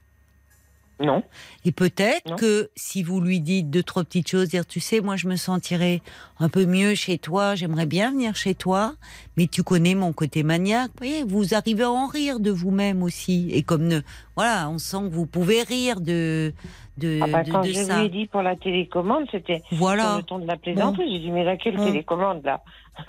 Non. 0.98 1.22
Et 1.66 1.72
peut-être 1.72 2.36
que 2.36 2.70
si 2.74 3.02
vous 3.02 3.20
lui 3.20 3.40
dites 3.40 3.68
deux, 3.68 3.82
trois 3.82 4.02
petites 4.02 4.28
choses, 4.28 4.48
dire, 4.48 4.64
tu 4.66 4.80
sais, 4.80 5.00
moi 5.00 5.16
je 5.16 5.28
me 5.28 5.36
sentirais 5.36 6.00
un 6.40 6.48
peu 6.48 6.64
mieux 6.64 6.94
chez 6.94 7.18
toi, 7.18 7.54
j'aimerais 7.54 7.84
bien 7.84 8.10
venir 8.12 8.34
chez 8.34 8.54
toi, 8.54 8.94
mais 9.36 9.46
tu 9.46 9.62
connais 9.62 9.94
mon 9.94 10.14
côté 10.14 10.42
maniaque. 10.42 10.90
Vous 10.92 11.06
voyez, 11.06 11.22
vous 11.24 11.54
arrivez 11.54 11.84
à 11.84 11.90
en 11.90 12.06
rire 12.06 12.40
de 12.40 12.50
vous-même 12.50 13.02
aussi. 13.02 13.50
Et 13.52 13.62
comme, 13.62 13.86
ne, 13.86 14.00
voilà, 14.36 14.70
on 14.70 14.78
sent 14.78 15.00
que 15.00 15.14
vous 15.14 15.26
pouvez 15.26 15.62
rire 15.62 16.00
de, 16.00 16.54
de, 16.96 17.20
Ah 17.22 17.26
bah, 17.26 17.42
de, 17.42 17.52
quand 17.52 17.60
de 17.60 17.66
je 17.68 17.72
ça. 17.74 17.98
lui 17.98 18.06
ai 18.06 18.08
dit 18.08 18.26
pour 18.26 18.40
la 18.40 18.56
télécommande, 18.56 19.26
c'était 19.30 19.62
sur 19.68 19.76
Voilà. 19.76 20.16
le 20.16 20.22
ton 20.22 20.38
de 20.38 20.46
la 20.46 20.56
plaisanterie. 20.56 21.10
J'ai 21.12 21.18
dit, 21.18 21.30
mais 21.30 21.44
laquelle 21.44 21.76
Bon. 21.76 21.84
télécommande 21.84 22.42
là? 22.44 22.62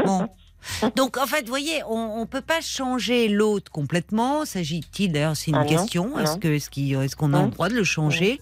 Bon. 0.03 0.27
Donc 0.95 1.17
en 1.17 1.25
fait, 1.25 1.41
vous 1.43 1.47
voyez, 1.49 1.81
on 1.87 2.19
ne 2.21 2.25
peut 2.25 2.41
pas 2.41 2.61
changer 2.61 3.27
l'autre 3.29 3.71
complètement. 3.71 4.43
S'agit-il 4.45 5.11
d'ailleurs, 5.13 5.35
c'est 5.37 5.51
une 5.51 5.57
Ah 5.57 5.63
non, 5.63 5.69
question. 5.69 6.17
Est-ce 6.19 7.15
qu'on 7.15 7.33
a 7.33 7.37
Non. 7.39 7.45
le 7.45 7.51
droit 7.51 7.69
de 7.69 7.75
le 7.75 7.83
changer 7.83 8.41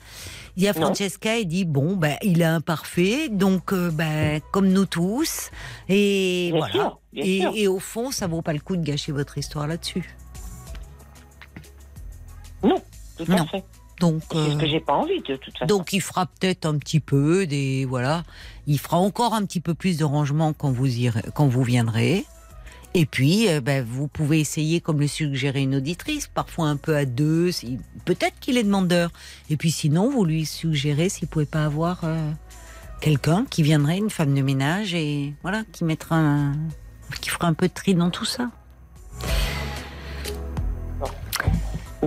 Il 0.57 0.63
y 0.63 0.67
a. 0.67 0.73
Francesca, 0.73 1.39
elle 1.39 1.45
dit 1.47 1.65
bon, 1.65 1.95
ben 1.95 2.17
il 2.23 2.41
est 2.41 2.45
imparfait, 2.45 3.29
donc 3.29 3.73
euh, 3.73 3.91
ben 3.91 4.41
comme 4.51 4.67
nous 4.69 4.85
tous, 4.85 5.51
et 5.89 6.49
Bien 6.51 6.59
voilà. 6.59 6.73
sûr, 6.73 6.99
et, 7.13 7.39
sûr. 7.41 7.51
et 7.55 7.67
au 7.67 7.79
fond, 7.79 8.11
ça 8.11 8.27
vaut 8.27 8.41
pas 8.41 8.53
le 8.53 8.59
coup 8.59 8.75
de 8.75 8.83
gâcher 8.83 9.11
votre 9.11 9.37
histoire 9.37 9.67
là-dessus. 9.67 10.15
Non, 12.63 12.81
tout 13.17 13.25
Non. 13.27 13.43
à 13.43 13.45
fait. 13.47 13.63
Donc 14.01 14.23
C'est 14.29 14.37
ce 14.37 14.55
euh, 14.55 14.57
que 14.57 14.67
j'ai 14.67 14.81
pas 14.81 14.93
envie 14.93 15.21
de 15.21 15.37
toute 15.37 15.53
façon. 15.57 15.65
donc 15.67 15.93
il 15.93 16.01
fera 16.01 16.25
peut-être 16.25 16.65
un 16.65 16.77
petit 16.77 16.99
peu 16.99 17.47
des 17.47 17.85
voilà, 17.85 18.23
il 18.67 18.79
fera 18.79 18.97
encore 18.97 19.33
un 19.33 19.43
petit 19.45 19.59
peu 19.61 19.73
plus 19.73 19.97
de 19.97 20.03
rangement 20.03 20.53
quand 20.53 20.71
vous 20.71 21.63
viendrez. 21.63 22.25
Et 22.97 23.05
puis, 23.05 23.49
euh, 23.49 23.59
ben, 23.59 23.85
vous 23.85 24.07
pouvez 24.07 24.39
essayer, 24.39 24.79
comme 24.79 25.01
le 25.01 25.07
suggérait 25.07 25.63
une 25.63 25.75
auditrice, 25.75 26.27
parfois 26.27 26.67
un 26.69 26.77
peu 26.77 26.95
à 26.95 27.03
deux. 27.05 27.51
si- 27.51 27.77
Peut-être 28.05 28.39
qu'il 28.39 28.57
est 28.57 28.63
demandeur. 28.63 29.11
Et 29.49 29.57
puis 29.57 29.69
sinon, 29.71 30.09
vous 30.09 30.23
lui 30.23 30.45
suggérez 30.45 31.09
s'il 31.09 31.27
pouvait 31.27 31.45
pas 31.45 31.65
avoir 31.65 31.99
euh, 32.05 32.31
quelqu'un 33.01 33.45
qui 33.49 33.63
viendrait, 33.63 33.97
une 33.97 34.09
femme 34.09 34.33
de 34.33 34.41
ménage, 34.41 34.93
et 34.93 35.33
voilà, 35.41 35.63
qui 35.73 35.83
mettra 35.83 36.15
un, 36.15 36.53
qui 37.19 37.29
fera 37.29 37.47
un 37.47 37.53
peu 37.53 37.67
de 37.67 37.73
tri 37.73 37.95
dans 37.95 38.09
tout 38.11 38.23
ça. 38.25 38.49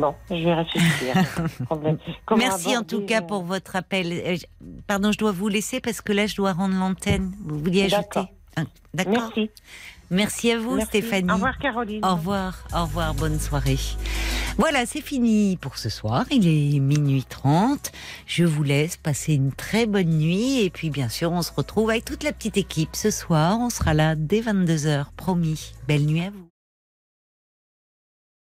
Bon, 0.00 0.14
je 0.30 0.34
vais 0.36 0.54
réfléchir. 0.54 1.14
Merci 2.36 2.76
en 2.76 2.82
tout 2.82 3.04
cas 3.04 3.20
euh, 3.20 3.26
pour 3.26 3.42
votre 3.42 3.76
appel. 3.76 4.12
Euh, 4.12 4.36
Pardon, 4.86 5.12
je 5.12 5.18
dois 5.18 5.32
vous 5.32 5.48
laisser 5.48 5.80
parce 5.80 6.00
que 6.00 6.12
là, 6.12 6.26
je 6.26 6.36
dois 6.36 6.52
rendre 6.52 6.74
l'antenne. 6.78 7.32
Vous 7.44 7.58
vouliez 7.58 7.84
ajouter 7.84 8.20
D'accord. 8.54 8.72
D'accord. 8.94 9.32
Merci. 9.36 9.50
Merci 10.10 10.52
à 10.52 10.58
vous, 10.58 10.76
Merci. 10.76 10.88
Stéphanie. 10.88 11.30
Au 11.30 11.34
revoir, 11.34 11.58
Caroline. 11.58 12.04
Au 12.04 12.14
revoir, 12.14 12.64
au 12.74 12.82
revoir, 12.82 13.14
bonne 13.14 13.38
soirée. 13.38 13.76
Voilà, 14.56 14.86
c'est 14.86 15.02
fini 15.02 15.56
pour 15.56 15.76
ce 15.76 15.88
soir. 15.88 16.24
Il 16.30 16.48
est 16.48 16.80
minuit 16.80 17.24
30. 17.28 17.92
Je 18.26 18.44
vous 18.44 18.62
laisse 18.62 18.96
passer 18.96 19.34
une 19.34 19.52
très 19.52 19.86
bonne 19.86 20.18
nuit. 20.18 20.62
Et 20.62 20.70
puis, 20.70 20.90
bien 20.90 21.08
sûr, 21.08 21.30
on 21.30 21.42
se 21.42 21.52
retrouve 21.52 21.90
avec 21.90 22.04
toute 22.04 22.24
la 22.24 22.32
petite 22.32 22.56
équipe 22.56 22.96
ce 22.96 23.10
soir. 23.10 23.58
On 23.60 23.70
sera 23.70 23.94
là 23.94 24.14
dès 24.16 24.40
22h, 24.40 25.06
promis. 25.16 25.72
Belle 25.86 26.06
nuit 26.06 26.22
à 26.22 26.30
vous. 26.30 26.47